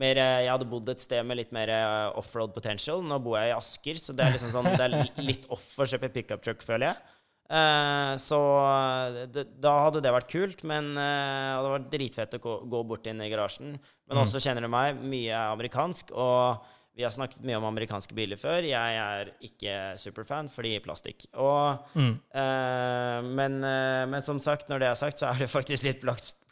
mer, 0.00 0.16
jeg 0.16 0.48
hadde 0.48 0.68
bodd 0.70 0.88
et 0.88 1.02
sted 1.02 1.20
med 1.28 1.36
litt 1.38 1.52
mer 1.54 1.70
eh, 1.70 2.08
offroad 2.18 2.54
potential. 2.54 3.02
Nå 3.04 3.18
bor 3.22 3.36
jeg 3.38 3.52
i 3.52 3.56
Asker, 3.56 4.00
så 4.00 4.16
det 4.16 4.24
er 4.24 4.36
liksom 4.36 4.54
sånn, 4.54 4.70
det 4.72 4.86
er 4.86 5.26
litt 5.32 5.44
off 5.52 5.66
å 5.76 5.88
kjøpe 5.88 6.12
pickup 6.14 6.44
truck, 6.44 6.64
føler 6.64 6.90
jeg. 6.90 7.18
Eh, 7.52 8.12
så 8.22 8.38
eh, 8.64 9.22
det, 9.28 9.44
da 9.60 9.74
hadde 9.86 10.00
det 10.04 10.12
vært 10.14 10.30
kult, 10.32 10.62
men 10.68 10.94
eh, 10.96 11.58
det 11.60 11.72
vært 11.74 11.90
dritfett 11.92 12.36
å 12.38 12.42
gå, 12.42 12.54
gå 12.72 12.84
bort 12.88 13.08
inn 13.10 13.20
i 13.20 13.28
garasjen. 13.32 13.74
Men 14.08 14.22
også 14.22 14.40
kjenner 14.42 14.64
du 14.64 14.72
meg, 14.72 15.00
mye 15.04 15.34
er 15.34 15.52
amerikansk, 15.52 16.14
og 16.16 16.64
vi 16.96 17.02
har 17.06 17.10
snakket 17.14 17.40
mye 17.48 17.56
om 17.56 17.64
amerikanske 17.64 18.12
biler 18.14 18.36
før. 18.36 18.66
Jeg 18.68 18.96
er 19.00 19.30
ikke 19.40 19.76
superfan 19.96 20.48
fordi 20.52 20.74
plastikk. 20.84 21.24
Og, 21.40 21.78
Mm. 21.96 22.18
eh, 22.34 23.22
men, 23.22 23.64
eh, 23.64 24.04
men 24.06 24.22
som 24.22 24.38
sagt, 24.38 24.68
når 24.68 24.78
det 24.80 24.88
er 24.90 24.94
sagt, 25.00 25.18
så 25.18 25.30
er 25.32 25.38
det 25.38 25.48
faktisk 25.48 25.84
litt 25.84 26.02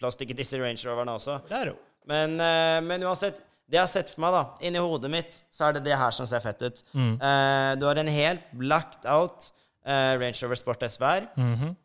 plastikk 0.01 0.30
i 0.30 0.38
disse 0.38 0.57
Range 0.59 0.80
Roverne 0.88 1.12
også. 1.18 1.41
Er. 1.51 1.74
Men, 2.07 2.41
eh, 2.41 2.80
men 2.80 3.03
uansett, 3.03 3.36
det 3.68 3.76
jeg 3.76 3.80
har 3.82 3.86
sett 3.93 4.11
for 4.11 4.20
meg, 4.24 4.32
da, 4.32 4.45
inni 4.66 4.78
hodet 4.78 5.11
mitt, 5.11 5.43
så 5.53 5.68
er 5.68 5.72
det 5.74 5.84
det 5.84 5.97
her 5.97 6.11
som 6.11 6.26
ser 6.26 6.41
fett 6.41 6.62
ut. 6.62 6.82
Mm. 6.95 7.12
Eh, 7.20 7.74
du 7.76 7.84
har 7.86 7.99
en 7.99 8.09
helt 8.09 8.43
blacked 8.57 9.05
out 9.07 9.51
eh, 9.84 10.16
Range 10.18 10.43
Rover 10.43 10.57
Sport 10.57 10.80
SVR. 10.88 11.28
Mhm. 11.36 11.76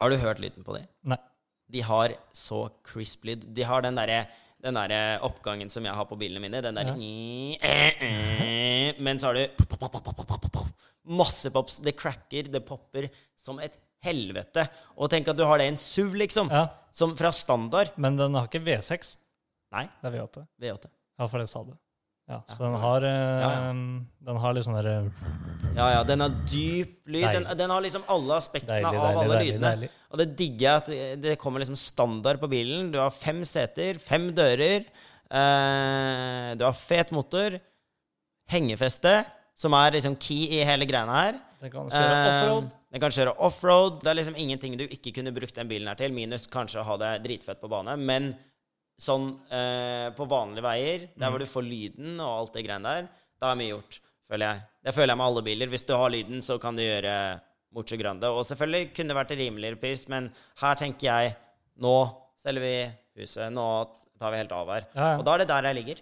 Har 0.00 0.10
du 0.10 0.16
hørt 0.16 0.38
lyden 0.38 0.62
på 0.64 0.76
det? 0.76 0.86
Nei. 1.04 1.16
De 1.70 1.80
har 1.84 2.14
så 2.32 2.70
crisp 2.84 3.24
lyd. 3.24 3.42
De 3.54 3.62
har 3.62 3.82
den 3.82 3.96
derre 3.98 4.26
den 4.62 4.74
der 4.74 5.20
oppgangen 5.22 5.70
som 5.70 5.84
jeg 5.86 5.94
har 5.94 6.04
på 6.10 6.16
bilene 6.18 6.40
mine. 6.42 6.60
Den 6.62 6.74
der 6.74 6.92
Men 8.98 9.18
så 9.18 9.26
har 9.30 9.34
du 9.38 9.46
masse 11.18 11.50
pops. 11.50 11.78
Det 11.84 11.96
cracker, 11.96 12.50
det 12.52 12.64
popper 12.66 13.08
som 13.38 13.60
et 13.64 13.78
helvete. 14.04 14.66
Og 14.98 15.10
tenk 15.10 15.28
at 15.30 15.38
du 15.38 15.44
har 15.48 15.58
det 15.58 15.68
i 15.68 15.72
en 15.72 15.80
SUV, 15.80 16.14
liksom. 16.24 16.50
Ja, 16.52 16.66
Som 16.92 17.16
fra 17.16 17.30
standard. 17.32 17.90
men 17.96 18.16
den 18.16 18.34
har 18.34 18.46
ikke 18.48 18.60
V6. 18.64 19.16
Nei, 19.72 19.84
Det 20.02 20.08
er 20.12 20.18
V8. 20.18 20.46
V8. 20.60 20.86
Ja, 21.18 21.26
for 21.26 21.38
det 21.38 21.48
sa 21.50 21.62
du. 21.64 21.72
Ja, 22.28 22.42
så 22.52 22.58
den 22.66 22.74
har, 22.82 23.04
eh, 23.08 23.40
Ja, 23.40 23.50
ja. 23.50 23.72
den 24.28 24.36
har 24.42 24.52
litt 24.52 24.64
sånn 24.66 24.76
derre 24.76 25.10
Ja, 25.76 25.86
ja, 25.94 26.02
den 26.04 26.20
har 26.20 26.28
dyp 26.50 26.98
lyd. 27.08 27.24
Den, 27.32 27.46
den 27.56 27.70
har 27.72 27.80
liksom 27.80 28.02
alle 28.08 28.34
aspektene 28.36 28.82
Deilig, 28.82 28.86
av 28.86 29.06
deilig, 29.06 29.20
alle 29.22 29.34
deilig, 29.38 29.52
lydene. 29.54 29.70
deilig. 29.72 29.88
Og 30.12 30.18
det 30.18 30.26
digger 30.36 30.60
jeg 30.66 30.76
at 30.76 31.22
det- 31.22 31.38
kommer 31.38 31.60
liksom 31.60 31.76
standard 31.76 32.40
på 32.40 32.48
bilen. 32.50 32.90
Du 32.92 32.98
har 32.98 33.10
fem 33.10 33.40
seter, 33.44 33.94
fem 33.98 34.30
dører. 34.34 34.84
Eh, 35.30 36.54
du 36.56 36.64
har 36.64 36.72
fet 36.76 37.10
motor. 37.12 37.58
Hengefeste, 38.48 39.24
som 39.54 39.74
er 39.74 39.92
liksom 39.98 40.16
key 40.18 40.46
i 40.58 40.64
hele 40.64 40.86
greiene 40.88 41.12
her. 41.12 41.40
Den 41.60 41.70
kan 41.70 41.88
kjøre 41.90 42.18
offroad. 42.30 42.64
Eh, 42.64 42.76
Den 42.92 43.00
kan 43.02 43.10
kjøre 43.10 43.34
offroad. 43.44 43.98
Det 44.02 44.08
er 44.10 44.14
liksom 44.14 44.36
ingenting 44.40 44.76
du 44.78 44.84
ikke 44.86 45.12
kunne 45.18 45.32
brukt 45.36 45.54
den 45.58 45.68
bilen 45.68 45.88
her 45.90 45.94
til, 46.00 46.12
minus 46.12 46.46
kanskje 46.46 46.80
å 46.80 46.84
ha 46.84 46.96
det 46.96 47.10
dritfett 47.26 47.60
på 47.60 47.68
bane. 47.68 47.96
Men 47.98 48.30
sånn 48.98 49.28
eh, 49.54 50.08
på 50.16 50.26
vanlige 50.28 50.64
veier, 50.66 50.98
der 51.16 51.28
Mm. 51.28 51.32
hvor 51.32 51.38
du 51.38 51.46
får 51.46 51.62
lyden 51.68 52.20
og 52.20 52.32
alt 52.40 52.52
det 52.58 52.64
greiene 52.66 52.82
der, 52.96 53.08
da 53.40 53.52
er 53.52 53.56
mye 53.60 53.70
gjort, 53.72 54.00
føler 54.28 54.46
jeg. 54.52 54.62
Det 54.84 54.94
føler 54.94 55.12
jeg 55.14 55.18
med 55.20 55.26
alle 55.26 55.42
biler. 55.46 55.66
Hvis 55.70 55.86
du 55.86 55.94
har 55.94 56.10
lyden, 56.10 56.40
så 56.42 56.58
kan 56.60 56.74
du 56.76 56.82
gjøre 56.82 57.40
mucho 57.74 57.96
grande. 58.00 58.24
Og 58.26 58.44
selvfølgelig 58.48 58.94
kunne 58.96 59.08
det 59.12 59.16
vært 59.20 59.36
rimeligere 59.38 59.76
pris, 59.80 60.08
men 60.08 60.30
her 60.60 60.74
tenker 60.74 61.06
jeg 61.06 61.36
nå 61.78 61.94
selger 62.42 62.60
vi 62.64 63.22
huset, 63.22 63.52
nå 63.52 63.66
tar 64.18 64.30
vi 64.32 64.38
helt 64.42 64.52
av 64.52 64.68
her. 64.68 64.86
Ja, 64.94 65.12
ja. 65.12 65.16
Og 65.18 65.24
da 65.24 65.34
er 65.34 65.38
det 65.44 65.48
der 65.48 65.62
jeg 65.70 65.74
ligger. 65.78 66.00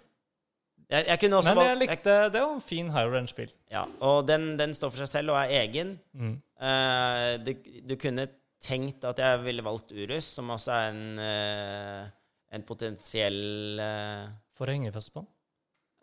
Jeg, 0.88 1.07
jeg 1.09 1.18
kunne 1.20 1.36
også 1.40 1.55
Men 1.55 1.64
jeg 1.66 1.76
valgt- 1.76 1.90
likte 1.90 2.16
Det 2.32 2.40
var 2.40 2.53
en 2.55 2.61
fin 2.61 2.90
high 2.94 3.09
range-bil. 3.11 3.53
ja, 3.72 3.84
og 4.01 4.26
den, 4.28 4.57
den 4.57 4.72
står 4.72 4.90
for 4.90 4.99
seg 5.05 5.09
selv 5.09 5.30
og 5.34 5.36
er 5.42 5.66
egen. 5.66 5.99
Mm. 6.14 6.40
Eh, 6.62 7.36
du, 7.44 7.53
du 7.88 7.97
kunne 7.97 8.28
tenkt 8.62 9.05
at 9.05 9.18
jeg 9.18 9.42
ville 9.44 9.62
valgt 9.66 9.90
Urus, 9.92 10.24
som 10.24 10.49
også 10.55 10.72
er 10.72 10.88
en, 10.92 11.18
eh, 11.18 12.07
en 12.55 12.62
potensiell 12.68 13.80
uh, 13.82 14.28
For 14.59 14.70
hengefeste 14.70 15.12
på 15.14 15.22
den. 15.24 15.30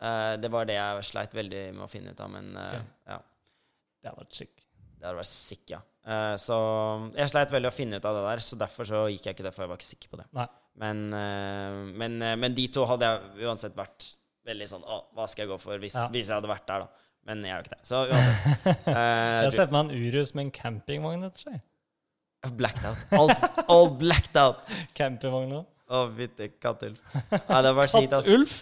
eh, 0.04 0.34
Det 0.42 0.50
var 0.52 0.66
det 0.68 0.76
jeg 0.76 1.06
sleit 1.08 1.32
veldig 1.34 1.62
med 1.74 1.84
å 1.86 1.90
finne 1.90 2.12
ut 2.12 2.20
av, 2.20 2.30
men 2.30 2.50
uh, 2.56 2.66
okay. 2.68 2.84
ja. 3.08 3.18
Det 4.02 4.10
hadde 4.10 4.20
vært 4.26 4.36
sick. 4.42 4.54
Det 4.98 5.06
hadde 5.08 5.18
vært 5.22 5.30
sick, 5.32 5.64
ja. 5.72 5.80
Uh, 6.04 6.34
så 6.36 6.56
jeg 7.16 7.30
sleit 7.32 7.52
veldig 7.54 7.70
å 7.70 7.74
finne 7.74 7.96
ut 7.96 8.04
av 8.04 8.18
det 8.18 8.26
der, 8.26 8.42
så 8.44 8.58
derfor 8.60 8.84
så 8.88 9.06
gikk 9.08 9.24
jeg 9.30 9.38
ikke 9.38 9.46
der, 9.46 9.54
for 9.56 9.64
jeg 9.64 9.72
var 9.72 9.80
ikke 9.80 9.88
sikker 9.94 10.12
på 10.12 10.20
det. 10.20 10.26
Men, 10.74 11.00
eh, 11.14 11.76
men, 12.02 12.16
eh, 12.22 12.34
men 12.36 12.54
de 12.56 12.64
to 12.74 12.82
hadde 12.90 13.06
jeg 13.06 13.46
uansett 13.46 13.76
vært 13.78 14.08
veldig 14.44 14.66
sånn 14.66 14.82
Å, 14.82 14.96
hva 15.14 15.28
skal 15.30 15.44
jeg 15.44 15.50
gå 15.52 15.58
for 15.62 15.78
hvis, 15.78 15.94
Ja. 15.94 16.08
hvis 16.10 16.26
jeg 16.26 16.34
hadde 16.34 16.50
vært 16.50 16.66
der, 16.66 16.82
da? 16.82 16.88
Men 17.30 17.44
jeg 17.46 17.52
er 17.54 17.60
jo 17.60 17.64
ikke 17.64 17.76
det. 17.76 17.86
Så 17.86 18.00
uansett. 18.10 18.88
Eh, 18.90 19.42
Jeg 19.46 19.52
ser 19.54 19.68
for 19.70 19.76
meg 19.76 19.84
en 19.94 20.02
Urus 20.08 20.32
med 20.34 20.42
en 20.48 20.50
campingvogn 20.58 21.22
etter 21.28 21.44
seg. 21.46 21.60
Blacked 22.58 22.84
out. 22.84 23.04
All, 23.16 23.30
all 23.70 23.88
blacked 24.02 24.36
out. 24.36 24.66
Campingvogn 24.98 25.54
òg. 25.60 25.70
Å, 25.84 26.06
fytti 26.16 26.48
kattulf. 26.62 27.00
Ja, 27.34 27.58
det 27.66 27.74
var 27.76 27.90
kjipt, 27.92 28.14
ass. 28.16 28.24
Kattulf! 28.28 28.54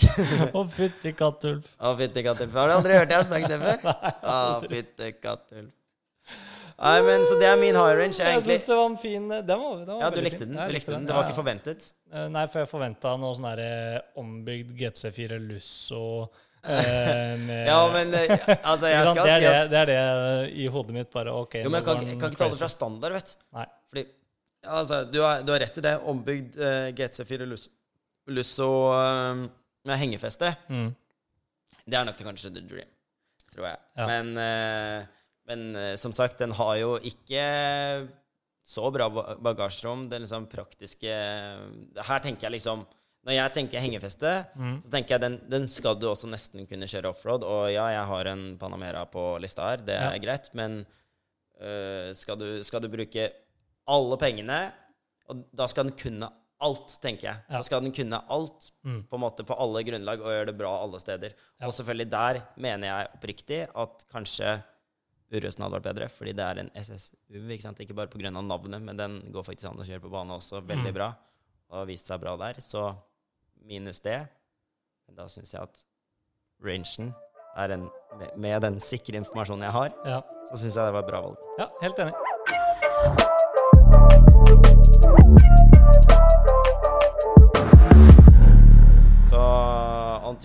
Å, 0.56 0.62
fytti 0.70 1.10
kattulf. 1.18 1.66
Å, 1.76 1.90
fytti 1.98 2.22
kattulf. 2.24 2.54
Har 2.56 2.70
du 2.70 2.74
aldri 2.78 2.96
hørt 2.96 3.10
jeg 3.12 3.20
har 3.20 3.26
sagt 3.28 3.50
det 3.50 3.58
før? 3.60 3.82
Å, 4.34 4.38
fytti 4.70 5.10
kattulf. 5.20 5.72
Nei, 6.80 7.00
men 7.04 7.26
så 7.28 7.34
det 7.36 7.44
er 7.44 7.58
min 7.60 7.76
high 7.76 7.96
range, 7.98 8.16
Jeg 8.16 8.24
egentlig. 8.24 8.54
syns 8.56 8.68
det 8.70 8.76
var 8.78 8.86
en 8.88 8.94
fin 8.96 9.24
Den 9.28 9.58
var, 9.60 9.80
den 9.84 9.90
var 9.90 9.98
Ja, 10.00 10.08
du 10.14 10.20
likte 10.24 10.46
den. 10.46 10.54
Du 10.56 10.72
likte 10.72 10.94
den. 10.94 11.02
Det 11.08 11.12
var 11.12 11.26
ikke 11.26 11.36
forventet. 11.36 11.90
Eh, 12.08 12.28
Nei, 12.32 12.44
for 12.48 12.62
jeg 12.62 12.70
forventa 12.70 13.12
noe 13.20 13.36
sånn 13.36 13.48
derre 13.50 13.98
ombygd 14.22 14.70
GC4 14.78 15.36
Lusso 15.44 16.00
eh, 16.64 17.34
med 17.50 17.68
Ja, 17.68 17.82
men 17.92 18.16
eh, 18.16 18.32
altså, 18.62 18.88
jeg 18.88 19.10
skal 19.10 19.20
det, 19.20 19.26
er 19.26 19.42
si 19.42 19.44
det, 19.44 19.52
at 19.58 19.68
det 19.74 19.82
er 19.82 19.92
det 19.92 20.00
i 20.56 20.70
hodet 20.72 20.96
mitt. 20.96 21.10
Bare 21.12 21.36
OK. 21.36 21.58
Jo, 21.60 21.68
men 21.68 21.82
jeg 21.82 21.88
kan, 21.90 22.00
kan 22.24 22.32
ikke 22.32 22.44
ta 22.46 22.48
det 22.54 22.60
fra 22.62 22.72
standard, 22.78 23.18
vet 23.18 23.34
du. 23.36 23.68
Fordi 23.92 24.06
altså, 24.64 25.04
du, 25.12 25.20
har, 25.22 25.42
du 25.46 25.52
har 25.52 25.60
rett 25.62 25.78
i 25.78 25.84
det. 25.84 25.94
Ombygd 26.10 26.56
uh, 26.60 26.88
GC4 26.96 27.46
Lusso, 27.48 27.70
Lusso 28.30 28.68
eh, 28.94 29.44
med 29.88 29.98
hengefeste. 29.98 30.52
Mm. 30.68 30.90
Det 31.90 31.96
er 31.98 32.04
nok 32.06 32.16
til 32.18 32.26
kanskje 32.28 32.52
the 32.54 32.62
dream, 32.68 32.88
tror 33.54 33.66
jeg. 33.70 33.78
Ja. 33.98 34.06
Men, 34.06 34.30
uh, 34.36 35.26
men 35.50 35.64
eh, 35.76 35.94
som 35.98 36.12
sagt, 36.14 36.38
den 36.38 36.52
har 36.54 36.76
jo 36.78 36.92
ikke 37.02 37.42
så 38.70 38.90
bra 38.94 39.08
bagasjerom. 39.42 40.04
Det 40.12 40.20
liksom 40.22 40.44
praktiske 40.52 41.10
Her 42.06 42.20
tenker 42.22 42.46
jeg 42.46 42.58
liksom 42.58 42.84
Når 43.26 43.34
jeg 43.36 43.52
tenker 43.56 43.82
hengefeste, 43.82 44.30
Mm. 44.56 44.76
så 44.84 44.90
tenker 44.94 45.14
jeg 45.16 45.20
den, 45.20 45.34
den 45.50 45.66
skal 45.68 45.96
du 46.00 46.06
også 46.08 46.28
nesten 46.30 46.64
kunne 46.68 46.86
kjøre 46.88 47.10
offroad. 47.10 47.42
Og 47.44 47.66
ja, 47.72 47.88
jeg 47.92 48.06
har 48.08 48.30
en 48.30 48.44
Panamera 48.60 49.02
på 49.10 49.24
lista 49.42 49.66
her, 49.68 49.82
det 49.84 49.96
er 49.96 50.14
Ja. 50.14 50.18
greit, 50.22 50.48
men 50.54 50.86
øh, 51.60 52.14
skal, 52.16 52.38
du, 52.40 52.62
skal 52.64 52.80
du 52.80 52.88
bruke 52.88 53.26
alle 53.90 54.16
pengene, 54.20 54.60
og 55.30 55.44
da 55.54 55.66
skal 55.70 55.88
den 55.88 55.96
kunne 55.98 56.28
alt, 56.60 56.92
tenker 57.00 57.24
jeg. 57.30 57.38
Da 57.48 57.60
skal 57.64 57.80
den 57.84 57.92
kunne 57.96 58.18
alt 58.28 58.70
Mm. 58.84 59.02
på 59.08 59.16
en 59.16 59.22
måte 59.22 59.44
på 59.48 59.56
alle 59.58 59.82
grunnlag 59.86 60.20
og 60.20 60.28
gjøre 60.32 60.46
det 60.50 60.56
bra 60.58 60.72
alle 60.82 60.98
steder. 61.00 61.32
Ja. 61.60 61.66
Og 61.66 61.72
selvfølgelig 61.72 62.10
der 62.10 62.40
mener 62.56 62.86
jeg 62.90 63.08
oppriktig 63.16 63.60
at 63.74 64.04
kanskje 64.12 64.62
Urøsen 65.32 65.62
hadde 65.62 65.76
vært 65.78 65.84
bedre, 65.94 66.08
fordi 66.10 66.32
det 66.34 66.42
er 66.42 66.58
en 66.58 66.70
SSU, 66.74 67.14
ikke 67.54 67.62
sant? 67.62 67.78
Ikke 67.78 67.94
bare 67.94 68.08
pga. 68.10 68.30
navnet, 68.34 68.82
men 68.82 68.96
den 68.96 69.20
går 69.32 69.44
faktisk 69.46 69.70
an 69.70 69.78
å 69.78 69.86
kjøre 69.86 70.02
på 70.02 70.10
bane 70.10 70.32
også 70.34 70.60
veldig 70.66 70.90
Mm. 70.90 70.94
bra. 70.94 71.14
Og 71.70 71.76
har 71.78 71.86
vist 71.86 72.06
seg 72.06 72.20
bra 72.20 72.36
der. 72.36 72.54
Så 72.58 72.96
minus 73.64 74.00
det. 74.00 74.28
Men 75.06 75.14
da 75.14 75.24
syns 75.28 75.52
jeg 75.52 75.62
at 75.62 75.84
rangen 76.60 77.14
er 77.56 77.70
en 77.70 77.90
med, 78.18 78.36
med 78.36 78.60
den 78.62 78.80
sikre 78.80 79.16
informasjonen 79.22 79.62
jeg 79.62 79.72
har, 79.72 79.92
Ja. 80.04 80.20
så 80.50 80.56
syns 80.58 80.74
jeg 80.74 80.84
det 80.86 80.92
var 80.92 81.02
et 81.02 81.06
bra 81.06 81.20
valg. 81.22 81.36
ja, 81.58 81.68
helt 81.80 81.96
enig. 81.96 83.36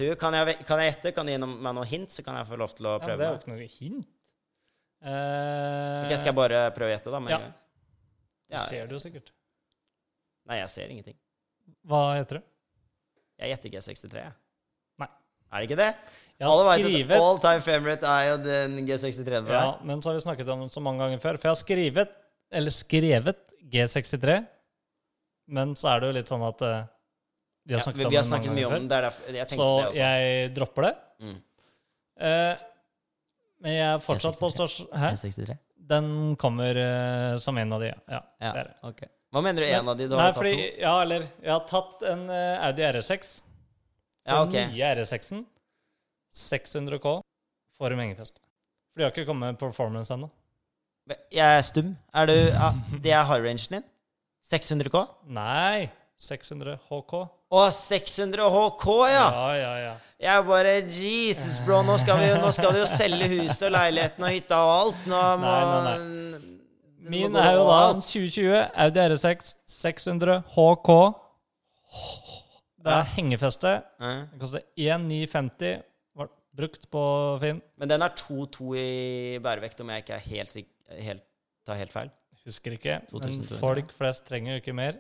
On. 0.02 0.18
Kan 0.22 0.34
jeg, 0.38 0.58
kan 0.68 0.82
jeg 0.84 0.92
gjette? 0.94 1.12
Kan 1.16 1.26
du 1.28 1.32
gi 1.34 1.40
meg 1.44 1.62
noen 1.76 1.88
hint, 1.90 2.12
så 2.12 2.24
kan 2.26 2.38
jeg 2.40 2.48
få 2.50 2.58
lov 2.60 2.74
til 2.76 2.86
å 2.90 2.96
Ja, 2.98 3.02
prøve 3.04 3.18
det 3.22 3.28
er 3.28 3.34
jo 3.34 3.40
ikke 3.42 3.54
noe 3.54 3.70
hint. 3.80 4.08
Uh, 5.06 6.06
okay, 6.08 6.18
skal 6.18 6.32
jeg 6.32 6.38
bare 6.40 6.62
prøve 6.74 6.90
å 6.90 6.94
gjette, 6.96 7.12
da? 7.14 7.20
Ja. 7.30 7.40
Du 8.50 8.56
Ja, 8.56 8.62
ser 8.64 8.88
det 8.90 8.96
jo 8.96 9.02
sikkert. 9.02 9.32
Nei, 10.50 10.60
jeg 10.62 10.70
ser 10.74 10.92
ingenting. 10.94 11.18
Hva 11.86 12.02
heter 12.18 12.40
det? 12.40 12.46
Jeg 13.42 13.52
gjetter 13.54 13.74
G63. 13.76 14.22
jeg. 14.24 14.34
Nei. 15.02 15.10
Er 15.52 15.62
det 15.62 15.68
ikke 15.70 15.80
det? 15.82 15.90
Jeg 16.40 16.48
Alle 16.50 16.66
vet 16.68 17.12
at 17.12 17.22
all 17.24 17.40
time 17.44 17.62
favorite 17.66 18.10
er 18.12 18.26
jo 18.32 18.36
den 18.44 18.76
G63. 18.88 19.42
Ja, 19.52 19.64
men 19.84 20.02
så 20.02 20.10
har 20.12 20.18
vi 20.18 20.24
snakket 20.26 20.50
om 20.54 20.66
den 20.66 20.70
så 20.74 20.82
mange 20.84 21.04
ganger 21.04 21.22
før. 21.24 21.38
For 21.40 21.50
jeg 21.50 21.56
har 21.56 21.62
skrevet, 21.62 22.16
eller 22.52 22.74
skrevet 22.76 23.42
G63, 23.74 24.40
men 25.56 25.76
så 25.78 25.92
er 25.94 26.02
det 26.04 26.10
jo 26.10 26.18
litt 26.20 26.32
sånn 26.32 26.46
at 26.48 26.62
eh, 26.66 26.84
vi 27.66 27.74
har 27.74 27.80
Ja, 27.80 27.84
snakket 27.84 28.00
vi, 28.04 28.10
vi 28.14 28.18
har 28.20 28.26
snakket 28.28 28.54
mye 28.54 28.66
om 28.70 28.74
den. 28.78 28.88
Det 28.92 28.98
er 28.98 29.06
derfor 29.08 29.36
jeg 29.40 29.50
Så 29.50 29.68
det 29.80 29.88
også. 29.90 30.00
jeg 30.00 30.54
dropper 30.56 30.86
det. 30.88 30.94
Mm. 31.26 31.36
Eh, 32.30 32.56
men 33.66 33.74
jeg 33.80 33.88
er 33.96 34.04
fortsatt 34.06 34.40
på 34.40 34.50
stasjon... 34.54 35.58
Den 35.86 36.08
kommer 36.42 36.78
eh, 36.82 37.38
som 37.42 37.58
en 37.62 37.74
av 37.76 37.82
de, 37.84 37.92
ja. 37.92 37.98
ja. 38.10 38.22
Ja, 38.42 38.52
det 38.54 38.62
er 38.64 38.70
det. 38.72 39.10
Hva 39.36 39.42
mener 39.44 39.62
du 39.66 39.68
en 39.68 39.90
av 39.92 39.98
de? 40.00 40.08
Du 40.08 40.16
Nei, 40.16 40.24
har 40.24 40.32
tatt 40.34 40.40
fordi, 40.40 40.56
to? 40.56 40.80
ja, 40.82 40.94
eller 41.04 41.26
Jeg 41.44 41.52
har 41.52 41.66
tatt 41.70 42.06
en 42.10 42.24
uh, 42.32 42.66
Audi 42.70 42.86
R6. 42.88 43.34
For 44.26 44.32
Ja, 44.32 44.40
ok. 44.46 44.54
den 44.56 44.72
nye 44.74 44.94
R6-en. 44.96 45.44
600 46.36 47.00
K, 47.04 47.14
for 47.78 47.94
en 47.94 48.02
hengefeste. 48.02 48.40
For 48.94 49.02
de 49.02 49.06
har 49.06 49.14
ikke 49.14 49.28
kommet 49.28 49.54
med 49.54 49.60
performance 49.62 50.14
ennå. 50.16 50.30
Jeg 51.30 51.60
er 51.60 51.62
stum. 51.68 51.92
Er 52.18 52.26
du 52.32 52.34
ja, 52.34 52.72
Det 53.04 53.12
er 53.14 53.28
high 53.30 53.44
rangen 53.46 53.76
din? 53.76 53.86
600 54.50 54.90
K? 54.94 55.04
Nei, 55.38 55.90
600 56.18 56.80
HK. 56.90 57.14
Å, 57.54 57.68
600 57.72 58.48
HK, 58.56 58.86
ja! 59.12 59.26
Ja, 59.30 59.50
ja, 59.60 59.74
ja. 59.84 59.94
Jeg 60.26 60.46
bare 60.48 60.72
Jesus, 60.88 61.60
bro. 61.66 61.82
Nå 61.86 61.98
skal, 62.02 62.18
vi, 62.22 62.30
nå 62.42 62.50
skal 62.56 62.74
du 62.74 62.80
jo 62.80 62.88
selge 62.90 63.28
huset 63.34 63.68
og 63.68 63.74
leiligheten 63.76 64.26
og 64.26 64.32
hytta 64.32 64.60
og 64.64 64.72
alt. 64.76 65.02
Nå 65.12 65.24
må 65.42 65.52
Nei, 65.52 65.66
nei, 65.70 65.98
nei. 66.32 66.52
Min 67.06 67.36
er 67.38 67.52
jo 67.54 67.66
da 67.70 67.82
2020 68.00 68.56
Audi 68.86 69.02
R6 69.04 69.52
600 69.70 70.40
HK. 70.56 70.96
Det 72.86 72.96
er 72.96 73.12
hengefeste. 73.18 73.76
Det 74.02 74.40
koster 74.42 74.64
1950. 74.80 75.84
Var 76.18 76.32
brukt 76.58 76.88
på 76.90 77.04
Finn. 77.44 77.62
Men 77.78 77.92
den 77.92 78.06
er 78.08 78.16
2-2 78.18 78.72
i 78.80 78.88
bærevekt, 79.44 79.84
om 79.84 79.92
jeg 79.94 80.06
ikke 80.06 80.18
er 80.18 80.26
helt 80.32 80.58
helt, 81.06 81.26
tar 81.66 81.80
helt 81.82 81.94
feil. 81.94 82.12
Husker 82.46 82.76
ikke. 82.78 83.00
Men 83.02 83.22
2200, 83.26 83.60
folk 83.62 83.94
flest 83.98 84.26
trenger 84.30 84.56
jo 84.56 84.64
ikke 84.64 84.76
mer. 84.78 85.00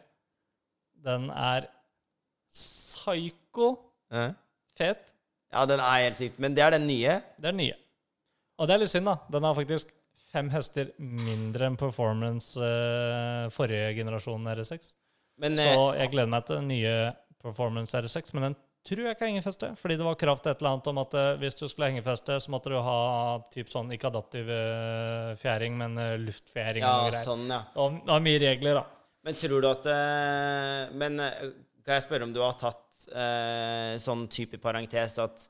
Den 1.06 1.30
er 1.30 1.68
psyko 2.56 3.70
Ja. 4.12 4.30
fet. 4.78 5.12
ja, 5.52 5.66
den 5.66 5.80
er 5.80 6.04
helt 6.06 6.18
sykt. 6.20 6.40
Men 6.40 6.56
det 6.56 6.64
er 6.64 6.72
den 6.76 6.88
nye. 6.88 7.20
Det 7.40 7.46
er 7.48 7.52
den 7.54 7.62
nye. 7.64 7.76
Og 8.60 8.68
det 8.68 8.76
er 8.76 8.80
litt 8.84 8.92
synd, 8.94 9.06
da. 9.10 9.18
Den 9.32 9.44
har 9.44 9.56
faktisk 9.58 9.92
fem 10.32 10.50
hester 10.52 10.90
mindre 11.00 11.68
enn 11.70 11.78
performance 11.80 12.60
eh, 12.60 13.48
forrige 13.56 13.94
generasjon 14.00 14.48
RS6. 14.52 14.94
Men 15.40 15.56
Så 15.60 15.68
eh, 15.94 16.00
jeg 16.02 16.12
gleder 16.14 16.32
meg 16.32 16.46
til 16.48 16.60
den 16.62 16.68
nye 16.72 16.96
performance 17.44 17.96
RS6, 18.00 18.34
men 18.36 18.50
den 18.50 18.56
tror 18.86 19.02
jeg 19.08 19.16
ikke 19.18 19.28
hengefeste. 19.32 19.70
Fordi 19.80 19.98
det 20.00 20.06
var 20.08 20.16
krav 20.20 20.40
til 20.44 20.52
et 20.54 20.60
eller 20.62 20.76
annet 20.76 20.88
om 20.92 21.00
at 21.04 21.14
eh, 21.20 21.30
hvis 21.42 21.56
du 21.60 21.66
skulle 21.68 21.90
hengefeste, 21.92 22.38
så 22.44 22.52
måtte 22.54 22.72
du 22.72 22.78
ha 22.80 22.98
typ 23.52 23.72
sånn 23.72 23.92
ikke 23.96 24.12
adaptiv 24.12 24.52
eh, 24.52 25.32
fjæring, 25.42 25.76
men 25.80 25.98
eh, 25.98 26.16
luftfjæring 26.24 26.84
ja, 26.84 26.94
og 27.00 27.10
greier. 27.12 27.24
sånn, 27.24 27.48
ja. 27.52 27.62
Og 27.76 28.02
og 28.08 28.24
mye 28.28 28.40
regler, 28.44 28.80
da. 28.82 28.86
Men 29.26 29.34
tror 29.40 29.64
du 29.64 29.68
at 29.72 29.88
eh, 29.90 30.92
Men 30.94 31.20
eh, 31.20 31.48
Kan 31.86 31.94
jeg 32.00 32.04
spørre 32.08 32.26
om 32.26 32.34
du 32.34 32.40
har 32.42 32.56
tatt 32.58 33.04
eh, 33.14 33.96
sånn 34.02 34.24
type 34.34 34.58
parentes 34.64 35.20
at 35.22 35.44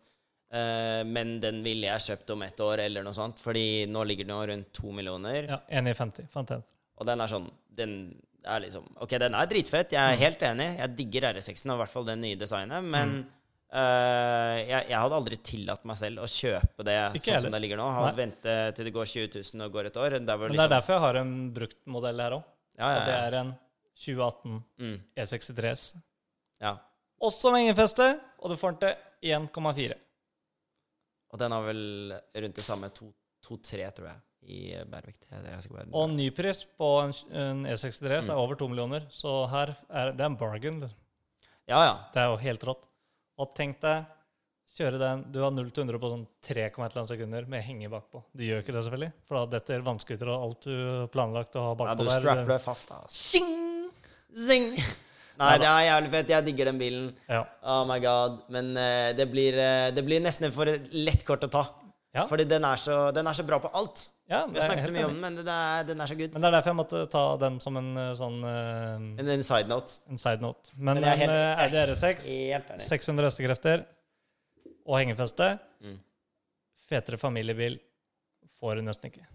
eh, 0.52 1.02
Men 1.08 1.38
den 1.44 1.62
ville 1.64 1.88
jeg 1.88 2.04
kjøpt 2.10 2.34
om 2.36 2.44
ett 2.44 2.60
år, 2.60 2.82
eller 2.86 3.06
noe 3.08 3.16
sånt? 3.16 3.40
Fordi 3.40 3.86
nå 3.88 4.04
ligger 4.10 4.28
den 4.28 4.42
rundt 4.52 4.74
to 4.76 4.92
millioner, 4.92 5.48
Ja, 5.48 5.62
1 5.70 5.88
i 5.88 5.94
50. 5.96 6.28
Fant 6.34 6.52
jeg. 6.52 6.62
og 7.00 7.08
den 7.08 7.22
er 7.24 7.32
sånn 7.32 7.48
Den 7.76 7.96
er 8.46 8.60
liksom 8.62 8.86
Ok, 9.02 9.16
den 9.20 9.34
er 9.34 9.48
dritfett, 9.50 9.96
jeg 9.96 10.04
er 10.16 10.20
helt 10.22 10.44
enig. 10.46 10.68
Jeg 10.78 10.96
digger 11.00 11.32
RS6-en, 11.34 11.72
og 11.74 11.80
i 11.80 11.84
hvert 11.86 11.94
fall 11.96 12.06
det 12.12 12.18
nye 12.22 12.38
designet, 12.38 12.84
men 12.86 13.16
eh, 13.74 14.58
jeg, 14.70 14.82
jeg 14.92 15.00
hadde 15.02 15.18
aldri 15.18 15.40
tillatt 15.42 15.88
meg 15.90 15.98
selv 15.98 16.22
å 16.22 16.28
kjøpe 16.30 16.86
det 16.86 16.98
Ikke 17.18 17.24
sånn 17.26 17.34
heller. 17.34 17.46
som 17.48 17.56
det 17.58 17.62
ligger 17.64 17.80
nå. 17.82 17.88
Ha, 17.96 18.04
Nei. 18.10 18.16
vente 18.20 18.58
til 18.78 18.86
det 18.90 18.94
går 18.96 19.10
20 19.10 19.40
000 19.56 19.66
og 19.66 19.74
går 19.80 19.90
et 19.90 19.98
år. 20.04 20.18
Hvor 20.20 20.20
Men 20.20 20.28
det 20.28 20.36
er 20.36 20.54
liksom, 20.60 20.76
derfor 20.76 20.94
jeg 21.00 21.04
har 21.08 21.22
en 21.24 21.34
bruktmodell 21.58 22.22
her 22.28 22.36
òg. 22.38 22.44
ja, 22.78 22.90
ja, 22.92 23.00
ja, 23.00 23.06
det 23.10 23.16
er 23.24 23.40
en 23.42 23.56
2018 23.96 24.60
Mm, 24.84 24.98
E63S. 25.24 25.86
Ja. 26.62 26.76
Også 27.26 27.52
med 27.52 27.66
hengefeste, 27.66 28.20
og 28.44 28.52
du 28.52 28.56
får 28.60 28.76
den 28.76 28.82
til 28.84 29.32
1,4. 29.36 29.96
Og 31.34 31.40
den 31.42 31.52
har 31.56 31.64
vel 31.66 32.14
rundt 32.36 32.56
det 32.60 32.66
samme 32.66 32.90
2-3, 32.94 33.90
tror 33.98 34.10
jeg, 34.12 34.20
i 34.46 34.60
bare 34.88 35.14
Og 35.96 36.10
nypris 36.14 36.64
på 36.78 36.90
en, 37.04 37.14
en 37.36 37.64
E63S 37.72 38.28
Mm. 38.30 38.34
er 38.36 38.42
over 38.44 38.56
2 38.60 38.68
millioner, 38.70 39.08
så 39.10 39.48
her 39.52 39.74
er 39.90 40.12
det 40.14 40.22
er 40.22 40.30
en 40.30 40.38
bargain. 40.38 40.80
liksom. 40.80 41.00
Ja, 41.68 41.80
ja. 41.84 41.96
Det 42.14 42.22
er 42.22 42.30
jo 42.30 42.38
helt 42.44 42.64
rått. 42.64 42.86
Og 43.42 43.56
tenk 43.58 43.80
deg 43.82 44.06
kjøre 44.76 44.98
den 45.00 45.24
Du 45.32 45.40
har 45.44 45.52
0 45.52 45.70
til 45.72 45.84
100 45.84 46.00
på 46.02 46.10
sånn 46.10 46.28
3,1 46.46 47.08
sekunder 47.10 47.46
med 47.48 47.64
henge 47.64 47.90
bakpå. 47.90 48.24
Du 48.36 48.44
gjør 48.44 48.62
ikke 48.64 48.74
det, 48.76 48.84
selvfølgelig, 48.86 49.12
for 49.28 49.38
da 49.40 49.58
detter 49.58 49.82
vannskuter 49.86 50.30
og 50.32 50.46
alt 50.46 50.62
du 50.70 51.08
planlagt 51.14 51.56
å 51.56 51.66
ha 51.66 51.74
ja 51.74 51.80
bakpå 51.82 52.04
du 52.04 52.10
strapper 52.12 52.48
deg 52.54 52.62
fast, 52.64 52.90
da. 52.90 53.02
Zing! 53.10 53.90
Zing! 54.36 54.72
Nei, 55.40 55.54
det 55.60 55.68
er 55.68 55.86
jævlig 55.90 56.12
fett. 56.14 56.30
Jeg 56.32 56.46
digger 56.48 56.70
den 56.72 56.78
bilen. 56.80 57.08
Ja. 57.28 57.42
Oh 57.64 57.82
my 57.90 57.98
god. 58.04 58.42
Men 58.56 58.70
uh, 58.78 59.10
det, 59.18 59.26
blir, 59.32 59.58
uh, 59.60 59.90
det 59.96 60.04
blir 60.08 60.22
nesten 60.24 60.54
for 60.56 60.70
lett 60.96 61.26
kort 61.28 61.44
å 61.44 61.50
ta. 61.52 61.64
Ja. 62.16 62.24
Fordi 62.30 62.46
den 62.48 62.64
er, 62.64 62.80
så, 62.80 63.10
den 63.12 63.28
er 63.28 63.36
så 63.36 63.44
bra 63.44 63.58
på 63.60 63.68
alt. 63.76 64.06
ja, 64.32 64.46
Vi 64.48 64.56
har 64.56 64.70
snakket 64.70 64.88
så 64.88 64.94
mye 64.96 65.04
om 65.10 65.12
den, 65.18 65.20
men 65.26 65.36
den 65.42 65.50
er, 65.52 65.84
den 65.90 66.00
er 66.00 66.08
så 66.08 66.16
good. 66.16 66.32
Men 66.32 66.46
det 66.46 66.48
er 66.48 66.56
derfor 66.56 66.72
jeg 66.72 66.78
måtte 66.80 67.02
ta 67.12 67.24
den 67.42 67.58
som 67.60 67.76
en 67.82 67.90
eh, 68.00 68.14
sånn 68.16 68.38
uh, 68.48 68.94
En, 69.20 69.32
en 69.34 69.44
side 69.44 69.68
note. 69.68 69.98
en 70.08 70.22
side 70.24 70.40
note. 70.46 70.72
Men, 70.78 71.02
Men 71.04 71.26
en 71.28 71.34
Audi 71.66 71.82
RS6, 71.92 72.30
600 72.86 73.28
hestekrefter 73.30 73.84
og 74.86 75.00
hengefeste, 75.02 75.58
Mm. 75.84 75.98
fetere 76.88 77.18
familiebil 77.20 77.76
får 78.62 78.80
du 78.80 78.86
nesten 78.88 79.12
ikke. 79.12 79.26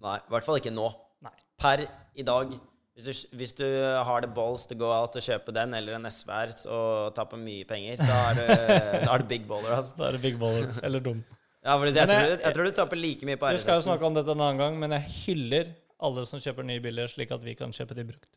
Nei, 0.00 0.16
i 0.16 0.32
hvert 0.32 0.46
fall 0.48 0.56
ikke 0.58 0.72
nå. 0.72 0.88
Nei. 1.22 1.34
Per 1.60 1.82
i 2.16 2.24
dag. 2.26 2.54
Hvis 3.00 3.22
du, 3.24 3.36
hvis 3.40 3.52
du 3.56 3.64
har 4.04 4.20
det 4.24 4.30
balls 4.36 4.66
to 4.70 4.76
go 4.78 4.90
out 4.92 5.16
og 5.16 5.24
kjøpe 5.24 5.54
den 5.56 5.72
eller 5.78 5.96
en 5.96 6.08
SVR 6.10 6.52
og 6.76 7.14
taper 7.16 7.40
mye 7.40 7.64
penger, 7.68 7.96
da 8.00 8.18
er 8.30 8.40
du, 8.40 8.46
da 9.06 9.14
er 9.14 9.22
du 9.24 9.28
big 9.30 9.46
baller, 9.48 9.76
altså. 9.78 9.96
Da 9.98 10.08
er 10.10 10.18
det 10.18 10.22
big 10.24 10.36
baller 10.40 10.74
eller 10.84 11.00
dum. 11.04 11.22
Ja, 11.64 11.76
jeg, 11.80 11.94
jeg- 11.96 12.06
tror, 12.08 12.20
du- 12.24 12.44
jeg 12.44 12.54
tror 12.56 12.64
du 12.70 12.76
taper 12.82 12.96
like 13.00 13.26
mye 13.28 13.36
på 13.40 13.50
Vi 13.52 13.58
skal 13.64 13.80
jo 13.80 13.86
snakke 13.88 14.06
om 14.08 14.14
dette 14.16 14.32
en 14.36 14.40
annen 14.46 14.60
gang, 14.60 14.78
men 14.80 14.94
jeg 14.96 15.08
hyller 15.22 15.72
alle 16.00 16.22
som 16.28 16.40
kjøper 16.40 16.64
nye 16.64 16.80
biler, 16.80 17.08
slik 17.12 17.32
at 17.36 17.42
vi 17.44 17.54
kan 17.58 17.72
kjøpe 17.76 17.96
de 17.98 18.04
brukt. 18.12 18.30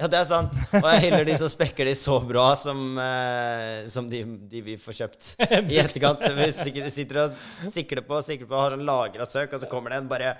Ja, 0.00 0.06
det 0.08 0.16
er 0.16 0.24
sant. 0.28 0.54
Og 0.78 0.86
jeg 0.94 1.00
hyller 1.06 1.26
de 1.28 1.34
som 1.36 1.48
spekker 1.52 1.84
de 1.84 1.92
så 1.96 2.14
bra 2.24 2.46
som, 2.56 2.78
eh, 3.00 3.82
som 3.92 4.06
de, 4.08 4.22
de 4.48 4.62
vi 4.64 4.76
får 4.80 4.96
kjøpt 4.96 5.26
i 5.74 5.80
etterkant. 5.82 6.22
Hvis 6.38 6.62
ikke 6.68 6.84
de 6.86 6.92
sitter 6.92 7.18
og 7.26 7.34
sikler 7.72 8.00
på 8.08 8.16
og 8.16 8.24
sikler 8.24 8.48
på 8.48 8.56
og 8.56 8.62
har 8.64 8.76
sånn 8.78 8.86
lagra 8.88 9.26
søk, 9.28 9.52
og 9.56 9.60
så 9.60 9.68
kommer 9.68 9.92
det 9.92 9.98
en 10.00 10.08
bare 10.08 10.30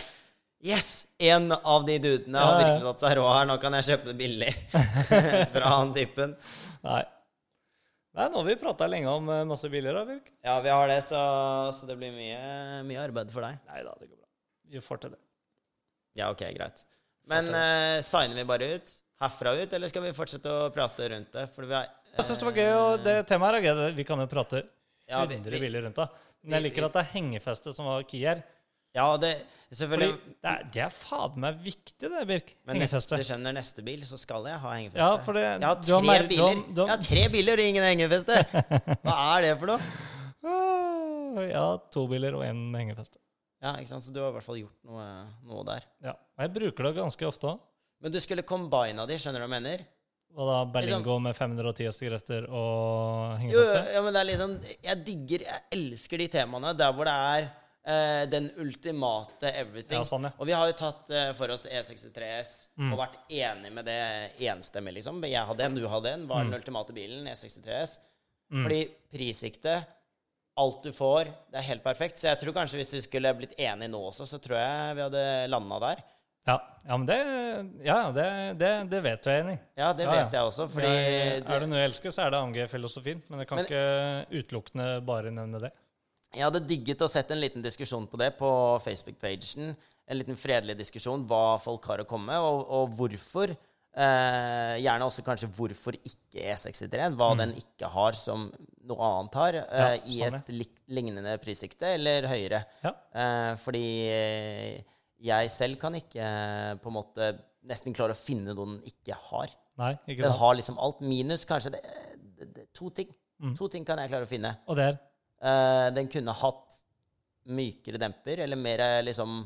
Yes! 0.60 1.06
En 1.18 1.52
av 1.52 1.86
de 1.86 1.94
dudene 2.02 2.38
har 2.42 2.58
virkelig 2.60 2.84
tatt 2.90 3.00
seg 3.04 3.14
råd 3.16 3.30
her. 3.32 3.46
Nå 3.48 3.56
kan 3.62 3.76
jeg 3.78 3.86
kjøpe 3.92 4.10
det 4.10 4.16
billig 4.20 4.50
fra 5.54 5.70
han 5.76 5.94
typen. 5.96 6.34
Nei. 6.84 7.00
Nei, 8.18 8.26
nå 8.26 8.40
har 8.40 8.46
vi 8.48 8.56
prata 8.60 8.88
lenge 8.90 9.08
om 9.08 9.28
eh, 9.30 9.44
masse 9.48 9.68
biler, 9.72 9.94
da, 9.94 10.02
Birk. 10.08 10.32
Ja, 10.44 10.56
vi 10.64 10.72
har 10.74 10.88
det, 10.90 10.98
så, 11.06 11.20
så 11.76 11.86
det 11.88 11.94
blir 12.00 12.10
mye, 12.12 12.80
mye 12.88 13.00
arbeid 13.04 13.30
for 13.32 13.46
deg. 13.46 13.60
Nei 13.70 13.84
da, 13.86 13.92
det 14.00 14.08
går 14.10 14.16
bra. 14.18 14.26
Vi 14.74 14.82
får 14.84 15.00
til 15.04 15.14
det. 15.14 15.20
Ja, 16.18 16.28
ok, 16.34 16.42
greit. 16.56 16.82
Men 17.30 17.48
eh, 17.54 18.00
signer 18.04 18.34
vi 18.40 18.44
bare 18.50 18.72
ut 18.74 18.96
herfra 19.22 19.52
ut, 19.60 19.72
eller 19.76 19.92
skal 19.92 20.02
vi 20.08 20.12
fortsette 20.16 20.50
å 20.50 20.68
prate 20.74 21.06
rundt 21.12 21.32
det? 21.36 21.46
For 21.54 21.68
vi 21.68 21.76
har 21.76 21.86
Jeg 22.16 22.26
syns 22.26 22.40
det 22.42 22.48
var 22.50 22.56
gøy, 22.58 22.70
og 22.80 23.04
det 23.06 23.14
temaet 23.30 23.60
er 23.60 23.66
gøy. 23.68 23.82
Vi 24.00 24.06
kan 24.08 24.18
jo 24.24 24.26
prate 24.32 24.64
Ja, 25.06 25.22
vi- 25.28 25.36
hundre 25.38 25.54
vi- 25.54 25.60
biler 25.68 25.84
rundt 25.86 26.00
det. 26.02 26.08
Men 26.42 26.56
jeg 26.58 26.66
liker 26.70 26.86
at 26.88 26.94
det 26.96 27.02
er 27.04 27.10
hengefestet 27.14 27.76
som 27.76 27.86
var 27.86 28.02
key 28.10 28.24
her. 28.26 28.40
Ja, 28.96 29.16
det 29.22 29.32
Fordi 29.70 29.78
Selvfølgelig. 29.84 30.14
det 30.42 30.50
er, 30.50 30.62
det 30.74 30.80
er 30.82 30.88
faen 30.90 31.36
meg 31.38 31.58
viktig, 31.62 32.08
det, 32.10 32.22
Birk. 32.26 32.48
Men 32.66 32.80
neste, 32.82 33.16
du 33.16 33.22
skjønner, 33.22 33.54
neste 33.54 33.84
bil 33.86 34.00
så 34.02 34.18
skal 34.18 34.48
jeg 34.50 34.58
ha 34.58 34.72
hengefeste. 34.74 34.98
Ja, 34.98 35.16
for 35.22 35.32
det- 35.38 35.44
jeg 35.46 35.62
har 35.62 35.76
tre 35.78 35.94
har 35.94 36.26
biler 36.26 36.64
du 36.74 36.80
har- 36.80 36.88
Jeg 36.88 36.96
har 36.96 37.04
tre 37.06 37.28
biler 37.30 37.52
og 37.52 37.64
ingen 37.70 37.84
hengefeste! 37.86 38.34
Hva 39.04 39.14
er 39.38 39.42
det 39.46 39.52
for 39.60 39.66
noe? 39.66 39.80
Ah, 40.42 41.42
Ja, 41.46 41.64
to 41.94 42.06
biler 42.10 42.34
og 42.34 42.42
én 42.42 42.64
hengefeste. 42.74 43.18
Ja, 43.62 43.74
ikke 43.76 43.88
sant, 43.92 44.02
Så 44.02 44.12
du 44.12 44.20
har 44.20 44.30
i 44.30 44.32
hvert 44.38 44.42
fall 44.46 44.56
gjort 44.58 44.76
noe, 44.88 45.06
noe 45.46 45.64
der. 45.68 45.82
Ja. 46.02 46.10
Og 46.38 46.42
jeg 46.46 46.52
bruker 46.54 46.88
det 46.88 46.94
ganske 46.96 47.26
ofte 47.28 47.46
òg. 47.52 47.60
Men 48.02 48.10
du 48.14 48.18
skulle 48.18 48.42
combina 48.42 49.06
de, 49.06 49.14
skjønner 49.20 49.38
du 49.38 49.46
hva 49.46 49.54
jeg 49.54 49.62
mener? 49.62 49.86
Og 50.34 50.46
da 50.48 50.58
Berlingo 50.72 51.18
med 51.20 51.34
510 51.36 51.84
hestekrefter 51.90 52.46
og 52.48 53.38
hengefeste? 53.38 53.80
Jo, 53.86 53.94
ja, 53.94 54.02
men 54.02 54.14
det 54.14 54.20
er 54.20 54.28
liksom 54.30 54.52
Jeg 54.82 55.04
digger, 55.04 55.44
jeg 55.46 55.62
elsker 55.74 56.18
de 56.22 56.28
temaene 56.28 56.70
der 56.78 56.92
hvor 56.94 57.04
det 57.04 57.14
er 57.14 57.50
eh, 57.86 58.26
den 58.30 58.50
ultimate 58.58 59.50
everything. 59.54 59.98
Ja, 59.98 60.04
sånn, 60.04 60.22
ja. 60.28 60.32
Og 60.38 60.46
vi 60.46 60.52
har 60.52 60.66
jo 60.66 60.72
tatt 60.78 61.10
eh, 61.10 61.32
for 61.32 61.48
oss 61.50 61.66
E63S 61.66 62.68
Mm. 62.78 62.92
og 62.92 62.98
vært 62.98 63.16
enig 63.30 63.72
med 63.72 63.84
det 63.86 64.32
enstemmig, 64.40 64.94
liksom. 64.98 65.22
Jeg 65.24 65.46
hadde 65.46 65.60
en, 65.64 65.74
du 65.74 65.86
hadde 65.88 66.12
en. 66.12 66.26
Var 66.28 66.44
Mm. 66.44 66.50
den 66.50 66.60
ultimate 66.60 66.92
bilen, 66.92 67.26
E63S. 67.26 67.98
Fordi 68.50 68.80
prissiktet 69.12 69.86
alt 70.58 70.82
du 70.82 70.90
får, 70.92 71.24
det 71.50 71.58
er 71.60 71.68
helt 71.68 71.84
perfekt. 71.84 72.18
Så 72.18 72.26
jeg 72.28 72.38
tror 72.40 72.52
kanskje 72.52 72.76
hvis 72.80 72.92
vi 72.92 73.00
skulle 73.00 73.30
blitt 73.38 73.54
enige 73.56 73.88
nå 73.88 74.00
også, 74.10 74.26
så 74.26 74.40
tror 74.42 74.58
jeg 74.58 74.96
vi 74.96 75.02
hadde 75.06 75.48
landa 75.48 75.78
der. 75.80 76.02
Ja, 76.48 76.56
ja, 76.88 76.96
men 76.96 77.06
det 77.06 77.18
Ja, 77.84 78.10
det, 78.10 78.58
det, 78.58 78.90
det 78.90 79.02
vet 79.04 79.22
jeg 79.28 79.42
enig 79.44 79.54
i. 79.58 79.60
Ja, 79.78 79.92
det 79.92 80.04
Ja, 80.04 80.12
ja. 80.14 80.24
vet 80.24 80.32
jeg 80.32 80.42
også, 80.42 80.66
fordi 80.68 80.86
Jeg- 80.86 81.44
Er 81.46 81.60
det 81.60 81.68
noe 81.68 81.78
jeg 81.78 81.90
elsker, 81.90 82.10
så 82.10 82.26
er 82.26 82.30
det 82.30 82.38
AMG-filosofien. 82.40 83.22
Men 83.28 83.38
jeg 83.40 83.48
kan 83.48 83.56
Men- 83.58 83.66
ikke 83.66 84.26
utelukkende 84.42 85.04
bare 85.06 85.30
nevne 85.30 85.60
det. 85.60 85.72
Jeg 86.30 86.46
hadde 86.46 86.62
digget 86.62 87.02
å 87.02 87.08
sett 87.10 87.30
en 87.34 87.40
liten 87.42 87.64
diskusjon 87.64 88.06
på 88.06 88.18
det 88.20 88.30
på 88.38 88.50
Facebook-pagen. 88.84 89.72
En 90.10 90.18
liten 90.18 90.38
fredelig 90.38 90.76
diskusjon 90.78 91.24
hva 91.26 91.58
folk 91.62 91.88
har 91.90 92.02
å 92.02 92.06
komme 92.08 92.30
med, 92.30 92.44
og, 92.46 92.62
og 92.70 92.94
hvorfor. 92.98 93.54
Eh, 93.90 94.76
gjerne 94.84 95.06
også 95.08 95.24
kanskje 95.26 95.48
hvorfor 95.56 95.96
ikke 95.98 96.44
E63. 96.52 97.08
Hva 97.18 97.32
den 97.40 97.56
ikke 97.58 97.90
har 97.90 98.14
som 98.18 98.46
noe 98.86 99.08
annet 99.08 99.38
har, 99.40 99.58
eh, 99.58 99.66
Mm. 99.66 99.80
Ja, 99.80 99.96
i 100.06 100.20
sånn, 100.20 100.38
et 100.38 100.52
lik, 100.54 100.72
lignende 100.86 101.34
prissikte, 101.42 101.94
eller 101.98 102.30
høyere. 102.30 102.62
Ja. 102.84 102.94
Eh, 103.14 103.56
fordi 103.58 103.84
eh, 104.06 104.96
jeg 105.20 105.50
selv 105.50 105.80
kan 105.82 105.98
ikke 105.98 106.22
eh, 106.22 106.74
på 106.78 106.92
en 106.92 106.98
måte 107.00 107.32
nesten 107.66 107.92
klare 107.92 108.14
å 108.14 108.18
finne 108.18 108.54
noe 108.54 108.78
den 108.78 108.80
ikke 108.86 109.18
har. 109.30 109.50
Nei, 109.82 109.96
ikke 110.06 110.22
Den 110.22 110.38
har 110.38 110.54
liksom 110.54 110.78
alt, 110.78 111.02
minus 111.02 111.44
kanskje 111.48 111.74
det, 111.74 111.82
det, 112.38 112.52
det, 112.54 112.72
to 112.76 112.90
ting. 112.94 113.10
Mm. 113.42 113.56
To 113.58 113.66
ting 113.72 113.84
kan 113.84 113.98
jeg 113.98 114.12
klare 114.12 114.28
å 114.28 114.30
finne. 114.30 114.54
Og 114.70 114.78
det 114.78 114.92
er 114.92 115.00
den 115.40 116.08
kunne 116.12 116.34
hatt 116.36 116.80
mykere 117.50 118.00
demper, 118.00 118.42
eller 118.44 118.58
mer 118.60 118.82
eh, 118.84 118.98
liksom 119.06 119.40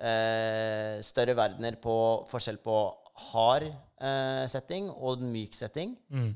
eh, 0.00 1.00
Større 1.04 1.36
verdener 1.36 1.76
på 1.82 1.96
forskjell 2.30 2.60
på 2.64 2.78
hard 3.30 3.68
eh, 3.68 4.46
setting 4.50 4.88
og 4.90 5.22
myk 5.24 5.54
setting. 5.56 5.98
mm. 6.08 6.32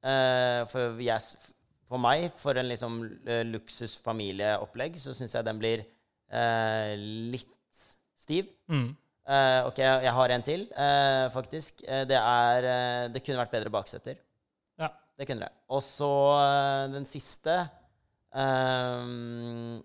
Eh, 0.00 0.62
for, 0.64 0.96
jeg, 1.04 1.50
for 1.84 2.00
meg, 2.00 2.30
for 2.40 2.56
en 2.56 2.70
liksom 2.70 2.94
eh, 3.28 3.42
luksusfamilieopplegg, 3.44 4.94
så 4.96 5.12
syns 5.12 5.34
jeg 5.36 5.44
den 5.44 5.60
blir 5.60 5.82
eh, 5.84 6.94
litt 7.34 7.82
stiv. 8.16 8.48
Mm. 8.72 8.94
Eh, 9.28 9.58
ok, 9.68 9.82
jeg 10.06 10.14
har 10.16 10.32
en 10.32 10.46
til, 10.46 10.64
eh, 10.72 11.26
faktisk. 11.34 11.84
Eh, 11.84 12.06
det 12.08 12.16
er 12.16 12.70
eh, 12.70 13.10
Det 13.12 13.20
kunne 13.26 13.42
vært 13.42 13.52
bedre 13.52 13.74
baksetter. 13.74 14.16
Ja. 14.80 14.88
Det 15.20 15.28
kunne 15.28 15.44
det. 15.44 15.52
Og 15.68 15.84
så 15.84 16.10
eh, 16.40 16.86
den 16.96 17.04
siste 17.04 17.58
eh, 18.36 19.80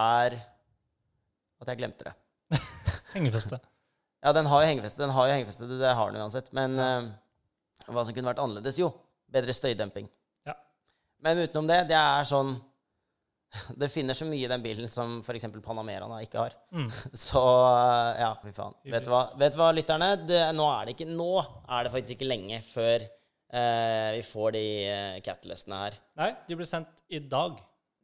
er 0.00 0.38
At 1.60 1.72
jeg 1.72 1.80
glemte 1.82 2.08
det. 2.08 2.14
Hengefeste. 3.16 3.60
Ja, 4.20 4.32
den 4.36 4.46
har 4.46 4.62
jo 4.62 4.68
hengefeste. 4.68 5.00
Den 5.00 5.12
har 5.16 5.28
jo 5.28 5.34
hengefeste, 5.34 5.66
det, 5.68 5.78
det 5.80 5.92
har 5.96 6.10
den 6.12 6.20
uansett. 6.20 6.50
Men 6.56 6.76
uh, 6.76 7.08
hva 7.88 8.04
som 8.04 8.16
kunne 8.16 8.28
vært 8.28 8.42
annerledes? 8.42 8.78
Jo, 8.80 8.90
bedre 9.32 9.54
støydemping. 9.56 10.10
Ja. 10.48 10.56
Men 11.24 11.40
utenom 11.40 11.70
det, 11.70 11.86
det 11.88 11.96
er 11.96 12.28
sånn 12.28 12.58
Det 13.80 13.88
finner 13.90 14.14
så 14.14 14.28
mye 14.28 14.44
i 14.44 14.50
den 14.50 14.62
bilen 14.62 14.90
som 14.92 15.18
f.eks. 15.24 15.48
Panamera 15.64 16.06
ikke 16.22 16.44
har. 16.44 16.58
Mm. 16.74 16.90
Så 17.28 17.40
eh, 17.40 18.20
ja, 18.22 18.34
fy 18.42 18.52
faen. 18.54 18.76
Vet 18.92 19.08
du 19.08 19.10
hva, 19.12 19.24
Vet 19.40 19.56
du 19.56 19.58
hva 19.60 19.70
lytterne? 19.74 20.12
Det, 20.22 20.42
nå, 20.56 20.68
er 20.74 20.86
det 20.86 20.94
ikke, 20.98 21.08
nå 21.10 21.32
er 21.40 21.86
det 21.86 21.94
faktisk 21.96 22.18
ikke 22.18 22.30
lenge 22.30 22.60
før 22.66 23.06
eh, 23.08 24.10
vi 24.18 24.22
får 24.26 24.54
de 24.54 24.64
uh, 24.84 25.18
catalystene 25.26 25.82
her. 25.84 25.98
Nei, 26.20 26.30
de 26.46 26.60
blir 26.60 26.70
sendt 26.70 27.02
i 27.10 27.22
dag. 27.24 27.58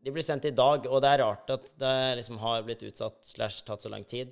De 0.07 0.12
blir 0.14 0.22
sendt 0.22 0.44
i 0.46 0.54
dag, 0.54 0.84
og 0.86 1.00
det 1.02 1.11
er 1.11 1.22
rart 1.24 1.50
at 1.50 1.70
det 1.80 1.94
liksom 2.20 2.38
har 2.38 2.62
blitt 2.62 2.84
utsatt 2.86 3.16
slash 3.26 3.64
tatt 3.66 3.82
så 3.82 3.90
lang 3.90 4.04
tid. 4.07 4.30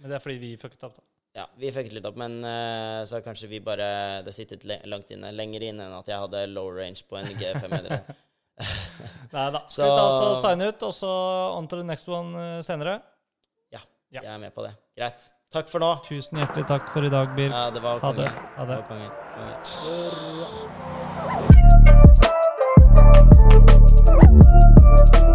Men 0.00 0.10
det 0.12 0.18
er 0.18 0.22
fordi 0.24 0.36
vi 0.42 0.50
fucket 0.60 0.82
opp, 0.84 0.98
da. 0.98 1.04
Ja, 1.40 1.46
vi 1.58 1.70
fucket 1.72 1.96
litt 1.96 2.04
opp, 2.06 2.18
men 2.20 2.36
uh, 2.44 3.00
så 3.08 3.16
har 3.16 3.24
kanskje 3.24 3.48
vi 3.50 3.58
bare 3.64 3.86
Det 4.22 4.28
har 4.30 4.36
sittet 4.36 4.66
le 4.68 4.76
langt 4.86 5.08
inne, 5.10 5.32
lenger 5.34 5.64
inne 5.66 5.88
enn 5.88 5.96
at 5.96 6.10
jeg 6.12 6.20
hadde 6.26 6.44
low 6.52 6.68
range 6.76 7.02
på 7.08 7.16
en 7.18 7.26
G500. 7.40 8.04
Nei 9.34 9.46
da. 9.56 9.64
Så- 9.66 9.80
Skal 9.80 9.88
vi 9.88 9.96
ta 9.96 10.04
oss 10.04 10.20
og 10.28 10.36
signe 10.44 10.68
ut, 10.70 10.84
og 10.86 10.94
så 10.94 11.10
on 11.56 11.66
to 11.72 11.80
the 11.80 11.88
next 11.88 12.06
one 12.12 12.36
eh, 12.38 12.60
senere? 12.66 13.00
Ja. 13.74 13.80
Jeg 14.12 14.30
er 14.30 14.38
med 14.44 14.54
på 14.54 14.62
det. 14.62 14.76
Greit. 14.94 15.32
Takk 15.54 15.72
for 15.72 15.82
nå. 15.82 15.88
Tusen 16.06 16.38
hjertelig 16.38 16.68
takk 16.70 16.86
for 16.92 17.02
i 17.06 17.10
dag, 17.10 17.32
Birk. 17.34 17.50
Ja, 17.50 17.70
det 17.74 17.82
var 17.82 17.98
Ha 18.04 18.12
det. 18.14 18.28
Ha 18.60 18.68
det. 18.68 18.76
Det 18.76 18.78
var 18.78 18.86
konge. 18.92 19.10
konge. 19.34 21.13
Thank 24.96 25.16
you 25.16 25.33